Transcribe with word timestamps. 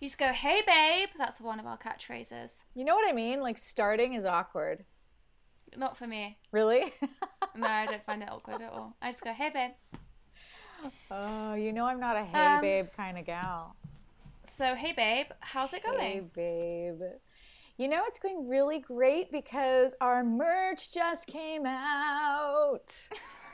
You 0.00 0.08
just 0.08 0.18
go, 0.18 0.32
hey 0.32 0.62
babe. 0.66 1.08
That's 1.16 1.40
one 1.40 1.58
of 1.58 1.66
our 1.66 1.78
catchphrases. 1.78 2.62
You 2.74 2.84
know 2.84 2.94
what 2.94 3.08
I 3.08 3.12
mean? 3.12 3.40
Like 3.40 3.56
starting 3.58 4.12
is 4.14 4.24
awkward. 4.26 4.84
Not 5.76 5.96
for 5.96 6.06
me. 6.06 6.38
Really? 6.52 6.92
No, 7.58 7.66
I 7.68 7.86
don't 7.86 8.04
find 8.04 8.22
it 8.22 8.28
awkward 8.30 8.60
at 8.60 8.70
all. 8.70 8.96
I 9.00 9.10
just 9.10 9.24
go, 9.24 9.32
hey 9.32 9.48
babe. 9.48 9.70
oh, 11.10 11.54
you 11.54 11.72
know 11.72 11.86
I'm 11.86 11.98
not 11.98 12.14
a 12.16 12.24
hey 12.24 12.38
Um, 12.56 12.60
babe 12.60 12.88
kind 12.94 13.16
of 13.16 13.24
gal. 13.24 13.74
So, 14.44 14.74
hey 14.74 14.92
babe, 14.92 15.28
how's 15.40 15.72
it 15.72 15.82
going? 15.82 15.98
Hey 15.98 16.20
babe. 16.20 17.00
You 17.78 17.88
know 17.88 18.02
it's 18.06 18.18
going 18.18 18.46
really 18.46 18.78
great 18.78 19.32
because 19.32 19.94
our 20.02 20.22
merch 20.22 20.92
just 20.92 21.26
came 21.26 21.64
out. 21.64 22.94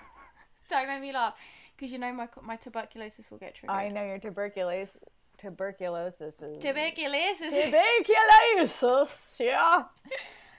Don't 0.69 0.88
make 0.88 1.01
me 1.01 1.13
laugh 1.13 1.35
because 1.77 1.93
you 1.93 1.99
know 1.99 2.13
my 2.13 2.29
my 2.43 2.57
tuberculosis 2.57 3.30
will 3.30 3.38
get 3.38 3.55
triggered. 3.55 3.77
I 3.77 3.88
know 3.88 4.05
your 4.05 4.19
tuberculosis 4.19 4.97
tuberculosis 5.42 6.34
is 6.41 6.62
Tuberculosis. 6.62 7.52
tuberculosis. 7.64 9.37
Yeah. 9.41 9.84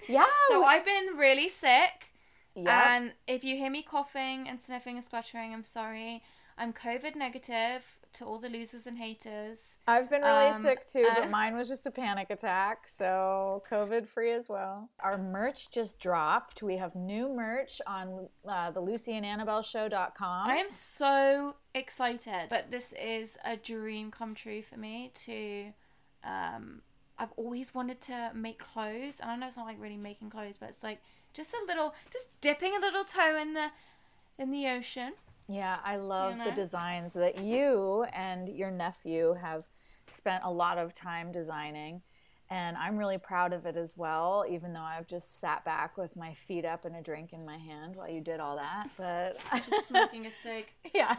Yeah. 0.08 0.26
so 0.50 0.64
I've 0.66 0.86
been 0.86 1.16
really 1.18 1.50
sick. 1.50 2.12
yeah. 2.56 2.96
And 2.96 3.14
if 3.28 3.44
you 3.44 3.56
hear 3.56 3.70
me 3.70 3.82
coughing 3.82 4.48
and 4.50 4.60
sniffing 4.60 4.96
and 4.96 5.04
spluttering, 5.04 5.54
I'm 5.54 5.64
sorry. 5.64 6.22
I'm 6.58 6.74
COVID 6.74 7.16
negative 7.16 7.84
to 8.14 8.26
all 8.26 8.40
the 8.40 8.50
losers 8.50 8.86
and 8.88 8.98
haters. 8.98 9.78
I've 9.88 10.10
been 10.10 10.22
really 10.22 10.48
Um, 10.50 10.62
sick 10.62 10.88
too, 10.88 11.08
uh, 11.10 11.22
but 11.22 11.30
mine 11.40 11.56
was 11.56 11.68
just 11.68 11.86
a 11.86 11.92
panic 11.92 12.30
attack, 12.30 12.88
so 12.88 13.64
COVID 13.70 14.08
free 14.08 14.32
as 14.32 14.50
well. 14.50 14.90
Our 15.00 15.18
merch 15.18 15.70
just 15.72 16.00
dropped. 16.00 16.62
We 16.62 16.78
have 16.78 16.96
new 16.96 17.30
merch 17.34 17.82
on 17.88 18.30
uh, 18.48 18.72
the 18.72 18.80
Lucy 18.82 19.14
and 19.14 19.26
Annabelle 19.26 19.62
show.com. 19.64 20.50
I 20.50 20.56
am 20.56 20.70
so 20.70 21.56
excited. 21.74 22.48
But 22.50 22.72
this 22.72 22.94
is 22.94 23.38
a 23.44 23.58
dream 23.58 24.12
come 24.12 24.36
true 24.36 24.62
for 24.62 24.78
me 24.78 25.12
to 25.26 25.74
um 26.24 26.82
I've 27.18 27.32
always 27.38 27.76
wanted 27.76 28.02
to 28.02 28.32
make 28.34 28.58
clothes. 28.60 29.20
And 29.22 29.30
I 29.30 29.36
know 29.36 29.48
it's 29.48 29.58
not 29.58 29.66
like 29.66 29.80
really 29.80 29.98
making 29.98 30.30
clothes, 30.30 30.58
but 30.60 30.70
it's 30.70 30.84
like 30.84 31.00
just 31.34 31.54
a 31.54 31.66
little 31.68 31.94
just 32.12 32.28
dipping 32.42 32.76
a 32.76 32.80
little 32.80 33.04
toe 33.04 33.38
in 33.40 33.54
the 33.54 33.70
in 34.38 34.52
the 34.52 34.68
ocean. 34.68 35.14
Yeah, 35.48 35.78
I 35.84 35.98
love 35.98 36.38
the 36.38 36.46
know? 36.46 36.56
designs 36.56 37.14
that 37.14 37.40
you 37.40 38.06
and 38.14 38.50
your 38.50 38.72
nephew 38.72 39.34
have 39.34 39.68
spent 40.12 40.44
a 40.46 40.52
lot 40.52 40.78
of 40.78 40.94
time 40.94 41.32
designing. 41.32 42.02
And 42.50 42.78
I'm 42.78 42.98
really 42.98 43.18
proud 43.18 43.52
of 43.54 43.66
it 43.66 43.76
as 43.76 43.96
well, 43.98 44.46
even 44.48 44.74
though 44.74 44.82
I've 44.82 45.08
just 45.08 45.40
sat 45.40 45.66
back 45.66 45.98
with 45.98 46.16
my 46.16 46.34
feet 46.34 46.66
up 46.66 46.86
and 46.86 46.96
a 46.96 47.02
drink 47.02 47.34
in 47.34 47.46
my 47.46 47.58
hand 47.58 47.96
while 47.96 48.10
you 48.10 48.22
did 48.22 48.40
all 48.40 48.58
that. 48.58 48.90
But 48.98 49.38
I'm 49.52 49.62
just 49.70 49.88
Smoking 49.88 50.26
a 50.28 50.32
cig. 50.32 50.66
yeah. 50.94 51.16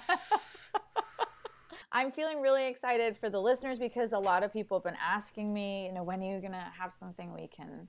I'm 1.91 2.11
feeling 2.11 2.41
really 2.41 2.67
excited 2.69 3.17
for 3.17 3.31
the 3.31 3.41
listeners 3.41 3.79
because 3.79 4.13
a 4.13 4.19
lot 4.19 4.43
of 4.43 4.53
people 4.53 4.79
have 4.79 4.85
been 4.85 4.99
asking 5.03 5.53
me, 5.53 5.87
you 5.87 5.93
know, 5.93 6.03
when 6.03 6.21
are 6.23 6.35
you 6.35 6.41
going 6.41 6.53
to 6.53 6.73
have 6.79 6.93
something 6.93 7.33
we 7.33 7.47
can 7.47 7.89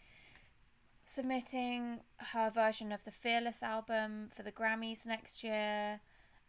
submitting 1.08 2.02
her 2.18 2.50
version 2.50 2.92
of 2.92 3.06
the 3.06 3.12
Fearless 3.12 3.64
album 3.64 4.28
for 4.36 4.44
the 4.44 4.52
Grammys 4.52 5.08
next 5.08 5.42
year. 5.42 6.02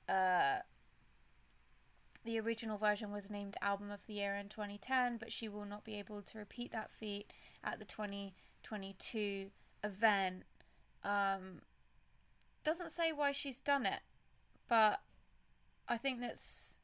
Uh, 0.08 0.58
the 2.24 2.40
original 2.40 2.76
version 2.76 3.12
was 3.12 3.30
named 3.30 3.56
Album 3.62 3.92
of 3.92 4.04
the 4.06 4.14
Year 4.14 4.34
in 4.34 4.48
2010, 4.48 5.16
but 5.16 5.30
she 5.30 5.48
will 5.48 5.64
not 5.64 5.84
be 5.84 5.94
able 5.94 6.22
to 6.22 6.38
repeat 6.38 6.72
that 6.72 6.90
feat 6.90 7.32
at 7.62 7.78
the 7.78 7.84
2022 7.84 9.50
event. 9.84 10.42
Um, 11.04 11.62
doesn't 12.64 12.90
say 12.90 13.12
why 13.12 13.30
she's 13.30 13.60
done 13.60 13.86
it, 13.86 14.00
but 14.68 15.00
I 15.88 15.96
think 15.96 16.20
that's 16.20 16.80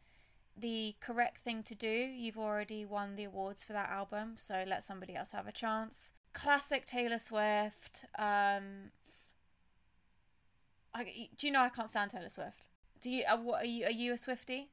the 0.57 0.95
correct 1.01 1.39
thing 1.39 1.65
to 1.65 1.75
do. 1.75 1.89
You've 1.89 2.39
already 2.39 2.85
won 2.85 3.17
the 3.17 3.25
awards 3.25 3.65
for 3.65 3.73
that 3.73 3.91
album, 3.91 4.35
so 4.37 4.63
let 4.65 4.85
somebody 4.85 5.17
else 5.17 5.33
have 5.33 5.49
a 5.49 5.53
chance. 5.53 6.13
Classic 6.35 6.85
Taylor 6.85 7.19
Swift. 7.19 8.05
Um, 8.19 8.91
I, 10.93 11.29
do 11.37 11.47
you 11.47 11.53
know 11.53 11.63
I 11.63 11.71
can't 11.71 11.89
stand 11.89 12.11
Taylor 12.11 12.29
Swift? 12.29 12.69
Do 13.01 13.11
you? 13.11 13.25
Uh, 13.29 13.39
what 13.39 13.63
are 13.63 13.67
you? 13.67 13.87
Are 13.87 13.91
you 13.91 14.13
a 14.13 14.17
Swifty? 14.19 14.69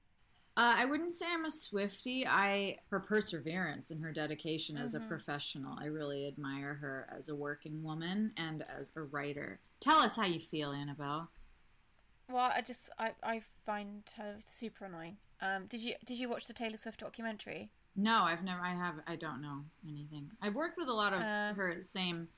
Uh, 0.58 0.76
I 0.78 0.86
wouldn't 0.86 1.14
say 1.14 1.28
I'm 1.32 1.46
a 1.46 1.52
Swifty. 1.52 2.28
I 2.28 2.78
her 2.90 3.00
perseverance 3.00 3.90
and 3.90 4.02
her 4.04 4.12
dedication 4.12 4.76
as 4.76 4.96
a 4.96 5.00
professional. 5.00 5.78
I 5.80 5.86
really 5.86 6.28
admire 6.28 6.74
her 6.76 7.08
as 7.18 7.30
a 7.30 7.36
working 7.36 7.82
woman 7.84 8.34
and 8.36 8.66
as 8.78 8.92
a 8.98 9.02
writer. 9.02 9.62
Tell 9.80 10.00
us 10.00 10.18
how 10.18 10.26
you 10.26 10.40
feel, 10.40 10.72
Annabelle. 10.72 11.30
Well, 12.30 12.52
I 12.54 12.62
just 12.62 12.90
I, 13.00 13.12
I 13.24 13.42
find 13.66 14.04
her 14.18 14.38
super 14.44 14.86
annoying. 14.86 15.18
Um, 15.42 15.68
did 15.68 15.82
you 15.82 15.96
did 16.06 16.20
you 16.20 16.28
watch 16.28 16.48
the 16.48 16.54
Taylor 16.54 16.78
Swift 16.78 17.00
documentary? 17.00 17.72
No, 17.96 18.24
I've 18.24 18.44
never. 18.44 18.62
I 18.62 18.74
have. 18.74 18.96
I 19.08 19.16
don't 19.16 19.42
know 19.42 19.66
anything. 19.88 20.32
I've 20.42 20.56
worked 20.56 20.78
with 20.78 20.88
a 20.88 20.94
lot 20.94 21.14
of 21.14 21.22
Uh. 21.22 21.54
her 21.54 21.78
same 21.84 22.30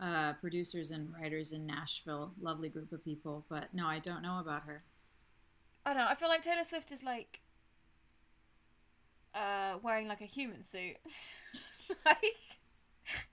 uh, 0.00 0.32
producers 0.34 0.90
and 0.90 1.12
writers 1.12 1.52
in 1.52 1.66
Nashville. 1.66 2.32
Lovely 2.40 2.68
group 2.68 2.92
of 2.92 3.04
people, 3.04 3.44
but 3.48 3.72
no, 3.74 3.86
I 3.86 3.98
don't 3.98 4.22
know 4.22 4.38
about 4.40 4.64
her. 4.64 4.82
I 5.84 5.90
don't 5.92 6.02
know. 6.02 6.08
I 6.08 6.14
feel 6.14 6.28
like 6.28 6.42
Taylor 6.42 6.64
Swift 6.64 6.90
is 6.92 7.02
like 7.02 7.40
uh, 9.34 9.74
wearing 9.82 10.08
like 10.08 10.20
a 10.20 10.26
human 10.26 10.62
suit. 10.62 10.96
like 12.06 12.24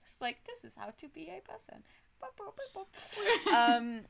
it's 0.04 0.20
like 0.20 0.44
this 0.46 0.64
is 0.64 0.76
how 0.76 0.90
to 0.98 1.08
be 1.08 1.28
a 1.30 1.40
person. 1.50 1.82
Um, 3.54 4.02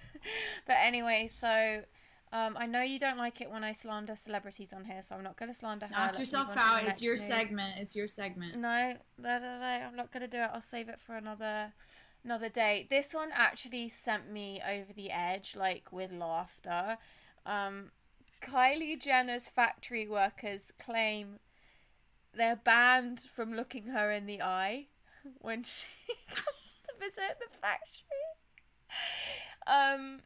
but 0.66 0.76
anyway, 0.80 1.28
so 1.32 1.82
um, 2.32 2.56
I 2.58 2.66
know 2.66 2.82
you 2.82 2.98
don't 2.98 3.18
like 3.18 3.40
it 3.40 3.50
when 3.50 3.62
I 3.62 3.72
slander 3.72 4.16
celebrities 4.16 4.72
on 4.72 4.84
here, 4.84 5.00
so 5.02 5.14
I'm 5.14 5.22
not 5.22 5.36
going 5.36 5.50
to 5.50 5.58
slander 5.58 5.86
her. 5.86 5.92
Knock 5.92 6.06
Let's 6.14 6.18
yourself 6.18 6.48
move 6.48 6.58
on 6.58 6.62
to 6.62 6.70
the 6.70 6.82
out. 6.82 6.88
It's 6.90 7.02
your 7.02 7.14
news. 7.14 7.24
segment. 7.24 7.74
It's 7.78 7.94
your 7.96 8.08
segment. 8.08 8.56
No, 8.56 8.94
no, 9.18 9.38
no, 9.38 9.58
no, 9.58 9.64
I'm 9.64 9.96
not 9.96 10.12
gonna 10.12 10.28
do 10.28 10.38
it. 10.38 10.50
I'll 10.52 10.60
save 10.60 10.88
it 10.88 11.00
for 11.00 11.16
another 11.16 11.72
another 12.24 12.48
day. 12.48 12.86
This 12.90 13.14
one 13.14 13.30
actually 13.32 13.88
sent 13.88 14.30
me 14.30 14.60
over 14.68 14.92
the 14.92 15.10
edge, 15.10 15.54
like 15.56 15.92
with 15.92 16.12
laughter. 16.12 16.98
Um, 17.46 17.92
Kylie 18.42 19.00
Jenner's 19.00 19.48
factory 19.48 20.06
workers 20.06 20.72
claim 20.78 21.38
they're 22.34 22.56
banned 22.56 23.20
from 23.20 23.54
looking 23.54 23.86
her 23.86 24.10
in 24.10 24.26
the 24.26 24.42
eye 24.42 24.88
when 25.40 25.62
she 25.62 25.86
comes 26.28 26.80
to 26.86 26.92
visit 26.98 27.38
the 27.38 27.56
factory. 27.56 28.26
Um, 29.66 30.20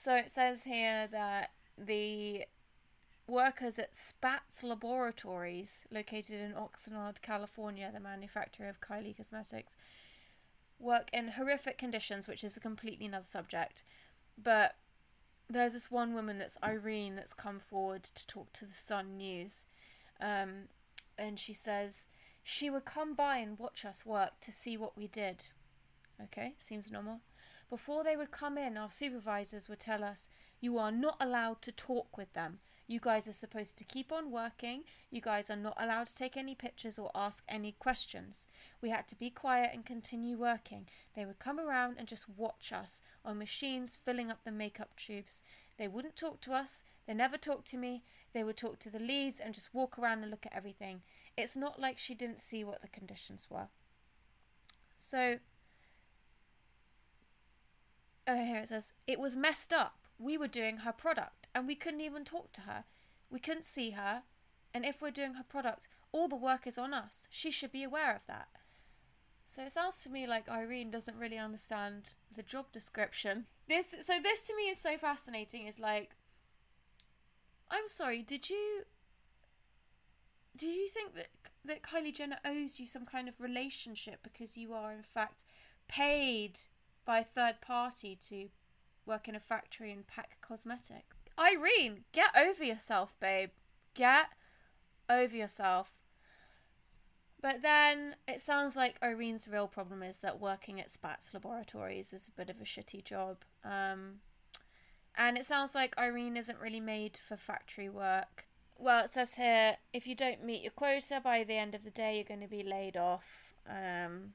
so 0.00 0.14
it 0.14 0.30
says 0.30 0.64
here 0.64 1.06
that 1.12 1.50
the 1.76 2.44
workers 3.26 3.78
at 3.78 3.92
Spatz 3.92 4.62
Laboratories, 4.62 5.84
located 5.90 6.40
in 6.40 6.54
Oxnard, 6.54 7.20
California, 7.20 7.90
the 7.92 8.00
manufacturer 8.00 8.70
of 8.70 8.80
Kylie 8.80 9.14
Cosmetics, 9.14 9.76
work 10.78 11.10
in 11.12 11.32
horrific 11.32 11.76
conditions, 11.76 12.26
which 12.26 12.42
is 12.42 12.56
a 12.56 12.60
completely 12.60 13.04
another 13.04 13.26
subject. 13.26 13.82
But 14.42 14.76
there's 15.50 15.74
this 15.74 15.90
one 15.90 16.14
woman 16.14 16.38
that's 16.38 16.56
Irene 16.64 17.14
that's 17.14 17.34
come 17.34 17.58
forward 17.58 18.04
to 18.04 18.26
talk 18.26 18.54
to 18.54 18.64
the 18.64 18.72
Sun 18.72 19.18
News. 19.18 19.66
Um, 20.18 20.68
and 21.18 21.38
she 21.38 21.52
says 21.52 22.08
she 22.42 22.70
would 22.70 22.86
come 22.86 23.12
by 23.12 23.36
and 23.36 23.58
watch 23.58 23.84
us 23.84 24.06
work 24.06 24.40
to 24.40 24.50
see 24.50 24.78
what 24.78 24.96
we 24.96 25.08
did. 25.08 25.48
Okay, 26.22 26.54
seems 26.56 26.90
normal. 26.90 27.20
Before 27.70 28.02
they 28.02 28.16
would 28.16 28.32
come 28.32 28.58
in, 28.58 28.76
our 28.76 28.90
supervisors 28.90 29.68
would 29.68 29.78
tell 29.78 30.02
us, 30.02 30.28
You 30.60 30.76
are 30.76 30.90
not 30.90 31.16
allowed 31.20 31.62
to 31.62 31.72
talk 31.72 32.18
with 32.18 32.32
them. 32.32 32.58
You 32.88 32.98
guys 32.98 33.28
are 33.28 33.32
supposed 33.32 33.78
to 33.78 33.84
keep 33.84 34.10
on 34.10 34.32
working. 34.32 34.82
You 35.12 35.20
guys 35.20 35.48
are 35.48 35.56
not 35.56 35.76
allowed 35.78 36.08
to 36.08 36.14
take 36.16 36.36
any 36.36 36.56
pictures 36.56 36.98
or 36.98 37.12
ask 37.14 37.44
any 37.48 37.70
questions. 37.70 38.48
We 38.82 38.90
had 38.90 39.06
to 39.06 39.14
be 39.14 39.30
quiet 39.30 39.70
and 39.72 39.86
continue 39.86 40.36
working. 40.36 40.88
They 41.14 41.24
would 41.24 41.38
come 41.38 41.60
around 41.60 41.98
and 41.98 42.08
just 42.08 42.28
watch 42.28 42.72
us 42.72 43.00
on 43.24 43.38
machines 43.38 43.94
filling 43.94 44.28
up 44.32 44.40
the 44.42 44.50
makeup 44.50 44.96
tubes. 44.96 45.44
They 45.78 45.86
wouldn't 45.86 46.16
talk 46.16 46.40
to 46.40 46.52
us. 46.52 46.82
They 47.06 47.14
never 47.14 47.36
talked 47.38 47.68
to 47.68 47.76
me. 47.76 48.02
They 48.32 48.42
would 48.42 48.56
talk 48.56 48.80
to 48.80 48.90
the 48.90 48.98
leads 48.98 49.38
and 49.38 49.54
just 49.54 49.72
walk 49.72 49.96
around 49.96 50.22
and 50.22 50.30
look 50.32 50.44
at 50.44 50.56
everything. 50.56 51.02
It's 51.36 51.56
not 51.56 51.80
like 51.80 51.96
she 51.96 52.16
didn't 52.16 52.40
see 52.40 52.64
what 52.64 52.82
the 52.82 52.88
conditions 52.88 53.46
were. 53.48 53.68
So, 54.96 55.38
oh, 58.30 58.44
here 58.44 58.58
it 58.58 58.68
says, 58.68 58.92
it 59.06 59.20
was 59.20 59.36
messed 59.36 59.72
up. 59.72 59.98
We 60.18 60.36
were 60.36 60.48
doing 60.48 60.78
her 60.78 60.92
product 60.92 61.48
and 61.54 61.66
we 61.66 61.74
couldn't 61.74 62.00
even 62.00 62.24
talk 62.24 62.52
to 62.52 62.62
her. 62.62 62.84
We 63.30 63.40
couldn't 63.40 63.64
see 63.64 63.90
her. 63.90 64.22
And 64.72 64.84
if 64.84 65.02
we're 65.02 65.10
doing 65.10 65.34
her 65.34 65.44
product, 65.44 65.88
all 66.12 66.28
the 66.28 66.36
work 66.36 66.66
is 66.66 66.78
on 66.78 66.94
us. 66.94 67.26
She 67.30 67.50
should 67.50 67.72
be 67.72 67.82
aware 67.82 68.14
of 68.14 68.26
that. 68.26 68.48
So 69.46 69.62
it 69.62 69.72
sounds 69.72 70.00
to 70.02 70.08
me 70.10 70.26
like 70.28 70.48
Irene 70.48 70.92
doesn't 70.92 71.18
really 71.18 71.38
understand 71.38 72.14
the 72.34 72.42
job 72.42 72.66
description. 72.70 73.46
This 73.68 73.90
so 74.02 74.20
this 74.22 74.46
to 74.46 74.54
me 74.56 74.68
is 74.68 74.78
so 74.78 74.96
fascinating. 74.96 75.66
Is 75.66 75.80
like 75.80 76.10
I'm 77.68 77.88
sorry, 77.88 78.22
did 78.22 78.48
you 78.48 78.84
do 80.56 80.68
you 80.68 80.86
think 80.86 81.16
that 81.16 81.28
that 81.64 81.82
Kylie 81.82 82.14
Jenner 82.14 82.38
owes 82.44 82.78
you 82.78 82.86
some 82.86 83.04
kind 83.04 83.28
of 83.28 83.40
relationship 83.40 84.20
because 84.22 84.56
you 84.56 84.72
are 84.72 84.92
in 84.92 85.02
fact 85.02 85.44
paid 85.88 86.60
by 87.10 87.18
a 87.18 87.24
third 87.24 87.60
party 87.60 88.16
to 88.28 88.50
work 89.04 89.26
in 89.26 89.34
a 89.34 89.40
factory 89.40 89.90
and 89.90 90.06
pack 90.06 90.36
cosmetics? 90.40 91.16
Irene, 91.36 92.04
get 92.12 92.30
over 92.38 92.62
yourself, 92.62 93.16
babe. 93.18 93.50
Get 93.94 94.26
over 95.08 95.34
yourself. 95.34 95.90
But 97.42 97.62
then 97.62 98.14
it 98.28 98.40
sounds 98.40 98.76
like 98.76 98.96
Irene's 99.02 99.48
real 99.48 99.66
problem 99.66 100.04
is 100.04 100.18
that 100.18 100.38
working 100.38 100.80
at 100.80 100.86
Spatz 100.86 101.34
Laboratories 101.34 102.12
is 102.12 102.28
a 102.28 102.30
bit 102.30 102.48
of 102.48 102.60
a 102.60 102.64
shitty 102.64 103.02
job. 103.02 103.38
Um, 103.64 104.20
and 105.16 105.36
it 105.36 105.44
sounds 105.44 105.74
like 105.74 105.98
Irene 105.98 106.36
isn't 106.36 106.60
really 106.60 106.78
made 106.78 107.18
for 107.26 107.36
factory 107.36 107.88
work. 107.88 108.46
Well, 108.78 109.02
it 109.02 109.10
says 109.10 109.34
here 109.34 109.78
if 109.92 110.06
you 110.06 110.14
don't 110.14 110.44
meet 110.44 110.62
your 110.62 110.70
quota 110.70 111.20
by 111.20 111.42
the 111.42 111.56
end 111.56 111.74
of 111.74 111.82
the 111.82 111.90
day, 111.90 112.14
you're 112.14 112.24
going 112.24 112.38
to 112.38 112.46
be 112.46 112.62
laid 112.62 112.96
off. 112.96 113.52
Um, 113.68 114.34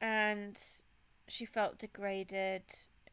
and 0.00 0.60
she 1.28 1.44
felt 1.44 1.78
degraded. 1.78 2.62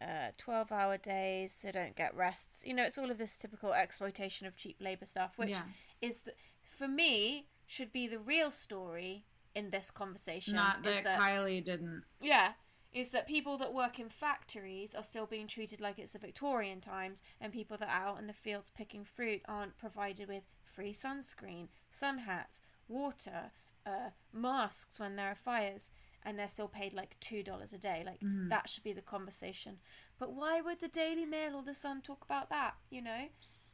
Uh, 0.01 0.31
12 0.37 0.71
hour 0.71 0.97
days, 0.97 1.59
they 1.63 1.71
don't 1.71 1.95
get 1.95 2.13
rests. 2.13 2.63
You 2.65 2.73
know, 2.73 2.83
it's 2.83 2.97
all 2.97 3.09
of 3.09 3.17
this 3.17 3.37
typical 3.37 3.71
exploitation 3.71 4.45
of 4.45 4.57
cheap 4.57 4.75
labor 4.81 5.05
stuff, 5.05 5.37
which 5.37 5.51
Yeah. 5.51 5.63
is, 6.01 6.21
the, 6.21 6.33
for 6.77 6.89
me, 6.89 7.47
should 7.65 7.93
be 7.93 8.07
the 8.07 8.19
real 8.19 8.51
story 8.51 9.25
in 9.55 9.69
this 9.69 9.91
conversation. 9.91 10.55
Not 10.55 10.85
is 10.85 11.01
that, 11.03 11.19
Kylie 11.21 11.63
didn't. 11.63 12.03
yeah, 12.19 12.53
is 12.91 13.11
that 13.11 13.27
people 13.27 13.57
that 13.59 13.73
work 13.73 13.97
in 13.97 14.09
factories 14.09 14.93
are 14.93 15.03
still 15.03 15.25
being 15.25 15.47
treated 15.47 15.79
like 15.79 15.97
it's 15.97 16.13
the 16.13 16.19
Victorian 16.19 16.81
times, 16.81 17.23
and 17.39 17.53
people 17.53 17.77
that 17.77 17.87
are 17.87 18.07
out 18.09 18.19
in 18.19 18.27
the 18.27 18.33
fields 18.33 18.69
picking 18.75 19.05
fruit 19.05 19.41
aren't 19.47 19.77
provided 19.77 20.27
with 20.27 20.43
free 20.65 20.91
sunscreen, 20.91 21.69
sun 21.91 22.17
hats, 22.19 22.59
water, 22.89 23.51
uh, 23.85 24.09
masks 24.33 24.99
when 24.99 25.15
there 25.15 25.29
are 25.31 25.35
fires, 25.35 25.91
and 26.25 26.37
they're 26.37 26.47
still 26.47 26.67
paid 26.67 26.93
like 26.93 27.19
two 27.19 27.43
dollars 27.43 27.73
a 27.73 27.77
day. 27.77 28.03
Like 28.05 28.19
that 28.49 28.69
should 28.69 28.83
be 28.83 28.93
the 28.93 29.01
conversation. 29.01 29.77
But 30.19 30.33
why 30.33 30.61
would 30.61 30.79
the 30.79 30.87
Daily 30.87 31.25
Mail 31.25 31.55
or 31.55 31.63
the 31.63 31.73
Sun 31.73 32.01
talk 32.01 32.23
about 32.23 32.49
that? 32.49 32.75
You 32.89 33.01
know, 33.01 33.27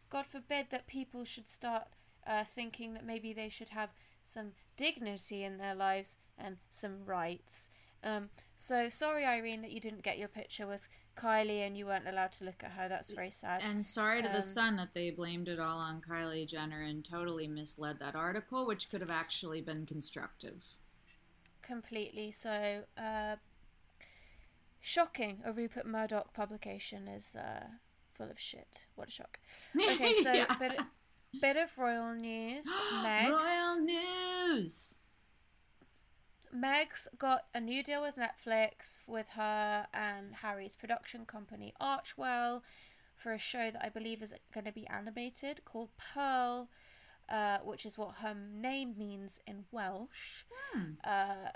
God 0.10 0.26
forbid 0.26 0.68
that 0.72 0.88
people 0.88 1.24
should 1.26 1.48
start 1.48 1.84
uh, 2.26 2.44
thinking 2.44 2.94
that 2.94 3.06
maybe 3.06 3.34
they 3.34 3.50
should 3.50 3.70
have 3.70 3.90
some 4.22 4.52
dignity 4.78 5.44
in 5.44 5.58
their 5.58 5.76
lives 5.76 6.18
and 6.38 6.58
some 6.72 7.06
rights. 7.06 7.70
Um, 8.04 8.30
so 8.56 8.90
sorry, 8.90 9.26
Irene, 9.26 9.62
that 9.62 9.72
you 9.72 9.80
didn't 9.80 10.04
get 10.04 10.18
your 10.18 10.28
picture 10.30 10.66
with 10.66 10.88
Kylie 11.18 11.66
and 11.66 11.78
you 11.78 11.86
weren't 11.86 12.08
allowed 12.08 12.32
to 12.34 12.46
look 12.46 12.64
at 12.64 12.72
her. 12.72 12.88
That's 12.88 13.10
very 13.10 13.30
sad. 13.30 13.62
And 13.62 13.86
sorry 13.86 14.22
to 14.22 14.30
Um, 14.30 14.34
the 14.34 14.42
Sun 14.42 14.78
that 14.78 14.94
they 14.94 15.12
blamed 15.12 15.50
it 15.50 15.60
all 15.60 15.80
on 15.80 16.02
Kylie 16.02 16.48
Jenner 16.48 16.82
and 16.82 17.04
totally 17.04 17.48
misled 17.48 18.00
that 18.00 18.16
article, 18.16 18.66
which 18.66 18.90
could 18.90 19.02
have 19.02 19.12
actually 19.12 19.60
been 19.62 19.86
constructive. 19.86 20.64
Completely. 21.70 22.32
So, 22.32 22.82
uh, 22.98 23.36
shocking. 24.80 25.42
A 25.46 25.54
Rupert 25.54 25.86
Murdoch 25.86 26.34
publication 26.34 27.08
is 27.08 27.36
uh, 27.36 27.68
full 28.12 28.32
of 28.32 28.40
shit. 28.40 28.86
What 28.96 29.08
a 29.08 29.12
shock. 29.12 29.40
Okay, 29.80 30.16
so 30.24 30.34
Yeah. 30.34 30.52
bit, 30.60 30.80
bit 31.40 31.58
of 31.58 31.78
royal 31.78 32.16
news. 32.16 32.66
Meg's, 33.04 33.30
Royal 33.30 33.78
news. 33.78 34.96
Meg's 36.52 37.08
got 37.20 37.46
a 37.54 37.60
new 37.62 37.84
deal 37.84 38.02
with 38.02 38.16
Netflix 38.16 39.00
with 39.06 39.28
her 39.36 39.86
and 39.94 40.34
Harry's 40.42 40.74
production 40.74 41.24
company 41.28 41.76
Archewell 41.80 42.62
for 43.16 43.32
a 43.32 43.38
show 43.38 43.70
that 43.70 43.86
I 43.86 43.90
believe 43.90 44.24
is 44.24 44.34
going 44.52 44.66
to 44.66 44.72
be 44.72 44.88
animated 44.88 45.64
called 45.66 45.90
Pearl, 45.98 46.70
which 47.70 47.86
is 47.86 47.98
what 47.98 48.16
her 48.22 48.34
name 48.36 48.96
means 48.98 49.40
in 49.48 49.66
Welsh. 49.72 50.44
Uh, 51.04 51.52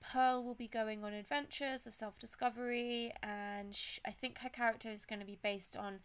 Pearl 0.00 0.42
will 0.42 0.54
be 0.54 0.66
going 0.68 1.04
on 1.04 1.12
adventures 1.12 1.86
of 1.86 1.94
self 1.94 2.18
discovery, 2.18 3.12
and 3.22 3.74
sh- 3.74 4.00
I 4.04 4.10
think 4.10 4.38
her 4.38 4.48
character 4.48 4.90
is 4.90 5.04
going 5.04 5.20
to 5.20 5.26
be 5.26 5.38
based 5.40 5.76
on 5.76 6.00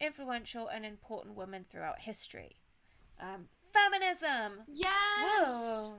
influential 0.00 0.68
and 0.68 0.84
important 0.84 1.36
women 1.36 1.64
throughout 1.68 2.00
history. 2.00 2.56
Um, 3.20 3.48
feminism! 3.72 4.64
Yes. 4.68 5.46
Whoa! 5.46 5.94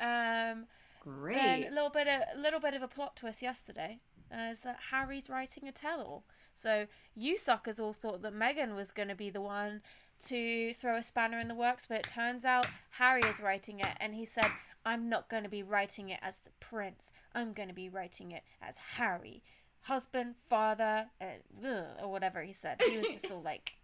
Um, 0.00 0.66
Great. 1.00 1.36
and 1.36 1.64
a 1.66 1.70
little 1.70 1.90
bit 1.90 2.08
of 2.08 2.22
a 2.34 2.40
little 2.40 2.60
bit 2.60 2.74
of 2.74 2.82
a 2.82 2.88
plot 2.88 3.16
twist 3.16 3.42
yesterday 3.42 4.00
uh, 4.32 4.50
is 4.50 4.62
that 4.62 4.78
Harry's 4.90 5.28
writing 5.28 5.68
a 5.68 5.72
tell-all. 5.72 6.24
So 6.54 6.86
you 7.14 7.36
suckers 7.36 7.78
all 7.78 7.92
thought 7.92 8.22
that 8.22 8.34
Meghan 8.34 8.74
was 8.74 8.90
going 8.92 9.08
to 9.08 9.14
be 9.14 9.30
the 9.30 9.40
one 9.40 9.82
to 10.26 10.72
throw 10.74 10.96
a 10.96 11.02
spanner 11.02 11.38
in 11.38 11.48
the 11.48 11.54
works, 11.54 11.86
but 11.86 11.98
it 11.98 12.06
turns 12.06 12.44
out 12.44 12.66
Harry 12.92 13.22
is 13.22 13.40
writing 13.40 13.80
it, 13.80 13.96
and 14.00 14.14
he 14.14 14.24
said, 14.24 14.50
"I'm 14.84 15.08
not 15.08 15.28
going 15.28 15.42
to 15.42 15.48
be 15.48 15.62
writing 15.62 16.10
it 16.10 16.20
as 16.22 16.40
the 16.40 16.50
prince. 16.60 17.12
I'm 17.34 17.52
going 17.52 17.68
to 17.68 17.74
be 17.74 17.88
writing 17.88 18.32
it 18.32 18.42
as 18.60 18.78
Harry, 18.96 19.42
husband, 19.82 20.34
father, 20.48 21.10
uh, 21.20 21.66
ugh," 21.66 21.84
or 22.02 22.10
whatever 22.10 22.42
he 22.42 22.52
said." 22.52 22.80
He 22.82 22.98
was 22.98 23.08
just 23.08 23.30
all 23.30 23.42
like, 23.42 23.76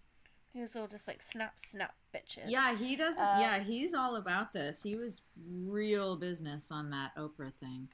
he 0.53 0.61
was 0.61 0.77
all 0.77 0.87
just 0.87 1.09
like 1.09 1.23
snap, 1.23 1.59
snap, 1.59 1.95
bitches. 2.15 2.45
Yeah, 2.49 2.77
he 2.77 2.97
doesn't. 2.97 3.23
Um, 3.23 3.41
yeah, 3.41 3.59
he's 3.61 3.95
all 3.95 4.17
about 4.17 4.53
this. 4.53 4.83
He 4.83 4.97
was 4.97 5.23
real 5.49 6.17
business 6.17 6.71
on 6.71 6.91
that 6.91 7.17
Oprah 7.17 7.55
thing. 7.55 7.89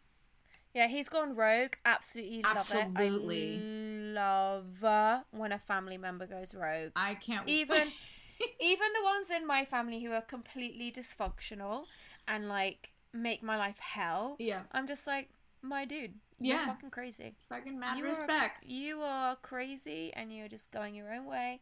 Yeah, 0.74 0.88
he's 0.88 1.08
gone 1.08 1.34
rogue. 1.34 1.74
Absolutely 1.84 2.42
love 2.42 2.56
Absolutely. 2.56 3.56
it. 3.56 3.60
I 3.60 4.12
love 4.14 4.84
uh, 4.84 5.20
when 5.30 5.52
a 5.52 5.58
family 5.58 5.98
member 5.98 6.26
goes 6.26 6.54
rogue. 6.54 6.92
I 6.96 7.14
can't 7.14 7.46
Even 7.46 7.88
even 8.60 8.88
the 8.98 9.04
ones 9.04 9.30
in 9.30 9.46
my 9.46 9.64
family 9.64 10.02
who 10.02 10.12
are 10.12 10.20
completely 10.22 10.90
dysfunctional 10.92 11.84
and 12.26 12.48
like 12.48 12.90
make 13.12 13.42
my 13.42 13.56
life 13.56 13.78
hell. 13.78 14.36
yeah, 14.38 14.62
I'm 14.72 14.86
just 14.86 15.06
like, 15.06 15.30
my 15.60 15.84
dude, 15.84 16.14
you're 16.40 16.56
Yeah. 16.56 16.66
fucking 16.66 16.90
crazy. 16.90 17.34
fucking 17.48 17.78
mad 17.78 17.98
You 17.98 18.04
are- 18.04 18.08
respect. 18.08 18.66
you 18.66 19.00
are 19.02 19.36
crazy 19.36 20.12
and 20.14 20.34
you're 20.34 20.48
just 20.48 20.70
going 20.70 20.94
your 20.94 21.12
own 21.12 21.26
way. 21.26 21.60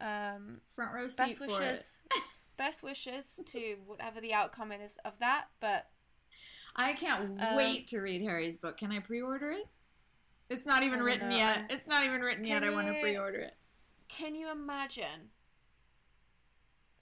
Um, 0.00 0.60
Front 0.74 0.92
row 0.94 1.08
seat 1.08 1.16
best 1.18 1.38
for 1.38 1.44
it. 1.44 1.50
wishes. 1.50 2.02
best 2.56 2.82
wishes 2.82 3.40
to 3.46 3.76
whatever 3.86 4.20
the 4.20 4.32
outcome 4.34 4.72
is 4.72 4.98
of 5.04 5.18
that, 5.20 5.46
but 5.60 5.90
I 6.74 6.92
can't 6.94 7.40
Um, 7.40 7.56
wait 7.56 7.86
to 7.88 8.00
read 8.00 8.22
Harry's 8.22 8.56
book. 8.58 8.76
Can 8.78 8.92
I 8.92 8.98
pre-order 9.00 9.50
it? 9.50 9.66
It's 10.48 10.64
not 10.66 10.82
even 10.84 11.02
written 11.02 11.30
know. 11.30 11.36
yet. 11.36 11.66
It's 11.70 11.86
not 11.86 12.04
even 12.04 12.20
written 12.20 12.44
yet. 12.44 12.62
Can 12.62 12.70
I 12.70 12.74
want 12.74 12.86
to 12.88 13.00
pre-order 13.00 13.38
it. 13.40 13.56
can 14.08 14.34
you 14.34 14.50
imagine 14.50 15.30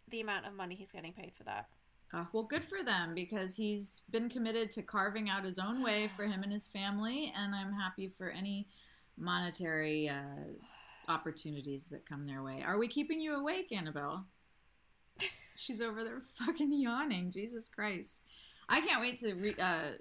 the 0.08 0.20
amount 0.20 0.46
of 0.46 0.54
money 0.54 0.74
he's 0.74 0.92
getting 0.92 1.12
paid 1.12 1.32
for 1.36 1.44
that? 1.44 1.68
Uh, 2.12 2.24
well, 2.32 2.44
good 2.44 2.62
for 2.62 2.82
them 2.84 3.14
because 3.14 3.56
he's 3.56 4.02
been 4.10 4.28
committed 4.28 4.70
to 4.70 4.82
carving 4.82 5.28
out 5.28 5.44
his 5.44 5.58
own 5.58 5.82
way 5.82 6.08
for 6.14 6.24
him 6.24 6.42
and 6.44 6.52
his 6.52 6.68
family, 6.68 7.32
and 7.36 7.54
I'm 7.54 7.72
happy 7.72 8.06
for 8.08 8.30
any 8.30 8.68
monetary 9.16 10.08
uh, 10.08 10.22
opportunities 11.08 11.86
that 11.86 12.06
come 12.08 12.26
their 12.26 12.42
way. 12.42 12.62
Are 12.64 12.78
we 12.78 12.88
keeping 12.88 13.20
you 13.20 13.34
awake, 13.34 13.72
Annabelle? 13.72 14.26
She's 15.56 15.80
over 15.80 16.04
there 16.04 16.22
fucking 16.38 16.72
yawning. 16.72 17.30
Jesus 17.30 17.68
Christ! 17.68 18.22
I 18.68 18.80
can't 18.80 19.00
wait 19.00 19.18
to 19.20 19.34
re- 19.34 19.56
uh, 19.58 19.92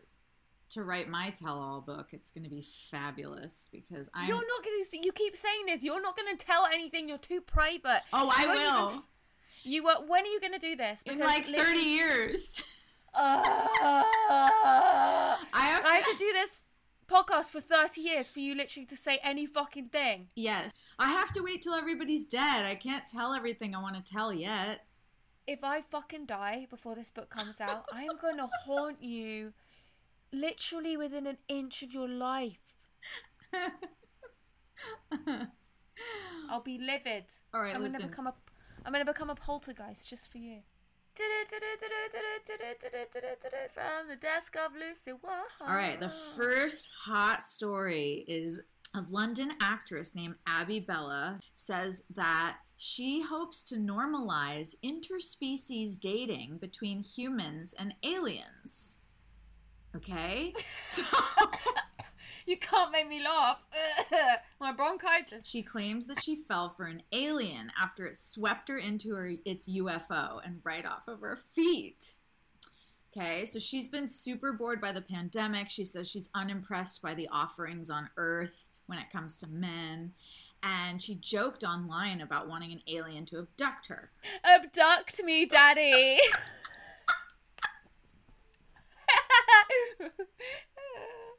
to 0.72 0.84
write 0.84 1.10
my 1.10 1.30
tell-all 1.32 1.82
book. 1.82 2.08
It's 2.12 2.30
going 2.32 2.44
to 2.44 2.50
be 2.50 2.66
fabulous 2.92 3.70
because 3.72 4.10
I'm. 4.14 4.28
You're 4.28 4.38
not 4.38 4.64
going 4.64 4.84
to. 4.92 4.98
You 5.06 5.12
keep 5.12 5.36
saying 5.36 5.66
this. 5.68 5.84
You're 5.84 6.02
not 6.02 6.16
going 6.18 6.36
to 6.36 6.46
tell 6.46 6.66
anything. 6.66 7.10
You're 7.10 7.18
too 7.18 7.42
private. 7.42 8.02
Oh, 8.12 8.32
I 8.36 8.44
even 8.44 8.56
will. 8.56 8.90
s- 8.90 9.08
You 9.64 9.84
were. 9.84 9.96
When 10.06 10.24
are 10.24 10.28
you 10.28 10.40
going 10.40 10.54
to 10.54 10.60
do 10.60 10.76
this? 10.76 11.02
in 11.04 11.20
like 11.20 11.46
30 11.46 11.80
years. 11.80 12.64
Uh, 13.16 13.42
I 13.46 15.36
have 15.54 15.84
to, 15.84 15.88
I 15.90 15.96
have 15.96 16.06
to 16.12 16.18
do 16.18 16.32
this. 16.34 16.64
podcast 17.08 17.52
for 17.52 17.60
30 17.60 18.02
years 18.02 18.30
for 18.30 18.40
you 18.40 18.56
literally 18.56 18.86
to 18.88 18.96
say 18.96 19.20
any 19.24 19.46
fucking 19.46 19.90
thing. 19.90 20.30
Yes. 20.36 20.72
I 20.98 21.10
have 21.10 21.32
to 21.34 21.42
wait 21.42 21.62
till 21.62 21.74
everybody's 21.74 22.26
dead. 22.26 22.66
I 22.66 22.76
can't 22.76 23.04
tell 23.08 23.34
everything 23.34 23.76
I 23.76 23.82
want 23.82 23.96
to 24.04 24.14
tell 24.14 24.34
yet. 24.34 24.86
If 25.46 25.64
I 25.64 25.82
fucking 25.82 26.26
die 26.26 26.66
before 26.70 26.96
this 26.96 27.10
book 27.12 27.30
comes 27.30 27.60
out, 27.62 27.86
I 27.94 28.04
am 28.04 28.18
going 28.22 28.38
to 28.38 28.48
haunt 28.66 29.04
you 29.04 29.54
literally 30.32 30.96
within 30.98 31.28
an 31.28 31.38
inch 31.48 31.84
of 31.84 31.94
your 31.94 32.08
life. 32.08 32.64
I'll 36.50 36.62
be 36.62 36.78
livid. 36.80 37.26
All 37.54 37.62
right, 37.62 37.76
I'm 37.76 37.82
listen. 37.84 38.00
gonna 38.00 38.10
become 38.10 38.28
a 38.28 38.34
I'm 38.86 38.92
gonna 38.92 39.06
become 39.06 39.30
a 39.30 39.36
poltergeist 39.36 40.08
just 40.08 40.32
for 40.32 40.38
you. 40.38 40.60
From 43.74 44.10
the 44.10 44.16
desk 44.16 44.56
of 44.56 44.72
Lucy 44.74 45.14
Wall. 45.14 45.44
All 45.62 45.76
right, 45.76 46.00
the 46.00 46.10
first 46.10 46.88
hot 47.06 47.44
story 47.44 48.26
is 48.28 48.62
a 48.96 49.04
London 49.10 49.52
actress 49.62 50.16
named 50.16 50.36
Abby 50.48 50.80
Bella 50.80 51.40
says 51.54 52.04
that 52.16 52.58
she 52.78 53.22
hopes 53.22 53.64
to 53.64 53.76
normalize 53.76 54.76
interspecies 54.84 56.00
dating 56.00 56.58
between 56.58 57.04
humans 57.04 57.74
and 57.78 57.96
aliens. 58.04 58.98
Okay? 59.96 60.54
So 60.86 61.04
You 62.46 62.58
can't 62.58 62.92
make 62.92 63.08
me 63.08 63.24
laugh. 63.24 63.60
My 64.60 64.72
bronchitis. 64.72 65.48
she 65.48 65.62
claims 65.64 66.08
that 66.08 66.22
she 66.22 66.36
fell 66.36 66.70
for 66.70 66.86
an 66.86 67.04
alien 67.12 67.72
after 67.80 68.06
it 68.06 68.16
swept 68.16 68.68
her 68.70 68.78
into 68.78 69.16
her 69.16 69.32
its 69.46 69.68
UFO 69.70 70.40
and 70.46 70.60
right 70.64 70.86
off 70.86 71.08
of 71.08 71.22
her 71.22 71.40
feet. 71.56 72.04
Okay, 73.16 73.46
so 73.46 73.60
she's 73.60 73.88
been 73.88 74.08
super 74.08 74.54
bored 74.54 74.82
by 74.82 74.92
the 74.92 75.02
pandemic. 75.02 75.70
She 75.70 75.84
says 75.84 76.10
she's 76.10 76.30
unimpressed 76.34 77.02
by 77.02 77.14
the 77.14 77.30
offerings 77.32 77.90
on 77.90 78.10
Earth 78.18 78.70
when 78.88 78.98
it 78.98 79.12
comes 79.12 79.38
to 79.38 79.48
men. 79.48 80.14
And 80.64 81.02
she 81.02 81.16
joked 81.16 81.64
online 81.64 82.22
about 82.22 82.48
wanting 82.48 82.72
an 82.72 82.82
alien 82.88 83.26
to 83.28 83.40
abduct 83.40 83.88
her. 83.88 84.12
Abduct 84.44 85.24
me, 85.24 85.46
daddy. 85.46 86.18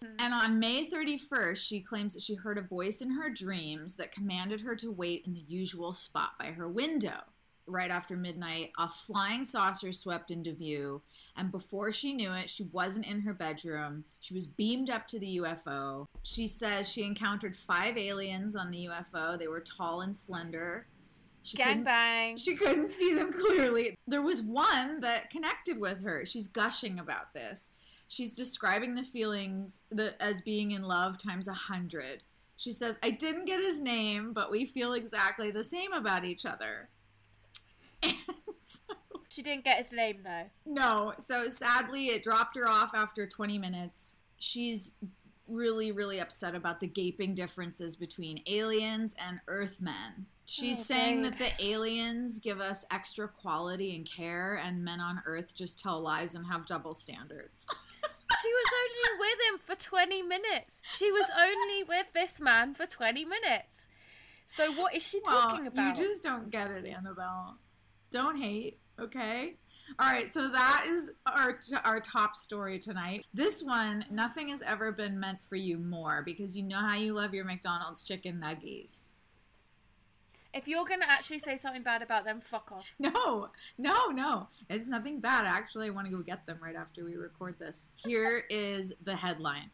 Mm-hmm. 0.04 0.16
And 0.18 0.34
on 0.34 0.58
May 0.58 0.88
31st, 0.88 1.56
she 1.56 1.80
claims 1.80 2.14
that 2.14 2.22
she 2.22 2.34
heard 2.34 2.58
a 2.58 2.62
voice 2.62 3.00
in 3.00 3.10
her 3.10 3.30
dreams 3.30 3.96
that 3.96 4.12
commanded 4.12 4.60
her 4.60 4.76
to 4.76 4.92
wait 4.92 5.24
in 5.26 5.34
the 5.34 5.44
usual 5.46 5.92
spot 5.92 6.32
by 6.38 6.46
her 6.46 6.68
window. 6.68 7.20
Right 7.66 7.90
after 7.90 8.14
midnight, 8.14 8.72
a 8.78 8.90
flying 8.90 9.42
saucer 9.42 9.90
swept 9.90 10.30
into 10.30 10.52
view, 10.52 11.00
and 11.34 11.50
before 11.50 11.92
she 11.92 12.12
knew 12.12 12.30
it, 12.34 12.50
she 12.50 12.64
wasn't 12.64 13.06
in 13.06 13.22
her 13.22 13.32
bedroom. 13.32 14.04
She 14.20 14.34
was 14.34 14.46
beamed 14.46 14.90
up 14.90 15.08
to 15.08 15.18
the 15.18 15.38
UFO. 15.38 16.04
She 16.24 16.46
says 16.46 16.86
she 16.86 17.04
encountered 17.04 17.56
five 17.56 17.96
aliens 17.96 18.54
on 18.54 18.70
the 18.70 18.90
UFO. 18.90 19.38
They 19.38 19.48
were 19.48 19.60
tall 19.60 20.02
and 20.02 20.14
slender. 20.14 20.88
She 21.42 21.56
Gang 21.58 21.84
bang. 21.84 22.36
she 22.36 22.54
couldn't 22.54 22.90
see 22.90 23.14
them 23.14 23.32
clearly. 23.46 23.94
There 24.06 24.22
was 24.22 24.42
one 24.42 25.00
that 25.00 25.30
connected 25.30 25.78
with 25.78 26.02
her. 26.02 26.26
She's 26.26 26.48
gushing 26.48 26.98
about 26.98 27.32
this. 27.32 27.70
She's 28.08 28.32
describing 28.34 28.94
the 28.94 29.02
feelings 29.02 29.80
the, 29.90 30.14
as 30.22 30.40
being 30.40 30.70
in 30.72 30.82
love 30.82 31.18
times 31.18 31.48
a 31.48 31.52
hundred. 31.54 32.22
She 32.56 32.70
says, 32.72 32.98
I 33.02 33.10
didn't 33.10 33.46
get 33.46 33.60
his 33.60 33.80
name, 33.80 34.32
but 34.32 34.50
we 34.50 34.64
feel 34.64 34.92
exactly 34.92 35.50
the 35.50 35.64
same 35.64 35.92
about 35.92 36.24
each 36.24 36.46
other. 36.46 36.88
So, 38.66 38.94
She 39.28 39.42
didn't 39.42 39.64
get 39.64 39.76
his 39.78 39.92
name 39.92 40.20
though. 40.24 40.44
no, 40.64 41.12
so 41.18 41.48
sadly, 41.50 42.06
it 42.06 42.22
dropped 42.22 42.56
her 42.56 42.66
off 42.66 42.92
after 42.94 43.26
20 43.26 43.58
minutes. 43.58 44.16
She's 44.38 44.94
really, 45.46 45.92
really 45.92 46.18
upset 46.20 46.54
about 46.54 46.80
the 46.80 46.86
gaping 46.86 47.34
differences 47.34 47.94
between 47.96 48.40
aliens 48.46 49.14
and 49.18 49.40
Earthmen. 49.48 50.26
She's 50.46 50.78
Oh, 50.80 50.82
saying 50.84 51.22
babe. 51.22 51.32
that 51.34 51.38
the 51.58 51.64
aliens 51.66 52.38
give 52.38 52.60
us 52.60 52.86
extra 52.90 53.28
quality 53.28 53.94
and 53.94 54.06
care, 54.08 54.54
and 54.64 54.82
men 54.82 55.00
on 55.00 55.20
Earth 55.26 55.54
just 55.54 55.78
tell 55.78 56.00
lies 56.00 56.34
and 56.34 56.46
have 56.46 56.64
double 56.66 56.94
standards. 56.94 57.66
She 58.42 58.48
was 58.48 58.66
only 58.82 59.20
with 59.20 59.38
him 59.48 59.58
for 59.58 59.74
20 59.74 60.22
minutes. 60.22 60.82
She 60.84 61.10
was 61.10 61.26
only 61.38 61.82
with 61.82 62.06
this 62.14 62.40
man 62.40 62.74
for 62.74 62.86
20 62.86 63.24
minutes. 63.24 63.86
So 64.46 64.72
what 64.72 64.94
is 64.94 65.02
she 65.02 65.20
talking 65.20 65.66
about? 65.66 65.98
You 65.98 66.04
just 66.04 66.22
don't 66.22 66.50
get 66.50 66.70
it, 66.70 66.86
Annabelle. 66.86 67.58
Don't 68.10 68.36
hate, 68.40 68.78
okay? 69.00 69.56
All 69.98 70.08
right, 70.08 70.28
so 70.28 70.48
that 70.48 70.84
is 70.88 71.12
our 71.26 71.58
our 71.84 72.00
top 72.00 72.36
story 72.36 72.78
tonight. 72.78 73.24
This 73.34 73.62
one, 73.62 74.04
nothing 74.10 74.48
has 74.48 74.62
ever 74.62 74.92
been 74.92 75.20
meant 75.20 75.42
for 75.42 75.56
you 75.56 75.78
more 75.78 76.22
because 76.24 76.56
you 76.56 76.62
know 76.62 76.78
how 76.78 76.96
you 76.96 77.12
love 77.12 77.34
your 77.34 77.44
McDonald's 77.44 78.02
chicken 78.02 78.40
nuggies. 78.42 79.10
If 80.54 80.68
you're 80.68 80.84
to 80.86 80.94
actually 81.10 81.40
say 81.40 81.56
something 81.56 81.82
bad 81.82 82.00
about 82.00 82.24
them, 82.24 82.40
fuck 82.40 82.70
off. 82.70 82.86
No, 82.98 83.48
no, 83.76 84.08
no. 84.08 84.48
It's 84.70 84.86
nothing 84.86 85.18
bad. 85.18 85.46
Actually, 85.46 85.88
I 85.88 85.90
want 85.90 86.06
to 86.06 86.16
go 86.16 86.22
get 86.22 86.46
them 86.46 86.58
right 86.62 86.76
after 86.76 87.04
we 87.04 87.16
record 87.16 87.58
this. 87.58 87.88
Here 87.96 88.44
is 88.48 88.92
the 89.02 89.16
headline 89.16 89.70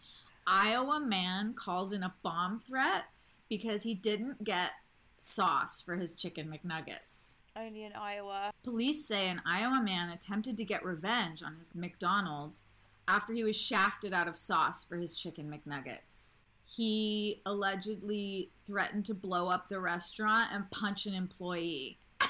Iowa 0.46 0.99
man 0.99 1.52
calls 1.52 1.92
in 1.92 2.02
a 2.02 2.14
bomb 2.22 2.60
threat 2.60 3.04
because 3.49 3.82
he 3.82 3.94
didn't 3.94 4.42
get 4.42 4.72
sauce 5.18 5.82
for 5.82 5.96
his 5.96 6.14
chicken 6.14 6.49
McNuggets. 6.49 7.34
Only 7.54 7.84
in 7.84 7.92
Iowa. 7.92 8.50
Police 8.62 9.04
say 9.04 9.28
an 9.28 9.42
Iowa 9.44 9.82
man 9.82 10.08
attempted 10.08 10.56
to 10.56 10.64
get 10.64 10.84
revenge 10.84 11.42
on 11.42 11.56
his 11.56 11.75
McDonald's 11.75 12.62
after 13.06 13.32
he 13.34 13.44
was 13.44 13.56
shafted 13.56 14.14
out 14.14 14.28
of 14.28 14.38
sauce 14.38 14.82
for 14.84 14.96
his 14.96 15.14
chicken 15.14 15.50
McNuggets. 15.50 16.29
He 16.72 17.42
allegedly 17.46 18.50
threatened 18.64 19.04
to 19.06 19.14
blow 19.14 19.48
up 19.48 19.68
the 19.68 19.80
restaurant 19.80 20.50
and 20.52 20.70
punch 20.70 21.06
an 21.06 21.14
employee. 21.14 21.98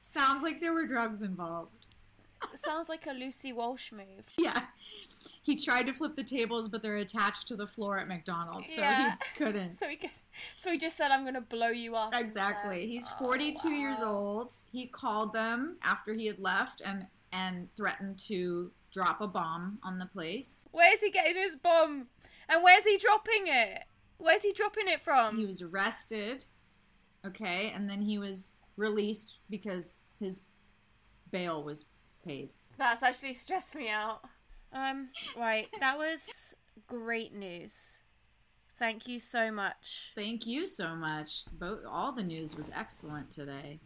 Sounds 0.00 0.42
like 0.42 0.60
there 0.60 0.72
were 0.72 0.86
drugs 0.86 1.22
involved. 1.22 1.88
Sounds 2.54 2.88
like 2.88 3.06
a 3.06 3.12
Lucy 3.12 3.52
Walsh 3.52 3.90
move. 3.92 4.24
Yeah. 4.38 4.62
He 5.42 5.56
tried 5.56 5.86
to 5.86 5.92
flip 5.92 6.16
the 6.16 6.24
tables, 6.24 6.68
but 6.68 6.82
they're 6.82 6.96
attached 6.96 7.48
to 7.48 7.56
the 7.56 7.66
floor 7.66 7.98
at 7.98 8.06
McDonald's, 8.08 8.74
so 8.74 8.80
Yeah. 8.82 9.12
he 9.12 9.44
couldn't. 9.44 9.72
So 9.74 9.88
he, 9.88 9.96
could, 9.96 10.10
so 10.56 10.70
he 10.70 10.78
just 10.78 10.96
said, 10.96 11.10
I'm 11.10 11.22
going 11.22 11.34
to 11.34 11.40
blow 11.40 11.68
you 11.68 11.96
up. 11.96 12.14
Exactly. 12.14 12.86
He's 12.86 13.08
Oh, 13.20 13.24
42 13.26 13.70
years 13.70 14.00
old. 14.00 14.52
He 14.72 14.86
called 14.86 15.32
them 15.32 15.76
after 15.82 16.14
he 16.14 16.26
had 16.26 16.38
left 16.38 16.80
and 16.84 17.06
and 17.32 17.68
threatened 17.76 18.16
to 18.16 18.70
drop 18.94 19.20
a 19.20 19.26
bomb 19.26 19.78
on 19.82 19.98
the 19.98 20.06
place. 20.06 20.66
Where's 20.70 21.00
he 21.00 21.10
getting 21.10 21.34
this 21.34 21.56
bomb? 21.56 22.06
And 22.48 22.62
where's 22.62 22.84
he 22.84 22.96
dropping 22.96 23.48
it? 23.48 23.80
Where's 24.18 24.42
he 24.42 24.52
dropping 24.52 24.88
it 24.88 25.02
from? 25.02 25.36
He 25.36 25.44
was 25.44 25.60
arrested. 25.60 26.46
Okay, 27.26 27.72
and 27.74 27.90
then 27.90 28.00
he 28.00 28.18
was 28.18 28.52
released 28.76 29.38
because 29.50 29.88
his 30.20 30.42
bail 31.30 31.64
was 31.64 31.86
paid. 32.24 32.50
That's 32.78 33.02
actually 33.02 33.32
stressed 33.32 33.74
me 33.74 33.90
out. 33.90 34.20
Um, 34.72 35.08
right, 35.36 35.68
that 35.80 35.98
was 35.98 36.54
great 36.86 37.34
news. 37.34 38.00
Thank 38.78 39.06
you 39.06 39.20
so 39.20 39.50
much. 39.50 40.12
Thank 40.14 40.46
you 40.46 40.66
so 40.66 40.94
much. 40.94 41.44
Both 41.52 41.80
all 41.88 42.12
the 42.12 42.22
news 42.22 42.56
was 42.56 42.70
excellent 42.74 43.30
today. 43.30 43.80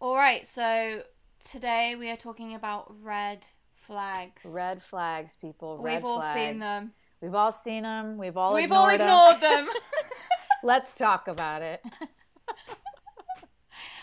All 0.00 0.16
right, 0.16 0.46
so 0.46 1.02
today 1.40 1.96
we 1.96 2.10
are 2.10 2.16
talking 2.16 2.54
about 2.54 2.94
red 3.02 3.48
flags. 3.80 4.42
Red 4.44 4.82
flags, 4.82 5.36
people. 5.40 5.78
Red 5.78 5.96
We've 5.96 6.04
all 6.04 6.34
seen 6.34 6.58
them. 6.58 6.92
We've 7.20 7.34
all 7.34 7.52
seen 7.52 7.82
them. 7.82 8.18
We've 8.18 8.36
all 8.36 8.54
We've 8.54 8.72
all 8.72 8.88
ignored 8.88 9.00
ignored 9.00 9.34
them. 9.40 9.66
them. 9.66 9.74
Let's 10.62 10.92
talk 10.94 11.28
about 11.28 11.62
it. 11.62 11.82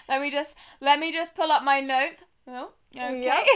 let 0.10 0.22
me 0.22 0.32
just 0.32 0.56
let 0.82 1.00
me 1.00 1.12
just 1.12 1.36
pull 1.36 1.52
up 1.52 1.64
my 1.64 1.80
notes. 1.80 2.24
Oh, 2.48 2.72
okay. 2.96 3.24
Yep. 3.24 3.46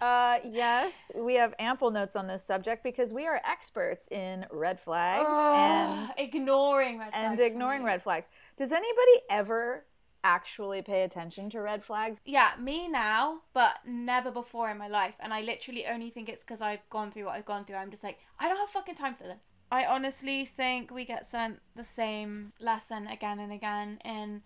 Uh, 0.00 0.38
yes, 0.44 1.12
we 1.14 1.36
have 1.36 1.54
ample 1.58 1.90
notes 1.90 2.16
on 2.16 2.26
this 2.26 2.44
subject 2.44 2.82
because 2.82 3.14
we 3.14 3.26
are 3.26 3.40
experts 3.48 4.08
in 4.10 4.44
red 4.50 4.78
flags 4.78 5.28
and 5.30 6.10
ignoring 6.18 6.98
red 6.98 7.10
and 7.14 7.38
flags 7.38 7.52
ignoring 7.52 7.84
red 7.84 8.02
flags. 8.02 8.28
Does 8.56 8.72
anybody 8.72 9.22
ever 9.30 9.84
actually 10.24 10.82
pay 10.82 11.02
attention 11.02 11.50
to 11.50 11.60
red 11.60 11.84
flags? 11.84 12.20
Yeah, 12.24 12.52
me 12.58 12.88
now, 12.88 13.42
but 13.52 13.76
never 13.86 14.30
before 14.30 14.70
in 14.70 14.78
my 14.78 14.88
life. 14.88 15.14
And 15.20 15.32
I 15.32 15.42
literally 15.42 15.86
only 15.86 16.10
think 16.10 16.28
it's 16.28 16.42
because 16.42 16.60
I've 16.60 16.88
gone 16.90 17.12
through 17.12 17.26
what 17.26 17.34
I've 17.34 17.44
gone 17.44 17.64
through. 17.64 17.76
I'm 17.76 17.90
just 17.90 18.02
like, 18.02 18.18
I 18.40 18.48
don't 18.48 18.58
have 18.58 18.70
fucking 18.70 18.96
time 18.96 19.14
for 19.14 19.24
this. 19.24 19.38
I 19.70 19.84
honestly 19.84 20.44
think 20.44 20.90
we 20.90 21.04
get 21.04 21.26
sent 21.26 21.60
the 21.76 21.84
same 21.84 22.52
lesson 22.58 23.06
again 23.06 23.38
and 23.38 23.52
again 23.52 23.98
in 24.04 24.42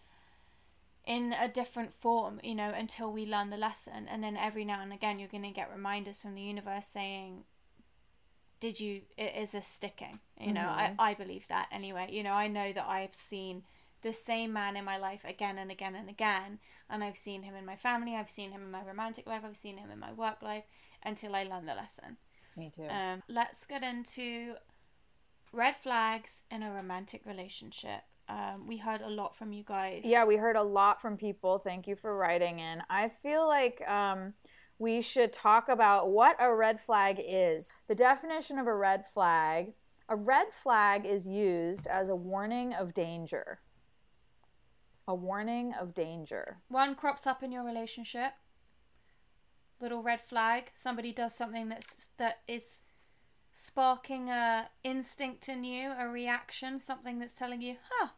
in 1.07 1.33
a 1.33 1.49
different 1.49 1.95
form, 1.95 2.39
you 2.45 2.55
know, 2.55 2.71
until 2.71 3.11
we 3.11 3.25
learn 3.25 3.49
the 3.49 3.57
lesson. 3.57 4.07
And 4.11 4.23
then 4.23 4.37
every 4.37 4.65
now 4.67 4.83
and 4.83 4.93
again, 4.93 5.19
you're 5.19 5.29
going 5.29 5.43
to 5.43 5.51
get 5.51 5.71
reminders 5.73 6.21
from 6.21 6.35
the 6.35 6.43
universe 6.43 6.87
saying, 6.87 7.45
did 8.61 8.79
you, 8.79 9.03
is 9.17 9.53
this 9.53 9.67
sticking? 9.67 10.21
You 10.39 10.53
know, 10.53 10.69
I, 10.69 10.89
mm-hmm. 10.89 11.01
I 11.01 11.15
believe 11.15 11.49
that 11.49 11.69
anyway. 11.73 12.09
You 12.11 12.23
know, 12.23 12.33
I 12.33 12.47
know 12.47 12.75
that 12.75 12.87
I've 12.87 13.15
seen 13.15 13.63
the 14.03 14.13
same 14.13 14.53
man 14.53 14.77
in 14.77 14.85
my 14.85 14.97
life 14.97 15.23
again 15.25 15.59
and 15.59 15.71
again 15.71 15.95
and 15.95 16.09
again. 16.09 16.59
And 16.91 17.05
I've 17.05 17.17
seen 17.17 17.43
him 17.43 17.55
in 17.55 17.67
my 17.67 17.77
family, 17.77 18.15
I've 18.15 18.31
seen 18.31 18.51
him 18.51 18.63
in 18.63 18.71
my 18.71 18.83
romantic 18.83 19.27
life, 19.27 19.43
I've 19.45 19.57
seen 19.57 19.79
him 19.79 19.91
in 19.91 19.99
my 19.99 20.13
work 20.13 20.43
life 20.43 20.65
until 21.05 21.35
I 21.35 21.45
learned 21.45 21.69
the 21.69 21.75
lesson. 21.75 22.17
Me 22.57 22.71
too. 22.75 22.85
Um, 22.85 23.23
let's 23.29 23.67
get 23.67 23.83
into 23.83 24.55
red 25.53 25.77
flags 25.77 26.43
in 26.51 26.63
a 26.63 26.73
romantic 26.73 27.23
relationship. 27.27 28.03
Um, 28.29 28.67
we 28.67 28.77
heard 28.77 29.01
a 29.01 29.09
lot 29.09 29.37
from 29.37 29.53
you 29.53 29.65
guys. 29.65 30.03
Yeah, 30.05 30.25
we 30.25 30.37
heard 30.37 30.57
a 30.57 30.63
lot 30.63 31.01
from 31.01 31.17
people. 31.17 31.59
Thank 31.59 31.87
you 31.87 31.97
for 31.97 32.17
writing 32.17 32.59
in. 32.59 32.83
I 32.91 33.09
feel 33.09 33.47
like 33.47 33.83
um, 33.89 34.35
we 34.79 35.01
should 35.01 35.33
talk 35.33 35.69
about 35.69 36.11
what 36.11 36.37
a 36.39 36.55
red 36.55 36.79
flag 36.79 37.21
is. 37.25 37.73
The 37.87 37.95
definition 37.95 38.59
of 38.59 38.67
a 38.67 38.75
red 38.75 39.07
flag 39.07 39.73
a 40.09 40.17
red 40.17 40.53
flag 40.53 41.05
is 41.05 41.27
used 41.27 41.87
as 41.87 42.09
a 42.09 42.17
warning 42.17 42.73
of 42.73 42.95
danger. 42.95 43.61
A 45.09 45.15
warning 45.15 45.73
of 45.73 45.95
danger. 45.95 46.59
One 46.69 46.95
crops 46.95 47.27
up 47.27 47.43
in 47.43 47.51
your 47.51 47.65
relationship. 47.65 48.35
Little 49.81 50.03
red 50.03 50.21
flag. 50.21 50.71
Somebody 50.75 51.13
does 51.13 51.35
something 51.35 51.71
that's 51.71 52.11
that 52.19 52.41
is 52.47 52.81
sparking 53.55 54.29
a 54.29 54.69
instinct 54.85 55.49
in 55.49 55.65
you, 55.65 55.95
a 55.99 56.07
reaction, 56.07 56.79
something 56.79 57.19
that's 57.21 57.35
telling 57.37 57.63
you, 57.63 57.77
"Huh, 57.91 58.09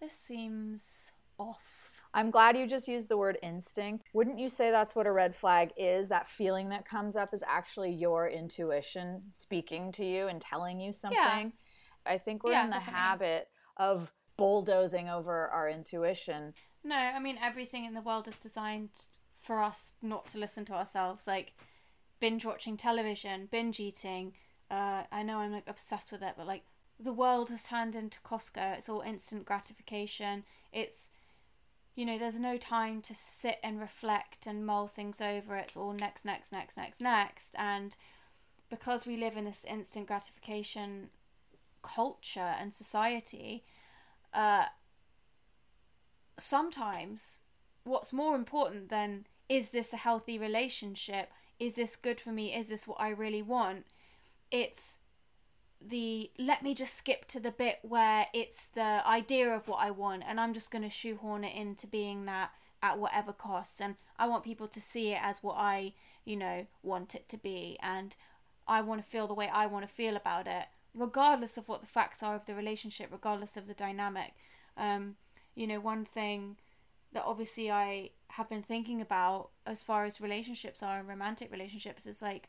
this 0.00 0.14
seems 0.14 1.12
off." 1.38 2.00
I'm 2.14 2.30
glad 2.30 2.56
you 2.56 2.66
just 2.66 2.88
used 2.88 3.10
the 3.10 3.18
word 3.18 3.38
instinct. 3.42 4.06
Wouldn't 4.14 4.38
you 4.38 4.48
say 4.48 4.70
that's 4.70 4.96
what 4.96 5.06
a 5.06 5.12
red 5.12 5.34
flag 5.34 5.72
is? 5.76 6.08
That 6.08 6.26
feeling 6.26 6.70
that 6.70 6.86
comes 6.86 7.14
up 7.14 7.34
is 7.34 7.44
actually 7.46 7.92
your 7.92 8.26
intuition 8.26 9.24
speaking 9.32 9.92
to 9.92 10.04
you 10.04 10.28
and 10.28 10.40
telling 10.40 10.80
you 10.80 10.92
something. 10.92 11.18
Yeah. 11.18 11.50
I 12.06 12.16
think 12.16 12.42
we're 12.42 12.52
yeah, 12.52 12.64
in 12.64 12.70
the 12.70 12.76
definitely. 12.76 13.00
habit 13.00 13.48
of 13.76 14.12
bulldozing 14.40 15.10
over 15.10 15.48
our 15.48 15.68
intuition. 15.68 16.54
No, 16.82 16.96
I 16.96 17.18
mean 17.18 17.38
everything 17.42 17.84
in 17.84 17.92
the 17.92 18.00
world 18.00 18.26
is 18.26 18.38
designed 18.38 18.88
for 19.42 19.62
us 19.62 19.96
not 20.00 20.26
to 20.28 20.38
listen 20.38 20.64
to 20.64 20.72
ourselves. 20.72 21.26
Like 21.26 21.52
binge 22.20 22.46
watching 22.46 22.78
television, 22.78 23.48
binge 23.50 23.78
eating. 23.78 24.32
Uh, 24.70 25.02
I 25.12 25.22
know 25.22 25.40
I'm 25.40 25.52
like 25.52 25.68
obsessed 25.68 26.10
with 26.10 26.22
it, 26.22 26.34
but 26.38 26.46
like 26.46 26.62
the 26.98 27.12
world 27.12 27.50
has 27.50 27.64
turned 27.64 27.94
into 27.94 28.18
Costco. 28.20 28.78
It's 28.78 28.88
all 28.88 29.02
instant 29.02 29.44
gratification. 29.44 30.44
It's 30.72 31.10
you 31.94 32.06
know, 32.06 32.16
there's 32.16 32.40
no 32.40 32.56
time 32.56 33.02
to 33.02 33.14
sit 33.14 33.58
and 33.62 33.78
reflect 33.78 34.46
and 34.46 34.64
mull 34.64 34.86
things 34.86 35.20
over. 35.20 35.56
It's 35.56 35.76
all 35.76 35.92
next, 35.92 36.24
next, 36.24 36.50
next, 36.50 36.78
next, 36.78 37.02
next. 37.02 37.54
And 37.58 37.94
because 38.70 39.06
we 39.06 39.18
live 39.18 39.36
in 39.36 39.44
this 39.44 39.66
instant 39.68 40.06
gratification 40.06 41.10
culture 41.82 42.54
and 42.58 42.72
society, 42.72 43.64
uh, 44.32 44.64
sometimes 46.38 47.40
what's 47.84 48.12
more 48.12 48.34
important 48.34 48.88
than 48.88 49.26
is 49.48 49.70
this 49.70 49.92
a 49.92 49.98
healthy 49.98 50.38
relationship? 50.38 51.30
Is 51.58 51.74
this 51.74 51.96
good 51.96 52.20
for 52.20 52.30
me? 52.30 52.54
Is 52.54 52.68
this 52.68 52.86
what 52.86 53.00
I 53.00 53.10
really 53.10 53.42
want? 53.42 53.86
It's 54.50 54.98
the 55.80 56.30
let 56.38 56.62
me 56.62 56.74
just 56.74 56.94
skip 56.94 57.26
to 57.26 57.40
the 57.40 57.50
bit 57.50 57.78
where 57.82 58.26
it's 58.34 58.68
the 58.68 59.02
idea 59.06 59.48
of 59.48 59.66
what 59.66 59.80
I 59.80 59.90
want 59.90 60.22
and 60.26 60.38
I'm 60.38 60.52
just 60.52 60.70
going 60.70 60.84
to 60.84 60.90
shoehorn 60.90 61.42
it 61.42 61.56
into 61.56 61.86
being 61.86 62.26
that 62.26 62.50
at 62.82 62.98
whatever 62.98 63.32
cost 63.32 63.80
and 63.80 63.96
I 64.18 64.26
want 64.26 64.44
people 64.44 64.68
to 64.68 64.80
see 64.80 65.12
it 65.12 65.18
as 65.22 65.42
what 65.42 65.56
I, 65.56 65.94
you 66.24 66.36
know, 66.36 66.66
want 66.82 67.14
it 67.14 67.28
to 67.30 67.38
be 67.38 67.78
and 67.82 68.14
I 68.68 68.82
want 68.82 69.02
to 69.02 69.08
feel 69.08 69.26
the 69.26 69.34
way 69.34 69.48
I 69.52 69.66
want 69.66 69.88
to 69.88 69.92
feel 69.92 70.16
about 70.16 70.46
it 70.46 70.66
regardless 70.94 71.56
of 71.56 71.68
what 71.68 71.80
the 71.80 71.86
facts 71.86 72.22
are 72.22 72.34
of 72.34 72.46
the 72.46 72.54
relationship 72.54 73.08
regardless 73.12 73.56
of 73.56 73.66
the 73.66 73.74
dynamic 73.74 74.32
um 74.76 75.16
you 75.54 75.66
know 75.66 75.78
one 75.80 76.04
thing 76.04 76.56
that 77.12 77.24
obviously 77.24 77.70
I 77.70 78.10
have 78.28 78.48
been 78.48 78.62
thinking 78.62 79.00
about 79.00 79.50
as 79.66 79.82
far 79.82 80.04
as 80.04 80.20
relationships 80.20 80.82
are 80.82 80.98
and 81.00 81.08
romantic 81.08 81.50
relationships 81.50 82.06
is 82.06 82.22
like 82.22 82.48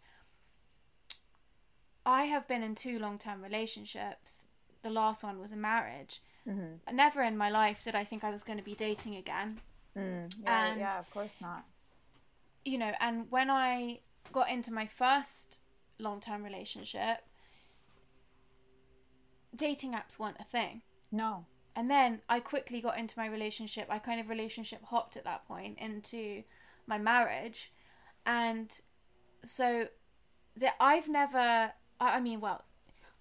I 2.06 2.24
have 2.26 2.48
been 2.48 2.64
in 2.64 2.76
two 2.76 3.00
long 3.00 3.18
term 3.18 3.44
relationships. 3.44 4.46
The 4.82 4.90
last 4.90 5.24
one 5.24 5.40
was 5.40 5.52
a 5.52 5.56
marriage. 5.58 6.22
Mm-hmm. 6.48 6.96
Never 6.96 7.22
in 7.22 7.38
my 7.38 7.50
life 7.50 7.84
did 7.84 7.96
I 7.96 8.04
think 8.04 8.24
I 8.24 8.32
was 8.32 8.44
going 8.44 8.58
to 8.58 8.66
be 8.66 8.74
dating 8.74 9.16
again. 9.16 9.60
Mm, 9.98 10.34
yeah, 10.44 10.72
and, 10.72 10.80
yeah, 10.80 11.00
of 11.00 11.10
course 11.12 11.36
not. 11.42 11.66
You 12.66 12.78
know, 12.78 12.94
and 13.00 13.30
when 13.30 13.50
I 13.50 14.00
got 14.32 14.50
into 14.50 14.74
my 14.74 14.88
first 14.88 15.60
long 16.00 16.20
term 16.20 16.44
relationship, 16.44 17.24
dating 19.56 19.94
apps 19.94 20.20
weren't 20.20 20.38
a 20.40 20.46
thing. 20.46 20.82
No. 21.12 21.46
And 21.76 21.90
then 21.90 22.22
I 22.28 22.40
quickly 22.40 22.82
got 22.82 22.98
into 22.98 23.18
my 23.18 23.28
relationship. 23.28 23.88
I 23.90 24.00
kind 24.00 24.20
of 24.20 24.30
relationship 24.30 24.84
hopped 24.86 25.16
at 25.16 25.24
that 25.24 25.48
point 25.48 25.78
into 25.80 26.44
my 26.86 26.98
marriage. 26.98 27.72
And 28.26 28.72
so 29.44 29.88
that 30.58 30.76
I've 30.80 31.08
never 31.08 31.72
I, 32.02 32.18
I 32.18 32.20
mean, 32.20 32.42
well, 32.42 32.66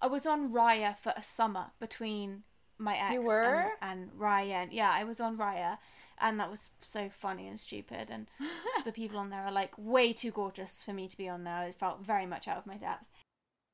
I 0.01 0.07
was 0.07 0.25
on 0.25 0.51
Raya 0.51 0.97
for 0.97 1.13
a 1.15 1.23
summer 1.23 1.67
between 1.79 2.43
my 2.77 2.97
ex 2.97 3.13
you 3.13 3.21
were? 3.21 3.71
and, 3.81 4.01
and 4.01 4.19
Ryan. 4.19 4.69
Yeah, 4.71 4.91
I 4.91 5.03
was 5.03 5.21
on 5.21 5.37
Raya, 5.37 5.77
and 6.19 6.39
that 6.39 6.49
was 6.49 6.71
so 6.81 7.09
funny 7.09 7.47
and 7.47 7.59
stupid. 7.59 8.09
And 8.09 8.27
the 8.85 8.91
people 8.91 9.19
on 9.19 9.29
there 9.29 9.45
are 9.45 9.51
like 9.51 9.73
way 9.77 10.11
too 10.11 10.31
gorgeous 10.31 10.81
for 10.83 10.91
me 10.91 11.07
to 11.07 11.15
be 11.15 11.29
on 11.29 11.43
there. 11.43 11.67
It 11.67 11.75
felt 11.75 12.03
very 12.03 12.25
much 12.25 12.47
out 12.47 12.57
of 12.57 12.65
my 12.65 12.75
depth. 12.75 13.09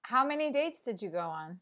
How 0.04 0.26
many 0.26 0.52
dates 0.52 0.84
did 0.84 1.02
you 1.02 1.10
go 1.10 1.28
on? 1.30 1.60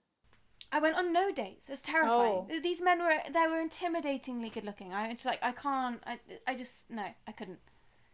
I 0.71 0.79
went 0.79 0.95
on 0.95 1.13
no 1.13 1.31
dates. 1.31 1.69
It's 1.69 1.81
terrifying. 1.81 2.47
Oh. 2.49 2.59
These 2.61 2.81
men 2.81 2.99
were 2.99 3.13
they 3.31 3.47
were 3.47 3.63
intimidatingly 3.63 4.53
good 4.53 4.65
looking. 4.65 4.93
I 4.93 5.09
was 5.11 5.25
like 5.25 5.43
I 5.43 5.51
can't. 5.51 6.01
I 6.05 6.19
I 6.47 6.55
just 6.55 6.89
no. 6.89 7.05
I 7.27 7.31
couldn't. 7.31 7.59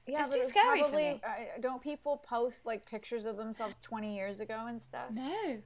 Yeah, 0.07 0.21
it's 0.21 0.35
too 0.35 0.41
scary 0.43 0.79
probably, 0.79 1.03
for 1.03 1.13
me. 1.13 1.21
Uh, 1.23 1.59
don't 1.61 1.81
people 1.81 2.17
post 2.17 2.65
like 2.65 2.89
pictures 2.89 3.25
of 3.25 3.37
themselves 3.37 3.77
20 3.77 4.15
years 4.15 4.39
ago 4.39 4.65
and 4.67 4.81
stuff? 4.81 5.11
No. 5.11 5.61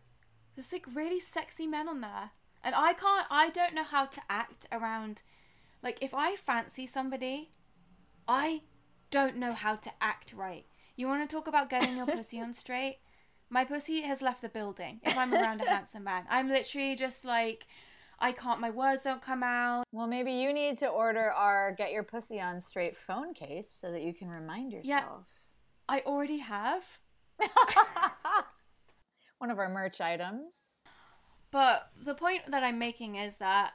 There's 0.55 0.71
like 0.71 0.85
really 0.93 1.19
sexy 1.19 1.67
men 1.67 1.87
on 1.87 2.01
there. 2.01 2.31
And 2.65 2.73
I 2.73 2.93
can't, 2.93 3.27
I 3.29 3.51
don't 3.51 3.75
know 3.75 3.83
how 3.83 4.05
to 4.05 4.21
act 4.27 4.65
around, 4.71 5.21
like, 5.83 5.99
if 6.01 6.15
I 6.15 6.35
fancy 6.35 6.87
somebody, 6.87 7.51
I 8.27 8.63
don't 9.11 9.37
know 9.37 9.53
how 9.53 9.75
to 9.75 9.91
act 10.01 10.33
right. 10.33 10.65
You 10.95 11.07
want 11.07 11.29
to 11.29 11.33
talk 11.33 11.47
about 11.47 11.69
getting 11.69 11.95
your 11.95 12.07
pussy 12.07 12.41
on 12.41 12.53
straight? 12.55 12.97
My 13.49 13.63
pussy 13.63 14.01
has 14.01 14.21
left 14.21 14.41
the 14.41 14.49
building 14.49 14.99
if 15.03 15.17
I'm 15.17 15.33
around 15.33 15.61
a 15.61 15.65
handsome 15.69 16.03
man. 16.03 16.23
I'm 16.29 16.49
literally 16.49 16.95
just 16.95 17.23
like, 17.23 17.67
I 18.19 18.31
can't, 18.31 18.59
my 18.59 18.69
words 18.69 19.03
don't 19.03 19.21
come 19.21 19.43
out. 19.43 19.83
Well, 19.91 20.07
maybe 20.07 20.31
you 20.31 20.53
need 20.53 20.77
to 20.79 20.87
order 20.87 21.31
our 21.31 21.71
Get 21.73 21.91
Your 21.91 22.03
Pussy 22.03 22.41
On 22.41 22.59
Straight 22.59 22.95
phone 22.95 23.33
case 23.33 23.69
so 23.69 23.91
that 23.91 24.01
you 24.01 24.13
can 24.13 24.29
remind 24.29 24.73
yourself. 24.73 24.85
Yeah, 24.87 25.95
I 25.95 25.99
already 26.05 26.39
have. 26.39 26.83
One 29.37 29.51
of 29.51 29.59
our 29.59 29.69
merch 29.69 30.01
items. 30.01 30.53
But 31.51 31.89
the 32.01 32.15
point 32.15 32.43
that 32.49 32.63
I'm 32.63 32.79
making 32.79 33.15
is 33.15 33.37
that 33.37 33.73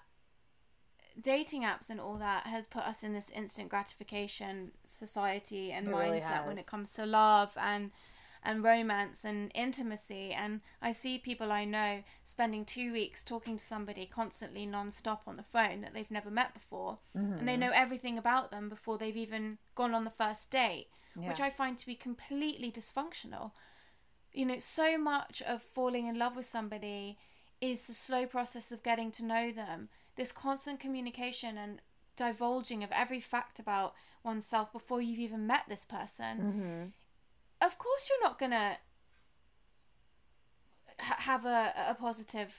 dating 1.20 1.62
apps 1.62 1.90
and 1.90 2.00
all 2.00 2.16
that 2.16 2.46
has 2.46 2.66
put 2.66 2.82
us 2.82 3.02
in 3.02 3.12
this 3.12 3.30
instant 3.30 3.68
gratification 3.68 4.72
society 4.84 5.72
and 5.72 5.88
it 5.88 5.94
mindset 5.94 6.38
really 6.38 6.48
when 6.48 6.58
it 6.58 6.66
comes 6.66 6.92
to 6.94 7.06
love 7.06 7.52
and 7.60 7.90
and 8.42 8.64
romance 8.64 9.24
and 9.24 9.50
intimacy. 9.54 10.32
And 10.32 10.60
I 10.80 10.92
see 10.92 11.18
people 11.18 11.52
I 11.52 11.64
know 11.64 12.02
spending 12.24 12.64
two 12.64 12.92
weeks 12.92 13.24
talking 13.24 13.56
to 13.56 13.64
somebody 13.64 14.06
constantly 14.06 14.66
non-stop 14.66 15.22
on 15.26 15.36
the 15.36 15.42
phone 15.42 15.82
that 15.82 15.94
they've 15.94 16.10
never 16.10 16.30
met 16.30 16.54
before. 16.54 16.98
Mm-hmm. 17.16 17.32
And 17.34 17.48
they 17.48 17.52
mm-hmm. 17.52 17.60
know 17.60 17.72
everything 17.74 18.18
about 18.18 18.50
them 18.50 18.68
before 18.68 18.98
they've 18.98 19.16
even 19.16 19.58
gone 19.74 19.94
on 19.94 20.04
the 20.04 20.10
first 20.10 20.50
date, 20.50 20.88
yeah. 21.18 21.28
which 21.28 21.40
I 21.40 21.50
find 21.50 21.76
to 21.78 21.86
be 21.86 21.94
completely 21.94 22.70
dysfunctional. 22.70 23.52
You 24.32 24.46
know, 24.46 24.58
so 24.58 24.96
much 24.96 25.42
of 25.42 25.62
falling 25.62 26.06
in 26.06 26.18
love 26.18 26.36
with 26.36 26.46
somebody 26.46 27.18
is 27.60 27.84
the 27.84 27.94
slow 27.94 28.26
process 28.26 28.72
of 28.72 28.82
getting 28.82 29.10
to 29.12 29.24
know 29.24 29.50
them. 29.50 29.88
This 30.16 30.32
constant 30.32 30.80
communication 30.80 31.58
and 31.58 31.80
divulging 32.16 32.82
of 32.84 32.90
every 32.92 33.20
fact 33.20 33.58
about 33.58 33.94
oneself 34.22 34.72
before 34.72 35.00
you've 35.00 35.18
even 35.18 35.46
met 35.46 35.62
this 35.68 35.84
person 35.84 36.38
mm-hmm 36.38 36.84
of 37.60 37.78
course 37.78 38.08
you're 38.08 38.22
not 38.22 38.38
gonna 38.38 38.78
ha- 40.98 41.16
have 41.18 41.44
a, 41.44 41.72
a 41.88 41.94
positive 41.94 42.54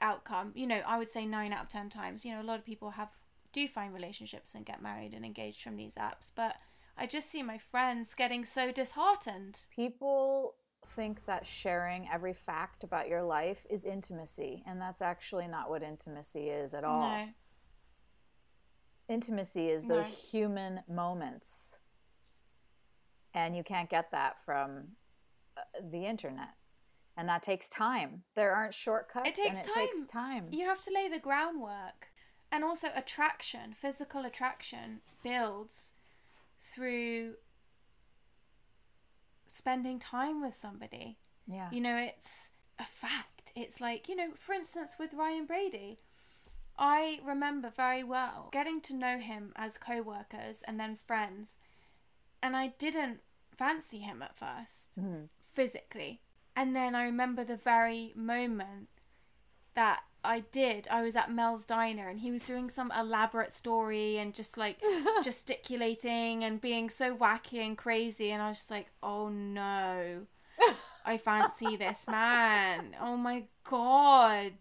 outcome. 0.00 0.52
You 0.54 0.66
know, 0.66 0.82
I 0.86 0.98
would 0.98 1.10
say 1.10 1.26
nine 1.26 1.52
out 1.52 1.64
of 1.64 1.68
ten 1.68 1.88
times. 1.88 2.24
You 2.24 2.34
know, 2.34 2.40
a 2.40 2.44
lot 2.44 2.58
of 2.58 2.64
people 2.64 2.90
have 2.90 3.08
do 3.52 3.66
find 3.66 3.92
relationships 3.92 4.54
and 4.54 4.64
get 4.64 4.82
married 4.82 5.12
and 5.12 5.24
engaged 5.24 5.62
from 5.62 5.76
these 5.76 5.96
apps, 5.96 6.30
but 6.34 6.56
I 6.96 7.06
just 7.06 7.30
see 7.30 7.42
my 7.42 7.58
friends 7.58 8.14
getting 8.14 8.44
so 8.44 8.70
disheartened. 8.70 9.66
People 9.74 10.54
think 10.94 11.24
that 11.26 11.46
sharing 11.46 12.08
every 12.12 12.34
fact 12.34 12.84
about 12.84 13.08
your 13.08 13.22
life 13.22 13.66
is 13.68 13.84
intimacy, 13.84 14.62
and 14.66 14.80
that's 14.80 15.02
actually 15.02 15.48
not 15.48 15.68
what 15.68 15.82
intimacy 15.82 16.48
is 16.48 16.74
at 16.74 16.84
all. 16.84 17.00
No. 17.00 17.28
Intimacy 19.08 19.68
is 19.68 19.84
those 19.86 20.08
no. 20.08 20.16
human 20.30 20.80
moments 20.88 21.79
and 23.34 23.56
you 23.56 23.62
can't 23.62 23.88
get 23.88 24.10
that 24.10 24.38
from 24.38 24.88
uh, 25.56 25.62
the 25.90 26.04
internet 26.04 26.54
and 27.16 27.28
that 27.28 27.42
takes 27.42 27.68
time 27.68 28.22
there 28.34 28.52
aren't 28.52 28.74
shortcuts 28.74 29.28
it 29.28 29.34
takes, 29.34 29.66
it 29.66 29.72
time. 29.72 29.86
takes 29.86 30.04
time 30.10 30.46
you 30.50 30.64
have 30.64 30.80
to 30.80 30.92
lay 30.92 31.08
the 31.08 31.18
groundwork 31.18 32.08
and 32.52 32.64
also 32.64 32.88
attraction 32.94 33.74
physical 33.74 34.24
attraction 34.24 35.00
builds 35.22 35.92
through 36.60 37.34
spending 39.46 39.98
time 39.98 40.40
with 40.40 40.54
somebody 40.54 41.18
Yeah. 41.46 41.68
You 41.72 41.80
know, 41.80 41.96
it's 41.96 42.50
a 42.78 42.84
fact. 42.84 43.52
It's 43.56 43.80
like, 43.80 44.08
you 44.08 44.14
know, 44.14 44.30
for 44.36 44.52
instance, 44.52 44.96
with 44.98 45.12
Ryan 45.14 45.46
Brady, 45.46 45.98
I 46.78 47.18
remember 47.24 47.70
very 47.70 48.04
well 48.04 48.48
getting 48.52 48.80
to 48.82 48.94
know 48.94 49.18
him 49.18 49.52
as 49.56 49.76
co 49.76 50.00
workers 50.00 50.62
and 50.66 50.78
then 50.78 50.94
friends, 50.96 51.58
and 52.42 52.56
I 52.56 52.68
didn't 52.78 53.20
fancy 53.56 53.98
him 53.98 54.22
at 54.22 54.38
1st 54.38 54.88
mm-hmm. 54.98 55.24
physically. 55.54 56.20
And 56.56 56.74
then 56.74 56.94
I 56.94 57.04
remember 57.04 57.44
the 57.44 57.56
very 57.56 58.12
moment 58.16 58.88
that 59.74 60.00
I 60.22 60.40
did. 60.40 60.86
I 60.90 61.02
was 61.02 61.16
at 61.16 61.30
Mel's 61.30 61.64
diner 61.64 62.08
and 62.08 62.20
he 62.20 62.30
was 62.30 62.42
doing 62.42 62.68
some 62.68 62.92
elaborate 62.98 63.52
story 63.52 64.18
and 64.18 64.34
just 64.34 64.58
like 64.58 64.78
gesticulating 65.24 66.44
and 66.44 66.60
being 66.60 66.90
so 66.90 67.16
wacky 67.16 67.64
and 67.64 67.76
crazy. 67.76 68.30
And 68.30 68.42
I 68.42 68.50
was 68.50 68.58
just 68.58 68.70
like, 68.70 68.88
oh 69.02 69.28
no, 69.28 70.26
I 71.04 71.16
fancy 71.18 71.76
this 71.76 72.06
man. 72.08 72.96
Oh 73.00 73.16
my 73.16 73.44
god. 73.64 74.52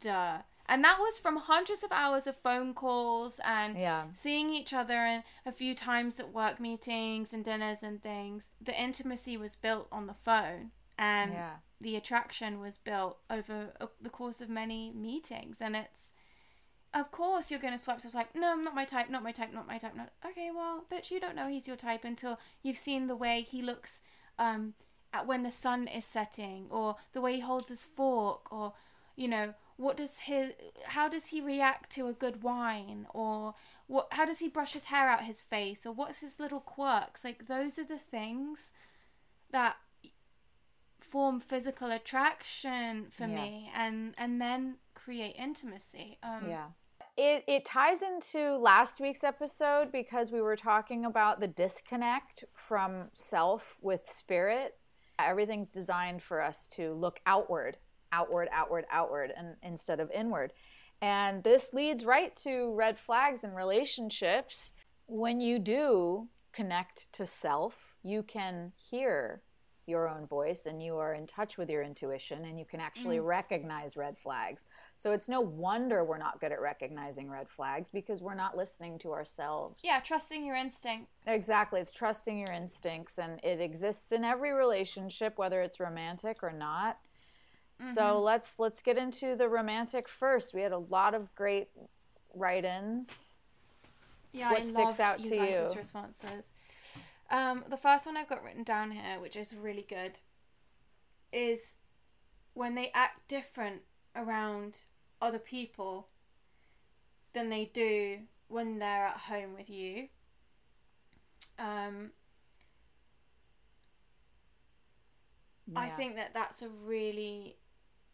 And 0.69 0.83
that 0.83 0.99
was 0.99 1.17
from 1.19 1.35
hundreds 1.37 1.81
of 1.83 1.91
hours 1.91 2.27
of 2.27 2.37
phone 2.37 2.73
calls 2.75 3.39
and 3.43 3.75
Yeah. 3.77 4.05
seeing 4.11 4.53
each 4.53 4.71
other 4.71 4.93
and 4.93 5.23
a 5.45 5.51
few 5.51 5.73
times 5.73 6.19
at 6.19 6.31
work 6.31 6.59
meetings 6.59 7.33
and 7.33 7.43
dinners 7.43 7.81
and 7.83 8.01
things. 8.01 8.51
The 8.61 8.79
intimacy 8.79 9.35
was 9.35 9.55
built 9.55 9.87
on 9.91 10.05
the 10.07 10.13
phone 10.13 10.71
and 10.97 11.33
Yeah. 11.33 11.55
the 11.81 11.95
attraction 11.95 12.59
was 12.59 12.77
built 12.77 13.17
over 13.29 13.73
uh, 13.81 13.87
the 13.99 14.09
course 14.11 14.41
of 14.41 14.49
many 14.49 14.91
meetings 14.91 15.59
and 15.59 15.75
it's 15.75 16.11
of 16.93 17.11
course 17.11 17.49
you're 17.51 17.59
going 17.59 17.71
to 17.77 17.83
swipe 17.83 18.01
so 18.01 18.09
swipe 18.09 18.29
no 18.35 18.51
i'm 18.51 18.63
not 18.63 18.73
my 18.73 18.83
type 18.83 19.09
not 19.09 19.21
my 19.23 19.31
type 19.31 19.53
not 19.53 19.67
my 19.67 19.77
type 19.77 19.95
not 19.95 20.09
okay 20.25 20.49
well 20.51 20.83
bitch 20.91 21.11
you 21.11 21.19
don't 21.19 21.35
know 21.35 21.47
he's 21.47 21.67
your 21.67 21.75
type 21.77 22.03
until 22.03 22.39
you've 22.63 22.75
seen 22.77 23.05
the 23.07 23.15
way 23.15 23.41
he 23.41 23.61
looks 23.61 24.01
um 24.39 24.73
at 25.13 25.25
when 25.27 25.43
the 25.43 25.51
sun 25.51 25.87
is 25.87 26.03
setting 26.03 26.65
or 26.71 26.95
the 27.13 27.21
way 27.21 27.35
he 27.35 27.39
holds 27.41 27.69
his 27.69 27.85
fork 27.85 28.51
or 28.51 28.73
you 29.15 29.27
know 29.27 29.53
what 29.79 29.95
does 29.95 30.19
his 30.19 30.51
how 30.87 31.07
does 31.07 31.27
he 31.27 31.39
react 31.39 31.89
to 31.89 32.07
a 32.07 32.13
good 32.13 32.43
wine 32.43 33.07
or 33.13 33.53
what 33.87 34.07
how 34.11 34.25
does 34.25 34.39
he 34.39 34.49
brush 34.49 34.73
his 34.73 34.85
hair 34.85 35.07
out 35.09 35.23
his 35.23 35.39
face 35.39 35.85
or 35.85 35.93
what's 35.93 36.19
his 36.19 36.39
little 36.39 36.59
quirks 36.59 37.23
like 37.23 37.47
those 37.47 37.79
are 37.79 37.85
the 37.85 37.97
things 37.97 38.73
that 39.51 39.77
form 40.99 41.39
physical 41.39 41.91
attraction 41.91 43.07
for 43.09 43.25
Yeah. 43.27 43.35
me 43.35 43.71
and 43.73 44.13
and 44.17 44.41
then 44.41 44.77
create 44.93 45.35
intimacy 45.37 46.17
um 46.23 46.49
Yeah. 46.49 46.67
It, 47.17 47.43
it 47.47 47.65
ties 47.65 48.01
into 48.01 48.55
last 48.55 49.01
week's 49.01 49.25
episode 49.25 49.91
because 49.91 50.31
we 50.31 50.39
were 50.39 50.55
talking 50.55 51.03
about 51.03 51.41
the 51.41 51.49
disconnect 51.49 52.45
from 52.53 53.09
self 53.13 53.75
with 53.81 54.07
spirit. 54.09 54.77
Everything's 55.17 55.67
designed 55.69 56.23
for 56.23 56.41
us 56.41 56.65
to 56.77 56.93
look 56.93 57.19
outward, 57.25 57.77
outward, 58.11 58.49
outward, 58.51 58.85
outward, 58.91 59.33
and 59.35 59.55
instead 59.63 59.99
of 59.99 60.11
inward. 60.11 60.53
And 61.01 61.43
this 61.43 61.69
leads 61.73 62.05
right 62.05 62.35
to 62.37 62.73
red 62.73 62.97
flags 62.97 63.43
in 63.43 63.53
relationships. 63.53 64.73
When 65.07 65.39
you 65.39 65.59
do 65.59 66.27
connect 66.51 67.11
to 67.13 67.25
self, 67.25 67.95
you 68.03 68.23
can 68.23 68.73
hear 68.75 69.41
your 69.89 70.07
own 70.07 70.25
voice 70.25 70.67
and 70.67 70.81
you 70.81 70.95
are 70.97 71.15
in 71.15 71.25
touch 71.25 71.57
with 71.57 71.69
your 71.69 71.81
intuition 71.81 72.45
and 72.45 72.57
you 72.59 72.63
can 72.63 72.79
actually 72.79 73.17
mm. 73.17 73.25
recognize 73.25 73.97
red 73.97 74.17
flags. 74.17 74.65
So 74.97 75.11
it's 75.11 75.27
no 75.27 75.41
wonder 75.41 76.05
we're 76.05 76.19
not 76.19 76.39
good 76.39 76.51
at 76.51 76.61
recognizing 76.61 77.29
red 77.29 77.49
flags 77.49 77.89
because 77.89 78.21
we're 78.21 78.35
not 78.35 78.55
listening 78.55 78.99
to 78.99 79.11
ourselves. 79.11 79.79
yeah 79.83 79.99
trusting 79.99 80.45
your 80.45 80.55
instinct 80.55 81.07
Exactly. 81.27 81.81
It's 81.81 81.91
trusting 81.91 82.37
your 82.39 82.51
instincts 82.51 83.17
and 83.17 83.43
it 83.43 83.59
exists 83.59 84.11
in 84.11 84.23
every 84.23 84.53
relationship 84.53 85.37
whether 85.37 85.61
it's 85.61 85.79
romantic 85.79 86.43
or 86.43 86.51
not. 86.51 86.99
So 87.95 88.19
let's 88.21 88.53
let's 88.59 88.81
get 88.81 88.97
into 88.97 89.35
the 89.35 89.47
romantic 89.47 90.07
first. 90.09 90.53
We 90.53 90.61
had 90.61 90.71
a 90.73 90.77
lot 90.77 91.13
of 91.13 91.33
great 91.35 91.69
write-ins. 92.33 93.37
Yeah, 94.33 94.51
What 94.51 94.61
I 94.61 94.63
sticks 94.63 94.75
love 94.75 94.99
out 94.99 95.23
you 95.23 95.29
to 95.31 95.35
guys' 95.37 95.71
you? 95.73 95.79
responses. 95.79 96.51
Um, 97.31 97.63
the 97.69 97.77
first 97.77 98.05
one 98.05 98.17
I've 98.17 98.27
got 98.29 98.43
written 98.43 98.63
down 98.63 98.91
here, 98.91 99.19
which 99.19 99.35
is 99.35 99.53
really 99.55 99.85
good, 99.87 100.19
is 101.31 101.75
when 102.53 102.75
they 102.75 102.91
act 102.93 103.27
different 103.27 103.81
around 104.15 104.79
other 105.21 105.39
people 105.39 106.07
than 107.33 107.49
they 107.49 107.65
do 107.65 108.19
when 108.47 108.79
they're 108.79 109.05
at 109.07 109.17
home 109.17 109.53
with 109.55 109.69
you. 109.69 110.09
Um, 111.57 112.11
I 115.75 115.89
think 115.89 116.15
that 116.15 116.33
that's 116.33 116.61
a 116.61 116.69
really 116.69 117.57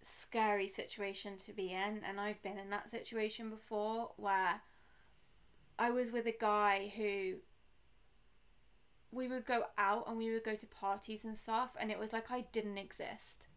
scary 0.06 0.68
situation 0.68 1.38
to 1.38 1.54
be 1.54 1.72
in, 1.72 2.02
and 2.08 2.20
I've 2.20 2.42
been 2.44 2.58
in 2.58 2.70
that 2.70 2.90
situation 2.90 3.50
before 3.50 4.12
where 4.18 4.62
I 5.80 5.90
was 5.90 6.12
with 6.12 6.26
a 6.28 6.36
guy 6.38 6.92
who 6.96 7.36
we 9.12 9.28
would 9.28 9.46
go 9.46 9.66
out 9.78 10.08
and 10.08 10.18
we 10.18 10.32
would 10.32 10.44
go 10.44 10.56
to 10.56 10.66
parties 10.68 11.26
and 11.26 11.38
stuff, 11.38 11.76
and 11.80 11.90
it 11.90 12.00
was 12.00 12.14
like 12.14 12.30
I 12.30 12.42
didn't 12.52 12.78
exist. 12.78 13.48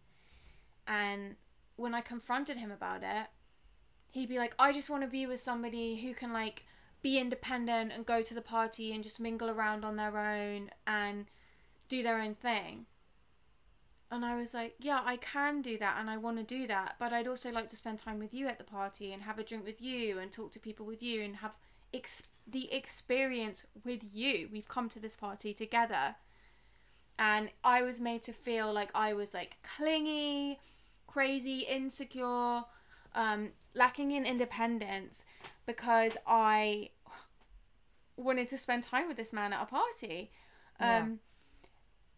And 0.86 1.36
when 1.76 1.94
I 1.94 2.00
confronted 2.00 2.56
him 2.56 2.70
about 2.70 3.02
it, 3.02 3.26
he'd 4.10 4.28
be 4.28 4.38
like, 4.38 4.54
I 4.58 4.72
just 4.72 4.88
want 4.88 5.02
to 5.02 5.08
be 5.08 5.26
with 5.26 5.40
somebody 5.40 5.96
who 6.00 6.14
can, 6.14 6.32
like, 6.32 6.64
be 7.02 7.18
independent 7.18 7.92
and 7.92 8.06
go 8.06 8.22
to 8.22 8.34
the 8.34 8.40
party 8.40 8.92
and 8.92 9.04
just 9.04 9.20
mingle 9.20 9.50
around 9.50 9.84
on 9.84 9.96
their 9.96 10.18
own 10.18 10.70
and 10.86 11.26
do 11.88 12.02
their 12.02 12.20
own 12.20 12.34
thing. 12.34 12.86
And 14.10 14.24
I 14.24 14.36
was 14.36 14.54
like, 14.54 14.74
yeah, 14.80 15.00
I 15.04 15.16
can 15.16 15.60
do 15.60 15.76
that 15.78 15.96
and 16.00 16.08
I 16.08 16.16
want 16.16 16.38
to 16.38 16.42
do 16.42 16.66
that, 16.66 16.96
but 16.98 17.12
I'd 17.12 17.28
also 17.28 17.50
like 17.50 17.68
to 17.70 17.76
spend 17.76 17.98
time 17.98 18.18
with 18.18 18.32
you 18.32 18.46
at 18.46 18.56
the 18.56 18.64
party 18.64 19.12
and 19.12 19.22
have 19.22 19.38
a 19.38 19.44
drink 19.44 19.66
with 19.66 19.82
you 19.82 20.18
and 20.18 20.32
talk 20.32 20.50
to 20.52 20.58
people 20.58 20.86
with 20.86 21.02
you 21.02 21.22
and 21.22 21.36
have 21.36 21.52
ex- 21.92 22.22
the 22.46 22.72
experience 22.72 23.66
with 23.84 24.00
you. 24.14 24.48
We've 24.50 24.68
come 24.68 24.88
to 24.90 24.98
this 24.98 25.14
party 25.14 25.52
together. 25.52 26.16
And 27.18 27.50
I 27.62 27.82
was 27.82 28.00
made 28.00 28.22
to 28.22 28.32
feel 28.32 28.72
like 28.72 28.90
I 28.94 29.12
was 29.12 29.34
like 29.34 29.56
clingy, 29.62 30.58
crazy, 31.06 31.66
insecure, 31.68 32.64
um, 33.14 33.50
lacking 33.74 34.12
in 34.12 34.24
independence 34.24 35.26
because 35.66 36.16
I 36.26 36.90
wanted 38.16 38.48
to 38.48 38.58
spend 38.58 38.84
time 38.84 39.08
with 39.08 39.16
this 39.16 39.32
man 39.32 39.52
at 39.52 39.62
a 39.62 39.66
party. 39.66 40.30
Yeah. 40.80 41.06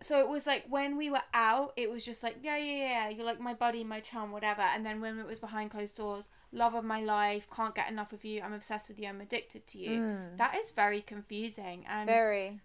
So 0.02 0.18
it 0.20 0.28
was 0.28 0.46
like 0.46 0.64
when 0.68 0.96
we 0.96 1.10
were 1.10 1.22
out, 1.34 1.74
it 1.76 1.90
was 1.90 2.04
just 2.04 2.22
like, 2.22 2.38
yeah, 2.42 2.56
yeah, 2.56 2.76
yeah, 2.76 3.08
you're 3.10 3.26
like 3.26 3.40
my 3.40 3.52
buddy, 3.52 3.84
my 3.84 4.00
chum, 4.00 4.32
whatever. 4.32 4.62
And 4.62 4.84
then 4.84 5.00
when 5.00 5.18
it 5.18 5.26
was 5.26 5.38
behind 5.38 5.70
closed 5.70 5.96
doors, 5.96 6.30
love 6.52 6.74
of 6.74 6.84
my 6.84 7.02
life, 7.02 7.46
can't 7.54 7.74
get 7.74 7.90
enough 7.90 8.12
of 8.12 8.24
you, 8.24 8.40
I'm 8.40 8.54
obsessed 8.54 8.88
with 8.88 8.98
you, 8.98 9.08
I'm 9.08 9.20
addicted 9.20 9.66
to 9.68 9.78
you. 9.78 9.90
Mm. 9.90 10.38
That 10.38 10.56
is 10.56 10.70
very 10.70 11.02
confusing. 11.02 11.84
And 11.86 12.08
Very. 12.08 12.60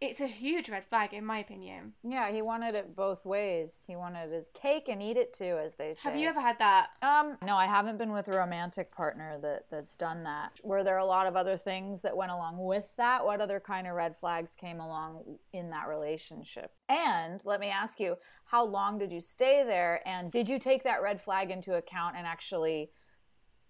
It's 0.00 0.20
a 0.20 0.26
huge 0.26 0.70
red 0.70 0.86
flag, 0.86 1.12
in 1.12 1.24
my 1.26 1.38
opinion. 1.38 1.92
Yeah, 2.02 2.30
he 2.30 2.40
wanted 2.40 2.74
it 2.74 2.96
both 2.96 3.26
ways. 3.26 3.84
He 3.86 3.96
wanted 3.96 4.32
his 4.32 4.48
cake 4.54 4.88
and 4.88 5.02
eat 5.02 5.18
it 5.18 5.34
too, 5.34 5.58
as 5.62 5.74
they 5.74 5.92
say. 5.92 6.00
Have 6.02 6.16
you 6.16 6.26
ever 6.26 6.40
had 6.40 6.58
that? 6.58 6.90
Um, 7.02 7.36
no, 7.44 7.56
I 7.56 7.66
haven't 7.66 7.98
been 7.98 8.12
with 8.12 8.26
a 8.28 8.32
romantic 8.32 8.90
partner 8.90 9.38
that 9.42 9.66
that's 9.70 9.96
done 9.96 10.24
that. 10.24 10.58
Were 10.64 10.82
there 10.82 10.96
a 10.96 11.04
lot 11.04 11.26
of 11.26 11.36
other 11.36 11.58
things 11.58 12.00
that 12.00 12.16
went 12.16 12.32
along 12.32 12.64
with 12.64 12.94
that? 12.96 13.26
What 13.26 13.42
other 13.42 13.60
kind 13.60 13.86
of 13.86 13.94
red 13.94 14.16
flags 14.16 14.54
came 14.58 14.80
along 14.80 15.38
in 15.52 15.68
that 15.70 15.86
relationship? 15.86 16.72
And 16.88 17.42
let 17.44 17.60
me 17.60 17.68
ask 17.68 18.00
you, 18.00 18.16
how 18.46 18.64
long 18.64 18.96
did 18.96 19.12
you 19.12 19.20
stay 19.20 19.64
there 19.64 20.00
and 20.06 20.32
did 20.32 20.48
you 20.48 20.58
take 20.58 20.82
that 20.84 21.02
red 21.02 21.20
flag 21.20 21.50
into 21.50 21.74
account 21.74 22.16
and 22.16 22.26
actually 22.26 22.90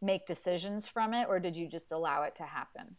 make 0.01 0.27
decisions 0.27 0.87
from 0.87 1.13
it 1.13 1.27
or 1.29 1.41
did 1.41 1.57
you 1.57 1.69
just 1.69 1.91
allow 1.91 2.23
it 2.23 2.35
to 2.37 2.45
happen? 2.45 2.97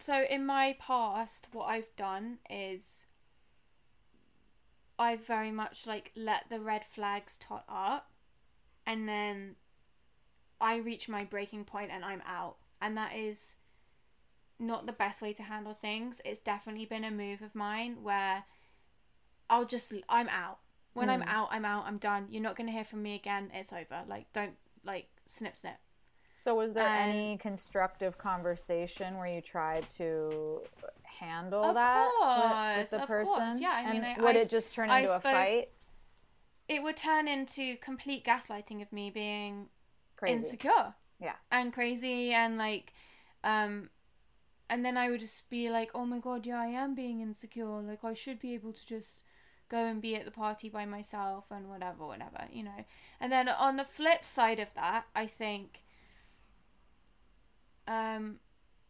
So 0.00 0.24
in 0.28 0.44
my 0.44 0.76
past 0.78 1.48
what 1.52 1.66
i've 1.66 1.94
done 1.96 2.38
is 2.48 3.06
i've 4.98 5.26
very 5.26 5.50
much 5.50 5.86
like 5.86 6.10
let 6.16 6.44
the 6.50 6.60
red 6.60 6.84
flags 6.84 7.36
tot 7.36 7.64
up 7.68 8.10
and 8.86 9.08
then 9.08 9.56
i 10.60 10.76
reach 10.76 11.08
my 11.08 11.24
breaking 11.24 11.64
point 11.64 11.90
and 11.90 12.04
i'm 12.04 12.22
out. 12.26 12.56
And 12.82 12.96
that 12.96 13.14
is 13.14 13.56
not 14.58 14.86
the 14.86 14.92
best 14.92 15.20
way 15.22 15.32
to 15.34 15.42
handle 15.42 15.74
things. 15.74 16.20
It's 16.24 16.40
definitely 16.40 16.86
been 16.86 17.04
a 17.04 17.10
move 17.10 17.42
of 17.42 17.54
mine 17.54 17.98
where 18.02 18.44
i'll 19.48 19.64
just 19.64 19.92
i'm 20.08 20.28
out. 20.28 20.58
When 20.92 21.08
i'm 21.08 21.22
hmm. 21.22 21.28
out 21.28 21.48
i'm 21.50 21.64
out 21.64 21.84
i'm 21.86 21.98
done. 21.98 22.26
You're 22.30 22.42
not 22.42 22.56
going 22.56 22.66
to 22.66 22.72
hear 22.72 22.84
from 22.84 23.02
me 23.02 23.14
again. 23.14 23.50
It's 23.54 23.72
over. 23.72 24.02
Like 24.08 24.32
don't 24.32 24.56
like 24.84 25.08
snip 25.26 25.56
snip 25.56 25.76
So 26.42 26.54
was 26.54 26.72
there 26.72 26.86
And- 26.86 27.10
any 27.12 27.36
constructive 27.36 28.16
conversation 28.16 29.18
where 29.18 29.26
you 29.26 29.42
tried 29.42 29.90
to 29.90 30.64
handle 31.04 31.74
that 31.74 32.06
with- 32.06 32.14
course, 32.18 32.76
with, 32.78 32.90
the 32.90 33.02
of 33.02 33.06
person? 33.08 33.34
course. 33.34 33.60
Yeah, 33.60 33.72
I 33.72 33.92
mean, 33.92 34.02
and 34.04 34.20
I- 34.20 34.24
would 34.24 34.36
I 34.36 34.40
it 34.40 34.48
just 34.48 34.72
turn 34.72 34.90
I 34.90 35.00
into 35.00 35.14
a 35.16 35.20
fight? 35.20 35.68
it 36.66 36.82
would 36.82 36.96
turn 36.96 37.26
into 37.28 37.76
complete 37.78 38.24
gaslighting 38.24 38.80
of 38.80 38.92
me 38.92 39.10
being 39.10 39.68
Crazy. 40.16 40.34
insecure 40.44 40.94
Yeah. 41.18 41.34
and 41.50 41.72
crazy 41.72 42.32
and 42.32 42.56
like 42.56 42.92
um 43.42 43.90
and 44.68 44.84
then 44.84 44.96
I 44.96 45.10
would 45.10 45.18
just 45.18 45.50
be 45.50 45.68
like, 45.68 45.90
"Oh 45.96 46.06
my 46.06 46.20
god, 46.20 46.46
yeah, 46.46 46.60
I 46.60 46.66
am 46.68 46.94
being 46.94 47.20
insecure. 47.20 47.80
Like 47.82 48.04
I 48.04 48.14
should 48.14 48.38
be 48.38 48.54
able 48.54 48.72
to 48.72 48.86
just 48.86 49.24
go 49.68 49.84
and 49.84 50.00
be 50.00 50.14
at 50.14 50.24
the 50.24 50.30
party 50.30 50.68
by 50.68 50.84
myself 50.86 51.50
and 51.50 51.68
whatever, 51.68 52.06
whatever, 52.06 52.46
you 52.52 52.62
know. 52.62 52.84
And 53.18 53.32
then 53.32 53.48
on 53.48 53.74
the 53.76 53.84
flip 53.84 54.24
side 54.24 54.60
of 54.60 54.72
that, 54.74 55.06
I 55.14 55.26
think 55.26 55.82
um, 57.90 58.38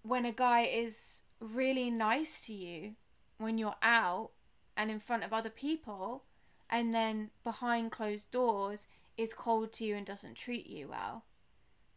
when 0.02 0.24
a 0.24 0.32
guy 0.32 0.62
is 0.66 1.22
really 1.40 1.90
nice 1.90 2.40
to 2.46 2.52
you 2.54 2.94
when 3.38 3.58
you're 3.58 3.76
out 3.82 4.30
and 4.76 4.90
in 4.90 5.00
front 5.00 5.24
of 5.24 5.32
other 5.32 5.50
people, 5.50 6.24
and 6.68 6.94
then 6.94 7.30
behind 7.44 7.90
closed 7.92 8.30
doors 8.30 8.86
is 9.16 9.34
cold 9.34 9.72
to 9.74 9.84
you 9.84 9.96
and 9.96 10.06
doesn't 10.06 10.34
treat 10.36 10.66
you 10.66 10.88
well. 10.88 11.24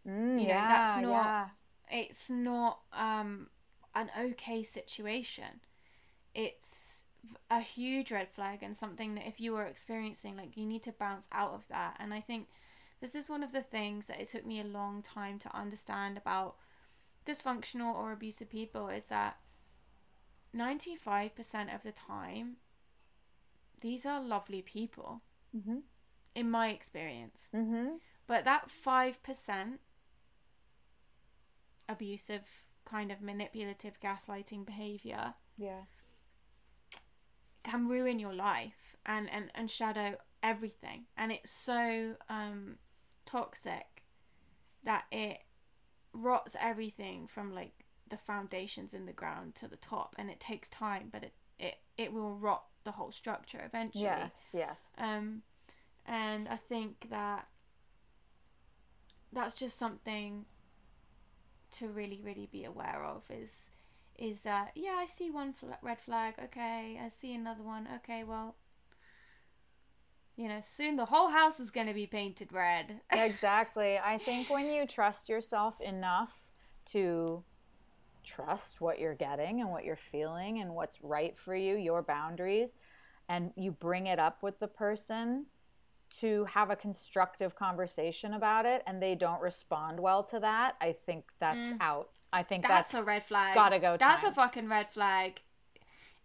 Mm, 0.07 0.39
You 0.39 0.47
know, 0.47 0.53
yeah, 0.53 0.67
that's 0.67 0.97
not- 0.97 1.11
yeah. 1.11 1.49
It's 1.91 2.29
not 2.29 2.79
um, 2.93 3.49
an 3.93 4.09
okay 4.19 4.63
situation. 4.63 5.61
It's 6.33 7.05
a 7.49 7.59
huge 7.61 8.11
red 8.11 8.29
flag 8.29 8.63
and 8.63 8.75
something 8.75 9.15
that 9.15 9.27
if 9.27 9.39
you 9.39 9.55
are 9.55 9.65
experiencing, 9.67 10.35
like 10.35 10.57
you 10.57 10.65
need 10.65 10.83
to 10.83 10.91
bounce 10.91 11.27
out 11.31 11.53
of 11.53 11.67
that. 11.69 11.95
And 11.99 12.13
I 12.13 12.21
think 12.21 12.47
this 12.99 13.15
is 13.15 13.29
one 13.29 13.43
of 13.43 13.51
the 13.51 13.61
things 13.61 14.07
that 14.07 14.19
it 14.19 14.29
took 14.29 14.45
me 14.45 14.59
a 14.59 14.63
long 14.65 15.01
time 15.01 15.39
to 15.39 15.55
understand 15.55 16.17
about 16.17 16.55
dysfunctional 17.25 17.93
or 17.95 18.11
abusive 18.11 18.49
people 18.49 18.89
is 18.89 19.05
that 19.05 19.39
95% 20.55 21.73
of 21.73 21.83
the 21.83 21.91
time, 21.91 22.57
these 23.81 24.05
are 24.05 24.21
lovely 24.21 24.61
people, 24.61 25.21
Mhm. 25.55 25.83
in 26.35 26.49
my 26.49 26.69
experience. 26.69 27.49
Mm-hmm. 27.53 27.97
But 28.27 28.45
that 28.45 28.69
5% 28.69 29.79
abusive, 31.89 32.47
kind 32.85 33.11
of 33.11 33.21
manipulative, 33.21 33.99
gaslighting 33.99 34.65
behavior 34.65 35.35
Yeah. 35.57 35.85
can 37.63 37.87
ruin 37.87 38.19
your 38.19 38.33
life 38.33 38.95
and, 39.05 39.29
and, 39.29 39.51
and 39.55 39.69
shadow 39.69 40.17
everything. 40.41 41.05
And 41.17 41.31
it's 41.31 41.51
so 41.51 42.17
um, 42.29 42.77
toxic 43.25 44.03
that 44.83 45.05
it 45.11 45.39
rots 46.13 46.55
everything 46.59 47.27
from 47.27 47.53
like 47.53 47.85
the 48.09 48.17
foundations 48.17 48.93
in 48.93 49.05
the 49.05 49.11
ground 49.13 49.55
to 49.55 49.67
the 49.67 49.75
top. 49.77 50.15
And 50.17 50.29
it 50.29 50.39
takes 50.39 50.69
time, 50.69 51.09
but 51.11 51.23
it, 51.23 51.33
it, 51.59 51.75
it 51.97 52.13
will 52.13 52.35
rot 52.35 52.63
the 52.83 52.91
whole 52.91 53.11
structure 53.11 53.61
eventually. 53.65 54.03
Yes. 54.05 54.49
Yes. 54.53 54.83
Um, 54.97 55.41
and 56.05 56.47
I 56.47 56.57
think 56.57 57.07
that 57.09 57.47
that's 59.31 59.55
just 59.55 59.77
something 59.77 60.45
to 61.71 61.87
really, 61.87 62.21
really 62.23 62.47
be 62.51 62.63
aware 62.63 63.03
of. 63.03 63.23
Is 63.29 63.69
is 64.17 64.41
that 64.41 64.71
yeah? 64.75 64.97
I 64.99 65.05
see 65.05 65.29
one 65.31 65.53
fl- 65.53 65.71
red 65.81 65.99
flag. 65.99 66.35
Okay, 66.43 66.99
I 67.03 67.09
see 67.09 67.33
another 67.33 67.63
one. 67.63 67.87
Okay, 67.95 68.23
well, 68.23 68.55
you 70.35 70.47
know, 70.47 70.59
soon 70.61 70.95
the 70.95 71.05
whole 71.05 71.29
house 71.29 71.59
is 71.59 71.71
going 71.71 71.87
to 71.87 71.93
be 71.93 72.07
painted 72.07 72.51
red. 72.51 73.01
exactly. 73.11 73.97
I 73.97 74.17
think 74.17 74.49
when 74.49 74.71
you 74.71 74.85
trust 74.87 75.29
yourself 75.29 75.79
enough 75.81 76.35
to 76.87 77.43
trust 78.23 78.81
what 78.81 78.99
you're 78.99 79.15
getting 79.15 79.61
and 79.61 79.69
what 79.69 79.85
you're 79.85 79.95
feeling 79.95 80.59
and 80.59 80.73
what's 80.73 81.01
right 81.01 81.37
for 81.37 81.55
you, 81.55 81.75
your 81.75 82.01
boundaries, 82.01 82.75
and 83.29 83.51
you 83.55 83.71
bring 83.71 84.07
it 84.07 84.19
up 84.19 84.41
with 84.41 84.59
the 84.59 84.67
person 84.67 85.45
to 86.19 86.45
have 86.45 86.69
a 86.69 86.75
constructive 86.75 87.55
conversation 87.55 88.33
about 88.33 88.65
it 88.65 88.83
and 88.85 89.01
they 89.01 89.15
don't 89.15 89.41
respond 89.41 89.99
well 89.99 90.23
to 90.23 90.39
that, 90.39 90.75
I 90.79 90.91
think 90.91 91.31
that's 91.39 91.73
mm. 91.73 91.77
out. 91.79 92.09
I 92.31 92.41
think 92.41 92.63
That's, 92.63 92.91
that's, 92.91 92.99
a 92.99 93.03
red 93.03 93.23
flag. 93.23 93.53
gotta 93.53 93.77
go 93.77 93.95
That's 93.95 94.23
time. 94.23 94.31
a 94.31 94.35
fucking 94.35 94.67
red 94.67 94.89
flag. 94.89 95.41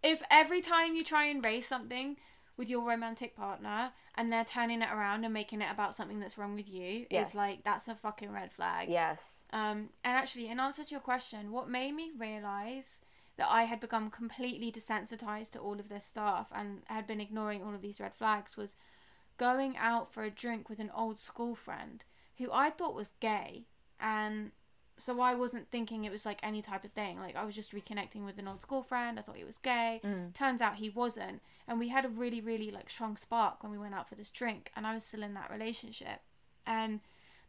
If 0.01 0.23
every 0.31 0.59
time 0.59 0.95
you 0.95 1.03
try 1.03 1.25
and 1.25 1.45
raise 1.45 1.67
something 1.67 2.17
with 2.59 2.69
your 2.69 2.81
romantic 2.87 3.35
partner 3.35 3.91
and 4.15 4.31
they're 4.31 4.43
turning 4.45 4.81
it 4.81 4.89
around 4.91 5.23
and 5.23 5.33
making 5.33 5.61
it 5.61 5.71
about 5.71 5.95
something 5.95 6.19
that's 6.19 6.37
wrong 6.37 6.53
with 6.55 6.69
you, 6.69 7.07
Yes. 7.09 7.29
is 7.29 7.35
like 7.35 7.63
that's 7.63 7.87
a 7.87 7.95
fucking 7.95 8.31
red 8.31 8.51
flag. 8.51 8.89
yes. 8.89 9.45
Um, 9.51 9.89
and 10.03 10.15
actually, 10.17 10.49
in 10.49 10.59
answer 10.59 10.83
to 10.83 10.91
your 10.91 10.99
question, 10.99 11.51
what 11.51 11.69
made 11.69 11.93
me 11.93 12.11
realize 12.15 12.99
that 13.37 13.47
I 13.49 13.63
had 13.63 13.79
become 13.79 14.09
completely 14.11 14.69
desensitized 14.71 15.51
to 15.51 15.59
all 15.59 15.79
of 15.79 15.87
this 15.87 16.03
stuff 16.03 16.51
and 16.53 16.81
had 16.87 17.07
been 17.07 17.21
ignoring 17.21 17.63
all 17.63 17.73
of 17.73 17.81
these 17.81 18.01
red 18.01 18.13
flags 18.13 18.57
was 18.57 18.75
going 19.37 19.77
out 19.77 20.11
for 20.13 20.23
a 20.23 20.29
drink 20.29 20.67
with 20.67 20.79
an 20.79 20.91
old 20.93 21.17
school 21.17 21.55
friend 21.55 22.03
who 22.37 22.49
I 22.51 22.69
thought 22.71 22.93
was 22.93 23.13
gay. 23.21 23.67
And 24.01 24.51
so 24.99 25.21
I 25.21 25.33
wasn't 25.33 25.71
thinking 25.71 26.03
it 26.03 26.11
was 26.11 26.25
like 26.25 26.39
any 26.43 26.61
type 26.61 26.83
of 26.83 26.91
thing. 26.91 27.19
Like 27.19 27.35
I 27.35 27.45
was 27.45 27.55
just 27.55 27.71
reconnecting 27.71 28.25
with 28.25 28.37
an 28.37 28.47
old 28.47 28.61
school 28.61 28.83
friend. 28.83 29.17
I 29.17 29.21
thought 29.21 29.37
he 29.37 29.43
was 29.43 29.57
gay. 29.57 30.01
Mm. 30.03 30.33
Turns 30.33 30.61
out 30.61 30.75
he 30.75 30.89
wasn't. 30.89 31.41
And 31.67 31.79
we 31.79 31.87
had 31.87 32.05
a 32.05 32.09
really, 32.09 32.41
really 32.41 32.69
like 32.69 32.89
strong 32.89 33.15
spark 33.15 33.63
when 33.63 33.71
we 33.71 33.77
went 33.77 33.95
out 33.95 34.09
for 34.09 34.15
this 34.15 34.29
drink. 34.29 34.71
And 34.75 34.85
I 34.85 34.93
was 34.93 35.05
still 35.05 35.23
in 35.23 35.33
that 35.35 35.49
relationship. 35.49 36.19
And 36.65 36.99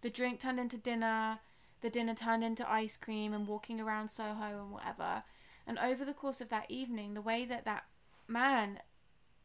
the 0.02 0.10
drink 0.10 0.40
turned 0.40 0.60
into 0.60 0.78
dinner. 0.78 1.40
The 1.80 1.90
dinner 1.90 2.14
turned 2.14 2.44
into 2.44 2.70
ice 2.70 2.96
cream 2.96 3.32
and 3.32 3.46
walking 3.46 3.80
around 3.80 4.10
Soho 4.10 4.62
and 4.62 4.70
whatever. 4.70 5.24
And 5.66 5.78
over 5.78 6.04
the 6.04 6.14
course 6.14 6.40
of 6.40 6.48
that 6.50 6.70
evening, 6.70 7.14
the 7.14 7.20
way 7.20 7.44
that 7.44 7.64
that 7.64 7.84
man 8.28 8.80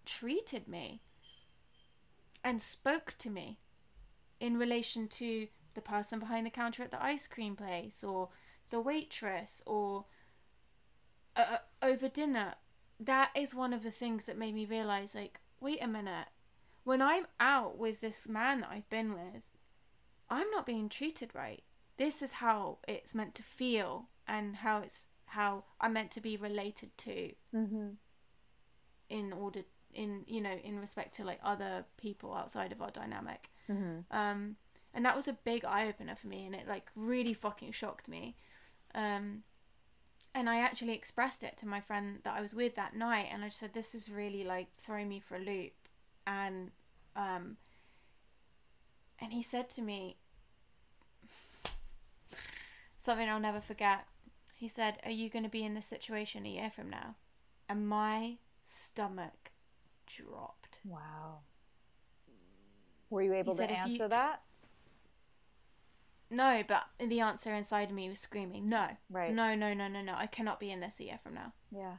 treated 0.06 0.68
me 0.68 1.02
and 2.44 2.62
spoke 2.62 3.16
to 3.18 3.30
me 3.30 3.58
in 4.40 4.58
relation 4.58 5.08
to 5.08 5.48
the 5.76 5.82
person 5.82 6.20
behind 6.20 6.46
the 6.46 6.50
counter 6.50 6.84
at 6.84 6.92
the 6.92 7.04
ice 7.04 7.28
cream 7.28 7.56
place 7.56 8.04
or 8.04 8.30
the 8.70 8.80
waitress 8.80 9.62
or 9.66 10.06
uh, 11.36 11.58
over 11.82 12.10
dinner. 12.10 12.56
That 13.00 13.30
is 13.36 13.54
one 13.54 13.74
of 13.74 13.84
the 13.84 13.92
things 13.92 14.26
that 14.26 14.38
made 14.38 14.56
me 14.56 14.66
realize 14.66 15.14
like 15.14 15.40
wait 15.60 15.80
a 15.82 15.88
minute. 15.88 16.28
When 16.84 17.02
i'm 17.02 17.26
out 17.40 17.78
with 17.78 18.02
this 18.02 18.28
man 18.28 18.60
that 18.60 18.70
i've 18.72 18.90
been 18.90 19.14
with 19.14 19.44
i'm 20.30 20.50
not 20.52 20.66
being 20.66 20.90
treated 20.90 21.32
right. 21.34 21.64
This 21.98 22.22
is 22.22 22.34
how 22.34 22.80
it's 22.88 23.16
meant 23.16 23.36
to 23.36 23.44
feel 23.44 24.10
and 24.28 24.58
how 24.58 24.80
it's 24.80 25.08
how 25.28 25.66
i'm 25.82 25.94
meant 25.94 26.12
to 26.12 26.22
be 26.22 26.38
related 26.38 26.98
to. 27.00 27.32
Mm-hmm. 27.54 27.88
in 29.10 29.34
order 29.34 29.62
in 29.94 30.24
you 30.28 30.42
know 30.42 30.56
in 30.64 30.80
respect 30.80 31.16
to 31.16 31.24
like 31.24 31.40
other 31.44 31.86
people 31.98 32.34
outside 32.34 32.72
of 32.72 32.82
our 32.82 32.92
dynamic. 32.92 33.50
Mm-hmm. 33.70 34.00
um 34.16 34.56
and 34.96 35.06
that 35.06 35.16
was 35.16 35.28
a 35.28 35.34
big 35.34 35.64
eye-opener 35.66 36.16
for 36.16 36.28
me 36.28 36.46
and 36.46 36.56
it 36.56 36.68
like 36.68 36.90
really 36.96 37.34
fucking 37.34 37.72
shocked 37.74 38.08
me. 38.08 38.36
Um 38.96 39.44
and 40.34 40.50
i 40.50 40.60
actually 40.60 40.94
expressed 40.94 41.44
it 41.44 41.58
to 41.58 41.66
my 41.66 41.80
friend 41.80 42.20
that 42.26 42.36
i 42.38 42.42
was 42.42 42.54
with 42.54 42.76
that 42.76 42.94
night 42.94 43.28
and 43.32 43.42
i 43.42 43.48
just 43.48 43.58
said 43.58 43.74
this 43.74 43.96
is 43.96 44.10
really 44.10 44.44
like 44.44 44.68
throwing 44.78 45.08
me 45.08 45.20
for 45.20 45.36
a 45.36 45.40
loop. 45.40 45.74
And 46.26 46.72
um 47.16 47.58
and 49.20 49.32
he 49.32 49.44
said 49.44 49.70
to 49.72 49.82
me 49.82 50.18
something 52.98 53.30
i'll 53.30 53.40
never 53.40 53.62
forget. 53.62 54.06
He 54.54 54.68
said 54.68 54.98
are 55.04 55.12
you 55.12 55.30
going 55.30 55.44
to 55.44 55.50
be 55.50 55.64
in 55.64 55.74
this 55.74 55.86
situation 55.86 56.46
a 56.46 56.50
year 56.50 56.70
from 56.70 56.90
now? 56.90 57.16
And 57.68 57.88
my 57.88 58.38
stomach 58.64 59.52
dropped. 60.06 60.80
Wow. 60.86 61.40
Were 63.10 63.22
you 63.22 63.34
able 63.34 63.54
to 63.54 63.58
said 63.58 63.72
if 63.72 63.78
you- 63.78 63.94
answer 63.94 64.08
that? 64.08 64.42
No, 66.30 66.64
but 66.68 66.86
the 67.00 67.20
answer 67.20 67.54
inside 67.54 67.90
of 67.90 67.96
me 67.96 68.10
was 68.10 68.20
screaming, 68.20 68.68
no. 68.68 68.88
Right. 69.12 69.34
No, 69.34 69.56
no, 69.56 69.74
no, 69.74 69.88
no, 69.88 70.02
no. 70.02 70.14
I 70.18 70.26
cannot 70.28 70.60
be 70.60 70.72
in 70.72 70.80
this 70.80 71.00
a 71.00 71.04
year 71.04 71.20
from 71.22 71.36
now. 71.36 71.54
Yeah. 71.72 71.96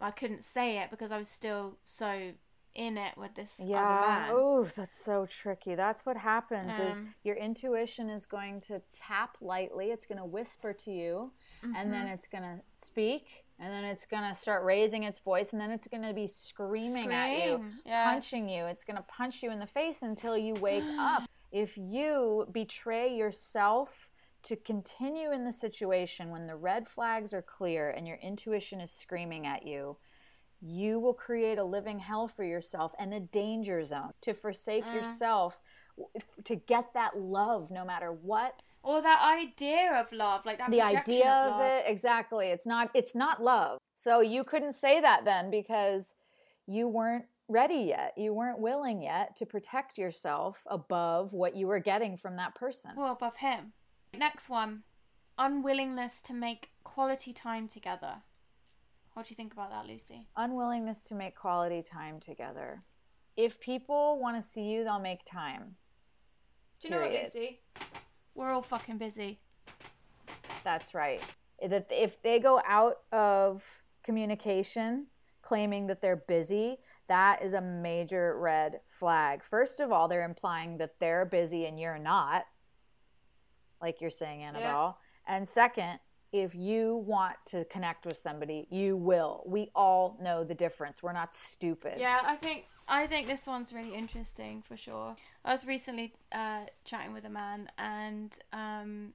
I 0.00 0.10
couldn't 0.10 0.42
say 0.44 0.78
it 0.78 0.90
because 0.90 1.10
I 1.12 1.18
was 1.18 1.28
still 1.28 1.78
so 1.84 2.32
in 2.74 2.98
it 2.98 3.16
with 3.16 3.34
this 3.34 3.58
other 3.58 3.70
Yeah. 3.70 4.28
Oh, 4.30 4.64
that's 4.64 5.02
so 5.02 5.24
tricky. 5.24 5.74
That's 5.74 6.04
what 6.04 6.18
happens 6.18 6.72
is 6.78 6.92
Um, 6.92 7.14
your 7.22 7.36
intuition 7.36 8.10
is 8.10 8.26
going 8.26 8.60
to 8.62 8.80
tap 8.94 9.38
lightly. 9.40 9.90
It's 9.90 10.04
going 10.04 10.18
to 10.18 10.24
whisper 10.26 10.74
to 10.74 10.90
you 10.90 11.32
and 11.62 11.74
Mm-hmm. 11.74 11.90
then 11.90 12.06
it's 12.08 12.26
going 12.26 12.44
to 12.44 12.60
speak 12.74 13.44
and 13.58 13.72
then 13.72 13.84
it's 13.84 14.04
going 14.04 14.28
to 14.28 14.34
start 14.34 14.62
raising 14.64 15.04
its 15.04 15.18
voice 15.20 15.52
and 15.52 15.60
then 15.60 15.70
it's 15.70 15.88
going 15.88 16.02
to 16.02 16.12
be 16.12 16.26
screaming 16.26 17.10
at 17.14 17.46
you, 17.46 17.64
yeah. 17.86 18.04
punching 18.10 18.46
you. 18.50 18.66
It's 18.66 18.84
going 18.84 18.98
to 18.98 19.02
punch 19.04 19.42
you 19.42 19.50
in 19.50 19.58
the 19.58 19.66
face 19.66 20.02
until 20.02 20.36
you 20.36 20.52
wake 20.54 20.84
up. 20.98 21.22
If 21.56 21.78
you 21.78 22.46
betray 22.52 23.16
yourself 23.16 24.10
to 24.42 24.56
continue 24.56 25.32
in 25.32 25.44
the 25.44 25.52
situation 25.52 26.28
when 26.28 26.46
the 26.46 26.54
red 26.54 26.86
flags 26.86 27.32
are 27.32 27.40
clear 27.40 27.88
and 27.88 28.06
your 28.06 28.18
intuition 28.18 28.78
is 28.78 28.90
screaming 28.90 29.46
at 29.46 29.66
you, 29.66 29.96
you 30.60 31.00
will 31.00 31.14
create 31.14 31.56
a 31.56 31.64
living 31.64 32.00
hell 32.00 32.28
for 32.28 32.44
yourself 32.44 32.92
and 32.98 33.14
a 33.14 33.20
danger 33.20 33.82
zone 33.82 34.10
to 34.20 34.34
forsake 34.34 34.84
Mm. 34.84 34.96
yourself 34.96 35.62
to 36.44 36.56
get 36.56 36.92
that 36.92 37.18
love 37.18 37.70
no 37.70 37.86
matter 37.86 38.12
what. 38.12 38.60
Or 38.82 39.00
that 39.00 39.22
idea 39.40 39.98
of 39.98 40.12
love, 40.12 40.44
like 40.44 40.58
that 40.58 40.70
the 40.70 40.82
idea 40.82 41.30
of, 41.30 41.54
of 41.54 41.60
it 41.62 41.84
exactly. 41.86 42.48
It's 42.48 42.66
not 42.66 42.90
it's 42.92 43.14
not 43.14 43.42
love. 43.42 43.78
So 43.94 44.20
you 44.20 44.44
couldn't 44.44 44.74
say 44.74 45.00
that 45.00 45.24
then 45.24 45.50
because 45.50 46.16
you 46.66 46.86
weren't 46.86 47.24
ready 47.48 47.76
yet 47.76 48.12
you 48.16 48.34
weren't 48.34 48.58
willing 48.58 49.02
yet 49.02 49.36
to 49.36 49.46
protect 49.46 49.98
yourself 49.98 50.62
above 50.66 51.32
what 51.32 51.54
you 51.54 51.66
were 51.66 51.80
getting 51.80 52.16
from 52.16 52.36
that 52.36 52.54
person 52.54 52.92
Well, 52.96 53.12
above 53.12 53.36
him. 53.36 53.72
Next 54.16 54.48
one 54.48 54.82
unwillingness 55.38 56.20
to 56.22 56.34
make 56.34 56.70
quality 56.82 57.32
time 57.32 57.68
together. 57.68 58.22
What 59.12 59.26
do 59.26 59.30
you 59.30 59.36
think 59.36 59.52
about 59.52 59.70
that, 59.70 59.86
Lucy? 59.86 60.28
Unwillingness 60.36 61.02
to 61.02 61.14
make 61.14 61.34
quality 61.34 61.82
time 61.82 62.20
together. 62.20 62.82
If 63.36 63.60
people 63.60 64.18
want 64.18 64.36
to 64.36 64.42
see 64.42 64.62
you, 64.62 64.84
they'll 64.84 64.98
make 64.98 65.24
time. 65.24 65.76
Do 66.80 66.88
you 66.88 66.94
know 66.94 67.00
what, 67.00 67.12
Lucy? 67.12 67.60
We're 68.34 68.52
all 68.52 68.62
fucking 68.62 68.98
busy. 68.98 69.40
That's 70.64 70.94
right. 70.94 71.22
That 71.66 71.90
if 71.90 72.20
they 72.22 72.38
go 72.38 72.60
out 72.66 72.96
of 73.12 73.84
communication 74.02 75.06
claiming 75.46 75.86
that 75.86 76.02
they're 76.02 76.16
busy, 76.16 76.76
that 77.06 77.40
is 77.40 77.52
a 77.52 77.60
major 77.60 78.36
red 78.36 78.80
flag. 78.84 79.44
First 79.44 79.78
of 79.78 79.92
all, 79.92 80.08
they're 80.08 80.24
implying 80.24 80.78
that 80.78 80.98
they're 80.98 81.24
busy 81.24 81.66
and 81.66 81.78
you're 81.78 82.00
not, 82.00 82.46
like 83.80 84.00
you're 84.00 84.10
saying, 84.10 84.42
Annabelle. 84.42 84.98
And 85.24 85.46
second, 85.46 86.00
if 86.32 86.56
you 86.56 86.96
want 86.96 87.36
to 87.46 87.64
connect 87.66 88.06
with 88.06 88.16
somebody, 88.16 88.66
you 88.70 88.96
will. 88.96 89.44
We 89.46 89.70
all 89.72 90.18
know 90.20 90.42
the 90.42 90.54
difference. 90.54 91.00
We're 91.00 91.12
not 91.12 91.32
stupid. 91.32 91.94
Yeah, 91.98 92.22
I 92.24 92.34
think 92.34 92.64
I 92.88 93.06
think 93.06 93.28
this 93.28 93.46
one's 93.46 93.72
really 93.72 93.94
interesting 93.94 94.62
for 94.62 94.76
sure. 94.76 95.14
I 95.44 95.52
was 95.52 95.64
recently 95.64 96.12
uh, 96.32 96.62
chatting 96.84 97.12
with 97.12 97.24
a 97.24 97.30
man, 97.30 97.70
and 97.78 98.36
um, 98.52 99.12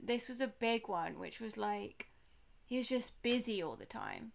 this 0.00 0.30
was 0.30 0.40
a 0.40 0.46
big 0.46 0.88
one, 0.88 1.18
which 1.18 1.40
was 1.40 1.58
like 1.58 2.06
he 2.64 2.78
was 2.78 2.88
just 2.88 3.22
busy 3.22 3.62
all 3.62 3.76
the 3.76 3.86
time. 3.86 4.32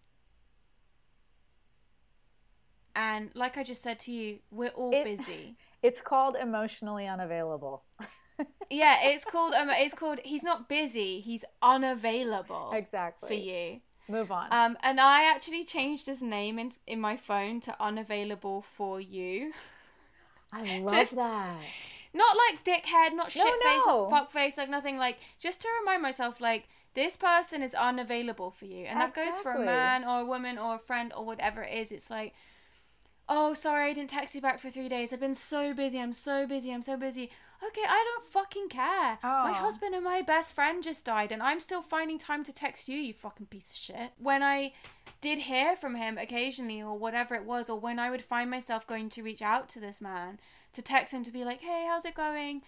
And 2.96 3.30
like 3.34 3.56
I 3.58 3.62
just 3.64 3.82
said 3.82 3.98
to 4.00 4.12
you, 4.12 4.38
we're 4.50 4.68
all 4.70 4.92
It- 4.94 5.04
busy. 5.04 5.56
It's 5.82 6.00
called 6.00 6.36
emotionally 6.40 7.06
unavailable. 7.06 7.82
Yeah, 8.70 8.96
it's 9.02 9.24
called 9.24 9.54
um, 9.54 9.68
it's 9.70 9.94
called 9.94 10.18
he's 10.24 10.42
not 10.42 10.68
busy, 10.68 11.20
he's 11.20 11.44
unavailable 11.62 12.70
Exactly. 12.74 13.28
for 13.28 13.34
you. 13.34 13.80
Move 14.08 14.32
on. 14.32 14.52
Um, 14.52 14.76
and 14.82 14.98
I 15.00 15.30
actually 15.30 15.64
changed 15.64 16.06
his 16.06 16.20
name 16.22 16.58
in 16.58 16.72
in 16.86 17.00
my 17.00 17.16
phone 17.16 17.60
to 17.60 17.76
unavailable 17.80 18.62
for 18.76 19.00
you. 19.00 19.52
I 20.52 20.78
love 20.80 20.94
just- 20.94 21.14
that. 21.16 21.60
Not 22.16 22.36
like 22.36 22.64
dickhead, 22.64 23.14
not 23.14 23.34
No, 23.36 23.42
shit 23.44 23.62
face, 23.62 23.82
no. 23.86 24.08
fuck 24.08 24.30
face, 24.32 24.56
like 24.56 24.70
nothing. 24.70 24.96
Like 24.98 25.18
just 25.40 25.60
to 25.62 25.68
remind 25.80 26.00
myself, 26.02 26.40
like 26.40 26.68
this 26.94 27.16
person 27.16 27.62
is 27.62 27.74
unavailable 27.74 28.50
for 28.52 28.64
you, 28.66 28.86
and 28.86 29.00
that 29.00 29.14
goes 29.14 29.34
for 29.42 29.52
a 29.52 29.64
man 29.64 30.04
or 30.04 30.20
a 30.20 30.24
woman 30.24 30.56
or 30.58 30.76
a 30.76 30.78
friend 30.78 31.12
or 31.16 31.24
whatever 31.24 31.62
it 31.62 31.72
is. 31.76 31.90
It's 31.92 32.10
like, 32.10 32.32
oh, 33.28 33.54
sorry, 33.54 33.90
I 33.90 33.92
didn't 33.94 34.10
text 34.10 34.34
you 34.34 34.40
back 34.40 34.58
for 34.60 34.70
three 34.70 34.88
days. 34.88 35.12
I've 35.12 35.20
been 35.20 35.34
so 35.34 35.72
busy. 35.74 35.98
I'm 36.00 36.12
so 36.12 36.46
busy. 36.46 36.72
I'm 36.72 36.82
so 36.82 36.96
busy. 36.96 37.30
Okay, 37.66 37.82
I 37.88 38.04
don't 38.12 38.30
fucking 38.30 38.68
care. 38.68 39.18
My 39.22 39.50
Oh. 39.50 39.54
husband 39.54 39.94
and 39.94 40.04
my 40.04 40.20
best 40.20 40.52
friend 40.54 40.82
just 40.82 41.04
died, 41.06 41.32
and 41.32 41.42
I'm 41.42 41.60
still 41.60 41.80
finding 41.80 42.18
time 42.18 42.44
to 42.44 42.52
text 42.52 42.88
you. 42.88 42.98
You 42.98 43.14
fucking 43.14 43.46
piece 43.46 43.70
of 43.70 43.76
shit. 43.76 44.12
When 44.18 44.42
I 44.42 44.74
did 45.22 45.40
hear 45.40 45.74
from 45.74 45.94
him 45.94 46.18
occasionally 46.18 46.82
or 46.82 46.98
whatever 46.98 47.34
it 47.34 47.44
was, 47.44 47.70
or 47.70 47.78
when 47.80 47.98
I 47.98 48.10
would 48.10 48.22
find 48.22 48.50
myself 48.50 48.86
going 48.86 49.08
to 49.10 49.22
reach 49.22 49.40
out 49.40 49.68
to 49.70 49.80
this 49.80 50.00
man 50.02 50.38
to 50.74 50.82
text 50.82 51.14
him 51.14 51.24
to 51.24 51.30
be 51.30 51.44
like, 51.44 51.60
hey, 51.62 51.86
how's 51.88 52.04
it 52.04 52.14
going? 52.14 52.62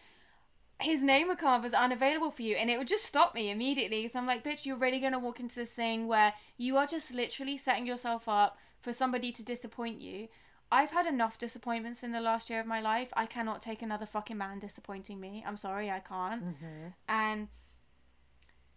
His 0.80 1.02
name 1.02 1.28
would 1.28 1.38
come 1.38 1.60
up 1.60 1.64
as 1.64 1.74
unavailable 1.74 2.30
for 2.30 2.42
you, 2.42 2.54
and 2.54 2.70
it 2.70 2.78
would 2.78 2.88
just 2.88 3.04
stop 3.04 3.34
me 3.34 3.50
immediately 3.50 4.02
because 4.02 4.16
I'm 4.16 4.26
like, 4.26 4.44
bitch, 4.44 4.64
you're 4.64 4.76
really 4.76 5.00
gonna 5.00 5.18
walk 5.18 5.40
into 5.40 5.54
this 5.56 5.70
thing 5.72 6.06
where 6.06 6.32
you 6.56 6.76
are 6.78 6.86
just 6.86 7.12
literally 7.12 7.56
setting 7.58 7.86
yourself 7.86 8.28
up 8.28 8.56
for 8.80 8.92
somebody 8.92 9.32
to 9.32 9.42
disappoint 9.42 10.00
you. 10.00 10.28
I've 10.70 10.90
had 10.90 11.06
enough 11.06 11.38
disappointments 11.38 12.02
in 12.02 12.12
the 12.12 12.20
last 12.20 12.50
year 12.50 12.60
of 12.60 12.66
my 12.66 12.80
life. 12.80 13.08
I 13.16 13.26
cannot 13.26 13.62
take 13.62 13.82
another 13.82 14.06
fucking 14.06 14.36
man 14.36 14.58
disappointing 14.58 15.20
me. 15.20 15.44
I'm 15.46 15.56
sorry, 15.56 15.90
I 15.90 16.00
can't. 16.00 16.44
Mm-hmm. 16.44 16.88
And 17.08 17.48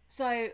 so 0.08 0.49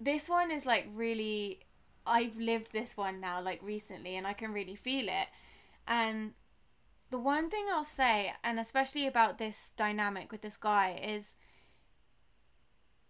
this 0.00 0.28
one 0.28 0.50
is 0.50 0.66
like 0.66 0.88
really 0.92 1.60
I've 2.06 2.36
lived 2.36 2.72
this 2.72 2.96
one 2.96 3.20
now 3.20 3.40
like 3.40 3.60
recently 3.62 4.16
and 4.16 4.26
I 4.26 4.32
can 4.32 4.52
really 4.52 4.74
feel 4.74 5.06
it. 5.08 5.28
And 5.86 6.32
the 7.10 7.18
one 7.18 7.50
thing 7.50 7.66
I'll 7.70 7.84
say 7.84 8.32
and 8.42 8.58
especially 8.58 9.06
about 9.06 9.38
this 9.38 9.72
dynamic 9.76 10.32
with 10.32 10.42
this 10.42 10.56
guy 10.56 11.00
is 11.02 11.36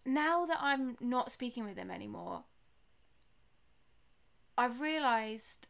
now 0.04 0.44
that 0.46 0.58
I'm 0.60 0.96
not 1.00 1.30
speaking 1.30 1.64
with 1.64 1.76
him 1.76 1.90
anymore 1.90 2.44
I've 4.56 4.80
realized 4.80 5.68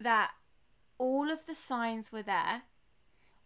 that 0.00 0.32
all 0.98 1.30
of 1.30 1.46
the 1.46 1.54
signs 1.54 2.10
were 2.12 2.22
there 2.22 2.62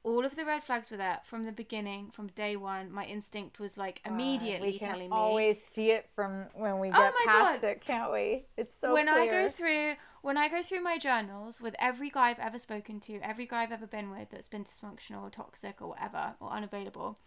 all 0.02 0.24
of 0.24 0.34
the 0.34 0.46
red 0.46 0.62
flags 0.62 0.90
were 0.90 0.96
there 0.96 1.20
from 1.24 1.42
the 1.42 1.52
beginning 1.52 2.10
from 2.10 2.28
day 2.28 2.56
one 2.56 2.90
my 2.90 3.04
instinct 3.04 3.60
was 3.60 3.76
like 3.76 4.00
immediately 4.06 4.78
can 4.78 4.88
telling 4.88 5.10
me 5.10 5.16
We 5.16 5.16
always 5.16 5.62
see 5.62 5.90
it 5.90 6.08
from 6.08 6.46
when 6.54 6.78
we 6.78 6.88
Oh 6.88 6.92
get 6.92 7.12
my 7.12 7.24
past 7.26 7.60
God. 7.60 7.68
it, 7.68 7.80
can't 7.82 8.10
we? 8.10 8.46
It's 8.56 8.74
so 8.74 8.94
when 8.94 9.08
I 9.10 9.26
go 9.26 9.48
through 9.48 9.96
when 10.22 10.38
I 10.38 10.48
go 10.48 10.62
through 10.62 10.82
my 10.82 10.96
journals 10.96 11.60
with 11.60 11.74
every 11.78 12.08
guy 12.08 12.30
I've 12.30 12.38
ever 12.38 12.58
spoken 12.58 13.00
to, 13.00 13.20
every 13.22 13.46
guy 13.46 13.62
I've 13.62 13.72
ever 13.72 13.86
been 13.86 14.10
with 14.10 14.30
that's 14.30 14.48
been 14.48 14.64
dysfunctional 14.64 15.22
or 15.22 15.30
toxic 15.30 15.82
or 15.82 15.88
whatever 15.88 16.34
or 16.40 16.50
unavailable, 16.50 17.18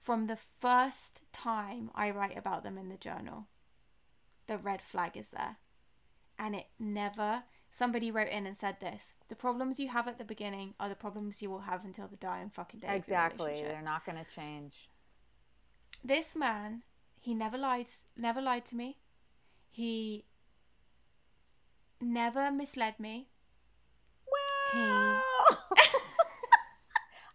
from 0.00 0.26
the 0.26 0.36
first 0.60 1.22
time 1.32 1.90
I 1.94 2.10
write 2.10 2.36
about 2.36 2.62
them 2.64 2.78
in 2.78 2.88
the 2.88 2.96
journal, 2.96 3.46
the 4.48 4.58
red 4.58 4.82
flag 4.82 5.16
is 5.16 5.28
there. 5.30 5.56
And 6.38 6.54
it 6.54 6.66
never 6.78 7.44
somebody 7.76 8.10
wrote 8.10 8.28
in 8.28 8.46
and 8.46 8.56
said 8.56 8.76
this. 8.80 9.12
The 9.28 9.36
problems 9.36 9.78
you 9.78 9.88
have 9.88 10.08
at 10.08 10.16
the 10.18 10.24
beginning 10.24 10.68
are 10.80 10.88
the 10.88 10.94
problems 10.94 11.42
you 11.42 11.50
will 11.50 11.64
have 11.70 11.84
until 11.84 12.06
the 12.08 12.16
dying 12.16 12.48
fucking 12.48 12.80
day. 12.80 12.88
exactly, 12.96 13.54
they're 13.62 13.82
not 13.94 14.04
going 14.06 14.16
to 14.24 14.34
change. 14.40 14.88
this 16.12 16.34
man 16.44 16.82
he 17.26 17.34
never 17.34 17.58
lied 17.58 17.88
never 18.16 18.40
lied 18.40 18.64
to 18.70 18.76
me 18.76 18.88
he 19.70 20.24
never 22.00 22.44
misled 22.50 22.94
me 23.06 23.14
Well, 24.32 25.22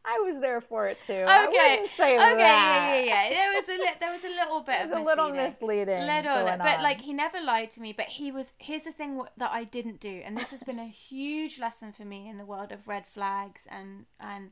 I 0.04 0.20
was 0.26 0.40
there 0.40 0.62
for 0.62 0.88
it 0.88 1.00
too. 1.02 1.14
okay 1.14 1.84
okay 1.84 2.18
that. 2.18 2.36
yeah 2.40 2.96
yeah 2.96 3.04
yeah 3.04 3.30
there 3.30 3.52
was 3.60 3.70
a 3.70 3.74
li- 3.74 3.98
there 4.00 4.12
was 4.12 4.24
a 4.24 4.30
little 4.30 4.62
bit 4.62 4.80
It 4.82 4.82
was 4.90 4.92
of 4.92 4.98
a 4.98 5.04
little 5.04 5.32
misleading. 5.32 6.02
little 6.08 6.44
but 6.46 6.78
on. 6.78 6.84
like 6.84 7.02
he 7.02 7.14
never 7.14 7.40
lied 7.40 7.70
to 7.72 7.82
me 7.82 7.94
but 7.94 8.08
he 8.08 8.32
was 8.32 8.54
here's 8.58 8.84
the 8.84 8.92
thing 8.92 9.22
that 9.38 9.52
i 9.52 9.64
didn't 9.64 10.00
do 10.00 10.22
and 10.26 10.36
this 10.38 10.50
has 10.52 10.64
been 10.64 10.80
a 10.80 10.88
huge 10.88 11.60
lesson 11.60 11.92
for 11.94 12.04
me 12.04 12.28
in 12.28 12.38
the 12.38 12.46
world 12.46 12.72
of 12.72 12.88
red 12.88 13.06
flags 13.06 13.68
and 13.70 14.06
and 14.20 14.52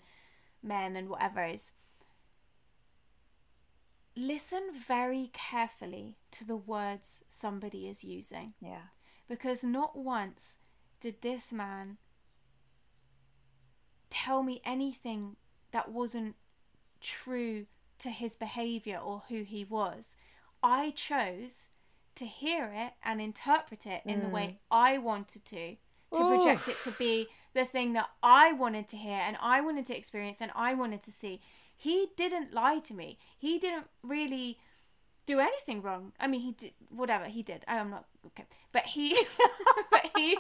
men 0.62 0.96
and 0.96 1.10
whatever 1.10 1.44
is 1.46 1.72
listen 4.16 4.64
very 4.88 5.30
carefully 5.34 6.18
to 6.32 6.44
the 6.46 6.56
words 6.58 7.24
somebody 7.30 7.88
is 7.88 8.04
using 8.04 8.54
yeah, 8.62 8.90
because 9.28 9.64
not 9.64 9.98
once 9.98 10.58
did 11.00 11.22
this 11.22 11.54
man 11.54 11.98
tell 14.10 14.44
me 14.44 14.62
anything 14.66 15.36
that 15.72 15.92
wasn't 15.92 16.36
true 17.02 17.66
to 18.00 18.10
his 18.10 18.36
behavior 18.36 18.98
or 18.98 19.24
who 19.30 19.44
he 19.44 19.64
was. 19.64 20.18
I 20.64 20.92
chose 20.92 21.70
to 22.16 22.26
hear 22.26 22.72
it 22.74 22.94
and 23.04 23.22
interpret 23.22 23.86
it 23.86 24.02
in 24.06 24.22
the 24.22 24.28
way 24.28 24.44
mm. 24.48 24.56
I 24.70 24.98
wanted 24.98 25.46
to, 25.46 25.76
to 26.14 26.18
project 26.18 26.68
it 26.68 26.78
to 26.84 26.92
be 26.92 27.28
the 27.54 27.66
thing 27.66 27.94
that 27.94 28.10
I 28.22 28.52
wanted 28.52 28.88
to 28.90 28.98
hear 28.98 29.18
and 29.18 29.38
I 29.42 29.62
wanted 29.62 29.86
to 29.88 29.98
experience 29.98 30.40
and 30.42 30.52
I 30.56 30.74
wanted 30.74 31.02
to 31.04 31.12
see. 31.12 31.42
He 31.76 32.08
didn't 32.18 32.54
lie 32.54 32.80
to 32.80 32.94
me. 32.94 33.18
He 33.38 33.58
didn't 33.58 33.88
really 34.04 34.58
do 35.30 35.40
anything 35.40 35.82
wrong. 35.84 36.12
I 36.20 36.26
mean, 36.28 36.42
he 36.42 36.52
did 36.54 36.74
whatever 36.90 37.26
he 37.26 37.44
did. 37.44 37.64
I'm 37.68 37.92
not 37.92 38.06
okay, 38.28 38.46
but 38.72 38.84
he, 38.84 39.16
but 39.92 40.10
he. 40.16 40.38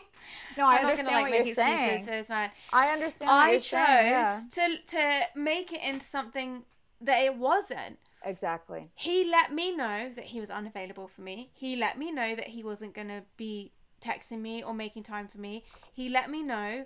no, 0.57 0.65
I 0.67 0.77
I'm 0.77 0.85
understand 0.85 1.07
gonna, 1.09 1.21
like, 1.21 1.33
what 1.33 1.45
you're 1.45 1.55
saying. 1.55 2.05
for 2.05 2.11
this 2.11 2.29
man. 2.29 2.49
I 2.73 2.87
understand. 2.89 3.29
What 3.29 3.35
I 3.35 3.53
chose 3.57 3.65
saying, 3.67 4.11
yeah. 4.11 4.41
to 4.55 4.77
to 4.87 5.21
make 5.35 5.71
it 5.71 5.81
into 5.83 6.05
something 6.05 6.63
that 7.01 7.19
it 7.23 7.35
wasn't. 7.35 7.99
exactly. 8.25 8.89
He 8.95 9.29
let 9.29 9.53
me 9.53 9.75
know 9.75 10.09
that 10.15 10.25
he 10.25 10.39
was 10.39 10.49
unavailable 10.49 11.07
for 11.07 11.21
me. 11.21 11.51
He 11.53 11.75
let 11.75 11.97
me 11.97 12.11
know 12.11 12.35
that 12.35 12.47
he 12.47 12.63
wasn't 12.63 12.93
gonna 12.95 13.23
be 13.37 13.71
texting 14.01 14.41
me 14.41 14.63
or 14.63 14.73
making 14.73 15.03
time 15.03 15.27
for 15.27 15.37
me. 15.37 15.63
He 15.93 16.09
let 16.09 16.29
me 16.29 16.41
know 16.41 16.85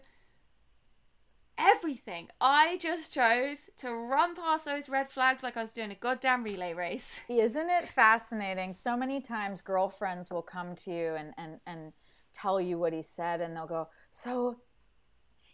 everything. 1.57 2.27
I 2.41 2.77
just 2.77 3.13
chose 3.13 3.69
to 3.77 3.91
run 3.93 4.35
past 4.35 4.65
those 4.65 4.89
red 4.89 5.09
flags 5.09 5.43
like 5.43 5.57
I 5.57 5.61
was 5.61 5.73
doing 5.73 5.91
a 5.91 5.95
goddamn 5.95 6.43
relay 6.43 6.73
race. 6.73 7.21
Isn't 7.29 7.69
it 7.69 7.87
fascinating? 7.87 8.73
So 8.73 8.97
many 8.97 9.21
times 9.21 9.61
girlfriends 9.61 10.29
will 10.29 10.41
come 10.41 10.75
to 10.75 10.91
you 10.91 11.15
and, 11.15 11.33
and, 11.37 11.59
and 11.65 11.93
tell 12.33 12.59
you 12.59 12.77
what 12.77 12.93
he 12.93 13.01
said, 13.01 13.41
and 13.41 13.55
they'll 13.55 13.67
go, 13.67 13.89
So 14.11 14.59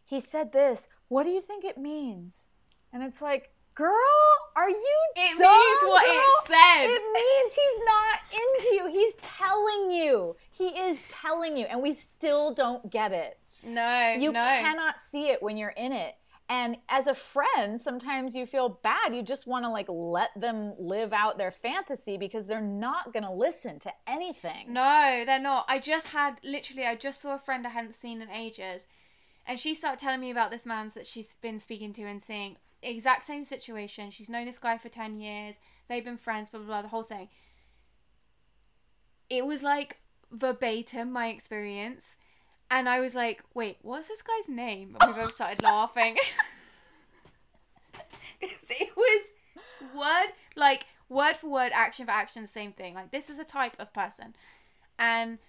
he 0.05 0.19
said 0.19 0.51
this. 0.53 0.87
What 1.07 1.23
do 1.23 1.29
you 1.29 1.41
think 1.41 1.63
it 1.65 1.77
means? 1.77 2.47
And 2.93 3.03
it's 3.03 3.21
like, 3.21 3.51
Girl, 3.75 3.93
are 4.57 4.69
you 4.69 4.97
It 5.15 5.37
dumb, 5.37 5.47
means 5.47 5.81
what 5.83 6.03
it 6.05 6.15
girl? 6.15 6.45
said. 6.47 6.83
It 6.85 7.01
means 7.13 7.55
he's 7.55 7.79
not 7.87 8.19
into 8.33 8.75
you. 8.75 8.87
He's 8.91 9.13
telling 9.21 9.91
you. 9.91 10.35
He 10.51 10.67
is 10.77 11.01
telling 11.09 11.55
you, 11.55 11.65
and 11.65 11.81
we 11.81 11.93
still 11.93 12.53
don't 12.53 12.91
get 12.91 13.13
it. 13.13 13.38
No, 13.63 14.13
You 14.17 14.31
no. 14.31 14.39
cannot 14.39 14.97
see 14.97 15.29
it 15.29 15.41
when 15.43 15.57
you're 15.57 15.69
in 15.69 15.91
it. 15.91 16.15
And 16.51 16.77
as 16.89 17.05
a 17.05 17.13
friend, 17.13 17.79
sometimes 17.79 18.33
you 18.33 18.47
feel 18.47 18.69
bad. 18.69 19.13
You 19.15 19.21
just 19.21 19.45
want 19.45 19.65
to 19.65 19.69
like 19.69 19.85
let 19.87 20.31
them 20.39 20.73
live 20.79 21.13
out 21.13 21.37
their 21.37 21.51
fantasy 21.51 22.17
because 22.17 22.47
they're 22.47 22.59
not 22.59 23.13
going 23.13 23.23
to 23.25 23.31
listen 23.31 23.77
to 23.81 23.91
anything. 24.07 24.73
No, 24.73 25.23
they're 25.27 25.39
not. 25.39 25.65
I 25.69 25.77
just 25.77 26.07
had 26.07 26.39
literally, 26.43 26.85
I 26.85 26.95
just 26.95 27.21
saw 27.21 27.35
a 27.35 27.39
friend 27.39 27.67
I 27.67 27.69
hadn't 27.69 27.93
seen 27.93 28.19
in 28.21 28.31
ages, 28.31 28.87
and 29.45 29.59
she 29.59 29.75
started 29.75 29.99
telling 29.99 30.21
me 30.21 30.31
about 30.31 30.49
this 30.49 30.65
man 30.65 30.89
that 30.95 31.05
she's 31.05 31.35
been 31.35 31.59
speaking 31.59 31.93
to 31.93 32.03
and 32.03 32.19
seeing. 32.21 32.57
Exact 32.81 33.25
same 33.25 33.43
situation. 33.43 34.09
She's 34.09 34.29
known 34.29 34.45
this 34.45 34.57
guy 34.57 34.77
for 34.77 34.89
10 34.89 35.19
years. 35.19 35.59
They've 35.87 36.03
been 36.03 36.17
friends, 36.17 36.49
blah, 36.49 36.61
blah, 36.61 36.67
blah, 36.67 36.81
the 36.81 36.87
whole 36.87 37.03
thing. 37.03 37.27
It 39.29 39.45
was 39.45 39.61
like 39.61 39.97
verbatim 40.31 41.11
my 41.11 41.27
experience. 41.27 42.15
And 42.71 42.87
I 42.87 42.99
was 42.99 43.15
like, 43.15 43.43
wait, 43.53 43.77
what's 43.81 44.07
this 44.07 44.21
guy's 44.21 44.47
name? 44.47 44.95
And 44.99 45.15
we 45.15 45.21
both 45.21 45.33
started 45.33 45.63
laughing. 45.63 46.17
it 48.41 48.89
was 48.95 49.33
word, 49.95 50.33
like, 50.55 50.85
word 51.09 51.35
for 51.35 51.49
word, 51.49 51.71
action 51.73 52.05
for 52.05 52.11
action, 52.11 52.43
the 52.43 52.47
same 52.47 52.71
thing. 52.71 52.93
Like, 52.93 53.11
this 53.11 53.29
is 53.29 53.39
a 53.39 53.43
type 53.43 53.73
of 53.79 53.91
person. 53.93 54.35
And 54.99 55.39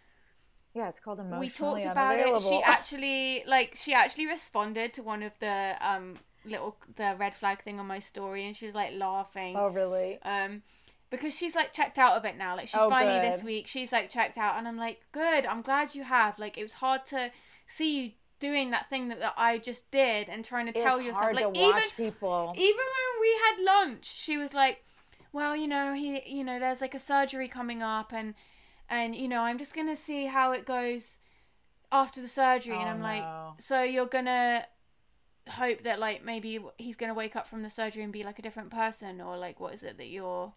Yeah, 0.75 0.89
it's 0.89 1.01
called 1.01 1.21
emotionally 1.21 1.47
we 1.47 1.51
talked 1.51 1.85
about 1.85 2.19
it. 2.19 2.41
She 2.41 2.63
actually 2.65 3.45
like 3.47 3.75
she 3.75 3.93
actually 3.93 4.27
responded 4.27 4.95
to 4.95 5.03
one 5.03 5.23
of 5.23 5.33
the 5.41 5.77
um 5.81 6.17
little 6.45 6.77
the 6.97 7.17
red 7.19 7.35
flag 7.35 7.63
thing 7.63 7.79
on 7.81 7.87
my 7.87 7.99
story, 7.99 8.47
and 8.47 8.57
she 8.57 8.67
was 8.67 8.75
like 8.75 8.93
laughing. 8.95 9.57
oh, 9.57 9.69
really? 9.69 10.19
Um, 10.23 10.63
because 11.11 11.37
she's 11.37 11.55
like 11.57 11.73
checked 11.73 11.99
out 11.99 12.17
of 12.17 12.25
it 12.25 12.37
now. 12.37 12.57
Like 12.57 12.69
she's 12.69 12.81
Oh, 12.81 12.89
finally 12.89 13.19
this 13.21 13.43
week. 13.43 13.67
She's 13.67 13.93
like 13.93 14.09
checked 14.09 14.39
out, 14.39 14.57
and 14.57 14.67
I'm 14.69 14.77
like, 14.77 15.01
good. 15.13 15.45
I'm 15.45 15.63
glad 15.63 15.95
you 15.95 16.05
have. 16.05 16.39
Like 16.39 16.57
it 16.57 16.63
was 16.63 16.75
hard 16.75 17.05
to 17.07 17.31
see 17.67 18.01
you 18.05 18.11
doing 18.39 18.71
that 18.71 18.89
thing 18.89 19.09
that, 19.09 19.21
that 19.21 19.35
I 19.37 19.59
just 19.59 19.91
did 19.91 20.29
and 20.29 20.45
trying 20.45 20.67
to 20.67 20.73
tell 20.73 20.97
it's 20.97 21.05
yourself. 21.07 21.25
hard 21.25 21.37
like 21.37 21.53
to 21.53 21.61
even 21.61 21.73
watch 21.73 21.97
people. 21.97 22.55
even 22.57 22.77
when 22.77 23.21
we 23.21 23.37
had 23.47 23.63
lunch, 23.65 24.15
she 24.17 24.37
was 24.39 24.55
like, 24.55 24.85
"Well, 25.33 25.55
you 25.55 25.69
know, 25.69 25.93
he, 25.95 26.23
you 26.27 26.43
know, 26.45 26.59
there's 26.59 26.81
like 26.81 26.95
a 26.95 26.99
surgery 26.99 27.49
coming 27.49 27.83
up, 27.83 28.13
and 28.13 28.35
and 28.89 29.15
you 29.15 29.29
know, 29.29 29.43
I'm 29.43 29.59
just 29.59 29.75
gonna 29.75 29.97
see 29.97 30.27
how 30.27 30.53
it 30.53 30.65
goes 30.65 31.19
after 31.93 32.21
the 32.21 32.29
surgery." 32.29 32.77
and 32.77 32.89
Oh, 32.89 32.93
I'm 32.93 33.03
like, 33.03 33.25
"So 33.59 33.83
you're 33.83 34.07
gonna 34.07 34.67
hope 35.49 35.83
that 35.83 35.99
like 35.99 36.25
maybe 36.25 36.61
he's 36.79 36.97
gonna 36.97 37.15
wake 37.15 37.35
up 37.37 37.47
from 37.47 37.63
the 37.63 37.71
surgery 37.71 38.03
and 38.05 38.13
be 38.13 38.23
like 38.23 38.39
a 38.39 38.43
different 38.43 38.71
person, 38.71 39.21
or 39.21 39.37
like 39.37 39.59
what 39.61 39.75
is 39.75 39.83
it 39.83 39.99
that 39.99 40.07
you're? 40.09 40.53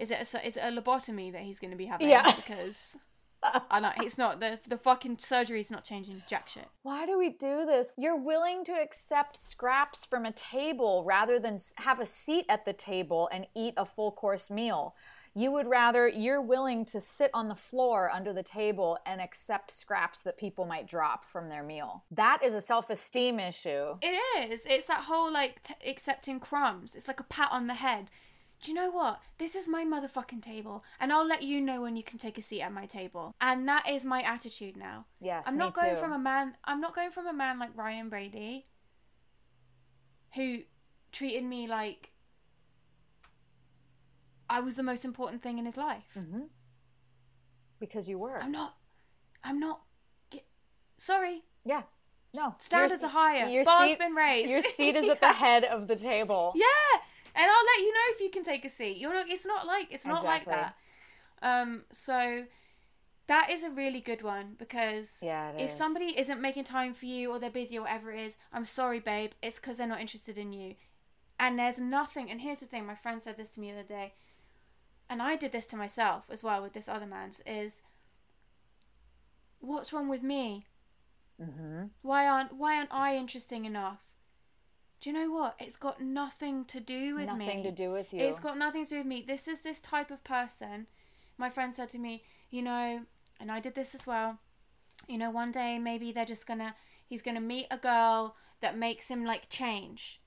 Is 0.00 0.10
it 0.10 0.34
a, 0.34 0.46
is 0.46 0.56
it 0.56 0.62
a 0.62 0.80
lobotomy 0.80 1.32
that 1.32 1.42
he's 1.42 1.58
gonna 1.58 1.76
be 1.76 1.86
having? 1.86 2.08
Yeah. 2.08 2.30
because." 2.36 2.96
I 3.70 3.80
know 3.80 3.90
it's 3.96 4.18
not 4.18 4.40
the 4.40 4.58
the 4.68 4.76
fucking 4.76 5.16
surgery's 5.18 5.70
not 5.70 5.82
changing 5.82 6.22
jack 6.28 6.48
shit. 6.48 6.68
Why 6.82 7.06
do 7.06 7.18
we 7.18 7.30
do 7.30 7.64
this? 7.64 7.90
You're 7.96 8.20
willing 8.20 8.64
to 8.64 8.72
accept 8.72 9.34
scraps 9.38 10.04
from 10.04 10.26
a 10.26 10.32
table 10.32 11.04
rather 11.06 11.38
than 11.38 11.56
have 11.76 12.00
a 12.00 12.04
seat 12.04 12.44
at 12.50 12.66
the 12.66 12.74
table 12.74 13.30
and 13.32 13.46
eat 13.56 13.72
a 13.78 13.86
full 13.86 14.12
course 14.12 14.50
meal. 14.50 14.94
You 15.34 15.52
would 15.52 15.68
rather, 15.68 16.08
you're 16.08 16.42
willing 16.42 16.84
to 16.86 16.98
sit 16.98 17.30
on 17.32 17.46
the 17.48 17.54
floor 17.54 18.10
under 18.12 18.32
the 18.32 18.42
table 18.42 18.98
and 19.06 19.20
accept 19.20 19.70
scraps 19.70 20.22
that 20.22 20.36
people 20.36 20.64
might 20.64 20.88
drop 20.88 21.24
from 21.24 21.48
their 21.48 21.62
meal. 21.62 22.04
That 22.10 22.42
is 22.42 22.52
a 22.52 22.60
self 22.60 22.90
esteem 22.90 23.38
issue. 23.38 23.96
It 24.02 24.18
is. 24.40 24.66
It's 24.66 24.86
that 24.86 25.04
whole 25.04 25.32
like 25.32 25.62
t- 25.62 25.74
accepting 25.88 26.40
crumbs. 26.40 26.96
It's 26.96 27.06
like 27.06 27.20
a 27.20 27.24
pat 27.24 27.50
on 27.52 27.68
the 27.68 27.74
head. 27.74 28.10
Do 28.60 28.70
you 28.70 28.74
know 28.74 28.90
what? 28.90 29.20
This 29.38 29.54
is 29.54 29.66
my 29.66 29.84
motherfucking 29.84 30.42
table, 30.42 30.84
and 30.98 31.12
I'll 31.12 31.26
let 31.26 31.42
you 31.42 31.60
know 31.62 31.80
when 31.80 31.96
you 31.96 32.02
can 32.02 32.18
take 32.18 32.36
a 32.36 32.42
seat 32.42 32.60
at 32.60 32.72
my 32.72 32.84
table. 32.84 33.34
And 33.40 33.66
that 33.68 33.88
is 33.88 34.04
my 34.04 34.20
attitude 34.22 34.76
now. 34.76 35.06
Yes, 35.18 35.44
I'm 35.46 35.56
not 35.56 35.72
going 35.74 35.94
too. 35.94 36.00
from 36.00 36.12
a 36.12 36.18
man. 36.18 36.56
I'm 36.64 36.80
not 36.80 36.94
going 36.94 37.10
from 37.10 37.26
a 37.26 37.32
man 37.32 37.58
like 37.58 37.70
Ryan 37.74 38.10
Brady, 38.10 38.66
who 40.34 40.58
treated 41.10 41.44
me 41.44 41.66
like 41.66 42.10
I 44.48 44.60
was 44.60 44.76
the 44.76 44.82
most 44.82 45.04
important 45.04 45.42
thing 45.42 45.58
in 45.58 45.64
his 45.64 45.76
life. 45.76 46.12
Mm-hmm. 46.18 46.42
Because 47.78 48.08
you 48.08 48.18
were. 48.18 48.42
I'm 48.42 48.52
not. 48.52 48.74
I'm 49.42 49.58
not. 49.58 49.80
Get, 50.30 50.44
sorry. 50.98 51.44
Yeah. 51.64 51.82
No. 52.34 52.56
Standards 52.58 53.00
Your- 53.02 53.08
are 53.10 53.12
higher. 53.12 53.46
your 53.46 53.64
Bar's 53.64 53.90
seat- 53.90 53.98
been 53.98 54.14
raised. 54.14 54.50
Your 54.50 54.60
seat 54.62 54.96
is 54.96 55.08
at 55.08 55.20
the 55.20 55.32
head 55.32 55.64
of 55.64 55.88
the 55.88 55.96
table. 55.96 56.52
Yeah, 56.54 57.00
and 57.34 57.44
I'll 57.50 57.66
let 57.66 57.80
you 57.80 57.92
know 57.92 58.00
if 58.14 58.20
you 58.20 58.30
can 58.30 58.42
take 58.44 58.64
a 58.64 58.70
seat. 58.70 58.96
You're 58.98 59.14
not. 59.14 59.28
It's 59.28 59.46
not 59.46 59.66
like 59.66 59.88
it's 59.90 60.06
not 60.06 60.18
Exactly. 60.24 60.52
like 60.52 60.60
that. 60.62 60.74
Um. 61.42 61.82
So 61.90 62.44
that 63.26 63.50
is 63.50 63.62
a 63.62 63.70
really 63.70 64.00
good 64.00 64.22
one 64.22 64.56
because 64.58 65.18
Yeah, 65.22 65.52
if 65.52 65.70
is. 65.70 65.76
somebody 65.76 66.18
isn't 66.18 66.40
making 66.40 66.64
time 66.64 66.92
for 66.94 67.06
you 67.06 67.30
or 67.30 67.38
they're 67.38 67.48
busy 67.50 67.78
or 67.78 67.82
whatever 67.82 68.10
it 68.12 68.20
is, 68.20 68.36
I'm 68.52 68.64
sorry, 68.64 68.98
babe. 68.98 69.30
It's 69.40 69.56
because 69.60 69.78
they're 69.78 69.86
not 69.86 70.00
interested 70.00 70.36
in 70.36 70.52
you. 70.52 70.74
And 71.38 71.58
there's 71.58 71.80
nothing. 71.80 72.30
And 72.30 72.40
here's 72.40 72.60
the 72.60 72.66
thing. 72.66 72.84
My 72.86 72.94
friend 72.96 73.22
said 73.22 73.36
this 73.36 73.50
to 73.50 73.60
me 73.60 73.70
the 73.70 73.78
other 73.78 73.88
day, 73.88 74.14
and 75.08 75.22
I 75.22 75.36
did 75.36 75.52
this 75.52 75.66
to 75.66 75.76
myself 75.76 76.24
as 76.30 76.42
well 76.42 76.60
with 76.62 76.72
this 76.72 76.88
other 76.88 77.06
man's. 77.06 77.40
Is 77.46 77.82
what's 79.60 79.92
wrong 79.92 80.08
with 80.08 80.22
me? 80.22 80.66
Mm-hmm. 81.40 81.84
Why 82.02 82.26
aren't 82.26 82.54
Why 82.54 82.76
aren't 82.76 82.92
I 82.92 83.16
interesting 83.16 83.64
enough? 83.64 84.00
Do 85.00 85.08
you 85.08 85.14
know 85.14 85.32
what? 85.32 85.56
It's 85.58 85.76
got 85.76 86.02
nothing 86.02 86.64
to 86.66 86.80
do 86.80 87.14
with 87.14 87.32
me. 87.32 87.46
Nothing 87.46 87.62
to 87.62 87.72
do 87.72 87.90
with 87.90 88.12
you. 88.12 88.20
It's 88.20 88.38
got 88.38 88.58
nothing 88.58 88.84
to 88.84 88.90
do 88.90 88.96
with 88.98 89.06
me. 89.06 89.24
This 89.26 89.48
is 89.48 89.62
this 89.62 89.80
type 89.80 90.10
of 90.10 90.22
person. 90.24 90.86
My 91.38 91.48
friend 91.48 91.74
said 91.74 91.88
to 91.90 91.98
me, 91.98 92.22
you 92.50 92.60
know, 92.60 93.00
and 93.40 93.50
I 93.50 93.60
did 93.60 93.74
this 93.74 93.94
as 93.94 94.06
well. 94.06 94.40
You 95.08 95.16
know, 95.16 95.30
one 95.30 95.52
day 95.52 95.78
maybe 95.78 96.12
they're 96.12 96.26
just 96.26 96.46
gonna 96.46 96.74
he's 97.06 97.22
gonna 97.22 97.40
meet 97.40 97.66
a 97.70 97.78
girl 97.78 98.36
that 98.60 98.76
makes 98.76 99.08
him 99.08 99.24
like 99.24 99.48
change. 99.48 100.20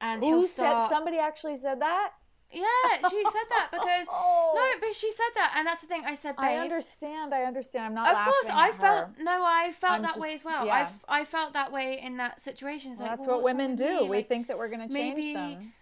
And 0.00 0.22
Who 0.22 0.46
said 0.46 0.88
somebody 0.88 1.18
actually 1.18 1.56
said 1.56 1.80
that? 1.80 2.12
Yeah, 2.52 3.08
she 3.08 3.22
said 3.24 3.46
that 3.50 3.68
because 3.70 4.06
Oh. 4.10 4.52
no, 4.56 4.80
but 4.86 4.94
she 4.96 5.12
said 5.12 5.30
that, 5.36 5.54
and 5.56 5.66
that's 5.66 5.82
the 5.82 5.86
thing. 5.86 6.02
I 6.04 6.14
said, 6.14 6.36
babe, 6.36 6.44
I 6.46 6.56
understand. 6.58 7.32
I 7.32 7.42
understand. 7.44 7.84
I'm 7.86 7.94
not 7.94 8.10
of 8.10 8.24
course, 8.24 8.48
I 8.52 8.70
her. 8.72 8.78
felt 8.78 9.08
no, 9.20 9.44
I 9.44 9.70
felt 9.72 9.92
I'm 9.94 10.02
that 10.02 10.18
way 10.18 10.34
as 10.34 10.44
well. 10.44 10.66
yeah. 10.66 10.74
I, 10.74 10.80
f- 10.82 11.04
I 11.08 11.24
felt 11.24 11.52
that 11.52 11.70
way 11.70 12.00
in 12.02 12.16
that 12.16 12.40
situation. 12.40 12.92
Well, 12.92 13.00
like, 13.02 13.10
that's 13.10 13.26
well, 13.26 13.36
what 13.36 13.44
women 13.44 13.76
do. 13.76 14.02
me? 14.02 14.08
we 14.08 14.22
think 14.22 14.48
that 14.48 14.58
we're 14.58 14.68
going 14.68 14.86
to 14.88 14.92
change 14.92 15.16
maybe 15.16 15.34
them. 15.34 15.72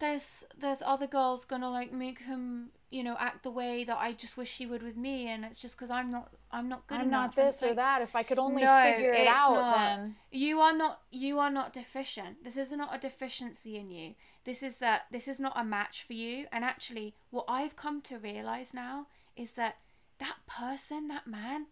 there's 0.00 0.44
there's 0.58 0.82
other 0.82 1.06
girls 1.06 1.44
gonna 1.44 1.70
like 1.70 1.92
make 1.92 2.20
him 2.20 2.70
you 2.90 3.04
know 3.04 3.16
act 3.18 3.42
the 3.42 3.50
way 3.50 3.84
that 3.84 3.98
I 3.98 4.12
just 4.12 4.36
wish 4.36 4.50
she 4.50 4.66
would 4.66 4.82
with 4.82 4.96
me, 4.96 5.28
and 5.28 5.44
it's 5.44 5.58
just 5.58 5.76
because 5.76 5.90
I'm 5.90 6.10
not 6.10 6.32
I'm 6.50 6.68
not 6.68 6.86
good 6.86 7.00
I'm 7.00 7.08
enough. 7.08 7.36
not 7.36 7.36
this 7.36 7.56
it's 7.56 7.62
or 7.62 7.74
that. 7.74 8.02
If 8.02 8.16
I 8.16 8.22
could 8.22 8.38
only 8.38 8.62
no, 8.62 8.82
figure 8.82 9.12
it 9.12 9.26
out, 9.26 9.54
not. 9.54 9.76
then 9.76 10.16
You 10.30 10.60
are 10.60 10.76
not 10.76 11.00
you 11.10 11.38
are 11.38 11.50
not 11.50 11.72
deficient. 11.72 12.44
This 12.44 12.56
is 12.56 12.72
not 12.72 12.94
a 12.94 12.98
deficiency 12.98 13.76
in 13.76 13.90
you. 13.90 14.14
This 14.44 14.62
is 14.62 14.78
that 14.78 15.06
this 15.10 15.28
is 15.28 15.38
not 15.38 15.52
a 15.56 15.64
match 15.64 16.02
for 16.02 16.14
you. 16.14 16.46
And 16.50 16.64
actually 16.64 17.14
what 17.30 17.44
I've 17.48 17.76
come 17.76 18.00
to 18.02 18.18
realize 18.18 18.72
now 18.72 19.06
is 19.36 19.52
that 19.52 19.78
that 20.18 20.38
person, 20.46 21.08
that 21.08 21.26
man 21.26 21.66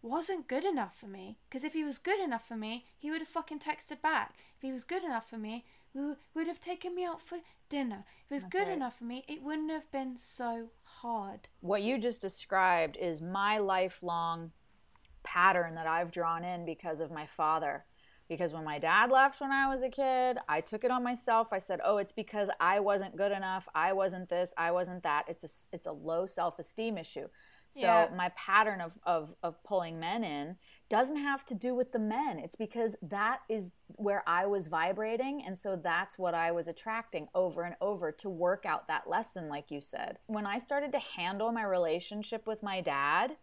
wasn't 0.00 0.48
good 0.48 0.64
enough 0.64 0.98
for 0.98 1.06
me. 1.06 1.38
Because 1.48 1.64
if 1.64 1.72
he 1.72 1.84
was 1.84 1.98
good 1.98 2.20
enough 2.20 2.46
for 2.46 2.56
me, 2.56 2.86
he 2.98 3.10
would 3.10 3.20
have 3.20 3.28
fucking 3.28 3.60
texted 3.60 4.00
back. 4.02 4.34
If 4.56 4.62
he 4.62 4.72
was 4.72 4.84
good 4.84 5.04
enough 5.04 5.28
for 5.28 5.38
me, 5.38 5.64
we 5.94 6.14
would 6.34 6.46
have 6.46 6.60
taken 6.60 6.94
me 6.94 7.04
out 7.04 7.20
for 7.20 7.38
dinner. 7.72 8.04
If 8.26 8.30
it 8.30 8.34
was 8.34 8.44
good 8.44 8.68
right. 8.68 8.76
enough 8.76 8.98
for 8.98 9.04
me, 9.04 9.24
it 9.26 9.42
wouldn't 9.42 9.70
have 9.70 9.90
been 9.90 10.16
so 10.16 10.68
hard. 11.00 11.48
what 11.60 11.82
you 11.82 11.98
just 11.98 12.20
described 12.20 12.96
is 12.96 13.20
my 13.20 13.58
lifelong 13.58 14.52
pattern 15.24 15.74
that 15.74 15.86
I've 15.86 16.12
drawn 16.12 16.44
in 16.44 16.64
because 16.64 17.00
of 17.00 17.10
my 17.10 17.26
father. 17.26 17.84
Because 18.28 18.54
when 18.54 18.64
my 18.64 18.78
dad 18.78 19.10
left 19.10 19.40
when 19.40 19.50
I 19.50 19.68
was 19.68 19.82
a 19.82 19.88
kid, 19.88 20.38
I 20.48 20.60
took 20.60 20.84
it 20.84 20.90
on 20.90 21.02
myself. 21.02 21.52
I 21.52 21.58
said, 21.58 21.80
"Oh, 21.84 21.98
it's 21.98 22.12
because 22.12 22.48
I 22.60 22.80
wasn't 22.80 23.16
good 23.16 23.32
enough. 23.32 23.68
I 23.74 23.92
wasn't 23.92 24.28
this. 24.28 24.54
I 24.56 24.70
wasn't 24.70 25.02
that. 25.02 25.24
It's 25.28 25.44
a 25.44 25.50
it's 25.76 25.86
a 25.86 25.92
low 25.92 26.24
self-esteem 26.24 26.96
issue." 26.98 27.28
So 27.72 27.80
Yeah. 27.80 28.08
my 28.14 28.28
pattern 28.30 28.82
of, 28.82 28.98
of 29.04 29.34
of 29.42 29.62
pulling 29.64 29.98
men 29.98 30.24
in 30.24 30.58
doesn't 30.90 31.16
have 31.16 31.46
to 31.46 31.54
do 31.54 31.74
with 31.74 31.92
the 31.92 31.98
men. 31.98 32.38
It's 32.38 32.54
because 32.54 32.94
that 33.00 33.40
is 33.48 33.70
where 33.96 34.22
I 34.26 34.44
was 34.44 34.66
vibrating, 34.66 35.42
and 35.42 35.56
so 35.56 35.74
that's 35.74 36.18
what 36.18 36.34
I 36.34 36.52
was 36.52 36.68
attracting 36.68 37.28
over 37.34 37.62
and 37.62 37.74
over 37.80 38.12
to 38.12 38.28
work 38.28 38.66
out 38.66 38.88
that 38.88 39.08
lesson, 39.08 39.48
like 39.48 39.70
you 39.70 39.80
said. 39.80 40.18
When 40.26 40.46
I 40.46 40.58
started 40.58 40.92
to 40.92 40.98
handle 40.98 41.50
my 41.50 41.64
relationship 41.64 42.46
with 42.46 42.62
my 42.62 42.82
dad, 42.82 43.38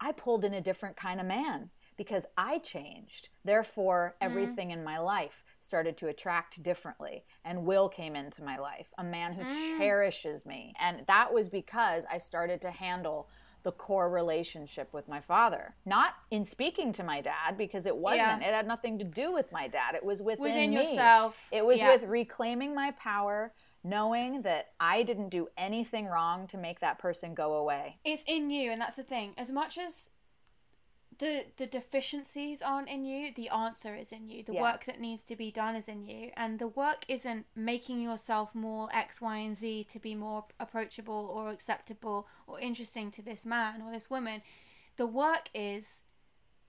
I 0.00 0.12
pulled 0.12 0.44
in 0.44 0.54
a 0.54 0.60
different 0.60 0.96
kind 0.96 1.18
of 1.18 1.26
man 1.26 1.70
because 1.96 2.26
I 2.36 2.58
changed. 2.58 3.28
Therefore, 3.44 4.14
mm-hmm. 4.14 4.30
everything 4.30 4.70
in 4.70 4.84
my 4.84 4.98
life 4.98 5.42
started 5.60 5.96
to 5.96 6.06
attract 6.06 6.62
differently. 6.62 7.24
And 7.44 7.66
Will 7.66 7.88
came 7.88 8.14
into 8.14 8.44
my 8.44 8.56
life, 8.56 8.92
a 8.98 9.04
man 9.04 9.32
who 9.32 9.42
mm. 9.42 9.78
cherishes 9.78 10.46
me. 10.46 10.72
And 10.78 11.04
that 11.08 11.32
was 11.32 11.48
because 11.48 12.06
I 12.10 12.18
started 12.18 12.60
to 12.60 12.70
handle 12.70 13.28
the 13.64 13.72
core 13.72 14.10
relationship 14.10 14.92
with 14.92 15.08
my 15.08 15.20
father. 15.20 15.74
Not 15.84 16.14
in 16.30 16.44
speaking 16.44 16.92
to 16.92 17.02
my 17.02 17.20
dad, 17.20 17.56
because 17.58 17.86
it 17.86 17.96
wasn't. 17.96 18.40
Yeah. 18.42 18.48
It 18.48 18.54
had 18.54 18.66
nothing 18.68 18.98
to 18.98 19.04
do 19.04 19.32
with 19.32 19.50
my 19.52 19.68
dad. 19.68 19.94
It 19.94 20.04
was 20.04 20.22
within, 20.22 20.42
Within 20.44 20.70
me. 20.70 20.76
yourself, 20.76 21.36
It 21.50 21.64
was 21.66 21.80
yeah. 21.80 21.88
with 21.88 22.04
reclaiming 22.04 22.74
my 22.74 22.92
power, 22.92 23.52
knowing 23.84 24.42
that 24.42 24.68
I 24.80 25.02
didn't 25.02 25.28
do 25.30 25.48
anything 25.56 26.06
wrong 26.06 26.46
to 26.48 26.56
make 26.58 26.80
that 26.80 26.98
person 26.98 27.34
go 27.34 27.54
away. 27.54 27.98
it's 28.04 28.24
in 28.26 28.50
you 28.50 28.70
and 28.72 28.80
that's 28.80 28.96
the 28.96 29.02
thing 29.02 29.34
as 29.36 29.50
much 29.52 29.76
as 29.78 30.10
the 31.18 31.46
the 31.56 31.66
deficiencies 31.66 32.62
aren't 32.62 32.88
in 32.88 33.04
you 33.04 33.32
the 33.34 33.48
answer 33.48 33.94
is 33.94 34.12
in 34.12 34.28
you. 34.28 34.42
The 34.42 34.54
Yeah. 34.54 34.62
work 34.62 34.84
that 34.84 35.00
needs 35.00 35.22
to 35.24 35.36
be 35.36 35.50
done 35.50 35.74
is 35.76 35.88
in 35.88 36.06
you. 36.06 36.30
And 36.36 36.58
the 36.58 36.68
work 36.68 37.04
isn't 37.08 37.46
making 37.54 38.00
yourself 38.02 38.54
more 38.54 38.88
x 38.92 39.20
y 39.20 39.38
and 39.38 39.56
z 39.56 39.84
to 39.84 39.98
be 39.98 40.14
more 40.14 40.46
approachable 40.60 41.14
or 41.34 41.50
acceptable 41.50 42.26
or 42.46 42.60
interesting 42.60 43.10
to 43.12 43.22
this 43.22 43.44
man 43.44 43.82
or 43.82 43.90
this 43.92 44.08
woman. 44.08 44.42
The 44.96 45.06
work 45.06 45.50
is 45.54 46.04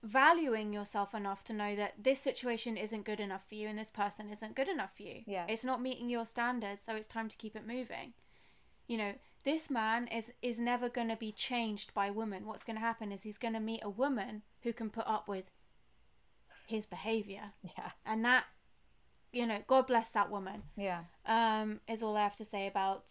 valuing 0.02 0.72
yourself 0.72 1.14
enough 1.14 1.44
to 1.44 1.52
know 1.52 1.76
that 1.76 1.92
this 2.02 2.20
situation 2.20 2.76
isn't 2.76 3.04
good 3.04 3.20
enough 3.20 3.46
for 3.48 3.54
you 3.54 3.68
and 3.68 3.78
this 3.78 3.90
person 3.90 4.30
isn't 4.30 4.56
good 4.56 4.68
enough 4.68 4.96
for 4.96 5.02
you. 5.02 5.22
Yes. 5.26 5.46
it's 5.50 5.64
not 5.64 5.82
meeting 5.82 6.08
your 6.08 6.24
standards 6.26 6.82
so 6.82 6.96
it's 6.96 7.06
time 7.06 7.28
to 7.28 7.36
keep 7.36 7.54
it 7.54 7.66
moving. 7.66 8.14
You 8.88 8.98
know 8.98 9.14
this 9.44 9.70
man 9.70 10.06
is 10.08 10.32
is 10.42 10.58
never 10.58 10.88
going 10.88 11.08
to 11.08 11.16
be 11.16 11.32
changed 11.32 11.92
by 11.94 12.10
women 12.10 12.46
what's 12.46 12.64
going 12.64 12.76
to 12.76 12.80
happen 12.80 13.10
is 13.12 13.22
he's 13.22 13.38
going 13.38 13.54
to 13.54 13.60
meet 13.60 13.80
a 13.82 13.90
woman 13.90 14.42
who 14.62 14.72
can 14.72 14.90
put 14.90 15.06
up 15.06 15.28
with 15.28 15.50
his 16.66 16.86
behavior 16.86 17.52
Yeah. 17.76 17.90
and 18.04 18.24
that 18.24 18.44
you 19.32 19.46
know 19.46 19.58
god 19.66 19.86
bless 19.86 20.10
that 20.10 20.30
woman 20.30 20.62
Yeah. 20.76 21.04
um 21.26 21.80
is 21.88 22.02
all 22.02 22.16
i 22.16 22.22
have 22.22 22.36
to 22.36 22.44
say 22.44 22.66
about 22.66 23.04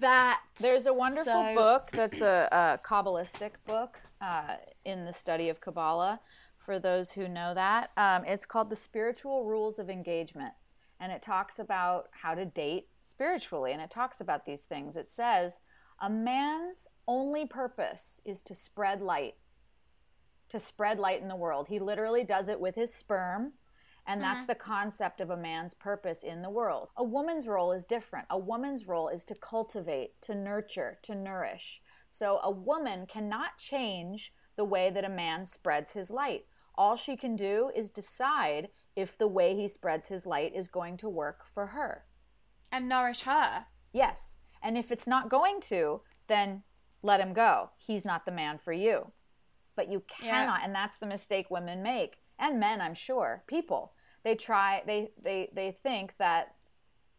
that 0.00 0.40
There's 0.60 0.86
a 0.86 0.92
wonderful 0.94 1.24
So- 1.32 1.54
book 1.54 1.90
that's 1.92 2.20
a, 2.20 2.48
a 2.50 2.78
Kabbalistic 2.86 3.52
book 3.66 3.98
uh, 4.20 4.56
in 4.84 5.04
the 5.04 5.12
study 5.12 5.48
of 5.50 5.60
Kabbalah. 5.60 6.20
For 6.56 6.78
those 6.78 7.12
who 7.12 7.28
know 7.28 7.52
that, 7.52 7.90
um, 7.98 8.24
it's 8.24 8.46
called 8.46 8.70
The 8.70 8.76
Spiritual 8.76 9.44
Rules 9.44 9.78
of 9.78 9.90
Engagement. 9.90 10.54
And 10.98 11.12
it 11.12 11.20
talks 11.20 11.58
about 11.58 12.08
how 12.22 12.34
to 12.34 12.46
date 12.46 12.86
spiritually. 13.02 13.72
And 13.74 13.82
it 13.82 13.90
talks 13.90 14.18
about 14.18 14.46
these 14.46 14.62
things. 14.62 14.96
It 14.96 15.10
says, 15.10 15.60
a 16.04 16.10
man's 16.10 16.86
only 17.08 17.46
purpose 17.46 18.20
is 18.26 18.42
to 18.42 18.54
spread 18.54 19.00
light, 19.00 19.36
to 20.50 20.58
spread 20.58 20.98
light 20.98 21.22
in 21.22 21.28
the 21.28 21.34
world. 21.34 21.68
He 21.68 21.78
literally 21.78 22.24
does 22.24 22.50
it 22.50 22.60
with 22.60 22.74
his 22.74 22.92
sperm. 22.92 23.54
And 24.06 24.20
that's 24.20 24.42
mm-hmm. 24.42 24.48
the 24.48 24.54
concept 24.56 25.22
of 25.22 25.30
a 25.30 25.36
man's 25.36 25.72
purpose 25.72 26.22
in 26.22 26.42
the 26.42 26.50
world. 26.50 26.90
A 26.98 27.02
woman's 27.02 27.48
role 27.48 27.72
is 27.72 27.84
different. 27.84 28.26
A 28.28 28.38
woman's 28.38 28.86
role 28.86 29.08
is 29.08 29.24
to 29.24 29.34
cultivate, 29.34 30.20
to 30.20 30.34
nurture, 30.34 30.98
to 31.04 31.14
nourish. 31.14 31.80
So 32.10 32.38
a 32.42 32.50
woman 32.50 33.06
cannot 33.06 33.56
change 33.56 34.30
the 34.56 34.64
way 34.66 34.90
that 34.90 35.06
a 35.06 35.08
man 35.08 35.46
spreads 35.46 35.92
his 35.92 36.10
light. 36.10 36.44
All 36.74 36.96
she 36.96 37.16
can 37.16 37.34
do 37.34 37.70
is 37.74 37.90
decide 37.90 38.68
if 38.94 39.16
the 39.16 39.26
way 39.26 39.56
he 39.56 39.68
spreads 39.68 40.08
his 40.08 40.26
light 40.26 40.54
is 40.54 40.68
going 40.68 40.98
to 40.98 41.08
work 41.08 41.46
for 41.46 41.68
her. 41.68 42.04
and 42.70 42.90
nourish 42.90 43.22
her 43.22 43.64
Yes. 43.90 44.36
And 44.64 44.76
if 44.76 44.90
it's 44.90 45.06
not 45.06 45.28
going 45.28 45.60
to, 45.68 46.00
then 46.26 46.64
let 47.02 47.20
him 47.20 47.34
go. 47.34 47.70
He's 47.76 48.04
not 48.04 48.24
the 48.24 48.32
man 48.32 48.58
for 48.58 48.72
you. 48.72 49.12
But 49.76 49.88
you 49.88 50.02
Yeah. 50.20 50.30
cannot, 50.30 50.62
and 50.64 50.74
that's 50.74 50.96
the 50.96 51.06
mistake 51.06 51.50
women 51.50 51.82
make, 51.82 52.20
and 52.38 52.58
men, 52.58 52.80
I'm 52.80 52.94
sure, 52.94 53.44
people. 53.46 53.92
They 54.24 54.34
try, 54.34 54.82
they, 54.86 55.12
they, 55.20 55.50
they 55.52 55.70
think 55.70 56.16
that 56.16 56.56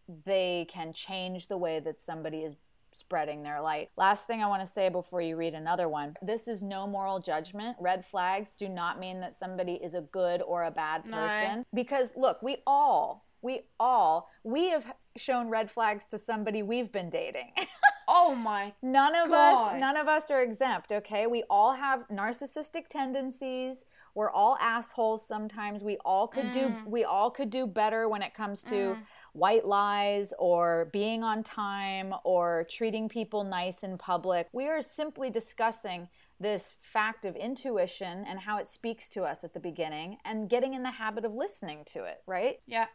they 0.08 0.66
can 0.70 0.92
change 0.92 1.48
the 1.48 1.58
way 1.58 1.80
that 1.80 2.00
somebody 2.00 2.44
is 2.44 2.58
spreading 2.92 3.44
their 3.44 3.62
light. 3.62 3.90
Last 3.98 4.26
thing 4.26 4.42
I 4.42 4.48
want 4.48 4.62
to 4.62 4.66
say 4.66 4.88
before 4.90 5.22
you 5.22 5.36
read 5.36 5.54
another 5.54 5.90
one 5.90 6.16
this 6.22 6.48
is 6.48 6.64
no 6.64 6.88
moral 6.88 7.20
judgment. 7.20 7.76
Red 7.80 8.06
flags 8.06 8.52
do 8.58 8.70
not 8.70 9.00
mean 9.00 9.20
that 9.20 9.36
somebody 9.36 9.74
is 9.74 9.94
a 9.94 10.02
good 10.02 10.42
or 10.42 10.64
a 10.64 10.72
bad 10.72 11.06
No. 11.06 11.18
person. 11.18 11.66
Because 11.74 12.16
look, 12.16 12.42
we 12.42 12.58
all, 12.66 13.26
we 13.42 13.62
all, 13.80 14.30
we 14.44 14.70
have 14.70 14.96
shown 15.18 15.50
red 15.50 15.70
flags 15.70 16.06
to 16.06 16.18
somebody 16.18 16.62
we've 16.64 16.92
been 16.92 17.10
dating. 17.10 17.52
oh 18.08 18.36
my 18.36 18.72
none 18.84 19.16
of 19.16 19.32
us 19.32 19.80
none 19.80 19.98
of 19.98 20.08
us 20.08 20.30
are 20.30 20.42
exempt 20.42 20.92
okay? 20.92 21.26
We 21.28 21.44
all 21.50 21.74
have 21.74 22.08
narcissistic 22.10 22.88
tendencies. 22.88 23.86
We're 24.14 24.30
all 24.32 24.58
assholes 24.62 25.26
sometimes. 25.26 25.84
We 25.84 25.98
all 26.06 26.28
could 26.28 26.52
do 26.52 26.70
Mm. 26.70 26.88
we 26.88 27.04
all 27.04 27.32
could 27.32 27.50
do 27.50 27.66
better 27.68 28.08
when 28.08 28.22
it 28.22 28.34
comes 28.34 28.62
to 28.64 28.98
white 29.34 29.66
lies 29.66 30.34
or 30.40 30.86
being 30.94 31.24
on 31.24 31.44
time 31.44 32.14
or 32.24 32.66
treating 32.70 33.10
people 33.10 33.44
nice 33.44 33.84
in 33.84 33.98
public. 33.98 34.48
We 34.54 34.68
are 34.68 34.82
simply 34.82 35.30
discussing 35.30 36.08
this 36.40 36.74
fact 36.80 37.26
of 37.26 37.36
intuition 37.36 38.24
and 38.26 38.40
how 38.42 38.58
it 38.58 38.68
speaks 38.68 39.10
to 39.10 39.24
us 39.24 39.44
at 39.44 39.54
the 39.54 39.60
beginning 39.60 40.18
and 40.24 40.50
getting 40.50 40.74
in 40.74 40.84
the 40.84 40.92
habit 40.92 41.26
of 41.26 41.34
listening 41.34 41.84
to 41.86 42.04
it 42.06 42.22
right? 42.28 42.60
Yeah, 42.68 42.86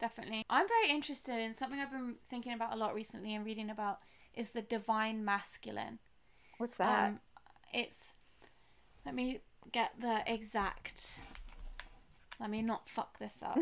definitely. 0.00 0.44
I'm 0.50 0.66
very 0.66 0.90
interested 0.90 1.38
in 1.38 1.52
something 1.52 1.78
I've 1.78 1.92
been 1.92 2.16
thinking 2.28 2.52
about 2.52 2.74
a 2.74 2.76
lot 2.76 2.94
recently 2.94 3.34
and 3.34 3.44
reading 3.44 3.70
about 3.70 3.98
is 4.34 4.50
the 4.50 4.62
divine 4.62 5.24
masculine. 5.24 5.98
what's 6.58 6.74
that 6.74 7.08
Um, 7.08 7.20
it's 7.72 8.16
let 9.04 9.14
me 9.14 9.40
get 9.72 9.92
the 10.00 10.22
exact. 10.26 11.20
Let 12.38 12.50
me 12.50 12.62
not 12.62 12.88
fuck 12.88 13.18
this 13.18 13.42
up. 13.42 13.58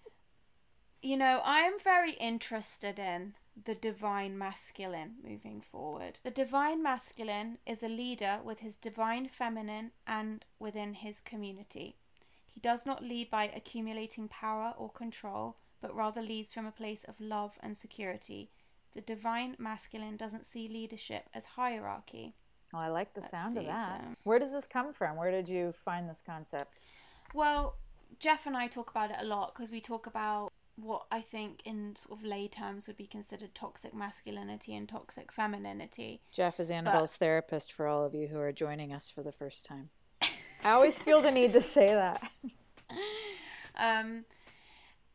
you 1.02 1.16
know, 1.16 1.40
I 1.44 1.60
am 1.60 1.78
very 1.82 2.12
interested 2.12 2.98
in 2.98 3.34
the 3.64 3.74
divine 3.74 4.38
masculine 4.38 5.16
moving 5.22 5.60
forward. 5.60 6.18
The 6.22 6.30
divine 6.30 6.82
masculine 6.82 7.58
is 7.66 7.82
a 7.82 7.88
leader 7.88 8.38
with 8.42 8.60
his 8.60 8.76
divine 8.76 9.28
feminine 9.28 9.90
and 10.06 10.44
within 10.58 10.94
his 10.94 11.20
community. 11.20 11.96
He 12.52 12.60
does 12.60 12.84
not 12.86 13.02
lead 13.02 13.30
by 13.30 13.44
accumulating 13.44 14.28
power 14.28 14.74
or 14.76 14.90
control, 14.90 15.56
but 15.80 15.94
rather 15.94 16.22
leads 16.22 16.52
from 16.52 16.66
a 16.66 16.70
place 16.72 17.04
of 17.04 17.20
love 17.20 17.58
and 17.62 17.76
security. 17.76 18.50
The 18.94 19.00
divine 19.00 19.56
masculine 19.58 20.16
doesn't 20.16 20.46
see 20.46 20.68
leadership 20.68 21.24
as 21.34 21.46
hierarchy. 21.56 22.34
oh 22.74 22.78
i 22.78 22.88
like 22.88 23.14
the 23.14 23.20
let's 23.20 23.30
sound 23.30 23.56
of 23.58 23.64
that 23.66 24.00
so- 24.00 24.16
where 24.24 24.38
does 24.38 24.52
this 24.52 24.66
come 24.66 24.92
from 24.92 25.16
where 25.16 25.30
did 25.30 25.48
you 25.48 25.72
find 25.72 26.08
this 26.08 26.22
concept 26.24 26.78
Well, 27.34 27.76
Jeff 28.18 28.46
and 28.46 28.56
I 28.56 28.66
talk 28.68 28.90
about 28.90 29.10
it 29.10 29.16
a 29.20 29.24
lot 29.24 29.54
because 29.54 29.70
we 29.70 29.80
talk 29.80 30.06
about 30.06 30.52
what 30.76 31.06
I 31.10 31.20
think 31.22 31.60
in 31.64 31.96
sort 31.96 32.18
of 32.18 32.24
lay 32.24 32.48
terms 32.48 32.86
would 32.86 32.96
be 32.96 33.06
considered 33.06 33.54
toxic 33.54 33.94
masculinity 33.94 34.74
and 34.74 34.88
toxic 34.88 35.32
femininity. 35.32 36.20
Jeff 36.30 36.58
is 36.60 36.70
Annabelle's 36.70 37.16
therapist 37.16 37.72
for 37.72 37.86
all 37.86 38.04
of 38.04 38.14
you 38.14 38.28
who 38.28 38.38
are 38.38 38.52
joining 38.52 38.92
us 38.92 39.10
for 39.10 39.22
the 39.22 39.32
first 39.32 39.64
time. 39.66 39.90
I 40.64 40.70
always 40.70 40.98
feel 40.98 41.20
the 41.22 41.30
need 41.30 41.52
to 41.54 41.60
say 41.60 41.88
that. 41.88 42.30
Um, 43.74 44.24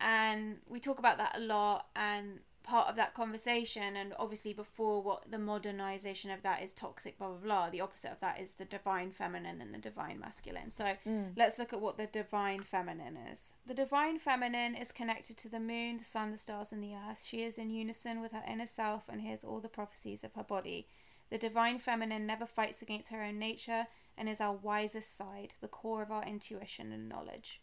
and 0.00 0.58
we 0.68 0.80
talk 0.80 0.98
about 0.98 1.18
that 1.18 1.36
a 1.36 1.40
lot 1.40 1.86
and 1.96 2.40
part 2.62 2.88
of 2.88 2.96
that 2.96 3.14
conversation 3.14 3.96
and 3.96 4.12
obviously 4.18 4.52
before 4.52 5.02
what 5.02 5.30
the 5.30 5.38
modernization 5.38 6.30
of 6.30 6.42
that 6.42 6.62
is 6.62 6.74
toxic 6.74 7.16
blah 7.16 7.28
blah 7.28 7.38
blah 7.38 7.70
the 7.70 7.80
opposite 7.80 8.12
of 8.12 8.20
that 8.20 8.38
is 8.38 8.52
the 8.54 8.64
divine 8.66 9.10
feminine 9.10 9.62
and 9.62 9.72
the 9.72 9.78
divine 9.78 10.20
masculine. 10.20 10.70
So 10.70 10.94
let's 11.34 11.58
look 11.58 11.72
at 11.72 11.80
what 11.80 11.96
the 11.96 12.06
divine 12.06 12.62
feminine 12.62 13.16
is. 13.16 13.54
The 13.66 13.72
divine 13.72 14.18
feminine 14.18 14.74
is 14.74 14.92
connected 14.92 15.38
to 15.38 15.48
the 15.48 15.60
moon 15.60 15.96
the 15.96 16.04
sun 16.04 16.30
the 16.30 16.36
stars 16.36 16.72
and 16.72 16.82
the 16.82 16.94
earth. 16.94 17.24
She 17.26 17.42
is 17.42 17.56
in 17.56 17.70
unison 17.70 18.20
with 18.20 18.32
her 18.32 18.44
inner 18.46 18.66
self 18.66 19.08
and 19.08 19.22
hears 19.22 19.44
all 19.44 19.60
the 19.60 19.68
prophecies 19.68 20.22
of 20.22 20.34
her 20.34 20.44
body. 20.44 20.86
The 21.30 21.38
divine 21.38 21.78
feminine 21.78 22.26
never 22.26 22.44
fights 22.44 22.82
against 22.82 23.08
her 23.08 23.22
own 23.22 23.38
nature 23.38 23.86
and 24.18 24.28
is 24.28 24.40
our 24.40 24.54
wisest 24.54 25.16
side 25.16 25.54
the 25.60 25.68
core 25.68 26.02
of 26.02 26.10
our 26.10 26.24
intuition 26.24 26.92
and 26.92 27.08
knowledge 27.08 27.60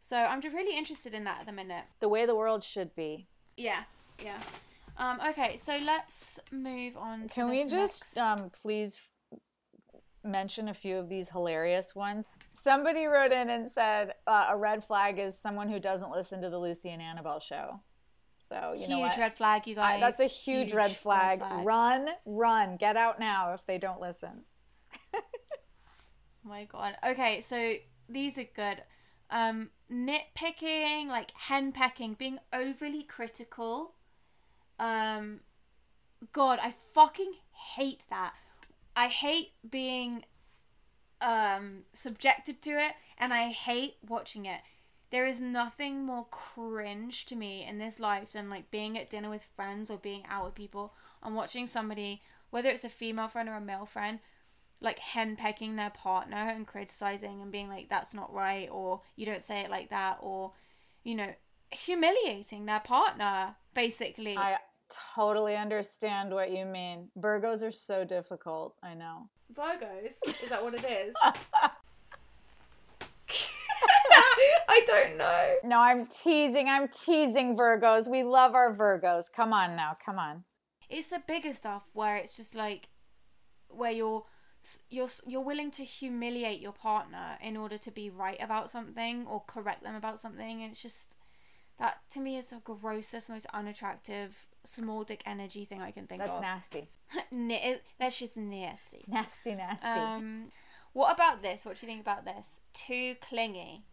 so 0.00 0.16
I'm 0.16 0.40
just 0.40 0.54
really 0.54 0.76
interested 0.76 1.12
in 1.14 1.24
that 1.24 1.40
at 1.40 1.46
the 1.46 1.52
minute. 1.52 1.84
The 2.00 2.08
way 2.08 2.24
the 2.24 2.34
world 2.34 2.64
should 2.64 2.94
be. 2.94 3.26
Yeah, 3.56 3.82
yeah. 4.24 4.38
Um, 4.96 5.20
okay, 5.28 5.56
so 5.56 5.76
let's 5.84 6.40
move 6.50 6.96
on. 6.96 7.28
To 7.28 7.34
Can 7.34 7.50
we 7.50 7.64
just 7.68 8.16
next- 8.16 8.18
um, 8.18 8.50
please 8.62 8.96
mention 10.24 10.68
a 10.68 10.74
few 10.74 10.96
of 10.96 11.08
these 11.08 11.28
hilarious 11.28 11.94
ones? 11.94 12.26
Somebody 12.60 13.06
wrote 13.06 13.32
in 13.32 13.50
and 13.50 13.68
said 13.68 14.14
uh, 14.26 14.46
a 14.50 14.56
red 14.56 14.82
flag 14.82 15.18
is 15.18 15.38
someone 15.38 15.68
who 15.68 15.78
doesn't 15.78 16.10
listen 16.10 16.40
to 16.42 16.50
the 16.50 16.58
Lucy 16.58 16.90
and 16.90 17.02
Annabelle 17.02 17.40
show. 17.40 17.80
So 18.38 18.72
you 18.72 18.80
huge 18.80 18.88
know 18.90 18.98
what? 19.00 19.10
Huge 19.10 19.20
red 19.20 19.36
flag, 19.36 19.66
you 19.66 19.74
guys. 19.74 19.96
I- 19.96 20.00
that's 20.00 20.20
a 20.20 20.26
huge, 20.26 20.72
red, 20.72 20.96
flag. 20.96 21.40
flag. 21.40 21.66
Run, 21.66 22.08
run, 22.24 22.76
get 22.76 22.96
out 22.96 23.20
now 23.20 23.52
if 23.52 23.66
they 23.66 23.78
don't 23.78 24.00
listen. 24.00 24.44
My 26.48 26.64
god. 26.64 26.96
Okay, 27.06 27.40
so 27.40 27.74
these 28.08 28.38
are 28.38 28.46
good. 28.56 28.82
Um, 29.30 29.70
nitpicking, 29.92 31.08
like 31.08 31.32
henpecking, 31.48 32.16
being 32.16 32.38
overly 32.52 33.02
critical. 33.02 33.92
Um, 34.78 35.40
God, 36.32 36.58
I 36.62 36.74
fucking 36.94 37.32
hate 37.76 38.06
that. 38.08 38.34
I 38.96 39.08
hate 39.08 39.52
being 39.68 40.24
um 41.20 41.82
subjected 41.92 42.62
to 42.62 42.70
it, 42.70 42.92
and 43.18 43.34
I 43.34 43.50
hate 43.50 43.96
watching 44.08 44.46
it. 44.46 44.60
There 45.10 45.26
is 45.26 45.40
nothing 45.40 46.04
more 46.04 46.26
cringe 46.30 47.26
to 47.26 47.36
me 47.36 47.66
in 47.68 47.78
this 47.78 47.98
life 47.98 48.32
than 48.32 48.50
like 48.50 48.70
being 48.70 48.98
at 48.98 49.10
dinner 49.10 49.30
with 49.30 49.44
friends 49.56 49.90
or 49.90 49.98
being 49.98 50.24
out 50.28 50.44
with 50.44 50.54
people 50.54 50.92
and 51.22 51.34
watching 51.34 51.66
somebody, 51.66 52.22
whether 52.50 52.68
it's 52.68 52.84
a 52.84 52.90
female 52.90 53.28
friend 53.28 53.48
or 53.48 53.54
a 53.54 53.60
male 53.60 53.86
friend, 53.86 54.20
like 54.80 55.00
henpecking 55.14 55.76
their 55.76 55.90
partner 55.90 56.50
and 56.50 56.66
criticizing 56.66 57.42
and 57.42 57.50
being 57.50 57.68
like 57.68 57.88
that's 57.88 58.14
not 58.14 58.32
right 58.32 58.68
or 58.70 59.00
you 59.16 59.26
don't 59.26 59.42
say 59.42 59.60
it 59.60 59.70
like 59.70 59.90
that 59.90 60.18
or 60.20 60.52
you 61.02 61.14
know 61.14 61.32
humiliating 61.70 62.66
their 62.66 62.80
partner 62.80 63.56
basically 63.74 64.36
I 64.36 64.58
totally 65.14 65.56
understand 65.56 66.32
what 66.32 66.50
you 66.50 66.64
mean. 66.64 67.08
Virgos 67.18 67.62
are 67.62 67.70
so 67.70 68.04
difficult. 68.04 68.74
I 68.82 68.94
know. 68.94 69.28
Virgos? 69.54 70.14
Is 70.42 70.50
that 70.50 70.62
what 70.62 70.74
it 70.74 70.84
is? 70.84 71.14
I 74.68 74.82
don't 74.86 75.16
know. 75.16 75.54
No, 75.64 75.80
I'm 75.80 76.06
teasing. 76.06 76.68
I'm 76.68 76.88
teasing 76.88 77.56
Virgos. 77.56 78.10
We 78.10 78.22
love 78.22 78.54
our 78.54 78.74
Virgos. 78.74 79.24
Come 79.34 79.52
on 79.52 79.76
now. 79.76 79.96
Come 80.04 80.18
on. 80.18 80.44
It's 80.88 81.08
the 81.08 81.22
bigger 81.26 81.52
stuff 81.52 81.90
where 81.92 82.16
it's 82.16 82.36
just 82.36 82.54
like 82.54 82.88
where 83.68 83.90
you're 83.90 84.24
you're 84.90 85.08
you're 85.26 85.40
willing 85.40 85.70
to 85.70 85.84
humiliate 85.84 86.60
your 86.60 86.72
partner 86.72 87.38
in 87.42 87.56
order 87.56 87.78
to 87.78 87.90
be 87.90 88.10
right 88.10 88.36
about 88.42 88.70
something 88.70 89.26
or 89.26 89.42
correct 89.46 89.82
them 89.82 89.94
about 89.94 90.18
something 90.20 90.62
and 90.62 90.72
it's 90.72 90.82
just 90.82 91.16
that 91.78 91.98
to 92.10 92.20
me 92.20 92.36
is 92.36 92.50
the 92.50 92.56
grossest 92.64 93.28
most 93.30 93.46
unattractive 93.54 94.46
small 94.64 95.04
dick 95.04 95.22
energy 95.24 95.64
thing 95.64 95.80
I 95.80 95.92
can 95.92 96.06
think 96.06 96.20
That's 96.20 96.36
of. 96.36 96.42
nasty. 96.42 96.88
Na- 97.30 97.76
that's 97.98 98.18
just 98.18 98.36
nasty. 98.36 99.04
Nasty, 99.06 99.54
nasty. 99.54 99.86
Um, 99.86 100.50
what 100.92 101.14
about 101.14 101.40
this? 101.42 101.64
What 101.64 101.78
do 101.78 101.86
you 101.86 101.90
think 101.90 102.02
about 102.02 102.24
this? 102.24 102.60
Too 102.74 103.14
clingy. 103.20 103.84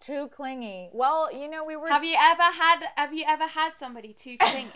Too 0.00 0.28
clingy. 0.28 0.88
Well, 0.92 1.30
you 1.32 1.48
know, 1.48 1.64
we 1.64 1.76
were. 1.76 1.88
Have 1.88 2.02
you 2.04 2.16
ever 2.18 2.42
had 2.42 2.86
Have 2.96 3.14
you 3.14 3.24
ever 3.28 3.46
had 3.46 3.72
somebody 3.76 4.12
too 4.14 4.36
clingy? 4.40 4.70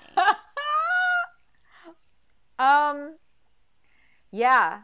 um. 2.59 3.16
Yeah, 4.32 4.82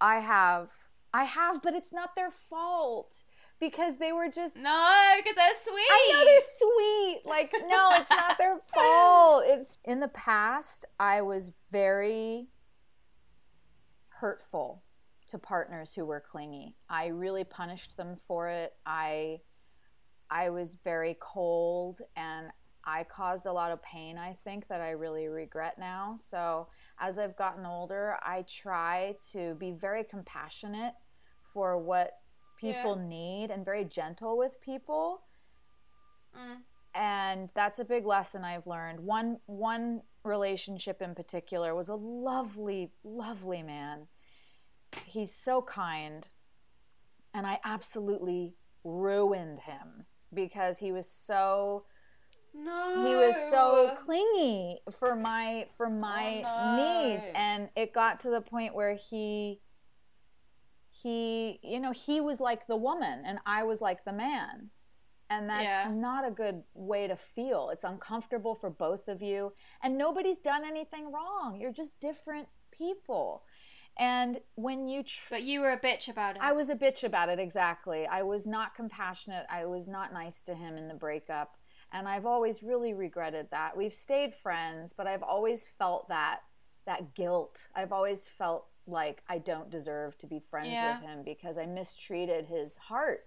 I 0.00 0.20
have. 0.20 0.70
I 1.12 1.24
have, 1.24 1.62
but 1.62 1.74
it's 1.74 1.92
not 1.92 2.14
their 2.14 2.30
fault 2.30 3.24
because 3.58 3.98
they 3.98 4.12
were 4.12 4.28
just. 4.28 4.56
no, 4.56 5.14
because 5.16 5.34
they're 5.34 5.54
sweet. 5.60 5.88
I 5.90 6.12
know 6.12 6.24
they're 6.24 6.40
sweet. 6.40 7.20
Like, 7.26 7.52
no, 7.66 7.90
it's 7.92 8.10
not 8.10 8.38
their 8.38 8.58
fault. 8.74 9.44
It's 9.46 9.78
in 9.84 10.00
the 10.00 10.08
past, 10.08 10.84
I 11.00 11.22
was 11.22 11.52
very 11.72 12.48
hurtful 14.20 14.82
to 15.28 15.38
partners 15.38 15.94
who 15.94 16.04
were 16.04 16.20
clingy. 16.20 16.74
I 16.88 17.06
really 17.06 17.44
punished 17.44 17.96
them 17.96 18.16
for 18.16 18.48
it. 18.48 18.74
I 18.84 19.40
I 20.30 20.50
was 20.50 20.76
very 20.84 21.16
cold 21.18 22.00
and 22.16 22.48
I 22.88 23.04
caused 23.04 23.44
a 23.46 23.52
lot 23.52 23.70
of 23.70 23.82
pain, 23.82 24.16
I 24.16 24.32
think, 24.32 24.66
that 24.68 24.80
I 24.80 24.90
really 24.90 25.28
regret 25.28 25.78
now. 25.78 26.16
So, 26.16 26.68
as 26.98 27.18
I've 27.18 27.36
gotten 27.36 27.66
older, 27.66 28.16
I 28.22 28.44
try 28.48 29.16
to 29.32 29.54
be 29.56 29.72
very 29.72 30.04
compassionate 30.04 30.94
for 31.42 31.76
what 31.78 32.12
people 32.58 32.96
need 32.96 33.50
and 33.50 33.64
very 33.64 33.84
gentle 33.84 34.36
with 34.38 34.60
people 34.60 35.22
Mm. 36.36 36.58
and 36.94 37.50
that's 37.54 37.78
a 37.78 37.84
big 37.84 38.04
lesson 38.04 38.44
I've 38.44 38.66
learned. 38.66 39.00
One 39.00 39.38
one 39.46 40.02
relationship 40.24 41.00
in 41.00 41.14
particular 41.14 41.74
was 41.74 41.88
a 41.88 41.94
lovely, 41.94 42.92
lovely 43.02 43.62
man. 43.62 44.08
He's 45.06 45.34
so 45.34 45.62
kind, 45.62 46.28
and 47.32 47.46
I 47.46 47.60
absolutely 47.64 48.56
ruined 48.84 49.60
him 49.60 50.06
because 50.32 50.78
he 50.78 50.92
was 50.92 51.10
so 51.10 51.86
No. 52.64 53.06
he 53.06 53.14
was 53.14 53.34
so 53.50 53.92
clingy 53.96 54.80
for 54.98 55.14
my 55.14 55.66
for 55.76 55.86
oh, 55.86 55.90
my 55.90 56.42
Oh, 56.46 56.76
no. 56.76 57.08
needs 57.08 57.24
and 57.34 57.70
it 57.76 57.92
got 57.92 58.20
to 58.20 58.30
the 58.30 58.40
point 58.40 58.74
where 58.74 58.94
he 58.94 59.60
he 60.90 61.60
you 61.62 61.78
know 61.80 61.92
he 61.92 62.20
was 62.20 62.40
like 62.40 62.66
the 62.66 62.76
woman 62.76 63.22
and 63.24 63.38
I 63.46 63.62
was 63.62 63.80
like 63.80 64.04
the 64.04 64.12
man 64.12 64.70
and 65.30 65.48
that's 65.48 65.62
Yeah. 65.64 65.92
not 65.94 66.26
a 66.26 66.30
good 66.30 66.64
way 66.74 67.06
to 67.06 67.16
feel 67.16 67.70
it's 67.70 67.84
uncomfortable 67.84 68.54
for 68.54 68.70
both 68.70 69.06
of 69.08 69.22
you 69.22 69.52
and 69.82 69.96
nobody's 69.96 70.38
done 70.38 70.64
anything 70.64 71.12
wrong 71.12 71.58
you're 71.60 71.72
just 71.72 72.00
different 72.00 72.48
people 72.72 73.44
and 74.00 74.40
when 74.54 74.88
you 74.88 75.02
tr- 75.02 75.26
But 75.30 75.42
you 75.42 75.60
were 75.60 75.72
a 75.72 75.78
bitch 75.80 76.08
about 76.08 76.36
it. 76.36 76.42
I 76.42 76.52
was 76.52 76.68
a 76.68 76.76
bitch 76.76 77.02
about 77.02 77.28
it, 77.30 77.40
exactly. 77.40 78.06
I 78.06 78.22
was 78.22 78.46
not 78.46 78.72
compassionate. 78.72 79.44
I 79.50 79.64
was 79.66 79.88
not 79.88 80.12
nice 80.12 80.40
to 80.42 80.54
him 80.54 80.76
in 80.76 80.86
the 80.86 80.94
breakup. 80.94 81.56
And 81.92 82.06
I've 82.08 82.26
always 82.26 82.62
really 82.62 82.92
regretted 82.94 83.48
that. 83.50 83.76
We've 83.76 83.92
stayed 83.92 84.34
friends, 84.34 84.92
but 84.92 85.06
I've 85.06 85.22
always 85.22 85.64
felt 85.78 86.08
that 86.08 86.40
that 86.86 87.14
guilt. 87.14 87.68
I've 87.74 87.92
always 87.92 88.26
felt 88.26 88.66
like 88.86 89.22
I 89.28 89.38
don't 89.38 89.70
deserve 89.70 90.16
to 90.18 90.26
be 90.26 90.38
friends 90.40 90.70
Yeah. 90.72 90.94
with 90.98 91.06
him 91.06 91.22
because 91.22 91.58
I 91.58 91.66
mistreated 91.66 92.46
his 92.46 92.76
heart. 92.76 93.26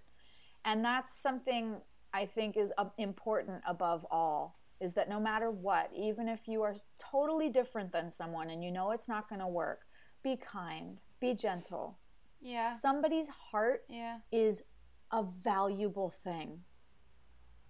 And 0.64 0.84
that's 0.84 1.14
something 1.16 1.80
I 2.12 2.26
think 2.26 2.56
is 2.56 2.72
uh, 2.76 2.86
important 2.98 3.62
above 3.66 4.04
all 4.10 4.58
is 4.80 4.94
that 4.94 5.08
no 5.08 5.20
matter 5.20 5.48
what, 5.50 5.90
even 5.96 6.28
if 6.28 6.48
you 6.48 6.62
are 6.62 6.74
totally 6.98 7.48
different 7.48 7.92
than 7.92 8.08
someone 8.08 8.50
and 8.50 8.64
you 8.64 8.72
know 8.72 8.90
it's 8.90 9.06
not 9.06 9.28
going 9.28 9.40
to 9.40 9.46
work, 9.46 9.82
be 10.24 10.36
kind, 10.36 11.00
be 11.20 11.34
gentle 11.34 11.98
yeah. 12.40 12.70
somebody's 12.76 13.28
heart 13.28 13.84
Yeah. 13.88 14.18
is 14.32 14.64
a 15.12 15.22
valuable 15.22 16.10
thing. 16.10 16.64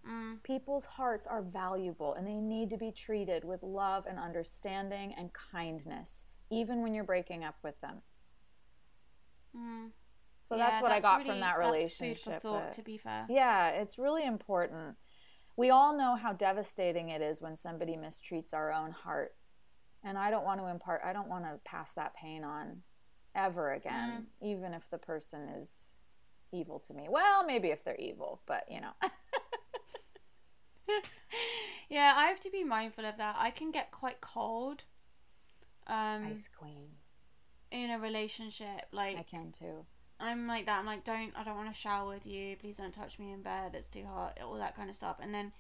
Mm. 0.09 0.43
People's 0.43 0.85
hearts 0.85 1.27
are 1.27 1.43
valuable 1.43 2.15
and 2.15 2.27
they 2.27 2.41
need 2.41 2.71
to 2.71 2.77
be 2.77 2.91
treated 2.91 3.45
with 3.45 3.63
love 3.63 4.05
and 4.07 4.19
understanding 4.19 5.15
and 5.17 5.33
kindness, 5.33 6.25
even 6.51 6.83
when 6.83 6.93
you're 6.95 7.05
breaking 7.05 7.45
up 7.45 7.57
with 7.63 7.81
them. 7.81 8.03
Mm. 9.57 9.91
So 10.43 10.57
Yeah, 10.57 10.69
that's 10.71 10.81
what 10.83 10.91
I 10.93 11.01
got 11.01 11.19
really- 11.19 11.31
from 11.31 11.41
that 11.41 11.57
that's 11.57 11.67
relationship. 11.73 12.25
food 12.25 12.33
for 12.35 12.41
thought, 12.41 12.65
but- 12.65 12.73
to 12.75 12.83
be 12.83 12.99
fair. 12.99 13.27
yeah, 13.29 13.69
it's 13.69 13.97
really 13.99 14.25
important. 14.25 14.97
We 15.57 15.71
all 15.71 15.95
know 15.97 16.17
how 16.17 16.33
devastating 16.33 17.11
it 17.11 17.21
is 17.23 17.41
when 17.41 17.55
somebody 17.57 17.97
mistreats 17.97 18.53
our 18.55 18.73
own 18.73 18.91
heart. 18.91 19.37
And 20.03 20.19
I 20.19 20.31
don't 20.33 20.45
want 20.45 20.61
to 20.61 20.67
impart, 20.67 21.03
I 21.05 21.13
don't 21.13 21.29
want 21.29 21.45
to 21.45 21.59
pass 21.65 21.93
that 21.93 22.15
pain 22.15 22.43
on 22.43 22.83
ever 23.37 23.71
again, 23.73 24.27
even 24.41 24.75
if 24.75 24.91
the 24.91 24.99
person 24.99 25.49
is 25.49 26.01
evil 26.51 26.81
to 26.81 26.93
me. 26.93 27.07
Well, 27.09 27.45
maybe 27.47 27.71
if 27.71 27.85
they're 27.85 27.95
evil, 27.97 28.43
but 28.47 28.65
you 28.71 28.81
know. 28.81 28.93
Yeah, 31.89 32.15
I 32.17 32.27
have 32.29 32.41
to 32.41 32.51
be 32.51 32.65
mindful 32.65 33.05
of 33.05 33.19
that. 33.19 33.37
I 33.39 33.51
can 33.51 33.71
get 33.71 33.91
quite 33.91 34.21
cold. 34.23 34.85
Um, 35.87 36.27
Ice 36.31 36.49
queen. 36.57 36.89
in 37.71 37.91
a 37.91 37.99
relationship, 37.99 38.87
like 38.93 39.19
I 39.19 39.23
can 39.23 39.51
too. 39.53 39.85
I'm 40.19 40.47
like 40.47 40.65
that. 40.67 40.79
I'm 40.79 40.87
like, 40.87 41.05
don't. 41.05 41.33
I 41.37 41.45
don't 41.45 41.57
want 41.57 41.69
to 41.73 41.79
shower 41.79 42.09
with 42.09 42.25
you. 42.25 42.57
Please 42.57 42.79
don't 42.79 42.95
touch 42.95 43.19
me 43.19 43.33
in 43.33 43.43
bed. 43.43 43.73
It's 43.75 43.89
too 43.89 44.05
hot. 44.07 44.39
All 44.43 44.55
that 44.55 44.75
kind 44.75 44.89
of 44.89 44.97
stuff. 44.97 45.17
And 45.21 45.35
then 45.35 45.53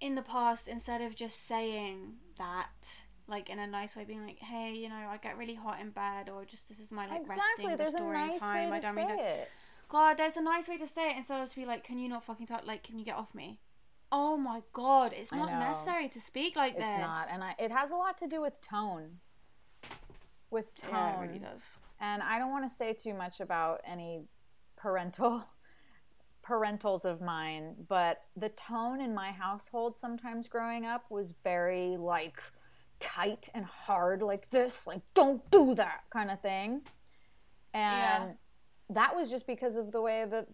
in 0.00 0.14
the 0.14 0.22
past, 0.22 0.66
instead 0.68 1.00
of 1.00 1.14
just 1.14 1.46
saying 1.46 2.14
that, 2.38 3.00
like 3.28 3.48
in 3.48 3.58
a 3.58 3.66
nice 3.66 3.94
way, 3.96 4.04
being 4.04 4.26
like, 4.26 4.38
hey, 4.40 4.72
you 4.74 4.88
know, 4.88 4.96
I 4.96 5.18
get 5.22 5.38
really 5.38 5.54
hot 5.54 5.80
in 5.80 5.90
bed, 5.90 6.28
or 6.28 6.44
just 6.44 6.68
this 6.68 6.80
is 6.80 6.90
my 6.90 7.06
like 7.06 7.20
exactly. 7.20 7.66
resting, 7.66 7.76
There's 7.76 7.94
a 7.94 8.00
nice 8.00 8.40
time. 8.40 8.70
way 8.70 8.76
I 8.78 8.80
don't 8.80 8.94
say 8.94 9.06
mean 9.06 9.16
to. 9.18 9.24
it. 9.24 9.50
God, 9.88 10.18
there's 10.18 10.36
a 10.36 10.42
nice 10.42 10.68
way 10.68 10.78
to 10.78 10.86
say 10.86 11.10
it 11.10 11.16
instead 11.16 11.40
of 11.40 11.46
just 11.46 11.56
be 11.56 11.64
like, 11.64 11.84
can 11.84 11.98
you 11.98 12.08
not 12.08 12.24
fucking 12.24 12.46
talk? 12.46 12.66
Like, 12.66 12.82
can 12.82 12.98
you 12.98 13.04
get 13.04 13.14
off 13.16 13.34
me? 13.34 13.60
Oh 14.12 14.36
my 14.36 14.62
god, 14.72 15.12
it's 15.14 15.32
not 15.32 15.50
necessary 15.50 16.08
to 16.10 16.20
speak 16.20 16.54
like 16.56 16.72
It's 16.72 16.80
this. 16.80 17.00
not, 17.00 17.28
and 17.30 17.42
I, 17.42 17.54
it 17.58 17.70
has 17.72 17.90
a 17.90 17.96
lot 17.96 18.16
to 18.18 18.28
do 18.28 18.40
with 18.40 18.60
tone. 18.60 19.18
With 20.50 20.74
tone, 20.74 20.90
Yeah, 20.92 21.18
it 21.18 21.26
really 21.26 21.38
does. 21.40 21.76
and 22.00 22.22
I 22.22 22.38
don't 22.38 22.50
want 22.50 22.68
to 22.68 22.74
say 22.74 22.92
too 22.92 23.14
much 23.14 23.40
about 23.40 23.80
any 23.84 24.22
parental 24.76 25.44
parentals 26.46 27.04
of 27.04 27.20
mine, 27.20 27.74
but 27.88 28.22
the 28.36 28.48
tone 28.48 29.00
in 29.00 29.12
my 29.12 29.32
household 29.32 29.96
sometimes 29.96 30.46
growing 30.46 30.86
up 30.86 31.04
was 31.10 31.32
very 31.42 31.96
like 31.96 32.40
tight 33.00 33.48
and 33.54 33.64
hard, 33.64 34.22
like 34.22 34.48
this, 34.50 34.86
like 34.86 35.02
don't 35.14 35.50
do 35.50 35.74
that 35.74 36.02
kind 36.10 36.30
of 36.30 36.40
thing, 36.40 36.82
and 37.74 38.36
that 38.90 39.14
was 39.16 39.30
just 39.30 39.46
because 39.46 39.76
of 39.76 39.92
the 39.92 40.00
way 40.00 40.24
that 40.24 40.46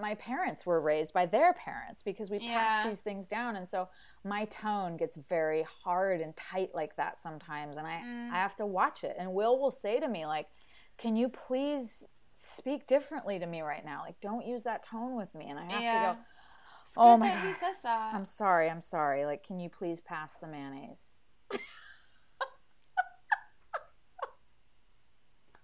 my 0.00 0.14
parents 0.14 0.64
were 0.64 0.80
raised 0.80 1.12
by 1.12 1.26
their 1.26 1.52
parents 1.52 2.02
because 2.02 2.30
we 2.30 2.38
pass 2.38 2.86
these 2.86 2.98
things 2.98 3.26
down. 3.26 3.56
And 3.56 3.68
so 3.68 3.88
my 4.24 4.44
tone 4.44 4.96
gets 4.96 5.16
very 5.16 5.64
hard 5.84 6.20
and 6.20 6.36
tight 6.36 6.70
like 6.74 6.96
that 6.96 7.20
sometimes 7.20 7.76
and 7.76 7.86
I 7.86 8.02
mm. 8.04 8.30
I 8.30 8.36
have 8.36 8.54
to 8.56 8.66
watch 8.66 9.02
it. 9.02 9.16
And 9.18 9.32
Will 9.32 9.58
will 9.58 9.70
say 9.70 9.98
to 9.98 10.08
me 10.08 10.26
like 10.26 10.46
can 10.96 11.16
you 11.16 11.28
please 11.28 12.06
speak 12.34 12.86
differently 12.86 13.38
to 13.38 13.46
me 13.46 13.62
right 13.62 13.84
now? 13.84 14.02
Like 14.04 14.20
don't 14.20 14.46
use 14.46 14.62
that 14.62 14.82
tone 14.84 15.16
with 15.16 15.34
me. 15.34 15.48
And 15.48 15.58
I 15.58 15.64
have 15.64 15.82
Yeah. 15.82 15.90
to 15.90 15.98
go 15.98 16.16
Oh 16.96 17.16
my 17.16 17.28
that 17.28 17.38
he 17.38 17.52
says 17.54 17.80
that. 17.82 18.14
I'm 18.14 18.24
sorry 18.24 18.70
I'm 18.70 18.80
sorry. 18.80 19.24
Like 19.24 19.42
can 19.44 19.58
you 19.58 19.68
please 19.68 20.00
pass 20.00 20.34
the 20.36 20.46
mayonnaise 20.46 21.20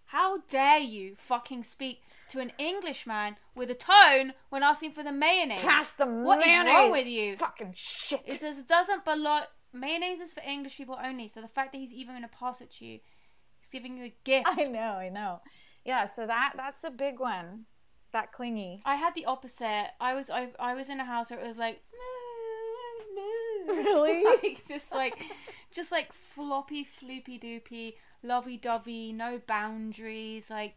How 0.07 0.36
dare 0.51 0.79
you 0.79 1.15
fucking 1.17 1.65
speak 1.65 2.01
to 2.31 2.41
an 2.41 2.53
Englishman 2.59 3.37
with 3.55 3.71
a 3.71 3.75
tone 3.75 4.33
when 4.51 4.63
asking 4.63 4.93
for 4.93 5.03
the 5.03 5.13
mayonnaise? 5.13 5.61
pass 5.61 5.93
the 5.95 6.07
What 6.07 6.41
is 6.41 6.47
mayonnaise 6.47 6.73
wrong 6.75 6.91
with 6.91 7.07
you? 7.07 7.37
fucking 7.37 7.73
shit 7.75 8.23
It 8.27 8.41
just 8.41 8.67
doesn't 8.67 9.05
belong. 9.05 9.43
Mayonnaise 9.73 10.21
is 10.21 10.33
for 10.33 10.43
English 10.47 10.77
people 10.77 10.99
only. 11.03 11.29
So 11.29 11.41
the 11.41 11.49
fact 11.49 11.73
that 11.73 11.79
he's 11.79 11.93
even 11.93 12.15
going 12.15 12.23
to 12.23 12.29
pass 12.29 12.61
it 12.61 12.71
to 12.79 12.85
you, 12.85 13.01
he's 13.61 13.69
giving 13.71 13.97
you 13.99 14.05
a 14.05 14.15
gift. 14.25 14.49
I 14.51 14.65
know 14.65 14.95
I 14.95 15.09
know 15.09 15.41
yeah 15.85 16.05
so 16.05 16.27
that 16.27 16.55
that's 16.57 16.83
a 16.83 16.91
big 16.91 17.21
one 17.21 17.67
that 18.13 18.33
clingy 18.33 18.83
I 18.85 18.97
had 18.97 19.15
the 19.15 19.25
opposite. 19.27 19.91
I 20.01 20.15
was 20.15 20.31
I, 20.31 20.49
I 20.59 20.75
was 20.75 20.89
in 20.89 20.99
a 21.01 21.05
house 21.05 21.31
where 21.31 21.39
it 21.39 21.47
was 21.47 21.57
like 21.59 21.81
Really? 23.69 24.25
like 24.43 24.63
just 24.67 24.93
like 24.93 25.17
just 25.73 25.91
like 25.93 26.13
floppy 26.13 26.85
floopy 26.85 27.41
doopy 27.43 27.95
lovey 28.27 28.57
dovey 28.57 29.13
no 29.13 29.41
boundaries 29.47 30.51
like 30.51 30.77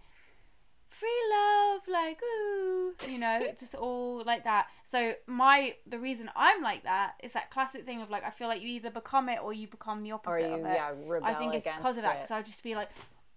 free 0.88 1.10
love 1.32 1.82
like 1.88 2.20
ooh 2.24 2.94
you 3.08 3.18
know 3.18 3.40
just 3.60 3.76
all 3.76 4.24
like 4.26 4.44
that. 4.44 4.68
So 4.84 5.14
my 5.28 5.76
the 5.88 6.00
reason 6.00 6.32
i'm 6.36 6.62
like 6.64 6.84
that 6.84 7.14
is 7.24 7.34
that 7.34 7.52
classic 7.52 7.86
thing 7.86 8.02
of 8.02 8.10
like 8.10 8.26
i 8.26 8.32
feel 8.32 8.48
like 8.48 8.62
you 8.62 8.68
either 8.70 8.90
become 8.90 9.30
it 9.30 9.40
or 9.42 9.54
you 9.54 9.68
become 9.68 10.04
the 10.04 10.12
or 10.12 10.16
opposite 10.16 10.50
you 10.50 10.56
of 10.56 10.66
it. 10.66 10.74
yeah 10.74 10.92
rebel 11.06 11.28
i 11.28 11.34
think 11.36 11.54
it's 11.54 11.66
because 11.66 11.98
of 11.98 12.04
that 12.04 12.18
because 12.18 12.32
i'll 12.32 12.44
just 12.44 12.64
be 12.64 12.74
like 12.76 12.90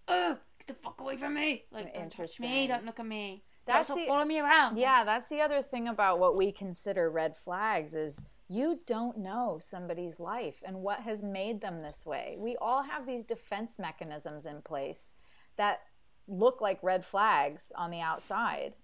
ugh 0.09 0.39
get 0.67 0.77
the 0.77 0.83
fuck 0.83 1.01
away 1.01 1.17
from 1.17 1.35
me. 1.35 1.65
Like 1.71 1.95
don't 1.95 2.11
touch 2.13 2.41
me 2.41 2.67
don't 2.67 2.85
look 2.87 3.01
at 3.01 3.07
me. 3.07 3.43
That's 3.67 3.89
don't 3.89 3.99
the- 4.01 4.07
follow 4.07 4.25
me 4.25 4.41
around. 4.41 4.77
Yeah, 4.77 5.05
that's 5.05 5.29
the 5.29 5.41
other 5.41 5.63
thing 5.63 5.87
about 5.89 6.19
what 6.19 6.37
we 6.37 6.51
consider 6.53 7.11
red 7.11 7.37
flags 7.37 7.95
is 7.95 8.23
you 8.53 8.81
don't 8.87 9.17
know 9.17 9.59
somebody's 9.61 10.21
life 10.21 10.63
and 10.67 10.83
what 10.83 11.01
has 11.01 11.23
made 11.23 11.61
them 11.63 11.83
this 11.83 12.05
way. 12.05 12.37
We 12.39 12.57
all 12.61 12.83
have 12.83 13.07
these 13.07 13.25
defense 13.25 13.79
mechanisms 13.79 14.45
in 14.45 14.61
place 14.61 15.13
that 15.57 15.81
look 16.29 16.61
like 16.61 16.79
red 16.83 17.03
flags 17.05 17.73
on 17.75 17.91
the 17.91 18.01
outside. 18.01 18.77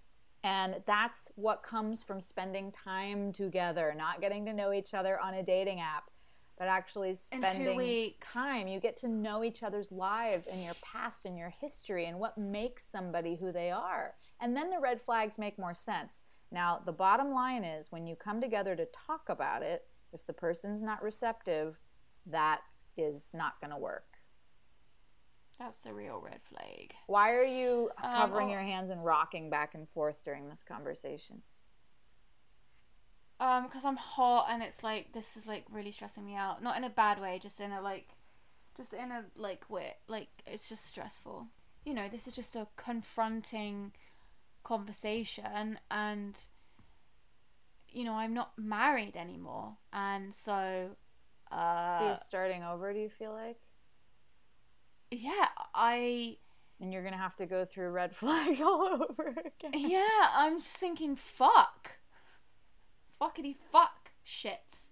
And 0.43 0.81
that's 0.85 1.31
what 1.35 1.61
comes 1.61 2.01
from 2.01 2.19
spending 2.19 2.71
time 2.71 3.31
together, 3.31 3.93
not 3.95 4.21
getting 4.21 4.45
to 4.45 4.53
know 4.53 4.73
each 4.73 4.93
other 4.93 5.19
on 5.19 5.33
a 5.35 5.43
dating 5.43 5.81
app, 5.81 6.09
but 6.57 6.67
actually 6.67 7.13
spending 7.13 8.13
time. 8.21 8.67
You 8.67 8.79
get 8.79 8.97
to 8.97 9.07
know 9.07 9.43
each 9.43 9.61
other's 9.61 9.91
lives 9.91 10.47
and 10.47 10.63
your 10.63 10.73
past 10.81 11.25
and 11.25 11.37
your 11.37 11.49
history 11.49 12.05
and 12.05 12.19
what 12.19 12.37
makes 12.37 12.85
somebody 12.85 13.35
who 13.35 13.51
they 13.51 13.69
are. 13.69 14.15
And 14.41 14.57
then 14.57 14.71
the 14.71 14.79
red 14.79 15.01
flags 15.01 15.37
make 15.37 15.59
more 15.59 15.75
sense. 15.75 16.23
Now, 16.51 16.81
the 16.83 16.91
bottom 16.91 17.31
line 17.31 17.63
is 17.63 17.91
when 17.91 18.07
you 18.07 18.15
come 18.15 18.41
together 18.41 18.75
to 18.75 18.85
talk 18.85 19.29
about 19.29 19.61
it, 19.61 19.85
if 20.11 20.25
the 20.25 20.33
person's 20.33 20.81
not 20.81 21.03
receptive, 21.03 21.79
that 22.25 22.61
is 22.97 23.29
not 23.33 23.59
going 23.61 23.71
to 23.71 23.77
work. 23.77 24.17
that's 25.59 25.81
the 25.81 25.93
real 25.93 26.19
red 26.23 26.39
flag 26.41 26.93
Why 27.07 27.33
are 27.33 27.43
you 27.43 27.91
Um, 28.01 28.11
covering 28.13 28.47
oh. 28.47 28.51
your 28.51 28.61
hands 28.61 28.89
and 28.89 29.03
rocking 29.05 29.49
back 29.49 29.75
and 29.75 29.87
forth 29.87 30.23
during 30.23 30.47
this 30.49 30.63
conversation? 30.63 31.43
Um, 33.39 33.63
because 33.63 33.85
I'm 33.85 33.95
hot 33.95 34.47
and 34.49 34.61
it's 34.61 34.83
like 34.83 35.13
this 35.13 35.37
is 35.37 35.47
like 35.47 35.65
really 35.71 35.91
stressing 35.91 36.25
me 36.25 36.35
out. 36.35 36.61
Not 36.61 36.77
in 36.77 36.83
a 36.83 36.89
bad 36.89 37.21
way, 37.21 37.39
just 37.41 37.59
in 37.61 37.71
a 37.71 37.81
like, 37.81 38.09
just 38.75 38.93
in 38.93 39.11
a 39.11 39.25
like 39.37 39.69
way. 39.69 39.95
Like 40.07 40.27
it's 40.45 40.67
just 40.67 40.85
stressful. 40.85 41.47
You 41.85 41.93
know, 41.93 42.09
this 42.09 42.27
is 42.27 42.33
just 42.33 42.55
a 42.57 42.67
confronting 42.75 43.93
conversation, 44.63 45.79
and 45.89 46.37
you 47.91 48.03
know, 48.03 48.13
I'm 48.13 48.33
not 48.33 48.51
married 48.57 49.15
anymore, 49.15 49.77
and 49.91 50.33
so, 50.33 50.91
uh, 51.51 51.97
So 51.97 52.05
you're 52.05 52.15
starting 52.15 52.63
over, 52.63 52.93
do 52.93 52.99
you 52.99 53.09
feel 53.09 53.31
like? 53.31 53.57
yeah, 55.11 55.47
I 55.73 56.37
And 56.79 56.93
you're 56.93 57.01
to 57.13 57.17
have 57.17 57.35
to 57.37 57.45
go 57.47 57.65
through 57.65 57.89
red 57.89 58.15
flags 58.15 58.61
all 58.61 59.03
over 59.09 59.29
again. 59.29 59.71
yeah, 59.89 60.27
I'm 60.35 60.59
just 60.61 60.77
thinking, 60.77 61.15
fuck, 61.15 61.97
fuckity 63.19 63.55
fuck, 63.71 64.11
shits. 64.25 64.89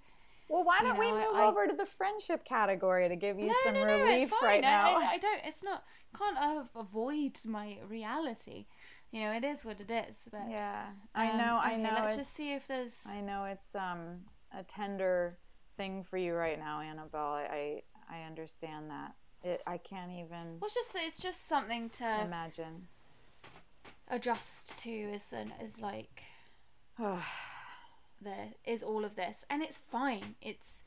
Well, 0.49 0.63
why 0.63 0.79
don't 0.81 0.97
we 0.97 1.11
know, 1.11 1.17
move 1.33 1.35
I- 1.39 1.45
over 1.45 1.67
to 1.67 1.75
the 1.75 1.85
friendship 1.85 2.45
category 2.45 3.07
to 3.09 3.15
give 3.15 3.37
you 3.37 3.47
no, 3.47 3.53
some 3.65 3.73
no, 3.75 3.85
no, 3.85 3.99
relief 4.01 4.29
it's 4.29 4.37
fine. 4.39 4.47
right 4.49 4.57
I- 4.57 4.61
now? 4.61 4.97
I, 4.99 5.05
I 5.13 5.17
don't. 5.17 5.41
It's 5.45 5.61
not. 5.63 5.83
Can't 6.17 6.37
uh, 6.37 6.63
avoid 6.75 7.37
my 7.45 7.77
reality. 7.87 8.65
You 9.11 9.21
know, 9.21 9.31
it 9.31 9.43
is 9.43 9.63
what 9.63 9.79
it 9.79 9.89
is. 9.89 10.21
But 10.29 10.49
yeah, 10.49 10.87
I 11.15 11.31
um, 11.31 11.37
know, 11.37 11.59
I 11.61 11.75
know. 11.77 11.91
Let's 11.93 12.17
just 12.17 12.33
see 12.33 12.53
if 12.53 12.67
there's. 12.67 13.03
I 13.07 13.21
know 13.21 13.45
it's 13.45 13.73
um 13.75 14.25
a 14.53 14.63
tender 14.63 15.37
thing 15.77 16.03
for 16.03 16.17
you 16.17 16.33
right 16.33 16.59
now, 16.59 16.81
Annabelle. 16.81 17.33
I 17.33 17.83
I, 18.09 18.17
I 18.17 18.23
understand 18.23 18.89
that. 18.89 19.15
It, 19.43 19.61
I 19.65 19.77
can't 19.77 20.11
even 20.11 20.59
Well, 20.59 20.65
it's 20.65 20.75
just 20.75 20.95
it's 20.95 21.19
just 21.19 21.47
something 21.47 21.89
to 21.91 22.21
imagine. 22.25 22.87
adjust 24.09 24.77
to. 24.79 24.89
Is 24.89 25.31
an 25.31 25.53
is 25.63 25.79
like 25.79 26.23
there 26.99 28.49
is 28.65 28.83
all 28.83 29.05
of 29.05 29.15
this, 29.15 29.45
and 29.49 29.61
it's 29.61 29.77
fine. 29.77 30.35
It's. 30.41 30.81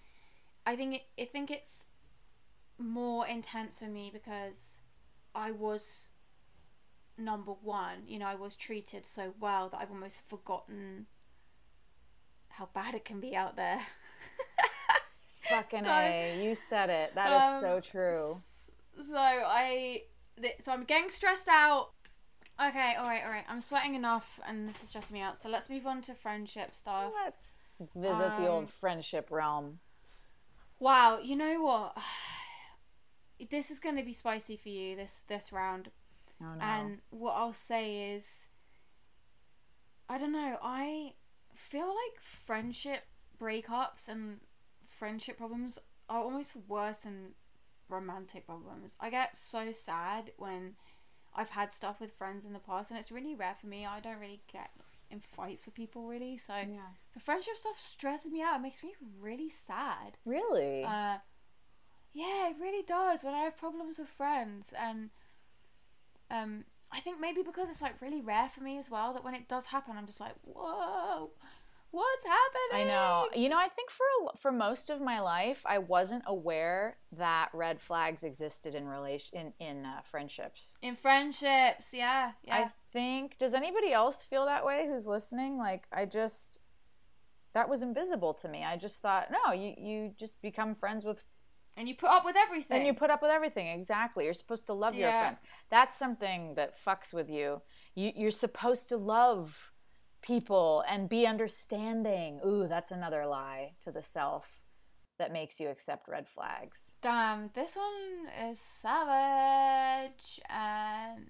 I 0.67 0.77
think 0.77 0.97
it, 0.97 1.03
I 1.19 1.25
think 1.25 1.51
it's 1.51 1.87
more 2.79 3.27
intense 3.27 3.79
for 3.79 3.87
me 3.87 4.11
because 4.13 4.79
I 5.35 5.51
was 5.51 6.09
number 7.21 7.53
one. 7.53 8.03
You 8.07 8.19
know, 8.19 8.27
I 8.27 8.35
was 8.35 8.57
treated 8.57 9.07
so 9.07 9.35
well 9.41 9.69
that 9.71 9.79
I've 9.81 9.91
almost 9.91 10.29
forgotten 10.29 11.07
how 12.49 12.69
bad 12.75 12.95
it 12.95 13.05
can 13.05 13.21
be 13.21 13.37
out 13.37 13.57
there. 13.57 13.81
Fucking 15.49 15.85
So- 15.85 15.91
a, 15.91 16.43
you 16.45 16.55
said 16.55 16.91
it. 16.91 17.15
That 17.15 17.33
is 17.37 17.43
Um, 17.43 17.61
so 17.61 17.81
true. 17.81 18.37
So 19.03 19.17
I, 19.17 20.03
th- 20.41 20.57
so 20.61 20.73
I'm 20.73 20.85
getting 20.85 21.11
stressed 21.11 21.49
out. 21.49 21.91
Okay, 22.63 22.95
all 22.99 23.07
right, 23.07 23.25
all 23.25 23.31
right. 23.31 23.45
I'm 23.49 23.61
sweating 23.63 23.95
enough, 23.95 24.39
and 24.47 24.69
this 24.69 24.83
is 24.83 24.91
stressing 24.91 25.15
me 25.15 25.23
out. 25.23 25.39
So 25.39 25.49
let's 25.49 25.71
move 25.71 25.87
on 25.87 26.03
to 26.03 26.15
friendship 26.15 26.75
stuff. 26.75 27.11
Let's 27.25 27.43
visit 27.97 28.37
the 28.37 28.45
Um, 28.47 28.51
old 28.51 28.71
friendship 28.71 29.31
realm. 29.31 29.81
Wow, 30.79 31.19
you 31.23 31.37
know 31.37 31.61
what? 31.63 31.97
This 33.49 33.71
is 33.71 33.79
going 33.79 33.97
to 33.97 34.03
be 34.03 34.13
spicy 34.13 34.59
for 34.59 34.69
you 34.69 34.95
this 34.97 35.25
this 35.27 35.51
round. 35.51 35.91
Oh 36.43 36.55
no. 36.55 36.65
And 36.65 36.99
what 37.11 37.33
I'll 37.33 37.53
say 37.53 38.15
is, 38.15 38.49
I 40.09 40.19
don't 40.19 40.33
know. 40.33 40.59
I 40.63 41.15
feel 41.55 41.89
like 41.89 42.21
friendship 42.21 43.05
breakups 43.41 44.09
and 44.09 44.41
friendship 44.87 45.39
problems 45.39 45.79
are 46.09 46.23
almost 46.23 46.55
worse 46.69 47.01
than 47.01 47.35
romantic 47.89 48.47
problems. 48.47 48.97
I 49.01 49.11
get 49.11 49.37
so 49.37 49.73
sad 49.73 50.33
when 50.37 50.75
I've 51.35 51.51
had 51.51 51.73
stuff 51.73 52.01
with 52.01 52.13
friends 52.13 52.45
in 52.45 52.53
the 52.53 52.59
past, 52.59 52.91
and 52.91 52.99
it's 52.99 53.13
really 53.13 53.35
rare 53.35 53.55
for 53.61 53.67
me. 53.67 53.87
I 53.87 54.01
don't 54.01 54.19
really 54.19 54.43
get 54.53 54.71
in 55.11 55.21
fights 55.21 55.65
with 55.65 55.75
people 55.75 56.07
really, 56.07 56.37
so 56.37 56.55
yeah. 56.55 56.95
the 57.15 57.21
friendship 57.21 57.57
stuff 57.57 57.79
stresses 57.79 58.33
me 58.33 58.43
out. 58.43 58.57
It 58.57 58.63
makes 58.63 58.83
me 58.83 58.95
really 59.21 59.51
sad. 59.51 60.17
Really? 60.25 60.85
Uh, 60.85 61.19
yeah, 62.13 62.51
it 62.51 62.57
really 62.61 62.83
does. 62.83 63.23
When 63.23 63.35
I 63.35 63.41
have 63.41 63.57
problems 63.57 63.99
with 63.99 64.09
friends, 64.09 64.73
and 64.79 65.11
um, 66.31 66.65
I 66.93 67.01
think 67.01 67.21
maybe 67.21 67.43
because 67.43 67.69
it's 67.69 67.83
like 67.83 68.01
really 68.01 68.21
rare 68.21 68.49
for 68.49 68.63
me 68.63 68.79
as 68.79 68.91
well, 68.91 69.13
that 69.13 69.25
when 69.25 69.35
it 69.35 69.49
does 69.49 69.67
happen, 69.67 69.97
I'm 69.97 70.07
just 70.07 70.21
like, 70.21 70.35
whoa, 70.43 71.31
what's 71.91 72.25
happening? 72.25 72.89
I 72.89 72.91
know. 72.91 73.27
You 73.35 73.49
know, 73.49 73.59
I 73.59 73.69
think 73.69 73.91
for 73.91 74.05
a, 74.25 74.37
for 74.37 74.53
most 74.53 74.91
of 74.91 75.01
my 75.01 75.21
life, 75.21 75.63
I 75.67 75.79
wasn't 75.79 76.25
aware 76.27 76.97
that 77.13 77.51
red 77.53 77.81
flags 77.81 78.25
existed 78.25 78.75
in 78.75 78.89
relation 78.89 79.53
in 79.61 79.67
in 79.67 79.87
uh, 79.87 80.01
friendships. 80.03 80.77
In 80.83 80.97
friendships, 80.97 81.93
yeah, 81.93 82.33
yeah. 82.43 82.57
I 82.57 82.71
think. 82.93 83.39
Does 83.39 83.55
anybody 83.55 83.93
else 83.93 84.23
feel 84.23 84.47
that 84.47 84.65
way? 84.65 84.89
Who's 84.91 85.07
listening? 85.07 85.59
Like, 85.59 85.87
I 85.93 86.07
just 86.07 86.61
that 87.53 87.69
was 87.69 87.83
invisible 87.83 88.35
to 88.35 88.49
me. 88.49 88.65
I 88.65 88.77
just 88.77 89.03
thought, 89.03 89.31
no, 89.31 89.53
you 89.53 89.75
you 89.77 90.15
just 90.19 90.41
become 90.43 90.75
friends 90.75 91.05
with 91.05 91.27
and 91.81 91.89
you 91.89 91.95
put 91.95 92.11
up 92.11 92.25
with 92.25 92.37
everything. 92.37 92.77
and 92.77 92.87
you 92.87 92.95
put 92.95 93.11
up 93.11 93.23
with 93.23 93.31
everything. 93.31 93.67
Exactly. 93.67 94.25
You're 94.25 94.35
supposed 94.35 94.67
to 94.67 94.75
love 94.75 94.95
your 94.95 95.11
friends. 95.11 95.41
That's 95.71 95.97
something 95.97 96.55
that 96.55 96.79
fucks 96.79 97.13
with 97.13 97.31
you. 97.31 97.63
You 97.95 98.13
you're 98.15 98.31
supposed 98.31 98.89
to 98.91 98.97
love 98.97 99.73
people 100.23 100.85
and 100.87 101.09
be 101.09 101.27
understanding. 101.27 102.41
Ooh, 102.47 102.69
that's 102.69 102.91
another 102.93 103.27
lie 103.27 103.73
to 103.81 103.91
the 103.91 104.03
self 104.03 104.63
that 105.19 105.33
makes 105.33 105.59
you 105.61 105.69
accept 105.69 106.09
red 106.09 106.29
flags. 106.29 106.79
Damn, 107.03 107.51
this 107.55 107.77
one 107.77 108.51
is 108.51 108.59
savage, 108.61 110.41
and 110.49 111.27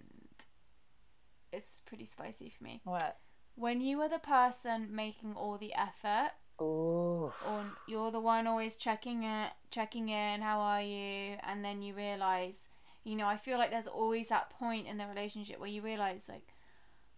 it's 1.52 1.80
pretty 1.86 2.06
spicy 2.06 2.50
for 2.50 2.64
me. 2.64 2.80
What? 2.84 3.18
When 3.54 3.80
you 3.80 4.00
are 4.00 4.08
the 4.08 4.18
person 4.18 4.88
making 4.90 5.34
all 5.34 5.58
the 5.58 5.74
effort, 5.74 6.32
Ooh. 6.60 7.32
or 7.48 7.64
you're 7.86 8.10
the 8.10 8.20
one 8.20 8.46
always 8.46 8.76
checking 8.76 9.24
it, 9.24 9.52
checking 9.70 10.08
in, 10.08 10.42
how 10.42 10.60
are 10.60 10.82
you, 10.82 11.36
and 11.42 11.64
then 11.64 11.82
you 11.82 11.94
realize, 11.94 12.68
you 13.04 13.16
know, 13.16 13.26
I 13.26 13.36
feel 13.36 13.58
like 13.58 13.70
there's 13.70 13.86
always 13.86 14.28
that 14.28 14.50
point 14.50 14.86
in 14.86 14.98
the 14.98 15.06
relationship 15.06 15.58
where 15.58 15.68
you 15.68 15.82
realize, 15.82 16.28
like, 16.28 16.54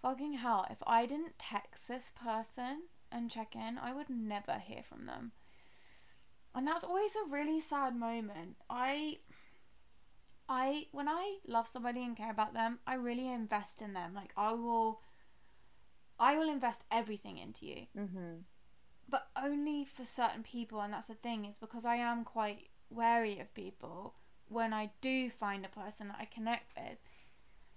fucking 0.00 0.34
hell, 0.34 0.66
if 0.70 0.78
I 0.86 1.06
didn't 1.06 1.38
text 1.38 1.88
this 1.88 2.12
person 2.14 2.82
and 3.10 3.30
check 3.30 3.54
in, 3.54 3.78
I 3.78 3.92
would 3.92 4.10
never 4.10 4.58
hear 4.58 4.82
from 4.82 5.06
them. 5.06 5.32
And 6.54 6.66
that's 6.66 6.84
always 6.84 7.16
a 7.16 7.30
really 7.30 7.60
sad 7.60 7.96
moment. 7.96 8.56
I 8.68 9.18
I 10.48 10.86
when 10.92 11.08
I 11.08 11.38
love 11.46 11.66
somebody 11.66 12.02
and 12.02 12.16
care 12.16 12.30
about 12.30 12.52
them, 12.52 12.80
I 12.86 12.94
really 12.94 13.28
invest 13.28 13.80
in 13.80 13.94
them. 13.94 14.12
Like 14.14 14.32
I 14.36 14.52
will 14.52 15.00
I 16.18 16.36
will 16.36 16.50
invest 16.50 16.84
everything 16.90 17.38
into 17.38 17.66
you 17.66 17.86
Mm-hmm. 17.98 18.34
But 19.12 19.28
only 19.36 19.84
for 19.84 20.04
certain 20.04 20.42
people 20.42 20.80
and 20.80 20.92
that's 20.92 21.06
the 21.06 21.14
thing 21.14 21.44
is 21.44 21.56
because 21.58 21.84
i 21.84 21.94
am 21.96 22.24
quite 22.24 22.68
wary 22.90 23.38
of 23.38 23.54
people 23.54 24.14
when 24.48 24.72
i 24.72 24.90
do 25.00 25.30
find 25.30 25.64
a 25.64 25.68
person 25.68 26.08
that 26.08 26.16
i 26.18 26.24
connect 26.24 26.74
with 26.76 26.98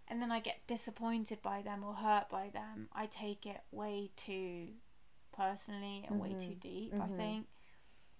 and 0.07 0.21
then 0.21 0.31
i 0.31 0.39
get 0.39 0.65
disappointed 0.67 1.41
by 1.41 1.61
them 1.61 1.83
or 1.83 1.93
hurt 1.95 2.29
by 2.29 2.49
them 2.49 2.89
i 2.93 3.05
take 3.05 3.45
it 3.45 3.61
way 3.71 4.09
too 4.15 4.69
personally 5.35 6.03
and 6.07 6.19
way 6.19 6.33
too 6.39 6.55
deep 6.55 6.93
i 6.99 7.05
Mhm. 7.05 7.17
think 7.17 7.47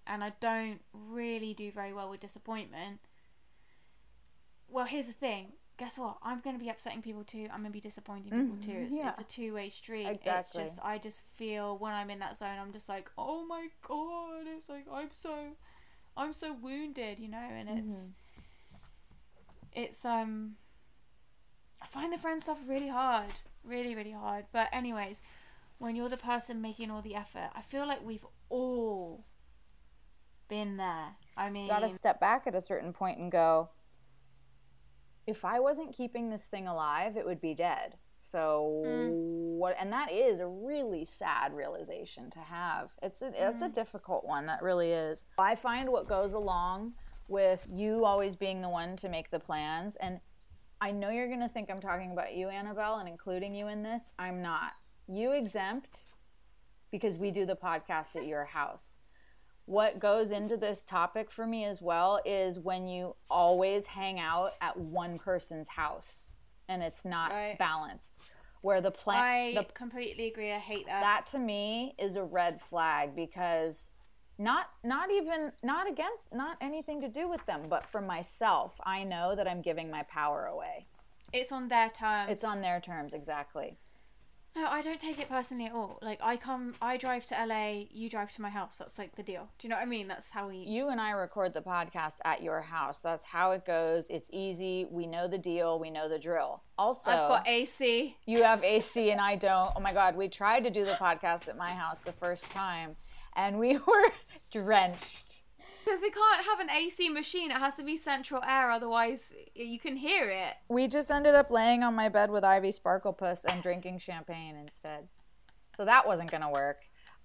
and 0.07 0.23
I 0.23 0.33
don't 0.39 0.81
really 0.93 1.55
do 1.55 1.71
very 1.71 1.91
well 1.91 2.11
with 2.11 2.19
disappointment. 2.19 2.99
Well, 4.67 4.85
here's 4.85 5.07
the 5.07 5.13
thing. 5.13 5.53
Guess 5.77 5.97
what? 5.97 6.17
I'm 6.23 6.39
going 6.39 6.57
to 6.57 6.63
be 6.63 6.69
upsetting 6.69 7.01
people 7.01 7.25
too. 7.25 7.47
I'm 7.51 7.59
going 7.59 7.65
to 7.65 7.71
be 7.71 7.81
disappointing 7.81 8.31
people 8.31 8.57
too. 8.65 8.83
It's, 8.85 8.95
yeah. 8.95 9.09
it's 9.09 9.19
a 9.19 9.23
two 9.23 9.53
way 9.53 9.67
street. 9.67 10.07
Exactly. 10.07 10.63
It's 10.63 10.75
just 10.75 10.85
I 10.85 10.97
just 10.97 11.21
feel 11.35 11.77
when 11.77 11.91
I'm 11.91 12.09
in 12.09 12.19
that 12.19 12.37
zone, 12.37 12.57
I'm 12.61 12.71
just 12.71 12.87
like, 12.87 13.09
oh 13.17 13.45
my 13.45 13.67
god! 13.85 14.45
It's 14.55 14.69
like 14.69 14.85
I'm 14.91 15.09
so, 15.11 15.33
I'm 16.15 16.31
so 16.31 16.53
wounded, 16.53 17.19
you 17.19 17.27
know, 17.27 17.37
and 17.37 17.67
it's, 17.69 18.11
it's 19.73 20.05
um. 20.05 20.55
I 21.81 21.87
find 21.87 22.13
the 22.13 22.17
friend 22.17 22.41
stuff 22.41 22.57
really 22.65 22.87
hard, 22.87 23.33
really 23.63 23.95
really 23.95 24.13
hard. 24.13 24.45
But 24.53 24.69
anyways, 24.71 25.19
when 25.77 25.97
you're 25.97 26.09
the 26.09 26.15
person 26.15 26.61
making 26.61 26.89
all 26.89 27.01
the 27.01 27.15
effort, 27.15 27.49
I 27.53 27.61
feel 27.61 27.85
like 27.85 28.03
we've 28.03 28.25
all 28.49 29.25
been 30.47 30.77
there. 30.77 31.15
I 31.35 31.49
mean, 31.49 31.63
you 31.63 31.69
got 31.69 31.79
to 31.79 31.89
step 31.89 32.21
back 32.21 32.47
at 32.47 32.55
a 32.55 32.61
certain 32.61 32.93
point 32.93 33.19
and 33.19 33.29
go 33.29 33.69
if 35.27 35.43
i 35.45 35.59
wasn't 35.59 35.95
keeping 35.95 36.29
this 36.29 36.45
thing 36.45 36.67
alive 36.67 37.17
it 37.17 37.25
would 37.25 37.41
be 37.41 37.53
dead. 37.53 37.95
So 38.19 38.83
mm. 38.85 39.09
what 39.11 39.75
and 39.79 39.93
that 39.93 40.11
is 40.11 40.39
a 40.39 40.47
really 40.47 41.05
sad 41.05 41.53
realization 41.53 42.29
to 42.31 42.39
have. 42.39 42.91
It's 43.03 43.21
a, 43.21 43.27
it's 43.27 43.61
a 43.61 43.69
mm. 43.69 43.73
difficult 43.73 44.25
one 44.25 44.47
that 44.47 44.63
really 44.63 44.91
is. 44.91 45.25
I 45.37 45.55
find 45.55 45.89
what 45.89 46.07
goes 46.07 46.33
along 46.33 46.93
with 47.27 47.67
you 47.71 48.03
always 48.03 48.35
being 48.35 48.61
the 48.61 48.69
one 48.69 48.95
to 48.95 49.09
make 49.09 49.31
the 49.31 49.39
plans 49.39 49.95
and 49.95 50.19
i 50.79 50.91
know 50.91 51.09
you're 51.09 51.27
going 51.27 51.41
to 51.41 51.47
think 51.47 51.71
i'm 51.71 51.79
talking 51.79 52.11
about 52.11 52.35
you 52.35 52.49
annabelle 52.49 52.97
and 52.97 53.09
including 53.09 53.55
you 53.55 53.67
in 53.67 53.83
this. 53.83 54.11
I'm 54.19 54.41
not. 54.41 54.73
You 55.07 55.31
exempt 55.31 56.07
because 56.91 57.17
we 57.17 57.31
do 57.31 57.45
the 57.45 57.55
podcast 57.55 58.15
at 58.15 58.25
your 58.25 58.45
house 58.45 58.97
what 59.65 59.99
goes 59.99 60.31
into 60.31 60.57
this 60.57 60.83
topic 60.83 61.31
for 61.31 61.47
me 61.47 61.65
as 61.65 61.81
well 61.81 62.19
is 62.25 62.59
when 62.59 62.87
you 62.87 63.15
always 63.29 63.87
hang 63.87 64.19
out 64.19 64.51
at 64.61 64.77
one 64.77 65.17
person's 65.17 65.69
house 65.69 66.33
and 66.69 66.83
it's 66.83 67.03
not 67.05 67.31
Right. 67.31 67.57
balanced 67.57 68.19
where 68.61 68.81
the 68.81 68.91
plan 68.91 69.21
I 69.23 69.53
the 69.55 69.63
completely 69.73 70.27
agree. 70.27 70.51
I 70.51 70.57
hate 70.59 70.85
that. 70.87 71.01
that 71.01 71.25
to 71.27 71.39
me 71.39 71.93
is 71.99 72.15
a 72.15 72.23
red 72.23 72.59
flag 72.61 73.15
because 73.15 73.87
not 74.37 74.67
not 74.83 75.09
even 75.11 75.51
not 75.63 75.87
against 75.89 76.33
not 76.33 76.57
anything 76.61 76.99
to 77.01 77.07
do 77.07 77.27
with 77.29 77.45
them 77.45 77.61
but 77.69 77.85
for 77.85 78.01
myself 78.01 78.75
i 78.83 79.01
know 79.03 79.33
that 79.33 79.47
i'm 79.47 79.61
giving 79.61 79.89
my 79.89 80.03
power 80.03 80.45
away 80.47 80.85
It's 81.31 81.53
on 81.53 81.69
their 81.69 81.89
terms. 81.89 82.29
it's 82.31 82.43
on 82.43 82.61
their 82.61 82.81
terms 82.81 83.13
exactly 83.13 83.77
No, 84.55 84.67
I 84.67 84.81
don't 84.81 84.99
take 84.99 85.19
it 85.19 85.27
personally 85.27 85.65
at 85.65 85.73
all. 85.73 85.99
Like 86.01 86.19
I 86.23 86.37
come, 86.37 86.75
I 86.81 86.95
drive 86.95 87.25
to 87.27 87.45
LA, 87.45 87.83
you 87.91 88.09
drive 88.09 88.31
to 88.33 88.41
my 88.41 88.49
house. 88.49 88.77
That's 88.79 88.97
like 88.97 89.15
the 89.15 89.23
deal. 89.23 89.49
Do 89.59 89.67
you 89.67 89.69
know 89.69 89.75
what 89.75 89.81
I 89.81 89.85
mean? 89.85 90.07
That's 90.07 90.29
how 90.29 90.47
we. 90.47 90.57
you 90.59 90.89
and 90.89 91.01
i 91.01 91.11
record 91.11 91.53
the 91.53 91.61
podcast 91.61 92.17
at 92.23 92.41
your 92.41 92.61
house 92.61 92.99
that's 92.99 93.23
how 93.23 93.51
it 93.51 93.65
goes 93.65 94.07
it's 94.09 94.29
easy 94.31 94.85
we 94.89 95.05
know 95.07 95.27
the 95.27 95.37
deal 95.37 95.77
we 95.79 95.89
know 95.89 96.07
the 96.07 96.17
drill 96.19 96.63
also 96.77 97.11
I've 97.11 97.27
got 97.29 97.47
AC. 97.47 98.15
you 98.25 98.43
have 98.43 98.63
AC 98.63 99.11
and 99.11 99.19
I 99.21 99.35
don't. 99.35 99.71
Oh 99.75 99.79
my 99.79 99.93
God, 99.93 100.15
we 100.15 100.27
tried 100.29 100.63
to 100.63 100.69
do 100.69 100.85
the 100.85 100.93
podcast 100.93 101.47
at 101.49 101.57
my 101.57 101.71
house 101.71 101.99
the 101.99 102.11
first 102.13 102.49
time 102.51 102.95
and 103.35 103.59
we 103.59 103.77
were 103.87 104.11
drenched. 104.51 105.43
Because 105.85 106.01
we 106.01 106.09
can't 106.09 106.45
have 106.45 106.59
an 106.59 106.71
AC 106.71 107.09
machine. 107.09 107.51
It 107.51 107.57
has 107.57 107.75
to 107.75 107.83
be 107.83 107.95
central 107.95 108.41
air, 108.43 108.71
otherwise 108.71 109.35
you 109.53 109.77
can 109.77 109.97
hear 109.97 110.29
it. 110.29 110.55
We 110.67 110.87
just 110.87 111.11
ended 111.11 111.35
up 111.35 111.51
laying 111.51 111.83
on 111.83 111.93
my 111.93 112.09
bed 112.09 112.31
with 112.31 112.43
Ivy 112.43 112.71
Sparklepuss 112.71 113.45
and 113.47 113.61
drinking 113.61 113.99
champagne 113.99 114.55
instead. 114.55 115.07
So 115.77 115.85
that 115.85 116.07
wasn't 116.07 116.31
going 116.31 116.41
to 116.41 116.49
work. 116.49 116.77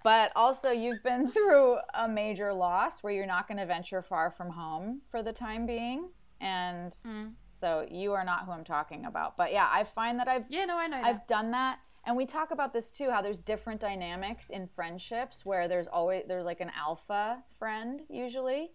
But 0.03 0.33
also, 0.37 0.71
you've 0.71 1.03
been 1.03 1.29
through 1.31 1.79
a 1.95 2.09
major 2.09 2.53
loss 2.53 3.03
where 3.03 3.13
you're 3.13 3.27
not 3.27 3.49
going 3.49 3.59
to 3.59 3.67
venture 3.67 4.03
far 4.03 4.31
from 4.31 4.51
home 4.51 5.03
for 5.11 5.23
the 5.23 5.33
time 5.33 5.67
being. 5.67 6.11
And 6.41 6.97
mm. 7.07 7.33
so 7.51 7.87
you 7.91 8.13
are 8.13 8.25
not 8.25 8.47
who 8.47 8.53
I'm 8.53 8.65
talking 8.65 9.05
about. 9.05 9.37
But 9.37 9.53
yeah, 9.53 9.69
I 9.71 9.85
find 9.85 10.19
that 10.19 10.29
I've 10.29 10.47
Yeah, 10.49 10.65
no, 10.65 10.79
I 10.79 10.87
know. 10.87 11.01
I've 11.03 11.17
that. 11.17 11.29
done 11.29 11.51
that. 11.51 11.81
And 12.05 12.17
we 12.17 12.25
talk 12.27 12.51
about 12.51 12.73
this 12.73 12.91
too, 12.91 13.11
how 13.11 13.21
there's 13.23 13.39
different 13.39 13.81
dynamics 13.81 14.49
in 14.51 14.67
friendships 14.67 15.45
where 15.45 15.69
there's 15.69 15.87
always 15.89 16.25
there's 16.27 16.47
like 16.47 16.61
an 16.61 16.71
alpha 16.77 17.45
friend 17.59 18.03
usually 18.09 18.73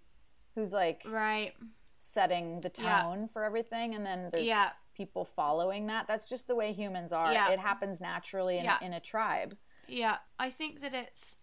who's 0.54 0.72
like 0.72 1.02
Right. 1.10 1.54
setting 1.98 2.62
the 2.62 2.72
Yeah. 2.80 3.02
tone 3.02 3.28
for 3.28 3.44
everything 3.44 3.96
and 3.96 4.06
then 4.06 4.30
there's 4.32 4.48
Yeah. 4.48 4.72
people 4.94 5.26
following 5.26 5.88
that. 5.88 6.08
That's 6.08 6.26
just 6.26 6.48
the 6.48 6.56
way 6.56 6.72
humans 6.72 7.12
are. 7.12 7.34
Yeah. 7.34 7.50
It 7.50 7.60
happens 7.60 8.00
naturally 8.00 8.60
in, 8.60 8.66
Yeah. 8.66 8.78
in 8.82 8.94
a 8.94 9.00
tribe. 9.00 9.58
Yeah, 9.88 10.20
I 10.40 10.50
think 10.50 10.82
that 10.82 10.94
it's. 10.94 11.36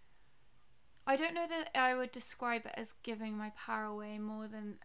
I 1.07 1.17
don't 1.17 1.35
know 1.35 1.49
that 1.49 1.77
I 1.77 1.95
would 1.97 2.13
describe 2.13 2.65
it 2.65 2.75
as 2.77 2.95
giving 3.03 3.37
my 3.37 3.51
power 3.51 3.85
away 3.85 4.19
more 4.19 4.47
than 4.47 4.79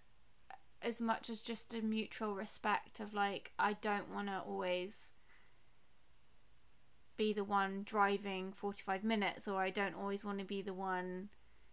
as 0.81 0.99
much 0.99 1.29
as 1.29 1.41
just 1.41 1.73
a 1.73 1.81
mutual 1.81 2.35
respect 2.35 2.99
of 2.99 3.13
like, 3.13 3.53
I 3.59 3.73
don't 3.73 4.09
want 4.09 4.27
to 4.27 4.39
always 4.41 5.13
be 7.17 7.33
the 7.33 7.43
one 7.43 7.83
driving 7.83 8.53
45 8.53 9.03
minutes, 9.03 9.47
or 9.47 9.61
I 9.61 9.69
don't 9.69 9.95
always 9.95 10.23
want 10.23 10.39
to 10.39 10.45
be 10.45 10.61
the 10.61 10.73
one 10.73 11.29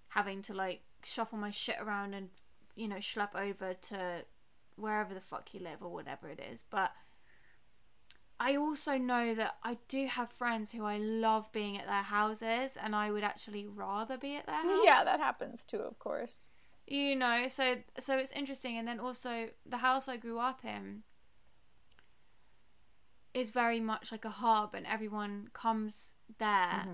having 0.08 0.42
to 0.42 0.54
like 0.54 0.82
shuffle 1.04 1.38
my 1.38 1.50
shit 1.50 1.76
around 1.80 2.14
and, 2.14 2.30
you 2.74 2.88
know, 2.88 2.96
schlep 2.96 3.34
over 3.34 3.74
to 3.74 4.24
wherever 4.76 5.14
the 5.14 5.20
fuck 5.20 5.52
you 5.54 5.60
live 5.60 5.82
or 5.82 5.92
whatever 5.92 6.28
it 6.28 6.40
is. 6.52 6.64
But. 6.70 6.92
I 8.40 8.56
also 8.56 8.98
know 8.98 9.32
that 9.36 9.58
I 9.62 9.78
do 9.86 10.08
have 10.08 10.28
friends 10.28 10.72
who 10.72 10.84
I 10.84 10.98
love 10.98 11.52
being 11.52 11.78
at 11.78 11.86
their 11.86 12.02
houses, 12.02 12.76
and 12.82 12.94
I 12.94 13.12
would 13.12 13.22
actually 13.22 13.64
rather 13.64 14.18
be 14.18 14.34
at 14.34 14.46
their 14.46 14.56
house. 14.62 14.80
Yeah, 14.84 15.04
that 15.04 15.20
happens 15.20 15.64
too, 15.64 15.78
of 15.78 16.00
course. 16.00 16.48
you 16.86 17.14
know. 17.14 17.46
So 17.46 17.76
so 18.00 18.18
it's 18.18 18.32
interesting, 18.32 18.76
and 18.76 18.88
then 18.88 18.98
also 18.98 19.50
the 19.64 19.78
house 19.78 20.08
I 20.08 20.16
grew 20.16 20.40
up 20.40 20.64
in 20.64 21.04
is 23.34 23.50
very 23.50 23.80
much 23.80 24.10
like 24.12 24.24
a 24.24 24.30
hub, 24.30 24.74
and 24.74 24.86
everyone 24.86 25.48
comes 25.52 26.14
there 26.38 26.84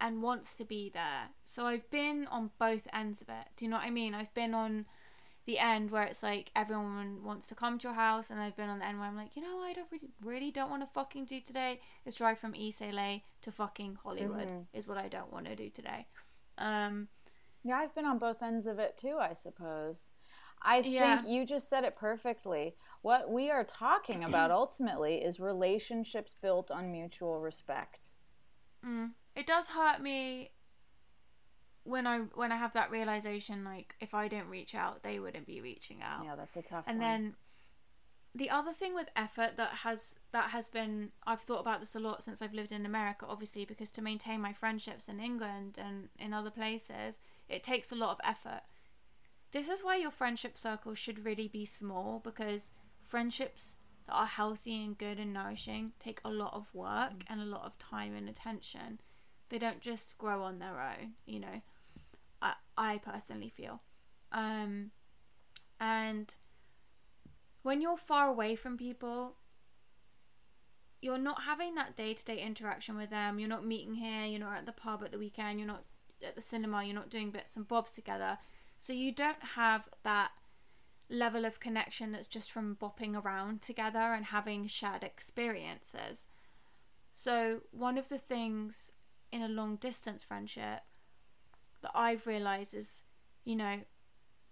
and 0.00 0.22
wants 0.22 0.56
to 0.56 0.64
be 0.64 0.90
there. 0.92 1.30
So 1.44 1.66
I've 1.66 1.88
been 1.90 2.26
on 2.30 2.50
both 2.58 2.86
ends 2.92 3.22
of 3.22 3.28
it. 3.28 3.46
Do 3.56 3.64
you 3.64 3.70
know 3.70 3.76
what 3.78 3.86
I 3.86 3.90
mean? 3.90 4.14
I've 4.14 4.34
been 4.34 4.52
on 4.54 4.86
the 5.46 5.58
end 5.60 5.92
where 5.92 6.02
it's 6.02 6.22
like 6.24 6.50
everyone 6.56 7.22
wants 7.22 7.46
to 7.48 7.54
come 7.54 7.78
to 7.78 7.88
your 7.88 7.94
house, 7.94 8.30
and 8.30 8.40
I've 8.40 8.56
been 8.56 8.68
on 8.68 8.80
the 8.80 8.84
end 8.86 8.98
where 8.98 9.08
I'm 9.08 9.16
like, 9.16 9.36
you 9.36 9.42
know, 9.42 9.60
I 9.60 9.72
don't 9.72 9.86
really, 9.92 10.10
really 10.22 10.50
don't 10.50 10.68
want 10.70 10.82
to 10.82 10.86
fucking 10.92 11.26
do 11.26 11.40
today 11.40 11.80
is 12.04 12.16
drive 12.16 12.38
from 12.40 12.54
East 12.56 12.80
LA 12.82 13.18
to 13.42 13.52
fucking 13.52 13.98
Hollywood. 14.02 14.48
Is 14.74 14.86
what 14.88 14.98
I 14.98 15.08
don't 15.08 15.32
want 15.32 15.46
to 15.46 15.54
do 15.54 15.70
today. 15.70 16.08
Um, 16.58 17.08
Yeah, 17.62 17.76
I've 17.78 17.94
been 17.94 18.04
on 18.06 18.18
both 18.18 18.42
ends 18.42 18.66
of 18.66 18.78
it 18.80 18.96
too, 18.96 19.16
I 19.20 19.32
suppose. 19.32 20.10
I 20.62 20.82
think 20.82 20.94
Yeah. 20.94 21.22
you 21.26 21.44
just 21.46 21.68
said 21.68 21.84
it 21.84 21.94
perfectly. 21.96 22.74
What 23.02 23.30
we 23.30 23.50
are 23.50 23.64
talking 23.64 24.24
about 24.24 24.50
ultimately 24.62 25.16
is 25.22 25.38
relationships 25.38 26.34
built 26.40 26.70
on 26.70 26.90
mutual 26.90 27.40
respect. 27.40 28.08
Mm. 28.84 29.12
it 29.34 29.46
does 29.46 29.70
hurt 29.70 30.00
me 30.00 30.50
when 31.84 32.06
I 32.06 32.18
when 32.34 32.52
I 32.52 32.56
have 32.56 32.72
that 32.74 32.90
realization. 32.90 33.64
Like, 33.64 33.94
if 34.00 34.14
I 34.14 34.28
don't 34.28 34.48
reach 34.48 34.74
out, 34.74 35.02
they 35.02 35.18
wouldn't 35.18 35.46
be 35.46 35.60
reaching 35.60 36.02
out. 36.02 36.24
Yeah, 36.24 36.34
that's 36.36 36.56
a 36.56 36.62
tough 36.62 36.84
and 36.86 36.98
one. 36.98 37.06
then 37.08 37.34
the 38.34 38.50
other 38.50 38.72
thing 38.72 38.94
with 38.94 39.08
effort 39.16 39.56
that 39.56 39.70
has 39.84 40.18
that 40.32 40.50
has 40.50 40.68
been 40.68 41.10
I've 41.26 41.40
thought 41.40 41.60
about 41.60 41.80
this 41.80 41.94
a 41.94 42.00
lot 42.00 42.22
since 42.22 42.42
I've 42.42 42.52
lived 42.52 42.70
in 42.70 42.84
America 42.84 43.24
obviously 43.26 43.64
because 43.64 43.90
to 43.92 44.02
maintain 44.02 44.40
my 44.42 44.52
friendships 44.52 45.08
in 45.08 45.20
England 45.20 45.78
and 45.82 46.10
in 46.18 46.34
other 46.34 46.50
places 46.50 47.18
it 47.48 47.62
takes 47.64 47.90
a 47.92 47.94
lot 47.94 48.10
of 48.10 48.20
effort. 48.22 48.60
This 49.52 49.68
is 49.68 49.82
why 49.82 49.96
your 49.96 50.10
friendship 50.10 50.58
circle 50.58 50.94
should 50.94 51.24
really 51.24 51.48
be 51.48 51.64
small 51.64 52.20
because 52.22 52.72
friendships 53.00 53.78
that 54.06 54.14
are 54.14 54.26
healthy 54.26 54.84
and 54.84 54.98
good 54.98 55.18
and 55.18 55.32
nourishing 55.32 55.92
take 55.98 56.20
a 56.24 56.30
lot 56.30 56.54
of 56.54 56.74
work 56.74 57.24
and 57.28 57.40
a 57.40 57.44
lot 57.44 57.64
of 57.64 57.78
time 57.78 58.14
and 58.14 58.28
attention. 58.28 59.00
They 59.48 59.58
don't 59.58 59.80
just 59.80 60.18
grow 60.18 60.42
on 60.42 60.58
their 60.58 60.80
own, 60.80 61.12
you 61.24 61.40
know. 61.40 61.62
I 62.42 62.54
I 62.76 62.98
personally 62.98 63.48
feel. 63.48 63.82
Um 64.32 64.90
and 65.78 66.34
when 67.62 67.80
you're 67.80 67.96
far 67.96 68.28
away 68.28 68.56
from 68.56 68.76
people, 68.76 69.36
you're 71.00 71.18
not 71.18 71.42
having 71.42 71.74
that 71.74 71.96
day 71.96 72.14
to 72.14 72.24
day 72.24 72.38
interaction 72.38 72.96
with 72.96 73.10
them. 73.10 73.38
You're 73.38 73.48
not 73.48 73.66
meeting 73.66 73.94
here, 73.94 74.24
you're 74.24 74.40
not 74.40 74.56
at 74.56 74.66
the 74.66 74.72
pub 74.72 75.02
at 75.04 75.12
the 75.12 75.18
weekend, 75.18 75.58
you're 75.58 75.68
not 75.68 75.84
at 76.24 76.34
the 76.34 76.40
cinema, 76.40 76.84
you're 76.84 76.94
not 76.94 77.10
doing 77.10 77.30
bits 77.30 77.56
and 77.56 77.66
bobs 77.66 77.92
together. 77.92 78.38
So 78.76 78.92
you 78.92 79.12
don't 79.12 79.42
have 79.54 79.88
that 80.02 80.32
level 81.08 81.44
of 81.44 81.60
connection 81.60 82.12
that's 82.12 82.26
just 82.26 82.50
from 82.50 82.76
bopping 82.80 83.20
around 83.20 83.62
together 83.62 84.12
and 84.12 84.26
having 84.26 84.66
shared 84.66 85.02
experiences. 85.02 86.26
So, 87.14 87.62
one 87.70 87.96
of 87.96 88.08
the 88.08 88.18
things 88.18 88.92
in 89.32 89.42
a 89.42 89.48
long 89.48 89.76
distance 89.76 90.22
friendship 90.22 90.80
that 91.82 91.92
I've 91.94 92.26
realized 92.26 92.74
is, 92.74 93.04
you 93.44 93.56
know, 93.56 93.80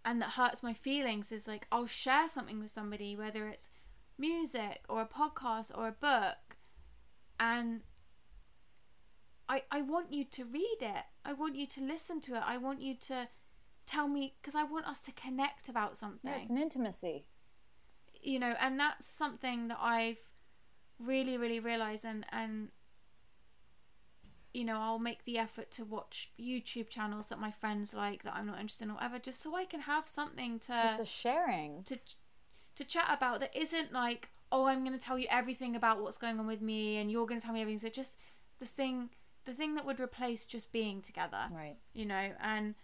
and 0.05 0.21
that 0.21 0.31
hurts 0.31 0.63
my 0.63 0.75
feelings 0.75 1.33
is 1.33 1.49
like 1.49 1.67
I'll 1.73 1.87
share 1.87 2.29
something 2.29 2.61
with 2.61 2.71
somebody, 2.71 3.17
whether 3.17 3.49
it's 3.49 3.71
music 4.17 4.85
or 4.89 5.03
a 5.03 5.07
podcast 5.07 5.77
or 5.77 5.89
a 5.89 5.93
book, 5.93 6.57
and 7.41 7.83
I 9.49 9.63
I 9.71 9.83
want 9.83 10.13
you 10.13 10.25
to 10.25 10.45
read 10.45 10.79
it. 10.81 11.05
I 11.25 11.33
want 11.33 11.57
you 11.57 11.67
to 11.67 11.83
listen 11.83 12.21
to 12.23 12.37
it. 12.37 12.43
I 12.47 12.57
want 12.57 12.83
you 12.83 12.95
to 12.95 13.29
tell 13.87 14.09
me 14.09 14.35
because 14.41 14.55
I 14.55 14.63
want 14.65 14.87
us 14.87 15.01
to 15.03 15.13
connect 15.13 15.69
about 15.69 15.97
something. 15.97 16.31
Yeah, 16.31 16.39
it's 16.41 16.51
an 16.51 16.59
intimacy. 16.59 17.27
you 18.23 18.39
know, 18.39 18.55
and 18.61 18.79
that's 18.81 19.07
something 19.07 19.69
that 19.69 19.79
I've 19.81 20.19
really, 20.99 21.37
really 21.37 21.61
realized 21.61 22.05
and 22.05 22.25
and 22.33 22.71
you 24.53 24.65
know, 24.65 24.79
I'll 24.81 25.01
make 25.01 25.25
the 25.25 25.37
effort 25.37 25.73
to 25.73 25.85
watch 25.85 26.31
YouTube 26.41 26.89
channels 26.89 27.27
that 27.27 27.41
my 27.41 27.51
friends 27.51 27.93
like 27.93 28.23
that 28.23 28.35
I'm 28.35 28.47
not 28.47 28.61
interested 28.61 28.85
in 28.85 28.91
or 28.93 28.95
whatever, 28.95 29.19
just 29.19 29.43
so 29.43 29.57
I 29.57 29.65
can 29.65 29.81
have 29.81 30.07
something 30.07 30.61
to 30.61 30.91
It's 31.01 31.01
a 31.01 31.05
sharing. 31.13 31.83
to 31.85 31.99
to 32.77 32.85
chat 32.85 33.07
about 33.11 33.39
that 33.41 33.55
isn't 33.57 33.93
like 33.93 34.31
oh 34.51 34.67
i'm 34.67 34.85
going 34.85 34.97
to 34.99 35.05
tell 35.05 35.17
you 35.17 35.29
everything 35.31 35.77
about 35.77 36.03
what's 36.03 36.19
going 36.19 36.41
on 36.41 36.47
with 36.49 36.61
me 36.61 36.97
and 36.97 37.09
you're 37.09 37.25
going 37.25 37.39
to 37.39 37.45
tell 37.45 37.55
me 37.55 37.61
everything 37.61 37.79
so 37.79 37.89
just 37.89 38.19
the 38.59 38.67
thing 38.67 39.11
the 39.45 39.53
thing 39.55 39.77
that 39.77 39.85
would 39.87 40.01
replace 40.01 40.45
just 40.45 40.73
being 40.73 41.01
together 41.01 41.47
Right. 41.53 41.77
you 41.93 42.05
know 42.05 42.33
and 42.43 42.75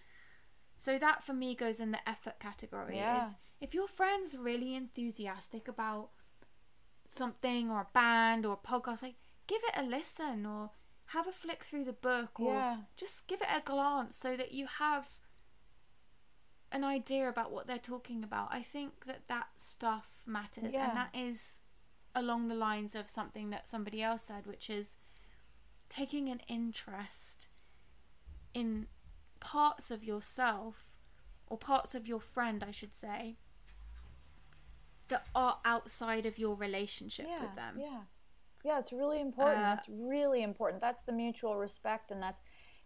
so 0.81 0.99
that 0.99 1.23
for 1.23 1.35
me 1.35 1.55
goes 1.55 1.79
in 1.79 1.91
the 1.91 2.09
effort 2.09 2.41
category 2.41 2.97
Yeah. 2.97 3.27
is 3.27 3.37
if 3.61 3.75
your 3.75 3.87
friend's 3.87 4.35
really 4.35 4.75
enthusiastic 4.75 5.69
about 5.69 6.09
something 7.07 7.71
or 7.71 7.81
a 7.83 7.89
band 7.93 8.47
or 8.47 8.55
a 8.55 8.67
podcast 8.67 9.03
like 9.03 9.17
give 9.47 9.61
it 9.65 9.75
a 9.77 9.83
listen 9.83 10.47
or 10.47 10.71
have 11.09 11.27
a 11.27 11.33
flick 11.33 11.63
through 11.65 11.85
the 11.85 11.93
book 11.93 12.41
or 12.41 12.55
Yeah. 12.55 12.77
just 12.97 13.27
give 13.27 13.43
it 13.43 13.49
a 13.55 13.61
glance 13.61 14.17
so 14.17 14.37
that 14.37 14.53
you 14.53 14.67
have 14.79 15.09
an 16.73 16.85
idea 16.85 17.29
about 17.29 17.51
what 17.51 17.67
they're 17.67 17.79
talking 17.79 18.23
about 18.23 18.49
i 18.53 18.63
think 18.63 19.05
that 19.07 19.27
that 19.29 19.49
stuff 19.57 20.23
matters 20.27 20.73
Yeah. 20.73 20.89
and 20.89 20.97
that 20.97 21.11
is 21.15 21.61
along 22.15 22.49
the 22.49 22.55
lines 22.55 22.95
of 22.95 23.11
something 23.11 23.51
that 23.51 23.69
somebody 23.69 24.03
else 24.03 24.23
said 24.23 24.47
which 24.47 24.71
is 24.71 24.97
taking 25.89 26.29
an 26.29 26.41
interest 26.49 27.49
in 28.55 28.87
parts 29.41 29.91
of 29.91 30.05
yourself 30.05 30.97
or 31.47 31.59
parts 31.59 31.95
of 31.95 32.07
your 32.07 32.21
friend 32.21 32.63
I 32.67 32.71
should 32.71 32.95
say 32.95 33.37
that 35.09 35.27
are 35.35 35.59
outside 35.65 36.25
of 36.27 36.39
your 36.39 36.55
relationship 36.55 37.27
yeah, 37.29 37.43
with 37.43 37.57
them. 37.57 37.77
Yeah. 37.79 38.01
Yeah, 38.65 38.79
it's 38.79 38.93
really 38.93 39.21
important. 39.21 39.65
Uh, 39.65 39.75
it's 39.77 39.89
really 39.89 40.43
important. 40.43 40.81
That's 40.81 41.03
the 41.03 41.13
mutual 41.13 41.57
respect 41.57 42.11
and 42.11 42.23
that's 42.23 42.41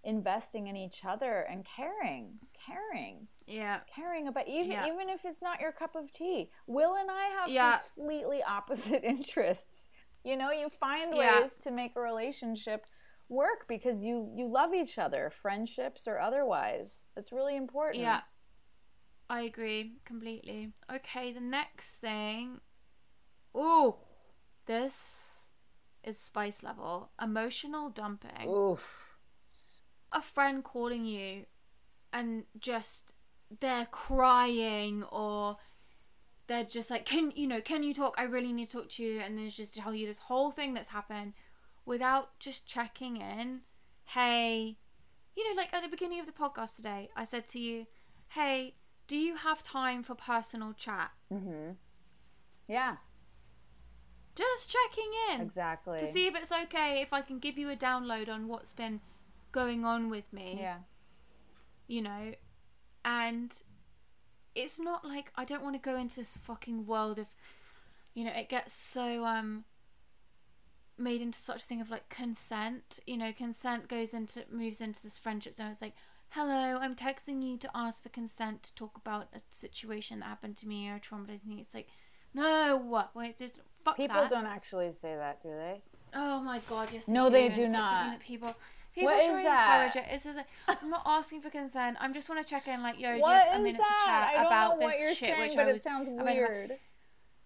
investing 0.05 0.69
in 0.69 0.77
each 0.77 1.05
other 1.05 1.41
and 1.41 1.65
caring. 1.65 2.39
Caring. 2.55 3.29
Yeah. 3.47 3.81
Caring 3.87 4.29
about 4.29 4.49
even 4.49 4.71
Yeah. 4.73 4.87
even 4.87 5.09
if 5.09 5.25
it's 5.25 5.43
not 5.43 5.61
your 5.61 5.73
cup 5.73 5.97
of 5.97 6.13
tea. 6.13 6.51
Will 6.67 6.95
and 6.95 7.11
I 7.11 7.27
have 7.41 7.51
Yeah. 7.51 7.79
completely 7.95 8.43
opposite 8.43 9.03
interests. 9.05 9.89
You 10.23 10.37
know, 10.37 10.51
you 10.51 10.69
find 10.69 11.15
Yeah. 11.15 11.41
ways 11.41 11.57
to 11.59 11.71
make 11.71 11.97
a 11.97 12.01
relationship 12.01 12.87
work 13.29 13.67
because 13.69 14.03
you 14.03 14.31
you 14.35 14.47
love 14.49 14.75
each 14.75 14.99
other, 14.99 15.31
friendships 15.31 16.07
or 16.07 16.19
otherwise. 16.19 17.03
That's 17.15 17.33
really 17.33 17.57
important. 17.57 18.03
Yeah. 18.03 18.21
I 19.31 19.41
agree 19.43 19.95
completely. 20.05 20.73
Okay, 20.93 21.33
the 21.33 21.41
next 21.41 21.95
thing. 21.97 22.61
Oh, 23.55 24.01
this 24.67 25.47
is 26.03 26.19
spice 26.19 26.63
level. 26.63 27.11
Emotional 27.21 27.89
dumping. 27.89 28.49
Oof. 28.49 29.17
a 30.13 30.21
friend 30.23 30.63
calling 30.63 31.05
you 31.05 31.47
and 32.13 32.45
just 32.61 33.15
they're 33.61 33.87
crying 33.91 35.03
or 35.05 35.57
they're 36.47 36.63
just 36.65 36.91
like 36.91 37.05
can 37.05 37.33
you 37.35 37.47
know 37.49 37.61
can 37.61 37.83
you 37.83 37.93
talk 37.95 38.15
i 38.17 38.23
really 38.23 38.53
need 38.53 38.71
to 38.71 38.77
talk 38.79 38.89
to 38.89 39.03
you 39.03 39.21
and 39.21 39.37
then 39.37 39.49
just 39.51 39.75
tell 39.75 39.93
you 39.95 40.07
this 40.07 40.21
whole 40.21 40.51
thing 40.53 40.73
that's 40.75 40.91
happened 40.91 41.33
without 41.85 42.39
just 42.39 42.67
checking 42.67 43.17
in 43.17 43.61
hey 44.09 44.77
you 45.37 45.49
know 45.49 45.61
like 45.61 45.73
at 45.75 45.83
the 45.83 45.89
beginning 45.89 46.21
of 46.21 46.27
the 46.27 46.33
podcast 46.33 46.77
today 46.77 47.09
i 47.17 47.25
said 47.25 47.47
to 47.49 47.59
you 47.59 47.87
hey 48.29 48.75
do 49.07 49.17
you 49.17 49.37
have 49.37 49.63
time 49.63 50.03
for 50.03 50.15
personal 50.15 50.73
chat? 50.73 51.11
Yeah, 52.67 52.97
just 54.35 54.71
checking 54.71 55.11
in 55.31 55.41
exactly. 55.43 55.99
to 55.99 56.07
see 56.07 56.27
if 56.27 56.35
it's 56.35 56.51
okay 56.51 57.01
if 57.01 57.13
i 57.13 57.21
can 57.21 57.39
give 57.39 57.57
you 57.57 57.71
a 57.71 57.77
download 57.77 58.29
on 58.29 58.49
what's 58.49 58.73
been 58.73 59.01
going 59.53 59.85
on 59.85 60.11
with 60.11 60.33
me. 60.33 60.57
Yeah. 60.61 60.79
you 61.87 62.03
know? 62.03 62.33
And 63.05 63.55
it's 64.55 64.81
not 64.81 65.05
like 65.05 65.33
i 65.37 65.45
don't 65.45 65.63
want 65.63 65.75
to 65.75 65.91
go 65.91 65.97
into 65.99 66.17
this 66.17 66.37
fucking 66.37 66.87
world 66.87 67.19
of 67.19 67.27
you 68.15 68.25
know 68.25 68.31
it 68.31 68.49
gets 68.49 68.73
so 68.73 69.25
um 69.25 69.65
made 70.97 71.21
into 71.21 71.39
such 71.39 71.63
a 71.63 71.67
thing 71.67 71.81
of 71.81 71.91
like 71.91 72.09
consent 72.09 73.01
you 73.07 73.17
know 73.17 73.33
consent 73.33 73.89
goes 73.89 74.15
into 74.15 74.45
moves 74.51 74.81
into 74.81 75.03
this 75.03 75.19
friendship 75.19 75.55
zone 75.55 75.67
it's 75.69 75.83
like 75.83 75.95
hello 76.31 76.79
i'm 76.81 76.95
texting 76.95 77.43
you 77.43 77.57
to 77.57 77.69
ask 77.75 78.03
for 78.03 78.09
consent 78.09 78.63
to 78.63 78.75
talk 78.75 78.97
about 78.97 79.29
a 79.35 79.41
situation 79.51 80.21
that 80.21 80.27
happened 80.27 80.57
to 80.57 80.69
me 80.69 80.89
or 80.89 80.99
traumatizing 81.01 81.47
me 81.47 81.57
it's 81.61 81.75
like 81.75 81.89
no 82.33 82.77
what 82.77 83.11
wait 83.15 83.39
this, 83.39 83.53
fuck 83.85 83.97
People 83.97 84.21
that. 84.21 84.31
don't 84.31 84.47
actually 84.47 84.91
say 84.91 85.15
that, 85.15 85.41
do 85.41 85.49
they? 85.51 85.83
Oh 86.15 86.41
my 86.41 86.61
god, 86.69 86.89
yes. 86.93 87.07
No, 87.09 87.29
they 87.31 87.49
do 87.49 87.63
it's 87.63 87.73
not. 87.73 88.19
people 88.21 88.55
people 88.95 89.11
What 89.13 89.25
is 89.25 89.37
that? 89.37 89.87
encourage 89.87 90.05
it. 90.05 90.13
It's 90.15 90.25
just 90.25 90.37
like 90.37 90.47
I'm 90.83 90.91
not 90.91 91.03
asking 91.07 91.43
for 91.43 91.51
consent. 91.51 91.97
I'm 92.01 92.13
just 92.15 92.29
want 92.29 92.45
to 92.45 92.49
check 92.49 92.67
in, 92.69 92.83
like, 92.83 92.99
yo, 93.01 93.19
What 93.19 93.45
just 93.45 93.55
a 93.57 93.59
minute 93.63 93.79
that? 93.81 94.01
to 94.05 94.11
chat 94.11 94.29
I 94.31 94.43
don't 94.43 94.47
about 94.47 94.79
know 94.81 94.85
what 94.87 94.93
this 94.93 95.01
you're 95.01 95.15
shit. 95.15 95.37
saying, 95.37 95.53
but 95.57 95.67
I 95.67 95.71
it 95.71 95.73
was- 95.75 95.83
sounds 95.83 96.09
I 96.09 96.11
mean, 96.13 96.25
weird. 96.25 96.73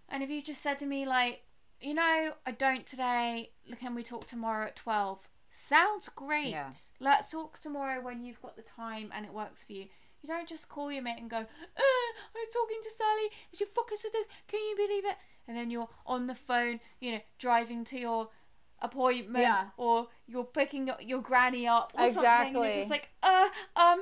and 0.09 0.22
if 0.22 0.30
you 0.30 0.40
just 0.42 0.62
said 0.62 0.78
to 0.78 0.86
me 0.86 1.05
like, 1.07 1.42
you 1.81 1.95
know, 1.95 2.33
I 2.47 2.51
don't 2.51 2.87
today. 2.87 3.51
Can 3.79 3.95
we 3.95 4.03
talk 4.03 4.26
tomorrow 4.26 4.66
at 4.66 4.76
twelve? 4.76 5.29
Sounds 5.51 6.09
great. 6.09 6.51
Yeah. 6.51 6.70
Let's 7.01 7.31
talk 7.31 7.59
tomorrow 7.59 8.01
when 8.03 8.22
you've 8.22 8.43
got 8.43 8.57
the 8.57 8.62
time 8.62 9.11
and 9.14 9.24
it 9.24 9.33
works 9.33 9.64
for 9.64 9.72
you. 9.72 9.87
You 10.22 10.29
don't 10.29 10.49
just 10.49 10.68
call 10.68 10.91
your 10.93 11.03
mate 11.03 11.18
and 11.20 11.31
go, 11.31 11.37
uh, 11.39 11.43
I 11.79 12.35
was 12.35 12.49
talking 12.53 12.79
to 12.83 12.91
Sally. 12.91 13.29
Is 13.53 13.59
she 13.59 13.64
fucking 13.64 13.97
said 13.99 14.11
this. 14.12 14.26
Can 14.49 14.61
you 14.61 14.76
believe 14.76 15.05
it? 15.07 15.16
And 15.47 15.57
then 15.57 15.70
you're 15.70 15.89
on 16.05 16.26
the 16.26 16.35
phone, 16.35 16.81
you 17.01 17.12
know, 17.12 17.20
driving 17.39 17.85
to 17.85 17.99
your 18.01 18.29
appointment 18.81 19.43
Yeah. 19.43 19.68
or 19.76 20.09
you're 20.26 20.45
picking 20.45 20.87
your, 20.87 20.97
your 21.01 21.20
granny 21.22 21.66
up 21.66 21.93
or 21.97 22.12
something. 22.12 22.24
And 22.26 22.55
you're 22.55 22.74
just 22.74 22.91
like, 22.91 23.09
uh, 23.22 23.49
um, 23.76 24.01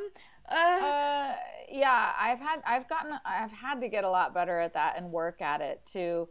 uh. 0.50 0.54
Uh, 0.54 1.34
yeah, 1.70 2.12
I've 2.18 2.40
had 2.40 2.62
I've 2.64 2.88
gotten 2.88 3.12
I've 3.24 3.52
had 3.52 3.80
to 3.80 3.88
get 3.88 4.04
a 4.04 4.08
lot 4.10 4.32
better 4.32 4.58
at 4.60 4.74
that 4.74 4.96
and 4.96 5.10
work 5.10 5.42
at 5.42 5.60
it 5.60 5.84
to 5.92 6.28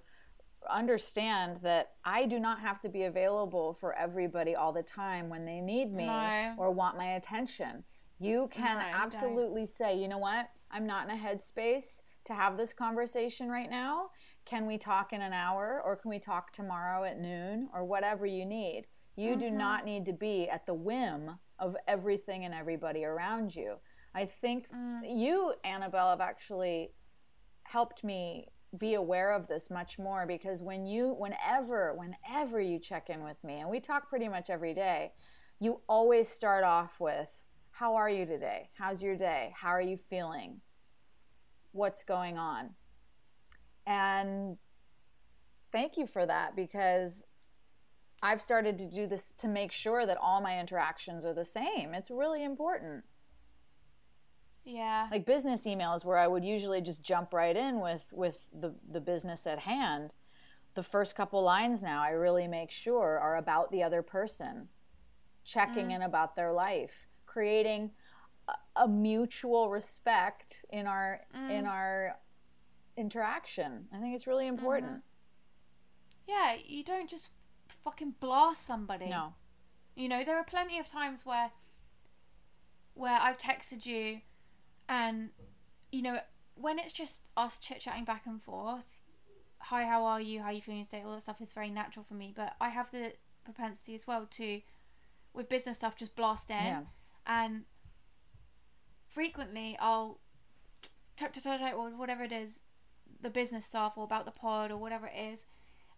understand 0.70 1.58
that 1.62 1.94
I 2.04 2.26
do 2.26 2.40
not 2.40 2.60
have 2.60 2.80
to 2.82 2.90
be 2.90 3.04
available 3.04 3.74
for 3.74 3.94
everybody 3.94 4.56
all 4.56 4.72
the 4.72 4.84
time 4.84 5.30
when 5.30 5.46
they 5.46 5.62
need 5.62 5.92
me 5.94 6.06
No. 6.06 6.56
or 6.58 6.72
want 6.72 6.98
my 6.98 7.14
attention. 7.14 7.84
You 8.18 8.48
can 8.48 8.78
No, 8.78 8.86
you 8.86 8.92
don't. 8.92 9.02
absolutely 9.02 9.66
say, 9.66 9.98
you 9.98 10.08
know 10.08 10.18
what? 10.18 10.50
I'm 10.72 10.86
not 10.86 11.10
in 11.10 11.18
a 11.18 11.20
headspace 11.20 12.02
to 12.26 12.34
have 12.34 12.58
this 12.58 12.74
conversation 12.74 13.50
right 13.50 13.70
now. 13.70 14.10
Can 14.46 14.66
we 14.66 14.78
talk 14.78 15.14
in 15.14 15.22
an 15.22 15.34
hour 15.34 15.82
or 15.84 15.96
can 15.96 16.10
we 16.10 16.20
talk 16.20 16.52
tomorrow 16.52 17.04
at 17.04 17.20
noon 17.20 17.70
or 17.74 17.84
whatever 17.84 18.26
you 18.26 18.46
need? 18.46 18.88
You 19.16 19.36
do 19.36 19.48
mm-hmm. 19.48 19.58
not 19.58 19.86
need 19.86 20.06
to 20.06 20.14
be 20.14 20.50
at 20.50 20.66
the 20.66 20.74
whim 20.74 21.40
of 21.60 21.76
everything 21.88 22.44
and 22.44 22.54
everybody 22.54 23.06
around 23.06 23.56
you. 23.56 23.78
I 24.14 24.26
think 24.26 24.70
mm. 24.70 25.02
you, 25.04 25.54
Annabelle, 25.64 26.10
have 26.10 26.22
actually 26.22 26.92
helped 27.64 28.04
me 28.04 28.48
be 28.78 28.94
aware 28.94 29.34
of 29.34 29.48
this 29.48 29.70
much 29.70 29.98
more 29.98 30.26
because 30.26 30.62
when 30.62 30.86
you 30.86 31.16
whenever 31.18 31.94
whenever 31.94 32.60
you 32.60 32.80
check 32.80 33.10
in 33.10 33.24
with 33.24 33.44
me 33.44 33.60
and 33.60 33.70
we 33.70 33.80
talk 33.80 34.10
pretty 34.10 34.28
much 34.28 34.50
every 34.50 34.74
day 34.74 35.12
you 35.60 35.82
always 35.88 36.28
start 36.28 36.64
off 36.64 37.00
with 37.00 37.46
how 37.76 37.96
are 37.96 38.10
you 38.10 38.26
today? 38.26 38.70
How's 38.78 39.02
your 39.02 39.18
day? 39.18 39.54
How 39.54 39.70
are 39.70 39.82
you 39.82 39.98
feeling? 39.98 40.62
What's 41.74 42.04
going 42.04 42.38
on? 42.38 42.70
And 43.86 44.58
thank 45.74 45.98
you 45.98 46.08
for 46.08 46.26
that 46.26 46.56
because 46.56 47.26
I've 48.24 48.42
started 48.42 48.78
to 48.78 48.90
do 48.90 49.08
this 49.08 49.34
to 49.40 49.50
make 49.50 49.74
sure 49.74 50.06
that 50.06 50.18
all 50.22 50.40
my 50.40 50.58
interactions 50.58 51.26
are 51.26 51.34
the 51.34 51.44
same. 51.44 51.94
It's 51.94 52.10
really 52.10 52.46
important 52.46 53.04
yeah. 54.66 55.08
like 55.12 55.26
business 55.26 55.62
emails 55.62 56.04
where 56.04 56.18
I 56.18 56.28
would 56.28 56.44
usually 56.44 56.82
just 56.82 57.02
jump 57.02 57.34
right 57.34 57.56
in 57.56 57.80
with 57.80 58.10
with 58.12 58.50
the 58.54 58.76
the 58.90 59.02
business 59.02 59.46
at 59.48 59.60
hand. 59.60 60.12
The 60.74 60.84
first 60.84 61.16
couple 61.16 61.42
lines 61.42 61.82
now 61.82 62.04
I 62.04 62.10
really 62.10 62.48
make 62.48 62.72
sure 62.72 63.18
are 63.20 63.38
about 63.38 63.72
the 63.72 63.84
other 63.84 64.02
person, 64.02 64.68
checking 65.44 65.88
mm. 65.88 65.96
in 65.96 66.02
about 66.02 66.36
their 66.36 66.52
life, 66.52 67.08
creating 67.26 67.92
a, 68.48 68.54
a 68.76 68.88
mutual 68.88 69.70
respect 69.70 70.66
in 70.70 70.88
our 70.88 71.22
in 71.34 71.66
mm. 71.66 71.70
our 71.70 72.18
interaction. 72.98 73.88
I 73.94 74.00
think 74.00 74.16
it's 74.16 74.28
really 74.28 74.48
important. 74.48 74.92
Mm-hmm. 74.92 75.00
Yeah, 76.28 76.56
you 76.66 76.84
don't 76.84 77.10
just 77.10 77.30
fucking 77.68 78.16
blast 78.20 78.66
somebody. 78.66 79.10
No. 79.10 79.36
You 79.96 80.10
know, 80.10 80.24
there 80.24 80.38
are 80.38 80.44
plenty 80.44 80.80
of 80.80 80.88
times 80.88 81.26
where 81.26 81.52
where 82.96 83.20
I've 83.22 83.38
texted 83.38 83.86
you 83.86 84.22
and 84.88 85.30
you 85.92 86.02
know, 86.02 86.20
when 86.56 86.80
it's 86.80 86.94
just 86.94 87.22
us 87.38 87.58
chit 87.58 87.80
chatting 87.82 88.06
back 88.06 88.24
and 88.26 88.42
forth, 88.42 88.86
hi, 89.60 89.86
how 89.86 90.06
are 90.06 90.22
you? 90.22 90.42
How 90.42 90.48
are 90.48 90.54
you 90.54 90.62
feeling 90.62 90.86
today? 90.86 91.04
All 91.06 91.14
that 91.14 91.22
stuff 91.22 91.42
is 91.42 91.54
very 91.54 91.70
natural 91.70 92.04
for 92.04 92.14
me. 92.14 92.34
But 92.36 92.54
I 92.60 92.70
have 92.70 92.92
the 92.92 93.14
propensity 93.44 93.94
as 93.96 94.08
well 94.08 94.26
to 94.32 94.62
with 95.34 95.50
business 95.50 95.78
stuff 95.78 95.96
just 95.96 96.16
blast 96.16 96.50
in 96.50 96.56
Yeah. 96.56 96.82
and 97.28 97.66
frequently 99.08 99.78
I'll 99.80 100.20
type, 101.16 101.34
type, 101.34 101.44
type, 101.44 101.60
type, 101.60 101.76
or 101.76 101.90
whatever 101.92 102.24
it 102.24 102.32
is, 102.32 102.60
the 103.22 103.30
business 103.30 103.66
stuff 103.66 103.94
or 103.98 104.04
about 104.04 104.26
the 104.26 104.32
pod 104.32 104.72
or 104.72 104.78
whatever 104.78 105.08
it 105.08 105.18
is, 105.18 105.46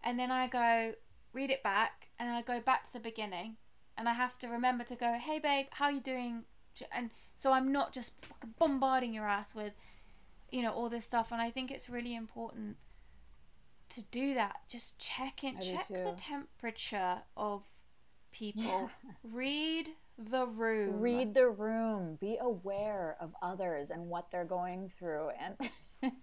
and 0.03 0.19
then 0.19 0.31
I 0.31 0.47
go 0.47 0.93
read 1.33 1.49
it 1.49 1.63
back 1.63 2.09
and 2.19 2.29
I 2.29 2.41
go 2.41 2.59
back 2.59 2.85
to 2.87 2.93
the 2.93 2.99
beginning, 2.99 3.57
and 3.97 4.07
I 4.07 4.13
have 4.13 4.37
to 4.39 4.47
remember 4.47 4.83
to 4.85 4.95
go, 4.95 5.17
hey 5.19 5.39
babe, 5.39 5.67
how 5.71 5.85
are 5.85 5.91
you 5.91 6.01
doing? 6.01 6.43
And 6.91 7.09
so 7.37 7.53
I'm 7.53 7.71
not 7.71 7.93
just 7.93 8.13
fucking 8.19 8.55
bombarding 8.57 9.13
your 9.13 9.27
ass 9.27 9.53
with, 9.53 9.73
you 10.51 10.63
know, 10.63 10.71
all 10.71 10.89
this 10.89 11.05
stuff. 11.05 11.31
And 11.31 11.39
I 11.39 11.51
think 11.51 11.69
it's 11.69 11.87
really 11.87 12.15
important 12.15 12.77
to 13.89 14.01
do 14.01 14.33
that. 14.33 14.61
Just 14.67 14.97
check 14.97 15.43
in, 15.43 15.57
I 15.57 15.61
check 15.61 15.87
the 15.87 16.15
temperature 16.17 17.19
of 17.37 17.63
people. 18.31 18.89
Read 19.23 19.91
the 20.17 20.47
room. 20.47 20.99
Read 20.99 21.35
the 21.35 21.47
room. 21.47 22.17
Be 22.19 22.37
aware 22.41 23.15
of 23.21 23.35
others 23.39 23.91
and 23.91 24.07
what 24.07 24.31
they're 24.31 24.43
going 24.43 24.89
through. 24.89 25.29
And 25.39 25.57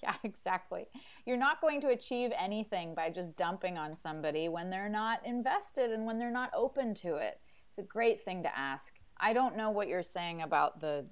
yeah, 0.00 0.14
exactly. 0.22 0.86
You're 1.26 1.36
not 1.36 1.60
going 1.60 1.80
to 1.80 1.88
achieve 1.88 2.30
anything 2.38 2.94
by 2.94 3.10
just 3.10 3.36
dumping 3.36 3.76
on 3.76 3.96
somebody 3.96 4.48
when 4.48 4.70
they're 4.70 4.88
not 4.88 5.26
invested 5.26 5.90
and 5.90 6.06
when 6.06 6.18
they're 6.18 6.30
not 6.30 6.50
open 6.54 6.94
to 6.94 7.16
it. 7.16 7.40
It's 7.68 7.78
a 7.78 7.82
great 7.82 8.20
thing 8.20 8.44
to 8.44 8.56
ask. 8.56 8.97
I 9.20 9.32
don't 9.32 9.56
know 9.56 9.70
what 9.70 9.88
you're 9.88 10.02
saying 10.02 10.42
about 10.42 10.80
the 10.80 11.06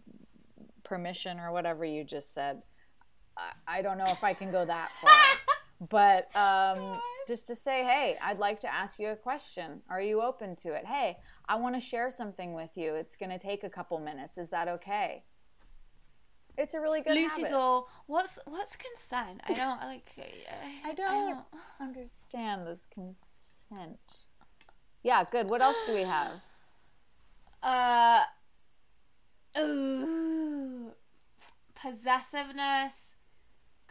permission 0.85 1.41
or 1.41 1.53
whatever 1.53 1.85
you 1.85 2.05
just 2.05 2.33
said. 2.33 2.63
I, 3.37 3.79
I 3.79 3.83
don't 3.83 3.99
know 3.99 4.07
if 4.09 4.23
I 4.23 4.33
can 4.33 4.51
go 4.51 4.65
that 4.65 4.93
far. 4.93 5.57
but 5.89 6.35
um, 6.37 7.01
just 7.27 7.47
to 7.49 7.55
say, 7.55 7.85
hey, 7.85 8.17
I'd 8.23 8.39
like 8.39 8.61
to 8.61 8.73
ask 8.73 8.99
you 8.99 9.09
a 9.09 9.17
question. 9.17 9.83
Are 9.91 10.01
you 10.01 10.23
open 10.23 10.57
to 10.57 10.73
it? 10.73 10.87
Hey, 10.87 11.17
I 11.49 11.57
want 11.57 11.75
to 11.75 11.81
share 11.81 12.11
something 12.11 12.55
with 12.55 12.77
you. 12.77 12.95
It's 12.95 13.17
going 13.17 13.31
to 13.31 13.39
take 13.39 13.65
a 13.65 13.71
couple 13.71 13.99
minutes. 13.99 14.39
Is 14.39 14.51
that 14.51 14.69
okay? 14.69 15.25
It's 16.59 16.73
a 16.73 16.81
really 16.81 17.03
good 17.03 17.15
Lucy's 17.15 17.49
habit. 17.49 17.53
all, 17.53 17.89
what's 18.07 18.39
what's 18.47 18.77
consent? 18.77 19.43
I 19.47 19.53
don't 19.53 19.79
like. 19.83 20.11
I 20.87 20.95
don't 20.95 21.45
understand 21.81 22.67
this 22.67 22.87
consent. 22.91 23.99
Yeah, 25.03 25.23
good. 25.31 25.49
What 25.49 25.61
else 25.61 25.77
do 25.87 25.93
we 25.93 26.03
have? 26.03 26.43
Uh, 27.67 28.23
ooh, 29.59 30.93
possessiveness, 31.75 33.17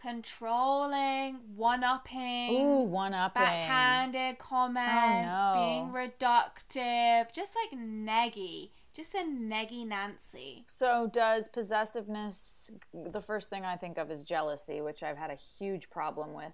controlling, 0.02 1.40
one-upping, 1.56 2.56
Ooh, 2.56 2.84
one 2.84 3.14
upping. 3.14 3.42
backhanded 3.44 4.38
comments, 4.38 5.28
no. 5.28 5.54
being 5.56 5.90
reductive, 5.92 7.34
just 7.34 7.54
like 7.56 7.78
neggy, 7.78 8.70
just 8.94 9.14
a 9.14 9.18
neggy 9.20 9.86
Nancy. 9.86 10.64
So, 10.68 11.10
does 11.12 11.50
possessiveness, 11.50 12.72
the 12.94 13.20
first 13.22 13.50
thing 13.50 13.66
I 13.66 13.76
think 13.76 13.98
of 13.98 14.10
is 14.10 14.24
jealousy, 14.24 14.80
which 14.80 15.04
I've 15.04 15.18
had 15.18 15.32
a 15.32 15.36
huge 15.36 15.90
problem 15.90 16.34
with 16.34 16.54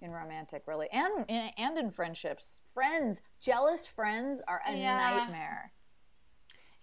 in 0.00 0.12
romantic 0.12 0.62
really 0.66 0.88
and 0.92 1.28
and 1.28 1.76
in 1.78 1.90
friendships. 1.90 2.60
Friends, 2.64 3.22
jealous 3.40 3.86
friends 3.86 4.40
are 4.46 4.62
a 4.66 4.74
Yeah. 4.74 4.96
nightmare. 4.96 5.72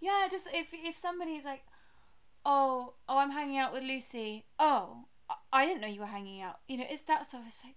Yeah, 0.00 0.28
just 0.30 0.48
if 0.52 0.68
if 0.72 0.96
somebody's 0.96 1.44
like, 1.44 1.64
oh, 2.44 2.94
oh, 3.08 3.18
I'm 3.18 3.30
hanging 3.32 3.58
out 3.58 3.72
with 3.72 3.82
Lucy. 3.82 4.46
Oh, 4.58 5.04
I- 5.52 5.66
didn't 5.66 5.80
know 5.82 5.88
you 5.88 6.00
were 6.00 6.06
hanging 6.06 6.40
out. 6.40 6.60
You 6.68 6.78
know, 6.78 6.86
it's 6.88 7.02
that 7.02 7.26
stuff. 7.26 7.42
It's 7.46 7.62
like, 7.64 7.76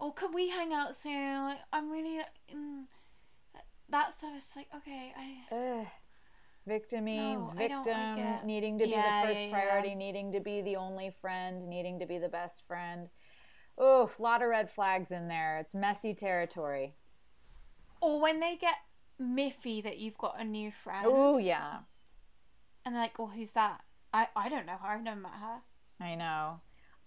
oh, 0.00 0.12
can 0.12 0.32
we 0.34 0.50
hang 0.50 0.72
out 0.72 0.94
soon? 0.94 1.42
Like, 1.44 1.60
I'm 1.72 1.90
really, 1.90 2.20
mm, 2.54 2.84
that 3.88 4.12
stuff. 4.12 4.32
It's 4.36 4.54
like, 4.56 4.68
okay, 4.76 5.12
I. 5.16 5.54
Ugh. 5.54 5.86
Victimy, 6.68 7.34
No, 7.34 7.46
like 7.56 7.56
victim, 7.58 8.18
it. 8.18 8.44
needing 8.44 8.78
to 8.78 8.84
be 8.84 8.92
the 8.92 9.02
first 9.24 9.40
yeah, 9.40 9.46
yeah. 9.48 9.52
priority, 9.52 9.94
needing 9.96 10.30
to 10.30 10.38
be 10.38 10.60
the 10.62 10.76
only 10.76 11.10
friend, 11.10 11.68
needing 11.68 11.98
to 11.98 12.06
be 12.06 12.18
the 12.18 12.28
best 12.28 12.62
friend. 12.68 13.08
Ooh, 13.82 14.08
a 14.16 14.22
lot 14.22 14.42
of 14.42 14.48
red 14.48 14.70
flags 14.70 15.10
in 15.10 15.26
there. 15.26 15.58
It's 15.58 15.74
messy 15.74 16.14
territory. 16.14 16.94
Or 18.00 18.20
when 18.20 18.38
they 18.38 18.56
get 18.56 18.76
miffy 19.22 19.82
that 19.82 19.98
you've 19.98 20.18
got 20.18 20.40
a 20.40 20.44
new 20.44 20.70
friend. 20.70 21.06
Oh 21.08 21.38
yeah. 21.38 21.78
And 22.84 22.94
they're 22.94 23.02
like, 23.02 23.18
oh, 23.18 23.26
who's 23.28 23.52
that? 23.52 23.80
I, 24.12 24.28
I 24.36 24.48
don't 24.48 24.66
know 24.66 24.76
her. 24.82 24.88
I've 24.88 25.02
never 25.02 25.20
met 25.20 25.32
her. 25.40 26.04
I 26.04 26.14
know. 26.16 26.60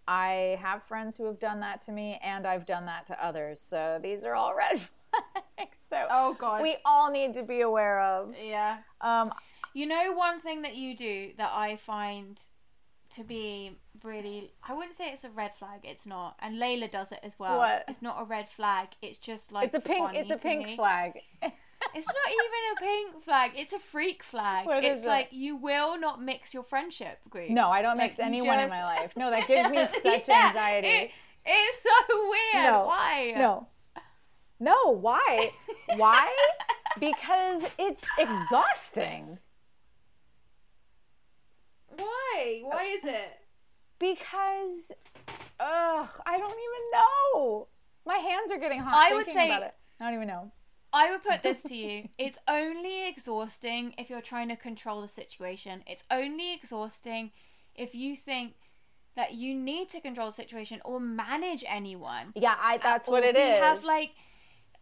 I 0.07 0.57
have 0.61 0.83
friends 0.83 1.17
who 1.17 1.25
have 1.25 1.39
done 1.39 1.59
that 1.61 1.81
to 1.81 1.91
me, 1.91 2.19
and 2.23 2.45
I've 2.45 2.65
done 2.65 2.85
that 2.85 3.05
to 3.07 3.23
others. 3.25 3.59
So 3.59 3.99
these 4.01 4.23
are 4.23 4.33
all 4.35 4.55
red 4.55 4.77
flags 4.79 5.77
that 5.89 6.07
Oh, 6.11 6.35
God. 6.39 6.61
we 6.61 6.77
all 6.85 7.11
need 7.11 7.33
to 7.33 7.43
be 7.43 7.61
aware 7.61 7.99
of. 7.99 8.35
Yeah. 8.41 8.77
Um, 9.01 9.33
You 9.73 9.85
know, 9.87 10.13
one 10.13 10.39
thing 10.39 10.61
that 10.61 10.75
you 10.75 10.95
do 10.95 11.31
that 11.37 11.51
I 11.53 11.75
find 11.75 12.39
to 13.15 13.23
be 13.23 13.77
really, 14.03 14.53
I 14.67 14.73
wouldn't 14.73 14.93
say 14.95 15.09
it's 15.11 15.23
a 15.23 15.29
red 15.29 15.55
flag. 15.55 15.81
It's 15.83 16.05
not, 16.05 16.35
and 16.39 16.55
Layla 16.55 16.89
does 16.89 17.11
it 17.11 17.19
as 17.23 17.37
well. 17.39 17.57
What? 17.57 17.83
It's 17.87 18.01
not 18.01 18.21
a 18.21 18.23
red 18.25 18.47
flag. 18.47 18.89
It's 19.01 19.17
just 19.17 19.51
like 19.51 19.65
it's 19.65 19.75
a 19.75 19.79
pink. 19.81 20.11
It's 20.13 20.31
a 20.31 20.37
pink 20.37 20.67
me. 20.67 20.75
flag. 20.75 21.19
It's 21.95 22.05
not 22.07 22.15
even 22.29 22.73
a 22.73 23.11
pink 23.13 23.23
flag. 23.23 23.51
It's 23.55 23.71
a 23.73 23.79
freak 23.79 24.21
flag. 24.21 24.65
What 24.65 24.83
it's 24.83 24.99
is 24.99 25.05
it? 25.05 25.09
like 25.09 25.29
you 25.31 25.55
will 25.55 25.97
not 25.97 26.21
mix 26.21 26.53
your 26.53 26.63
friendship 26.63 27.19
groups. 27.29 27.51
No, 27.51 27.69
I 27.69 27.81
don't 27.81 27.97
Like, 27.97 28.07
mix 28.11 28.19
anyone 28.19 28.59
in 28.59 28.69
my 28.69 28.83
life. 28.83 29.15
No, 29.15 29.31
that 29.31 29.47
gives 29.47 29.69
me 29.69 29.85
such 30.03 30.27
Yeah, 30.27 30.47
anxiety. 30.47 30.87
it- 30.87 31.11
it's 31.45 31.77
so 31.83 32.29
weird. 32.29 32.65
no, 32.65 32.85
Why? 32.87 33.33
No, 33.37 33.67
no. 34.59 34.91
Why? 34.95 35.51
Why? 35.95 36.35
Because 36.99 37.61
it's 37.77 38.03
exhausting. 38.17 39.37
Why? 41.97 42.61
Why 42.63 42.83
is 42.83 43.05
it? 43.05 43.39
Because, 43.99 44.91
ugh, 45.59 46.09
I 46.25 46.37
don't 46.37 46.49
even 46.51 46.91
know. 46.93 47.67
My 48.05 48.15
hands 48.17 48.51
are 48.51 48.57
getting 48.57 48.79
hot 48.79 48.95
I 49.11 49.15
would 49.15 49.27
say-. 49.27 49.51
I 49.51 49.71
don't 49.99 50.13
even 50.15 50.27
know. 50.27 50.51
I 50.95 51.11
would 51.11 51.23
put 51.23 51.43
this 51.43 51.61
to 51.63 51.75
you. 51.85 52.09
It's 52.17 52.39
only 52.47 53.07
exhausting 53.07 53.93
if 53.97 54.09
you're 54.09 54.21
trying 54.21 54.47
to 54.49 54.55
control 54.55 55.01
the 55.01 55.07
situation. 55.07 55.83
It's 55.85 56.05
only 56.09 56.53
exhausting 56.53 57.31
if 57.75 57.93
you 57.93 58.15
think 58.15 58.53
that 59.15 59.33
you 59.33 59.53
need 59.53 59.89
to 59.89 59.99
control 59.99 60.27
the 60.27 60.33
situation 60.33 60.81
or 60.85 60.99
manage 60.99 61.63
anyone. 61.67 62.31
Yeah, 62.35 62.55
I. 62.57 62.77
That's 62.77 63.07
what 63.07 63.23
it 63.23 63.35
be- 63.35 63.41
Have 63.41 63.83
like 63.83 64.11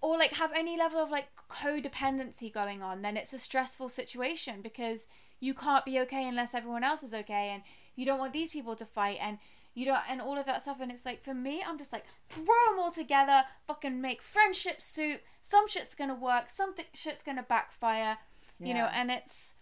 or 0.02 0.18
like 0.18 0.34
have 0.34 0.52
any 0.56 0.78
level 0.78 1.00
of 1.02 1.10
like 1.10 1.30
codependency 1.50 2.54
going 2.54 2.84
on, 2.84 3.02
then 3.02 3.18
it's 3.18 3.34
a 3.34 3.40
stressful 3.40 3.90
situation 3.90 4.62
because 4.62 5.08
you 5.40 5.54
can't 5.54 5.86
be 5.86 6.00
okay 6.02 6.28
unless 6.28 6.54
everyone 6.54 6.84
else 6.84 7.04
is 7.04 7.14
okay 7.14 7.50
and 7.54 7.64
you 7.96 8.06
don't 8.06 8.20
want 8.20 8.34
these 8.34 8.52
people 8.52 8.76
to 8.76 8.86
fight 8.86 9.18
and 9.22 9.38
you 9.74 9.86
don't 9.86 10.02
and 10.10 10.22
all 10.22 10.38
of 10.38 10.46
that 10.46 10.62
stuff. 10.62 10.80
And 10.82 10.92
it's 10.92 11.06
like 11.06 11.22
for 11.24 11.34
me 11.34 11.64
I'm 11.66 11.78
just 11.78 11.94
like 11.94 12.06
throw 12.28 12.44
them 12.44 12.80
all 12.80 12.92
together 12.92 13.44
fucking 13.68 14.00
make 14.02 14.22
friendship 14.22 14.82
soup 14.82 15.22
some 15.42 15.68
shit's 15.68 15.96
gonna 15.96 16.16
work 16.16 16.50
some 16.50 16.74
th- 16.76 16.90
shit's 16.94 17.24
gonna 17.24 17.44
backfire 17.44 18.18
you 18.60 18.74
know 18.74 18.88
and 18.94 19.12
it's 19.12 19.56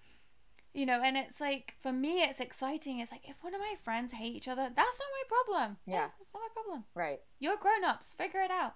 you 0.74 0.86
know 0.86 1.01
and 1.03 1.18
it's 1.18 1.41
like 1.41 1.76
for 1.82 1.91
me 1.91 2.22
it's 2.22 2.39
exciting. 2.39 2.99
It's 2.99 3.12
like 3.12 3.28
if 3.28 3.36
one 3.41 3.55
of 3.55 3.62
my 3.62 3.76
friends 3.84 4.12
hate 4.14 4.36
each 4.36 4.47
other 4.47 4.70
that's 4.76 4.99
not 4.99 5.09
my 5.12 5.24
problem. 5.28 5.78
Yeah. 5.86 6.09
it's 6.22 6.34
not 6.34 6.41
my 6.41 6.49
problem. 6.53 6.84
Right. 6.93 7.20
you're 7.39 7.57
grown-ups 7.57 8.14
figure 8.14 8.41
it 8.41 8.51
out. 8.51 8.76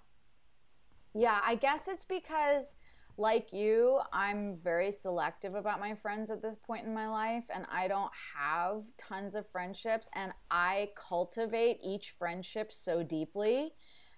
Yeah, 1.17 1.39
I 1.45 1.55
guess 1.55 1.87
it's 1.87 2.03
because, 2.03 2.75
like 3.17 3.53
you, 3.53 4.01
I'm 4.11 4.55
very 4.55 4.91
selective 4.91 5.55
about 5.55 5.79
my 5.79 5.95
friends 5.95 6.29
at 6.29 6.41
this 6.41 6.57
point 6.57 6.85
in 6.85 6.93
my 6.93 7.07
life, 7.07 7.45
and 7.53 7.65
I 7.71 7.87
don't 7.87 8.11
have 8.35 8.83
tons 8.97 9.35
of 9.35 9.47
friendships, 9.47 10.09
and 10.13 10.33
I 10.51 10.89
cultivate 10.95 11.79
each 11.83 12.11
friendship 12.11 12.71
so 12.71 13.03
deeply 13.03 13.73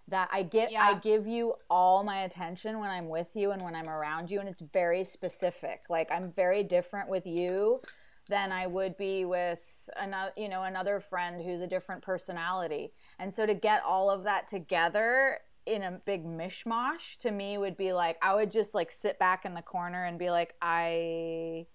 that 0.08 0.30
I 0.32 0.44
get 0.44 0.72
I 0.74 0.96
give 0.96 1.28
you 1.28 1.56
all 1.70 2.04
my 2.04 2.22
attention 2.22 2.80
when 2.80 2.90
I'm 2.90 3.10
with 3.10 3.36
you 3.36 3.52
and 3.52 3.62
when 3.62 3.76
I'm 3.76 3.90
around 3.90 4.32
you 4.32 4.40
and 4.40 4.48
it's 4.48 4.62
very 4.62 5.04
specific. 5.04 5.82
Like 5.90 6.12
I'm 6.12 6.32
very 6.32 6.64
different 6.64 7.10
with 7.10 7.28
you 7.28 7.82
than 8.30 8.52
I 8.52 8.68
would 8.68 8.98
be 8.98 9.26
with 9.26 9.68
another 9.98 10.32
you 10.38 10.48
know 10.50 10.64
another 10.64 11.00
friend 11.00 11.42
who's 11.42 11.62
a 11.62 11.68
different 11.68 12.02
personality. 12.02 12.94
And 13.20 13.34
so 13.34 13.46
to 13.46 13.54
get 13.54 13.84
all 13.84 14.10
of 14.10 14.24
that 14.24 14.48
together 14.48 15.40
in 15.68 15.84
a 15.84 15.92
big 16.06 16.26
mishmash 16.26 17.18
to 17.20 17.30
me 17.32 17.58
would 17.58 17.78
be 17.78 17.94
like 17.94 18.18
I 18.24 18.34
would 18.36 18.52
just 18.52 18.74
like 18.74 18.90
sit 18.92 19.20
back 19.20 19.46
in 19.46 19.54
the 19.54 19.62
corner 19.62 20.06
and 20.06 20.18
be 20.18 20.30
like 20.32 20.56
I 20.62 21.68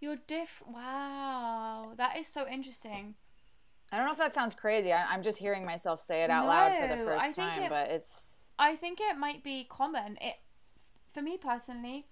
You're 0.00 0.16
different. 0.26 0.74
Wow, 0.74 1.92
that 1.96 2.16
is 2.16 2.26
so 2.28 2.46
interesting. 2.48 3.14
I 3.90 3.96
don't 3.96 4.06
know 4.06 4.12
if 4.12 4.18
that 4.18 4.34
sounds 4.34 4.54
crazy. 4.54 4.92
I, 4.92 5.04
I'm 5.12 5.22
just 5.22 5.38
hearing 5.38 5.64
myself 5.64 6.00
say 6.00 6.22
it 6.22 6.30
out 6.30 6.46
loud 6.46 6.72
for 6.76 6.86
the 6.88 6.96
first 7.04 7.36
time, 7.36 7.62
it- 7.64 7.68
but 7.70 7.88
it's 7.90 8.34
I 8.58 8.74
think 8.74 9.00
it 9.00 9.16
might 9.16 9.44
be 9.44 9.64
common. 9.68 10.18
It, 10.20 10.34
for 11.14 11.22
me 11.22 11.36
personally, 11.38 12.06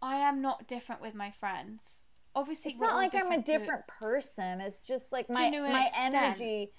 I 0.00 0.16
am 0.16 0.40
not 0.40 0.66
different 0.66 1.00
with 1.02 1.14
my 1.14 1.30
friends. 1.30 2.03
Obviously, 2.36 2.72
it's 2.72 2.80
not 2.80 2.96
like 2.96 3.14
I'm 3.14 3.30
a 3.30 3.36
to- 3.36 3.42
different 3.42 3.86
person. 3.86 4.60
It's 4.60 4.82
just 4.82 5.12
like 5.12 5.28
my 5.30 5.50
my 5.50 5.84
extent. 5.84 6.14
energy, 6.14 6.72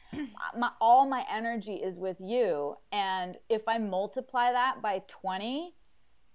my 0.58 0.72
all 0.82 1.08
my 1.08 1.26
energy 1.32 1.76
is 1.76 1.98
with 1.98 2.18
you, 2.20 2.76
and 2.92 3.38
if 3.50 3.68
I 3.68 3.78
multiply 3.78 4.52
that 4.52 4.82
by 4.82 5.04
twenty, 5.08 5.76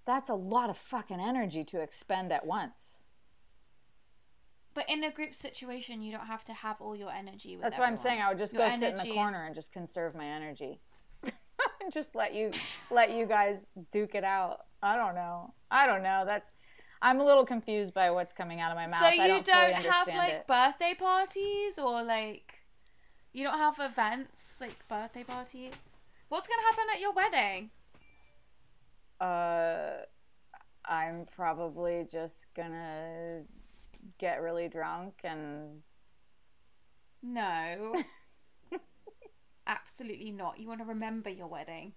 that's 0.06 0.30
a 0.30 0.34
lot 0.34 0.70
of 0.70 0.76
fucking 0.78 1.20
energy 1.20 1.64
to 1.64 1.80
expend 1.80 2.32
at 2.32 2.47
once. 2.47 3.05
But 4.72 4.88
in 4.88 5.02
a 5.05 5.10
group 5.10 5.34
situation, 5.34 6.02
you 6.02 6.12
don't 6.12 6.26
have 6.26 6.44
to 6.44 6.52
have 6.55 6.80
all 6.80 6.97
your 6.97 7.10
energy. 7.10 7.56
With 7.56 7.64
That's 7.64 7.76
what 7.76 7.88
I'm 7.88 7.97
saying. 7.97 8.22
I 8.22 8.28
would 8.28 8.38
just 8.38 8.55
Your 8.55 8.62
go 8.62 8.68
sit 8.68 8.74
in 8.76 8.80
the 8.80 8.86
energy 8.88 9.09
is- 9.10 9.14
corner 9.14 9.44
and 9.44 9.55
just 9.55 9.72
conserve 9.72 10.14
my 10.14 10.24
energy. 10.24 10.80
just 11.92 12.14
let 12.14 12.34
you 12.34 12.51
let 12.90 13.14
you 13.14 13.26
guys 13.26 13.66
duke 13.90 14.14
it 14.14 14.24
out. 14.24 14.60
I 14.82 14.97
don't 14.97 15.14
know. 15.14 15.52
I 15.70 15.86
don't 15.86 16.02
know. 16.02 16.24
That's 16.24 16.51
I'm 17.02 17.20
a 17.20 17.24
little 17.24 17.47
confused 17.47 17.94
by 17.94 18.10
what's 18.10 18.32
coming 18.32 18.60
out 18.60 18.70
of 18.70 18.77
my 18.77 18.86
mouth. 18.86 19.01
So 19.01 19.06
I 19.06 19.12
you 19.12 19.28
don't, 19.28 19.47
don't, 19.47 19.74
have 19.74 20.09
like 20.09 20.32
it. 20.32 20.47
birthday 20.47 20.94
parties 20.94 21.78
or 21.78 22.02
like 22.02 22.60
you 23.32 23.44
don't 23.44 23.59
have 23.59 23.78
events 23.78 24.59
like 24.60 24.86
birthday 24.89 25.24
parties. 25.24 25.72
What's 26.28 26.47
gonna 26.47 26.62
happen 26.62 26.85
at 26.93 27.01
your 27.01 27.12
wedding? 27.12 27.70
Uh, 29.20 30.05
I'm 30.85 31.27
probably 31.27 32.06
just 32.10 32.47
gonna 32.55 33.44
get 34.18 34.43
really 34.43 34.68
drunk 34.68 35.14
and 35.24 35.82
No. 37.22 37.94
Absolutely 39.66 40.32
not. 40.32 40.59
You 40.59 40.68
want 40.68 40.81
to 40.81 40.86
remember 40.86 41.31
your 41.31 41.47
wedding. 41.47 41.93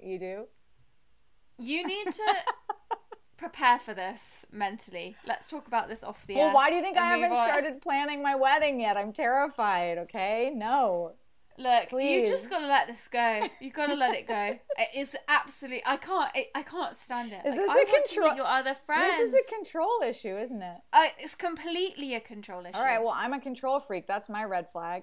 you 0.00 0.18
do. 0.18 0.46
You 1.58 1.86
need 1.86 2.12
to 2.12 2.34
prepare 3.38 3.78
for 3.78 3.94
this 3.94 4.44
mentally. 4.52 5.16
Let's 5.26 5.48
talk 5.48 5.66
about 5.66 5.88
this 5.88 6.04
off 6.04 6.26
the 6.26 6.34
air. 6.34 6.46
Well, 6.46 6.54
why 6.54 6.68
do 6.68 6.76
you 6.76 6.82
think 6.82 6.98
I 6.98 7.06
haven't 7.06 7.32
on. 7.32 7.48
started 7.48 7.80
planning 7.80 8.22
my 8.22 8.34
wedding 8.34 8.80
yet? 8.80 8.98
I'm 8.98 9.12
terrified. 9.12 9.96
Okay, 9.98 10.52
no. 10.54 11.12
Look, 11.56 11.90
you 11.90 12.24
just 12.24 12.48
gotta 12.48 12.68
let 12.68 12.86
this 12.86 13.08
go. 13.08 13.40
You 13.60 13.70
gotta 13.70 13.94
let 13.94 14.14
it 14.14 14.28
go. 14.28 14.58
It 14.78 14.88
is 14.96 15.16
absolutely. 15.26 15.82
I 15.84 15.96
can't. 15.96 16.30
I, 16.32 16.46
I 16.54 16.62
can't 16.62 16.96
stand 16.96 17.32
it. 17.32 17.40
Is 17.44 17.56
Like, 17.56 17.56
this 17.56 17.70
I 17.70 17.82
a 17.82 18.02
control- 18.04 18.36
Your 18.36 18.46
other 18.46 18.76
friends. 18.86 19.16
This 19.16 19.32
is 19.32 19.46
a 19.46 19.54
control 19.56 20.00
issue, 20.06 20.36
isn't 20.36 20.62
it? 20.62 20.76
Uh, 20.92 21.06
it's 21.18 21.34
completely 21.34 22.14
a 22.14 22.20
control 22.20 22.64
issue. 22.64 22.76
All 22.76 22.84
right. 22.84 23.02
Well, 23.02 23.14
I'm 23.16 23.32
a 23.32 23.40
control 23.40 23.80
freak. 23.80 24.06
That's 24.06 24.28
my 24.28 24.44
red 24.44 24.68
flag. 24.68 25.02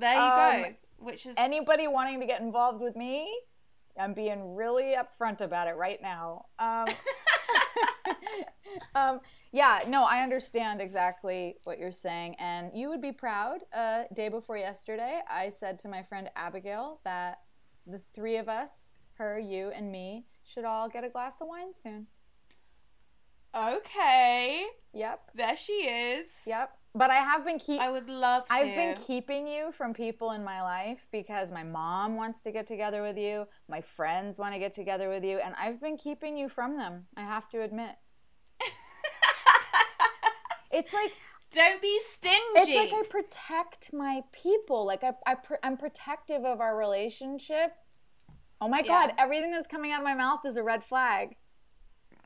there 0.00 0.14
you 0.14 0.20
um, 0.20 0.62
go. 0.62 0.74
Which 0.98 1.24
is 1.24 1.34
Anybody 1.38 1.88
wanting 1.88 2.20
to 2.20 2.26
get 2.26 2.42
involved 2.42 2.82
with 2.82 2.94
me, 2.94 3.32
I'm 3.98 4.12
being 4.12 4.54
really 4.54 4.94
upfront 4.94 5.40
about 5.40 5.66
it 5.66 5.76
right 5.76 6.00
now. 6.02 6.44
Um, 6.58 6.86
um, 8.94 9.20
yeah, 9.52 9.80
no, 9.86 10.04
I 10.04 10.22
understand 10.22 10.80
exactly 10.80 11.56
what 11.64 11.78
you're 11.78 11.92
saying, 11.92 12.36
and 12.38 12.70
you 12.74 12.88
would 12.88 13.00
be 13.00 13.12
proud. 13.12 13.58
Uh, 13.72 14.04
day 14.14 14.28
before 14.28 14.56
yesterday, 14.56 15.20
I 15.28 15.48
said 15.48 15.78
to 15.80 15.88
my 15.88 16.02
friend 16.02 16.30
Abigail 16.36 17.00
that 17.04 17.40
the 17.86 17.98
three 17.98 18.36
of 18.36 18.48
us, 18.48 18.92
her, 19.14 19.38
you, 19.38 19.70
and 19.74 19.90
me, 19.90 20.26
should 20.44 20.64
all 20.64 20.88
get 20.88 21.04
a 21.04 21.08
glass 21.08 21.40
of 21.40 21.48
wine 21.48 21.72
soon. 21.82 22.06
okay. 23.54 24.66
Yep, 24.92 25.30
There 25.34 25.56
she 25.56 25.72
is. 25.72 26.28
yep. 26.46 26.76
But 26.92 27.10
I 27.10 27.16
have 27.16 27.44
been 27.44 27.58
keep. 27.60 27.80
I 27.80 27.88
would 27.90 28.08
love 28.08 28.46
to. 28.48 28.52
I've 28.52 28.74
been 28.74 28.96
keeping 28.96 29.46
you 29.46 29.70
from 29.70 29.94
people 29.94 30.32
in 30.32 30.42
my 30.42 30.60
life 30.60 31.06
because 31.12 31.52
my 31.52 31.62
mom 31.62 32.16
wants 32.16 32.40
to 32.42 32.50
get 32.50 32.66
together 32.66 33.00
with 33.02 33.16
you, 33.16 33.46
my 33.68 33.80
friends 33.80 34.38
want 34.38 34.54
to 34.54 34.58
get 34.58 34.72
together 34.72 35.08
with 35.08 35.24
you, 35.24 35.38
and 35.38 35.54
I've 35.56 35.80
been 35.80 35.96
keeping 35.96 36.36
you 36.36 36.48
from 36.48 36.76
them. 36.76 37.06
I 37.16 37.22
have 37.22 37.48
to 37.50 37.62
admit. 37.62 37.94
it's 40.70 40.92
like 40.92 41.12
Don't 41.52 41.80
be 41.80 41.98
stingy. 42.08 42.36
it's 42.56 42.76
like 42.76 42.92
I 42.92 43.02
protect 43.08 43.92
my 43.92 44.22
people. 44.32 44.84
Like 44.84 45.04
I, 45.04 45.12
I 45.26 45.34
pr- 45.36 45.54
I'm 45.62 45.76
protective 45.76 46.44
of 46.44 46.60
our 46.60 46.76
relationship. 46.76 47.72
Oh 48.60 48.68
my 48.68 48.80
Yeah. 48.80 49.06
god, 49.06 49.14
everything 49.18 49.50
that's 49.52 49.66
coming 49.66 49.92
out 49.92 50.00
of 50.00 50.04
my 50.04 50.14
mouth 50.14 50.40
is 50.44 50.56
a 50.56 50.62
red 50.62 50.82
flag. 50.84 51.36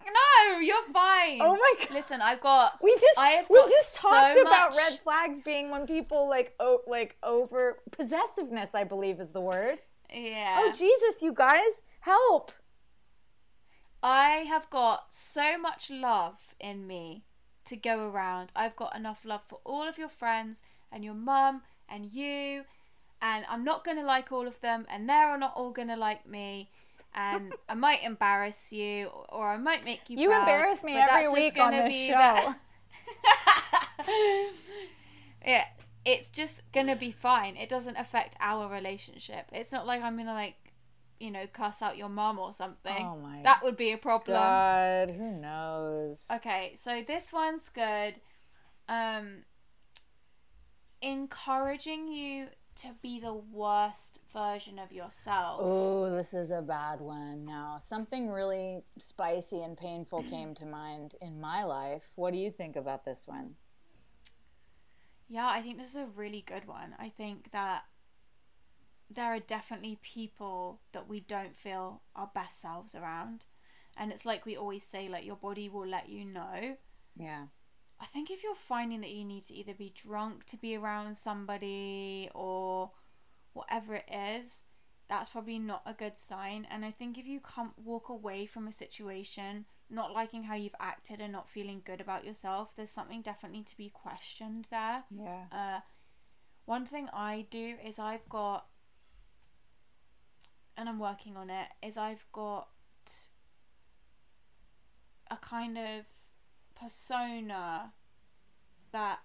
No, 0.06 0.59
you're 0.60 0.85
fine. 0.93 1.39
Oh 1.40 1.56
my 1.56 1.74
God. 1.78 1.94
Listen, 1.94 2.20
I've 2.22 2.40
got. 2.40 2.78
We 2.82 2.94
just 3.01 3.18
I 3.18 3.28
have 3.31 3.47
we 3.48 3.60
just 3.62 3.94
so 3.94 4.09
talked 4.09 4.39
about 4.39 4.70
much- 4.70 4.76
red 4.78 4.98
flags 5.01 5.40
being 5.40 5.70
when 5.70 5.86
people 5.86 6.28
like 6.28 6.55
oh 6.60 6.81
like 6.86 7.16
over 7.22 7.78
possessiveness, 7.90 8.74
I 8.74 8.85
believe 8.85 9.20
is 9.20 9.28
the 9.28 9.40
word. 9.40 9.78
Yeah. 10.12 10.56
Oh 10.59 10.72
Jesus, 10.72 11.22
you 11.22 11.32
guys, 11.32 11.82
help! 12.01 12.52
I 14.02 14.44
have 14.48 14.68
got 14.70 15.12
so 15.12 15.56
much 15.59 15.90
love 15.90 16.55
in 16.60 16.86
me 16.86 17.24
to 17.64 17.76
go 17.76 18.06
around. 18.09 18.52
I've 18.55 18.76
got 18.76 18.94
enough 18.94 19.24
love 19.24 19.43
for 19.48 19.60
all 19.64 19.89
of 19.89 19.97
your 19.97 20.10
friends 20.10 20.62
and 20.93 21.05
your 21.05 21.14
mum 21.14 21.62
and 21.89 22.12
you. 22.12 22.64
And 23.22 23.47
I'm 23.48 23.64
not 23.64 23.85
going 23.85 23.97
to 23.97 24.05
like 24.05 24.31
all 24.31 24.47
of 24.47 24.60
them, 24.60 24.85
and 24.90 25.09
they're 25.09 25.39
not 25.39 25.55
all 25.56 25.70
going 25.70 25.89
to 25.89 25.97
like 25.97 26.28
me. 26.28 26.68
And 27.14 27.54
I 27.68 27.74
might 27.74 28.02
embarrass 28.02 28.72
you, 28.72 29.10
or 29.28 29.48
I 29.48 29.56
might 29.56 29.84
make 29.84 30.10
you. 30.10 30.18
You 30.18 30.30
proud, 30.30 30.40
embarrass 30.40 30.82
me 30.82 30.96
every 30.96 31.28
week 31.28 31.58
on 31.58 31.70
this 31.70 31.94
show. 31.94 32.54
yeah, 35.46 35.64
it's 36.04 36.30
just 36.30 36.62
gonna 36.72 36.96
be 36.96 37.10
fine. 37.10 37.56
It 37.56 37.68
doesn't 37.68 37.96
affect 37.96 38.36
our 38.40 38.68
relationship. 38.68 39.46
It's 39.52 39.72
not 39.72 39.86
like 39.86 40.02
I'm 40.02 40.16
gonna 40.16 40.34
like, 40.34 40.56
you 41.20 41.30
know, 41.30 41.46
cuss 41.52 41.82
out 41.82 41.96
your 41.96 42.08
mom 42.08 42.38
or 42.38 42.52
something. 42.52 43.06
Oh 43.06 43.16
my 43.16 43.42
that 43.42 43.62
would 43.62 43.76
be 43.76 43.92
a 43.92 43.98
problem. 43.98 44.36
God, 44.36 45.10
who 45.10 45.30
knows? 45.30 46.26
Okay, 46.32 46.72
so 46.74 47.02
this 47.06 47.32
one's 47.32 47.68
good. 47.68 48.14
Um, 48.88 49.44
encouraging 51.00 52.08
you 52.08 52.48
to 52.76 52.88
be 53.02 53.20
the 53.20 53.34
worst 53.34 54.18
version 54.32 54.78
of 54.78 54.92
yourself. 54.92 55.60
Oh, 55.62 56.10
this 56.10 56.34
is 56.34 56.51
a 56.51 56.62
bad 56.62 57.01
one. 57.01 57.44
Now, 57.44 57.78
something 57.84 58.28
really 58.28 58.82
spicy 58.98 59.62
and 59.62 59.76
painful 59.76 60.24
came 60.24 60.55
to 60.55 60.66
mind 60.66 61.14
in 61.20 61.40
my 61.40 61.64
life. 61.64 62.12
What 62.16 62.32
do 62.32 62.38
you 62.38 62.51
think 62.51 62.76
about 62.76 63.05
this 63.05 63.26
one? 63.26 63.55
Yeah, 65.28 65.48
I 65.48 65.62
think 65.62 65.78
this 65.78 65.90
is 65.90 65.96
a 65.96 66.06
really 66.06 66.42
good 66.46 66.66
one. 66.66 66.94
I 66.98 67.09
think 67.09 67.51
that 67.52 67.84
there 69.10 69.32
are 69.32 69.40
definitely 69.40 69.98
people 70.02 70.80
that 70.92 71.09
we 71.09 71.20
don't 71.20 71.56
feel 71.56 72.02
our 72.16 72.30
best 72.34 72.60
selves 72.60 72.94
around. 72.94 73.46
And 73.96 74.10
it's 74.10 74.26
like 74.26 74.44
we 74.44 74.56
always 74.56 74.84
say, 74.84 75.09
like, 75.09 75.24
your 75.24 75.36
body 75.36 75.68
will 75.68 75.86
let 75.86 76.09
you 76.09 76.24
know. 76.24 76.76
Yeah. 77.16 77.44
I 78.00 78.06
think 78.06 78.30
if 78.30 78.42
you're 78.42 78.54
finding 78.54 79.00
that 79.00 79.10
you 79.10 79.24
need 79.24 79.46
to 79.48 79.54
either 79.54 79.74
be 79.74 79.94
drunk 79.94 80.46
to 80.46 80.56
be 80.56 80.76
around 80.76 81.16
somebody 81.16 82.28
or 82.34 82.90
whatever 83.52 83.94
it 83.94 84.08
is, 84.12 84.62
that's 85.08 85.28
probably 85.28 85.58
not 85.58 85.82
a 85.86 85.92
good 85.92 86.18
sign. 86.18 86.66
And 86.70 86.84
I 86.84 86.90
think 86.90 87.18
if 87.18 87.26
you 87.26 87.40
come 87.40 87.72
walk 87.82 88.08
away 88.08 88.46
from 88.46 88.66
a 88.66 88.72
situation 88.72 89.66
not 89.90 90.12
liking 90.12 90.44
how 90.44 90.54
you've 90.54 90.74
acted 90.80 91.20
and 91.20 91.32
not 91.32 91.48
feeling 91.48 91.82
good 91.84 92.00
about 92.00 92.24
yourself, 92.24 92.74
there's 92.74 92.90
something 92.90 93.22
definitely 93.22 93.62
to 93.62 93.76
be 93.76 93.90
questioned 93.90 94.66
there. 94.70 95.04
Yeah. 95.10 95.44
Uh, 95.52 95.80
one 96.64 96.86
thing 96.86 97.08
I 97.12 97.46
do 97.50 97.76
is 97.84 97.98
I've 97.98 98.28
got, 98.28 98.66
and 100.76 100.88
I'm 100.88 100.98
working 100.98 101.36
on 101.36 101.50
it, 101.50 101.68
is 101.82 101.96
I've 101.96 102.26
got 102.32 102.68
a 105.30 105.36
kind 105.36 105.76
of 105.76 106.06
persona 106.74 107.92
that 108.92 109.20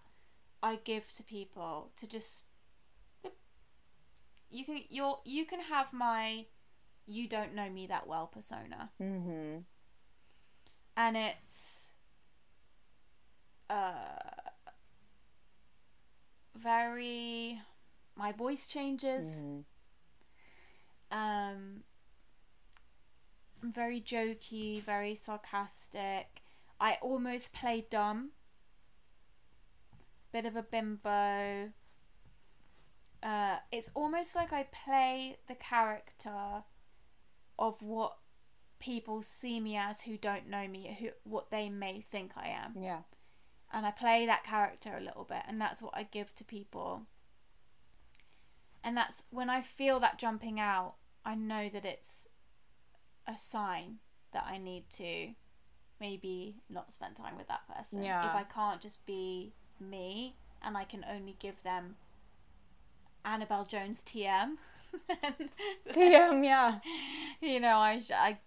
I 0.62 0.76
give 0.84 1.12
to 1.14 1.24
people 1.24 1.92
to 1.98 2.08
just 2.08 2.46
you 4.50 4.66
can 4.66 4.80
you're 4.90 5.20
you 5.26 5.46
can 5.46 5.60
have 5.62 5.94
my 5.94 6.46
you 7.06 7.28
don't 7.28 7.54
know 7.56 7.70
me 7.70 7.88
that 7.88 8.08
well 8.08 8.28
persona 8.28 8.90
Mm-hmm. 9.02 9.60
and 10.98 11.18
it's 11.18 11.92
uh 13.70 14.18
very 16.56 17.60
my 18.16 18.32
voice 18.32 18.68
changes 18.68 19.28
Mm-hmm. 19.28 19.60
um 21.18 21.84
I'm 23.62 23.72
very 23.74 24.00
jokey 24.02 24.82
very 24.84 25.16
sarcastic 25.16 26.39
i 26.80 26.98
almost 27.02 27.54
play 27.54 27.86
dumb 27.90 28.30
bit 30.32 30.46
of 30.46 30.56
a 30.56 30.64
bimbo 30.64 31.72
uh 33.24 33.58
it's 33.72 33.90
almost 33.96 34.36
like 34.36 34.54
i 34.54 34.64
play 34.72 35.38
the 35.48 35.56
character 35.56 36.64
of 37.58 37.82
what 37.82 38.18
people 38.80 39.22
see 39.22 39.60
me 39.60 39.76
as 39.76 40.02
who 40.02 40.18
don't 40.18 40.48
know 40.48 40.68
me 40.68 40.96
who 41.00 41.10
what 41.24 41.52
they 41.52 41.68
may 41.70 42.00
think 42.00 42.32
i 42.38 42.48
am 42.48 42.74
Yeah. 42.80 43.02
and 43.74 43.86
I 43.86 43.92
play 43.92 44.26
that 44.26 44.44
character 44.46 44.96
a 44.98 45.02
little 45.02 45.26
bit, 45.26 45.44
and 45.48 45.60
that's 45.60 45.82
what 45.82 45.96
I 45.96 46.04
give 46.04 46.34
to 46.36 46.44
people. 46.44 47.04
And 48.84 48.96
that's 48.98 49.24
when 49.30 49.50
I 49.50 49.62
feel 49.62 50.00
that 50.00 50.18
jumping 50.18 50.60
out, 50.60 50.96
I 51.26 51.36
know 51.36 51.70
that 51.70 51.86
it's 51.86 52.30
a 53.28 53.38
sign 53.38 54.00
that 54.32 54.46
I 54.48 54.58
need 54.58 54.90
to 54.92 55.34
maybe 56.00 56.56
not 56.70 56.94
spend 56.94 57.16
time 57.16 57.38
with 57.38 57.48
that 57.48 57.62
person. 57.68 58.04
Yeah. 58.04 58.30
If 58.30 58.36
I 58.36 58.44
can't 58.44 58.82
just 58.82 59.06
be 59.06 59.54
me 59.80 60.36
and 60.62 60.78
I 60.78 60.84
can 60.84 61.06
only 61.10 61.36
give 61.40 61.62
them 61.64 61.96
Annabelle 63.26 63.66
Jones 63.66 64.04
TM, 64.04 64.56
TM, 65.94 66.44
yeah. 66.44 66.80
you 67.42 67.60
know, 67.60 67.78
I, 67.78 68.02
I 68.14 68.38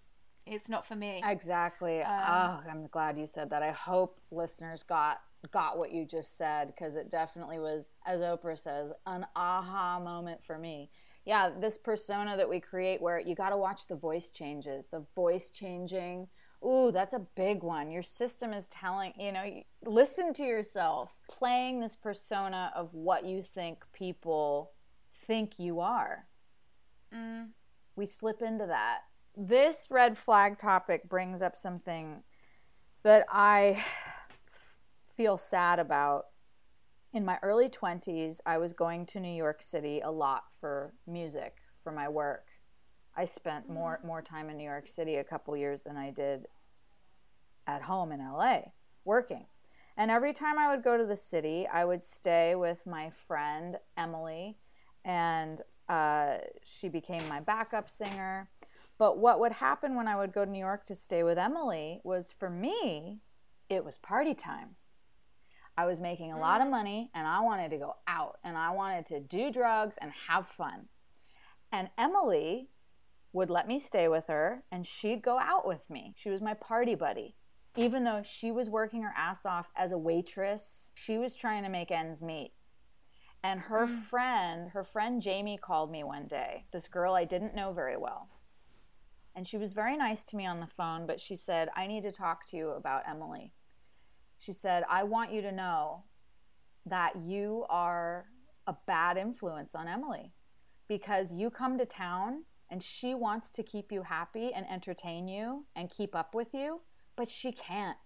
it's 0.47 0.69
not 0.69 0.85
for 0.87 0.97
me. 0.97 1.23
Exactly. 1.25 2.03
oh, 2.03 2.61
I'm 2.69 2.89
glad 2.89 3.17
you 3.17 3.27
said 3.27 3.51
that. 3.51 3.63
I 3.63 3.71
hope 3.71 4.21
listeners 4.31 4.83
got 4.83 5.21
got 5.51 5.77
what 5.77 5.91
you 5.91 6.05
just 6.05 6.37
said 6.37 6.69
because 6.69 6.95
it 6.95 7.11
definitely 7.11 7.59
was, 7.59 7.91
as 8.07 8.23
Oprah 8.23 8.59
says, 8.59 8.93
an 9.07 9.27
aha 9.35 10.01
moment 10.03 10.43
for 10.43 10.59
me. 10.59 10.89
Yeah, 11.25 11.51
this 11.57 11.79
persona 11.79 12.37
that 12.37 12.49
we 12.49 12.61
create 12.61 13.01
where 13.01 13.19
you 13.19 13.35
got 13.35 13.51
to 13.51 13.57
watch 13.57 13.87
the 13.87 13.97
voice 13.97 14.31
changes, 14.31 14.87
the 14.87 15.05
voice 15.15 15.51
changing. 15.51 16.29
Ooh, 16.65 16.91
that's 16.93 17.13
a 17.13 17.27
big 17.35 17.63
one. 17.63 17.91
Your 17.91 18.03
system 18.03 18.53
is 18.53 18.69
telling, 18.69 19.13
you 19.19 19.33
know, 19.33 19.63
listen 19.85 20.33
to 20.35 20.45
yourself 20.45 21.15
playing 21.29 21.81
this 21.81 21.97
persona 21.97 22.73
of 22.77 22.95
what 22.95 23.25
you 23.25 23.43
think 23.43 23.85
people 23.93 24.73
think 25.27 25.59
you 25.59 25.81
are 25.81 26.27
mm. 27.15 27.49
we 27.97 28.07
slip 28.07 28.43
into 28.43 28.67
that. 28.67 29.01
This 29.37 29.87
red 29.91 30.19
flag 30.19 30.59
topic 30.59 31.09
brings 31.09 31.43
up 31.43 31.57
something 31.57 32.23
that 33.03 33.27
I 33.31 33.85
feel 35.05 35.37
sad 35.37 35.79
about. 35.79 36.27
In 37.13 37.25
my 37.25 37.39
early 37.43 37.69
20s, 37.69 38.41
I 38.47 38.57
was 38.57 38.73
going 38.73 39.05
to 39.07 39.21
New 39.21 39.35
York 39.35 39.61
City 39.61 40.01
a 40.01 40.11
lot 40.11 40.45
for 40.61 40.95
music, 41.07 41.59
for 41.83 41.93
my 41.93 42.09
work. 42.09 42.49
I 43.17 43.25
spent 43.25 43.69
more 43.69 44.01
more 44.05 44.23
time 44.23 44.49
in 44.49 44.57
New 44.57 44.65
York 44.65 44.87
City 44.87 45.17
a 45.17 45.25
couple 45.25 45.57
years 45.57 45.83
than 45.83 45.97
I 45.97 46.11
did 46.11 46.47
at 47.67 47.83
home 47.83 48.13
in 48.13 48.21
LA 48.21 48.63
working. 49.05 49.47
And 49.97 50.11
every 50.11 50.33
time 50.33 50.59
I 50.59 50.75
would 50.75 50.83
go 50.83 50.97
to 50.97 51.05
the 51.05 51.17
city, 51.17 51.67
I 51.67 51.85
would 51.85 52.01
stay 52.01 52.55
with 52.55 52.87
my 52.87 53.11
friend 53.11 53.77
Emily, 53.97 54.57
and 55.05 55.61
uh, 55.89 56.39
she 56.65 56.89
became 56.89 57.29
my 57.29 57.41
backup 57.41 57.91
singer. 57.91 58.49
But 58.99 59.19
what 59.19 59.41
would 59.41 59.53
happen 59.53 59.95
when 59.95 60.09
I 60.09 60.17
would 60.17 60.33
go 60.33 60.45
to 60.45 60.51
New 60.51 60.59
York 60.59 60.85
to 60.87 60.95
stay 60.95 61.23
with 61.23 61.39
Emily 61.39 62.01
was 62.05 62.31
for 62.31 62.49
me, 62.49 63.21
it 63.69 63.85
was 63.85 63.99
party 63.99 64.35
time. 64.35 64.77
I 65.77 65.87
was 65.87 66.01
making 66.01 66.33
a 66.33 66.39
lot 66.39 66.61
of 66.61 66.69
money 66.69 67.11
and 67.15 67.27
I 67.27 67.41
wanted 67.41 67.71
to 67.71 67.79
go 67.79 67.97
out 68.07 68.39
and 68.45 68.57
I 68.59 68.71
wanted 68.71 69.07
to 69.07 69.21
do 69.21 69.51
drugs 69.51 69.99
and 70.01 70.13
have 70.29 70.47
fun. 70.47 70.89
And 71.73 71.89
Emily 71.97 72.69
would 73.33 73.51
let 73.51 73.67
me 73.67 73.79
stay 73.79 74.09
with 74.09 74.27
her 74.27 74.63
and 74.71 74.87
she'd 74.87 75.23
go 75.23 75.39
out 75.39 75.67
with 75.67 75.89
me. 75.89 76.15
She 76.17 76.29
was 76.29 76.43
my 76.43 76.55
party 76.55 76.95
buddy. 76.95 77.37
Even 77.75 78.05
though 78.05 78.23
she 78.23 78.53
was 78.53 78.69
working 78.69 79.03
her 79.03 79.15
ass 79.17 79.47
off 79.47 79.71
as 79.75 79.93
a 79.93 79.99
waitress, 79.99 80.93
she 80.95 81.17
was 81.17 81.35
trying 81.35 81.63
to 81.63 81.71
make 81.71 81.91
ends 81.91 82.23
meet. 82.23 82.53
And 83.43 83.61
her 83.61 83.87
mm. 83.87 84.03
friend, 84.03 84.71
her 84.71 84.83
friend 84.83 85.23
Jamie 85.23 85.57
called 85.57 85.91
me 85.91 86.05
one 86.05 86.27
day, 86.27 86.67
this 86.71 86.87
girl 86.87 87.15
I 87.15 87.25
didn't 87.25 87.55
know 87.55 87.73
very 87.73 87.97
well. 87.97 88.29
And 89.35 89.47
she 89.47 89.57
was 89.57 89.73
very 89.73 89.97
nice 89.97 90.25
to 90.27 90.37
me 90.37 90.45
on 90.45 90.61
the 90.61 90.67
phone, 90.67 91.07
but 91.07 91.19
she 91.19 91.35
said, 91.35 91.71
I 91.75 91.87
need 91.87 92.03
to 92.03 92.13
talk 92.13 92.47
to 92.49 92.57
you 92.57 92.71
about 92.71 93.09
Emily. 93.09 93.55
She 94.39 94.53
said, 94.53 94.85
I 94.91 95.05
want 95.05 95.33
you 95.33 95.41
to 95.43 95.51
know 95.51 96.05
that 96.85 97.17
you 97.17 97.65
are 97.71 98.27
a 98.67 98.77
bad 98.87 99.17
influence 99.17 99.75
on 99.75 99.89
Emily 99.89 100.35
because 100.89 101.33
you 101.33 101.49
come 101.49 101.79
to 101.79 101.87
town 101.87 102.45
and 102.73 102.83
she 102.83 103.15
wants 103.15 103.51
to 103.51 103.63
keep 103.63 103.93
you 103.93 104.05
happy 104.05 104.51
and 104.55 104.67
entertain 104.69 105.29
you 105.29 105.67
and 105.77 105.91
keep 105.91 106.17
up 106.17 106.35
with 106.35 106.55
you, 106.55 106.81
but 107.17 107.31
she 107.31 107.53
can't. 107.53 107.99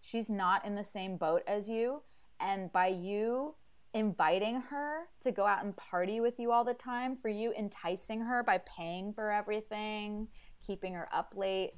She's 0.00 0.30
not 0.30 0.64
in 0.64 0.76
the 0.76 0.84
same 0.84 1.16
boat 1.16 1.42
as 1.48 1.68
you. 1.68 2.02
And 2.38 2.72
by 2.72 2.86
you 2.86 3.56
inviting 3.92 4.60
her 4.70 5.08
to 5.20 5.32
go 5.32 5.46
out 5.46 5.64
and 5.64 5.76
party 5.76 6.20
with 6.20 6.38
you 6.38 6.52
all 6.52 6.62
the 6.62 6.74
time, 6.74 7.16
for 7.16 7.28
you 7.28 7.52
enticing 7.58 8.20
her 8.20 8.44
by 8.44 8.58
paying 8.58 9.12
for 9.12 9.32
everything, 9.32 10.28
keeping 10.64 10.94
her 10.94 11.08
up 11.12 11.34
late, 11.36 11.72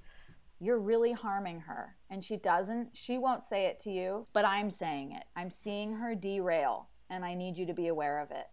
you're 0.60 0.78
really 0.78 1.12
harming 1.12 1.60
her. 1.60 1.96
And 2.10 2.22
she 2.22 2.36
doesn't, 2.36 2.94
she 2.94 3.16
won't 3.16 3.44
say 3.44 3.64
it 3.64 3.78
to 3.80 3.90
you, 3.90 4.26
but 4.34 4.44
I'm 4.44 4.70
saying 4.70 5.12
it. 5.12 5.24
I'm 5.36 5.50
seeing 5.50 5.94
her 5.94 6.14
derail, 6.14 6.90
and 7.08 7.24
I 7.24 7.32
need 7.32 7.56
you 7.56 7.64
to 7.64 7.74
be 7.74 7.86
aware 7.86 8.18
of 8.18 8.30
it. 8.30 8.44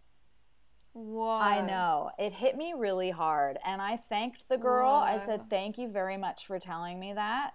Whoa. 0.94 1.40
I 1.40 1.60
know. 1.60 2.12
It 2.18 2.32
hit 2.34 2.56
me 2.56 2.72
really 2.76 3.10
hard. 3.10 3.58
And 3.66 3.82
I 3.82 3.96
thanked 3.96 4.48
the 4.48 4.56
girl. 4.56 4.90
I 4.90 5.16
said, 5.16 5.50
Thank 5.50 5.76
you 5.76 5.88
very 5.88 6.16
much 6.16 6.46
for 6.46 6.58
telling 6.58 7.00
me 7.00 7.12
that. 7.12 7.54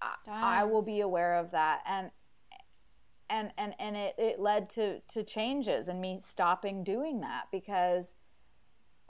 I, 0.00 0.60
I 0.60 0.64
will 0.64 0.82
be 0.82 1.00
aware 1.00 1.34
of 1.34 1.52
that. 1.52 1.82
And 1.86 2.10
and 3.28 3.50
and, 3.56 3.74
and 3.78 3.96
it, 3.96 4.14
it 4.18 4.40
led 4.40 4.68
to, 4.70 5.00
to 5.00 5.22
changes 5.22 5.88
and 5.88 6.00
me 6.00 6.18
stopping 6.22 6.82
doing 6.82 7.20
that 7.20 7.48
because 7.52 8.14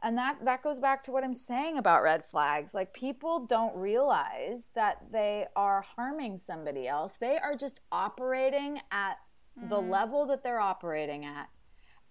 and 0.02 0.18
that 0.18 0.44
that 0.44 0.62
goes 0.62 0.80
back 0.80 1.02
to 1.04 1.12
what 1.12 1.22
I'm 1.22 1.34
saying 1.34 1.78
about 1.78 2.02
red 2.02 2.24
flags. 2.24 2.74
Like 2.74 2.92
people 2.92 3.46
don't 3.46 3.74
realize 3.76 4.68
that 4.74 5.12
they 5.12 5.46
are 5.54 5.80
harming 5.80 6.38
somebody 6.38 6.88
else. 6.88 7.14
They 7.14 7.38
are 7.38 7.54
just 7.54 7.80
operating 7.90 8.80
at 8.90 9.18
the 9.56 9.76
mm-hmm. 9.76 9.90
level 9.90 10.26
that 10.26 10.42
they're 10.42 10.60
operating 10.60 11.24
at. 11.24 11.48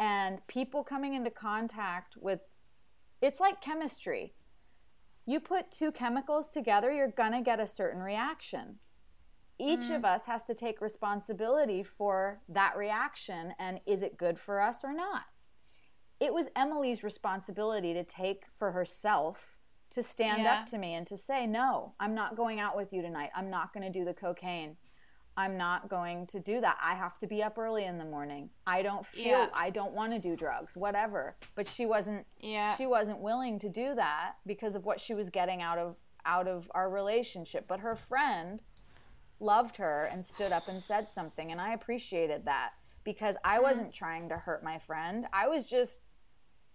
And 0.02 0.46
people 0.48 0.84
coming 0.84 1.14
into 1.14 1.30
contact 1.30 2.18
with 2.20 2.42
it's 3.22 3.40
like 3.40 3.62
chemistry. 3.62 4.34
You 5.26 5.40
put 5.40 5.70
two 5.72 5.92
chemicals 5.92 6.50
together, 6.50 6.92
you're 6.92 7.08
going 7.08 7.34
to 7.34 7.42
get 7.42 7.60
a 7.60 7.68
certain 7.68 8.02
reaction. 8.02 8.80
Each 9.60 9.82
mm. 9.82 9.96
of 9.96 10.04
us 10.04 10.26
has 10.26 10.44
to 10.46 10.56
take 10.56 10.82
responsibility 10.82 11.84
for 11.84 12.42
that 12.50 12.76
reaction 12.76 13.54
and 13.60 13.80
is 13.86 14.02
it 14.02 14.18
good 14.18 14.40
for 14.40 14.60
us 14.60 14.80
or 14.84 14.92
not? 14.92 15.26
it 16.22 16.34
was 16.36 16.48
Emily's 16.56 17.04
responsibility 17.04 17.96
to 17.96 18.04
take 18.04 18.46
for 18.58 18.72
herself 18.72 19.58
to 19.90 20.04
stand 20.04 20.44
Yeah. 20.44 20.60
up 20.60 20.68
to 20.68 20.78
me 20.78 20.94
and 20.94 21.06
to 21.08 21.18
say, 21.18 21.48
No, 21.48 21.96
I'm 22.00 22.14
not 22.14 22.36
going 22.36 22.60
out 22.60 22.78
with 22.78 22.94
you 22.94 23.02
tonight. 23.02 23.32
I'm 23.36 23.50
not 23.50 23.74
going 23.74 23.84
to 23.84 23.90
do 23.90 24.06
the 24.06 24.14
cocaine. 24.14 24.78
I'm 25.42 25.58
not 25.58 25.90
going 25.90 26.28
to 26.28 26.40
do 26.40 26.62
that. 26.62 26.78
I 26.82 26.94
have 26.96 27.18
to 27.20 27.28
be 27.28 27.42
up 27.44 27.58
early 27.58 27.86
in 27.86 27.98
the 27.98 28.06
morning. 28.06 28.50
I 28.68 28.82
don't 28.82 29.06
feel 29.06 29.26
Yeah. 29.26 29.50
I 29.54 29.70
don't 29.70 29.94
want 29.94 30.12
to 30.14 30.20
do 30.20 30.36
drugs, 30.36 30.78
whatever. 30.78 31.36
But 31.56 31.68
she 31.68 31.86
wasn't 31.86 32.26
Yeah. 32.40 32.76
she 32.76 32.86
wasn't 32.88 33.20
willing 33.20 33.58
to 33.60 33.70
do 33.70 33.96
that 33.96 34.36
because 34.46 34.76
of 34.76 34.86
what 34.86 35.00
she 35.00 35.14
was 35.14 35.30
getting 35.30 35.62
out 35.62 35.78
of 35.78 35.98
out 36.26 36.48
of 36.48 36.70
our 36.76 36.90
relationship. 36.90 37.68
But 37.68 37.80
her 37.80 37.96
friend 37.96 38.62
loved 39.40 39.78
her 39.78 40.06
and 40.06 40.24
stood 40.24 40.52
up 40.52 40.68
and 40.68 40.82
said 40.82 41.10
something 41.10 41.52
and 41.52 41.60
I 41.60 41.74
appreciated 41.74 42.46
that 42.46 42.74
because 43.04 43.36
I 43.44 43.56
Mm-hmm. 43.56 43.64
wasn't 43.64 43.94
trying 43.94 44.30
to 44.30 44.38
hurt 44.38 44.64
my 44.64 44.78
friend. 44.78 45.28
I 45.34 45.48
was 45.48 45.64
just 45.64 46.02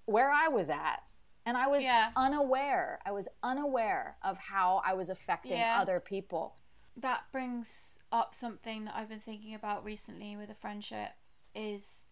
where 0.06 0.30
I 0.30 0.48
was 0.48 0.68
at. 0.68 1.02
And 1.44 1.56
I 1.56 1.68
was 1.68 1.84
Yeah. 1.84 2.10
unaware. 2.16 2.98
I 3.06 3.12
was 3.12 3.28
unaware 3.44 4.16
of 4.22 4.36
how 4.38 4.82
I 4.84 4.94
was 4.94 5.08
affecting 5.08 5.58
Yeah. 5.58 5.80
other 5.80 6.00
people. 6.00 6.56
That 6.96 7.24
brings 7.30 7.98
up 8.10 8.34
something 8.34 8.86
that 8.86 8.94
I've 8.96 9.08
been 9.08 9.20
thinking 9.20 9.54
about 9.54 9.84
recently 9.84 10.36
with 10.36 10.50
a 10.50 10.54
friendship 10.54 11.10
is 11.54 12.06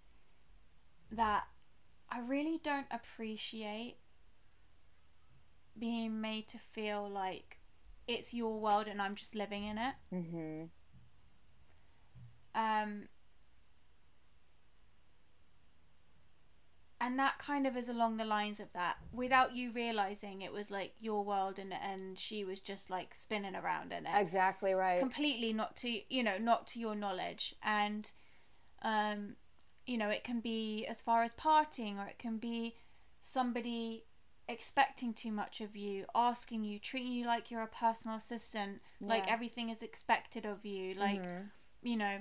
that 1.10 1.44
I 2.10 2.20
really 2.20 2.60
don't 2.62 2.86
appreciate 2.90 3.96
being 5.78 6.20
made 6.20 6.48
to 6.48 6.58
feel 6.58 7.08
like 7.08 7.58
it's 8.06 8.34
your 8.34 8.60
world 8.60 8.86
and 8.86 9.00
I'm 9.00 9.14
just 9.14 9.34
living 9.34 9.64
in 9.64 9.78
it. 9.78 9.94
Mm-hmm. 10.12 10.64
Um, 12.54 13.08
and 17.00 17.18
that 17.18 17.38
kind 17.38 17.66
of 17.66 17.76
is 17.76 17.88
along 17.88 18.16
the 18.16 18.24
lines 18.24 18.60
of 18.60 18.72
that 18.72 18.96
without 19.12 19.54
you 19.54 19.70
realizing 19.72 20.42
it 20.42 20.52
was 20.52 20.70
like 20.70 20.92
your 21.00 21.24
world 21.24 21.58
and 21.58 21.72
and 21.72 22.18
she 22.18 22.44
was 22.44 22.60
just 22.60 22.90
like 22.90 23.14
spinning 23.14 23.56
around 23.56 23.92
in 23.92 24.06
it. 24.06 24.12
Exactly 24.14 24.74
right. 24.74 25.00
completely 25.00 25.52
not 25.52 25.76
to 25.76 26.00
you 26.08 26.22
know 26.22 26.38
not 26.38 26.66
to 26.68 26.80
your 26.80 26.94
knowledge. 26.94 27.54
And 27.62 28.10
um 28.82 29.36
you 29.86 29.98
know 29.98 30.08
it 30.08 30.24
can 30.24 30.40
be 30.40 30.86
as 30.86 31.00
far 31.00 31.22
as 31.22 31.34
partying 31.34 31.98
or 31.98 32.06
it 32.06 32.18
can 32.18 32.38
be 32.38 32.76
somebody 33.20 34.04
expecting 34.48 35.14
too 35.14 35.32
much 35.32 35.60
of 35.60 35.74
you 35.74 36.04
asking 36.14 36.64
you 36.64 36.78
treating 36.78 37.12
you 37.12 37.26
like 37.26 37.50
you're 37.50 37.62
a 37.62 37.66
personal 37.66 38.16
assistant 38.16 38.80
like 39.00 39.26
everything 39.26 39.70
is 39.70 39.80
expected 39.80 40.44
of 40.44 40.66
you 40.66 40.94
like 40.94 41.22
you 41.82 41.96
know 41.96 42.18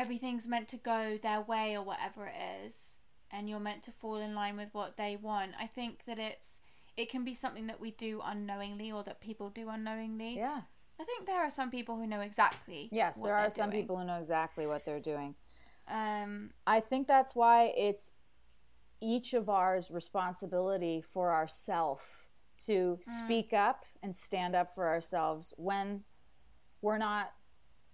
everything's 0.00 0.48
meant 0.48 0.68
to 0.68 0.76
go 0.76 1.18
their 1.22 1.40
way 1.40 1.76
or 1.76 1.82
whatever 1.82 2.26
it 2.26 2.66
is 2.66 2.98
and 3.30 3.48
you're 3.48 3.60
meant 3.60 3.82
to 3.82 3.90
fall 3.90 4.16
in 4.16 4.34
line 4.34 4.56
with 4.56 4.68
what 4.72 4.96
they 4.96 5.16
want 5.20 5.52
i 5.60 5.66
think 5.66 6.04
that 6.06 6.18
it's 6.18 6.60
it 6.96 7.10
can 7.10 7.24
be 7.24 7.34
something 7.34 7.66
that 7.66 7.80
we 7.80 7.90
do 7.92 8.20
unknowingly 8.24 8.90
or 8.90 9.02
that 9.02 9.20
people 9.20 9.50
do 9.50 9.68
unknowingly 9.68 10.36
yeah. 10.36 10.62
I 11.00 11.04
think 11.04 11.26
there 11.26 11.40
are 11.40 11.50
some 11.50 11.70
people 11.70 11.96
who 11.96 12.06
know 12.06 12.20
exactly. 12.20 12.90
Yes, 12.92 13.16
what 13.16 13.28
there 13.28 13.34
are 13.34 13.48
some 13.48 13.70
doing. 13.70 13.82
people 13.82 13.96
who 13.96 14.04
know 14.04 14.18
exactly 14.18 14.66
what 14.66 14.84
they're 14.84 15.00
doing. 15.00 15.34
Um, 15.88 16.50
I 16.66 16.80
think 16.80 17.08
that's 17.08 17.34
why 17.34 17.72
it's 17.74 18.12
each 19.00 19.32
of 19.32 19.48
ours 19.48 19.90
responsibility 19.90 21.00
for 21.00 21.32
ourself 21.32 22.28
to 22.66 22.98
speak 23.00 23.54
up 23.54 23.86
and 24.02 24.14
stand 24.14 24.54
up 24.54 24.74
for 24.74 24.88
ourselves 24.88 25.54
when 25.56 26.04
we're 26.82 26.98
not 26.98 27.32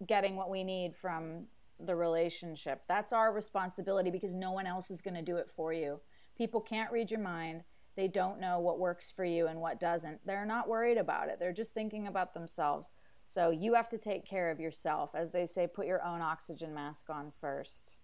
getting 0.05 0.35
what 0.35 0.51
we 0.51 0.65
need 0.65 0.97
from 0.97 1.47
the 1.79 1.97
relationship. 1.97 2.83
That's 2.89 3.13
our 3.13 3.33
responsibility 3.33 4.11
because 4.11 4.33
no 4.35 4.53
one 4.53 4.67
else 4.67 4.91
is 4.91 5.03
going 5.03 5.15
to 5.15 5.23
do 5.23 5.37
it 5.37 5.49
for 5.49 5.73
you. 5.73 6.01
People 6.37 6.61
can't 6.61 6.93
read 6.93 7.11
your 7.11 7.21
mind. 7.21 7.65
they 7.97 8.09
don't 8.09 8.39
know 8.39 8.61
what 8.61 8.79
works 8.79 9.11
for 9.11 9.25
you 9.25 9.47
and 9.47 9.61
what 9.61 9.81
doesn't. 9.81 10.21
They're 10.27 10.45
not 10.47 10.69
worried 10.69 10.99
about 10.99 11.29
it. 11.29 11.39
They're 11.41 11.53
just 11.53 11.73
thinking 11.73 12.07
about 12.07 12.35
themselves. 12.35 12.93
So 13.25 13.51
you 13.51 13.75
have 13.75 13.89
to 13.89 13.99
take 13.99 14.25
care 14.27 14.51
of 14.51 14.61
yourself. 14.61 15.15
As 15.15 15.33
they 15.33 15.47
say, 15.47 15.67
put 15.67 15.87
your 15.87 16.05
own 16.05 16.21
oxygen 16.21 16.75
mask 16.75 17.09
on 17.09 17.33
first. 17.41 17.97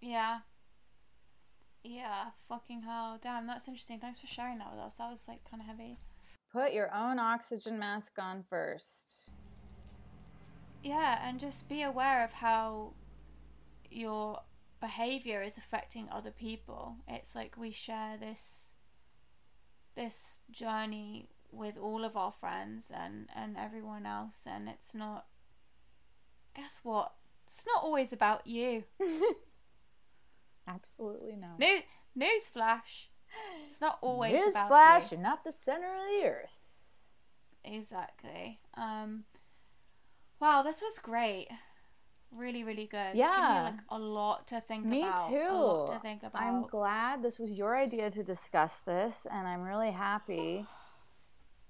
Yeah. 0.00 0.38
Yeah, 1.82 2.26
fucking 2.48 2.82
hell. 2.82 3.18
Damn, 3.22 3.46
that's 3.46 3.66
interesting. 3.68 3.98
Thanks 3.98 4.20
for 4.20 4.26
sharing 4.28 4.58
that 4.58 4.70
with 4.70 4.80
us. 4.80 4.96
That 4.96 5.10
was 5.10 5.26
like 5.28 5.40
kind 5.50 5.60
of 5.60 5.66
heavy. 5.66 5.98
Put 6.52 6.72
your 6.72 6.94
own 6.94 7.18
oxygen 7.18 7.78
mask 7.78 8.12
on 8.18 8.44
first. 8.48 9.30
Yeah, 10.82 11.18
and 11.22 11.40
just 11.40 11.68
be 11.68 11.82
aware 11.82 12.24
of 12.24 12.32
how 12.34 12.92
your 13.90 14.42
behavior 14.80 15.42
is 15.42 15.56
affecting 15.56 16.08
other 16.10 16.30
people. 16.30 16.96
It's 17.06 17.34
like 17.34 17.56
we 17.56 17.72
share 17.72 18.16
this 18.18 18.72
this 19.96 20.40
journey 20.50 21.28
with 21.50 21.76
all 21.76 22.04
of 22.04 22.16
our 22.16 22.30
friends 22.30 22.92
and 22.94 23.26
and 23.34 23.56
everyone 23.56 24.06
else 24.06 24.46
and 24.46 24.68
it's 24.68 24.94
not 24.94 25.26
guess 26.54 26.80
what? 26.82 27.12
It's 27.44 27.64
not 27.66 27.82
always 27.82 28.12
about 28.12 28.46
you. 28.46 28.84
Absolutely 30.68 31.34
not. 31.36 31.58
New 31.58 31.80
flash! 32.52 33.08
It's 33.64 33.80
not 33.80 33.98
always 34.00 34.50
about 34.50 34.70
Newsflash, 34.70 35.10
you. 35.10 35.18
you're 35.18 35.26
not 35.26 35.44
the 35.44 35.52
center 35.52 35.86
of 35.86 36.02
the 36.02 36.26
earth. 36.26 36.58
Exactly. 37.64 38.60
Um 38.74 39.24
wow, 40.40 40.62
this 40.62 40.80
was 40.80 40.98
great. 40.98 41.48
Really, 42.30 42.62
really 42.62 42.86
good. 42.86 43.14
Yeah. 43.14 43.72
like 43.72 43.80
a 43.88 43.98
lot 43.98 44.46
to 44.48 44.60
think 44.60 44.84
about. 44.84 44.90
Me 44.90 45.02
about. 45.02 45.30
too. 45.30 45.48
A 45.50 45.54
lot 45.54 45.92
to 45.92 45.98
think 46.00 46.22
about. 46.22 46.42
I'm 46.42 46.62
glad 46.66 47.22
this 47.22 47.38
was 47.38 47.52
your 47.52 47.76
idea 47.76 48.10
to 48.10 48.22
discuss 48.22 48.80
this, 48.80 49.26
and 49.30 49.48
I'm 49.48 49.62
really 49.62 49.92
happy. 49.92 50.66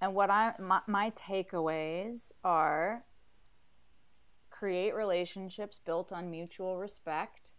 And 0.00 0.14
what 0.14 0.30
I 0.30 0.54
my, 0.60 0.80
my 0.86 1.10
takeaways 1.10 2.30
are: 2.44 3.04
create 4.48 4.94
relationships 4.94 5.80
built 5.84 6.12
on 6.12 6.30
mutual 6.30 6.78
respect, 6.78 7.54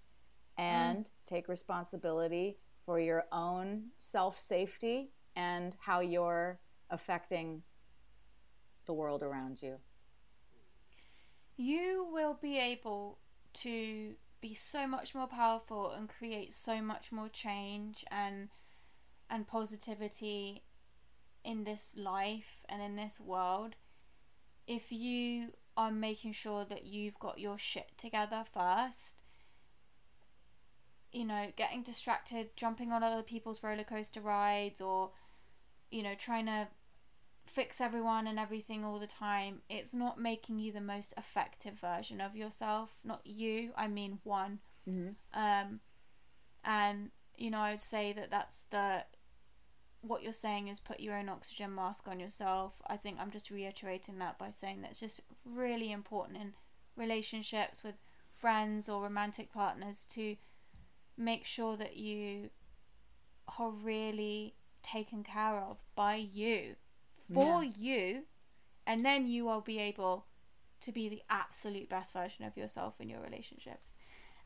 and 0.58 1.04
mm. 1.04 1.12
take 1.26 1.50
responsibility 1.50 2.58
for 2.86 2.98
your 2.98 3.26
own 3.34 3.88
self 3.98 4.40
safety 4.40 5.12
and 5.36 5.76
how 5.82 6.00
you're 6.00 6.60
affecting 6.90 7.64
the 8.86 8.94
world 8.94 9.22
around 9.22 9.62
you. 9.62 9.76
You 11.60 12.08
will 12.10 12.38
be 12.42 12.58
able 12.58 13.20
to 13.54 14.14
be 14.40 14.54
so 14.54 14.88
much 14.88 15.14
more 15.14 15.28
powerful 15.28 15.92
and 15.92 16.08
create 16.08 16.54
so 16.54 16.82
much 16.82 17.12
more 17.12 17.28
change 17.28 18.06
and 18.10 18.48
and 19.30 19.46
positivity 19.46 20.64
in 21.44 21.66
this 21.66 21.96
life 21.98 22.64
and 22.70 22.82
in 22.82 22.96
this 22.96 23.20
world 23.20 23.76
if 24.68 24.90
you 24.90 25.50
are 25.76 25.92
making 25.92 26.32
sure 26.32 26.64
that 26.64 26.86
you've 26.86 27.20
got 27.20 27.40
your 27.40 27.58
shit 27.58 27.92
together 27.98 28.46
first. 28.50 29.22
You 31.12 31.26
know 31.26 31.52
getting 31.58 31.84
distracted 31.84 32.56
jumping 32.56 32.94
on 32.94 33.04
other 33.04 33.24
people's 33.24 33.62
roller 33.62 33.84
coaster 33.84 34.22
rides 34.22 34.80
or 34.80 35.12
you 35.92 36.04
know 36.04 36.14
trying 36.18 36.46
to 36.46 36.68
fix 37.60 37.82
everyone 37.82 38.26
and 38.26 38.40
everything 38.40 38.86
all 38.86 39.00
the 39.00 39.06
time, 39.06 39.62
it's 39.70 39.94
not 39.94 40.18
making 40.18 40.60
you 40.60 40.72
the 40.72 40.80
most 40.80 41.14
effective 41.18 41.74
version 41.78 42.22
of 42.22 42.34
yourself. 42.34 42.92
Not 43.04 43.20
you, 43.26 43.74
I 43.76 43.90
mean 43.90 44.20
one. 44.24 44.60
Um, 45.34 45.82
and 46.64 47.12
you 47.38 47.52
know, 47.52 47.58
I 47.58 47.72
would 47.72 47.82
say 47.82 48.14
that 48.14 48.32
that's 48.32 48.64
the 48.72 49.04
what 50.00 50.24
you're 50.24 50.32
saying 50.32 50.70
is 50.70 50.80
put 50.80 51.02
your 51.02 51.18
own 51.18 51.28
oxygen 51.28 51.76
mask 51.76 52.08
on 52.08 52.18
yourself. 52.22 52.82
I 52.88 52.96
think 52.96 53.18
I'm 53.20 53.30
just 53.30 53.52
reiterating 53.52 54.20
that 54.20 54.38
by 54.38 54.52
saying 54.52 54.82
that 54.82 54.92
it's 54.92 55.02
just 55.02 55.20
really 55.44 55.92
important 55.92 56.38
in 56.38 56.54
relationships 56.96 57.84
with 57.84 57.96
friends 58.34 58.88
or 58.88 59.04
romantic 59.04 59.52
partners 59.52 60.06
to 60.12 60.38
make 61.18 61.46
sure 61.46 61.76
that 61.76 61.98
you 61.98 62.52
are 63.60 63.72
really 63.72 64.54
taken 64.82 65.26
care 65.26 65.58
of 65.60 65.80
by 65.94 66.16
you 66.16 66.78
for 67.34 67.64
you 67.64 68.24
and 68.88 69.06
then 69.06 69.28
you 69.28 69.46
will 69.46 69.62
be 69.62 69.80
able 69.80 70.26
to 70.82 70.92
be 70.92 71.10
the 71.10 71.22
absolute 71.30 71.90
best 71.90 72.14
version 72.14 72.46
of 72.46 72.56
yourself 72.58 72.96
in 73.00 73.10
your 73.10 73.22
relationships. 73.22 73.98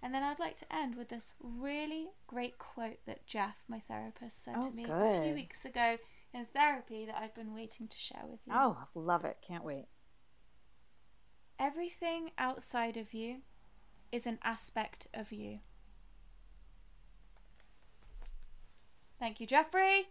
And 0.01 0.13
then 0.13 0.21
i'd 0.23 0.39
like 0.39 0.57
to 0.57 0.65
end 0.75 0.95
with 0.95 1.07
this 1.09 1.33
really 1.41 2.07
great 2.27 2.57
quote 2.57 2.97
that 3.05 3.25
jeff 3.25 3.55
my 3.69 3.79
therapist 3.79 4.43
said 4.43 4.55
Oh, 4.57 4.69
to 4.69 4.75
me 4.75 4.83
a 4.83 5.21
few 5.23 5.33
weeks 5.33 5.63
ago 5.63 5.97
in 6.33 6.45
therapy 6.53 7.05
that 7.05 7.15
i've 7.17 7.33
been 7.33 7.53
waiting 7.53 7.87
to 7.87 7.97
share 7.97 8.23
with 8.29 8.41
you. 8.45 8.51
Oh, 8.53 8.83
love 8.95 9.23
it. 9.23 9.37
Can't 9.41 9.63
wait. 9.63 9.85
everything 11.59 12.31
outside 12.37 12.97
of 12.97 13.13
you 13.13 13.37
is 14.11 14.27
an 14.27 14.39
aspect 14.43 15.07
of 15.13 15.31
you. 15.31 15.59
Thank 19.19 19.39
you 19.39 19.47
jeffrey 19.47 20.09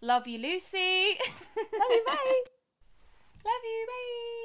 love 0.00 0.26
you 0.26 0.38
lucy 0.38 1.16
Love 1.18 1.90
you, 1.90 2.04
bye. 2.06 2.42
love 3.44 3.64
you 3.64 3.86
bye 3.88 4.37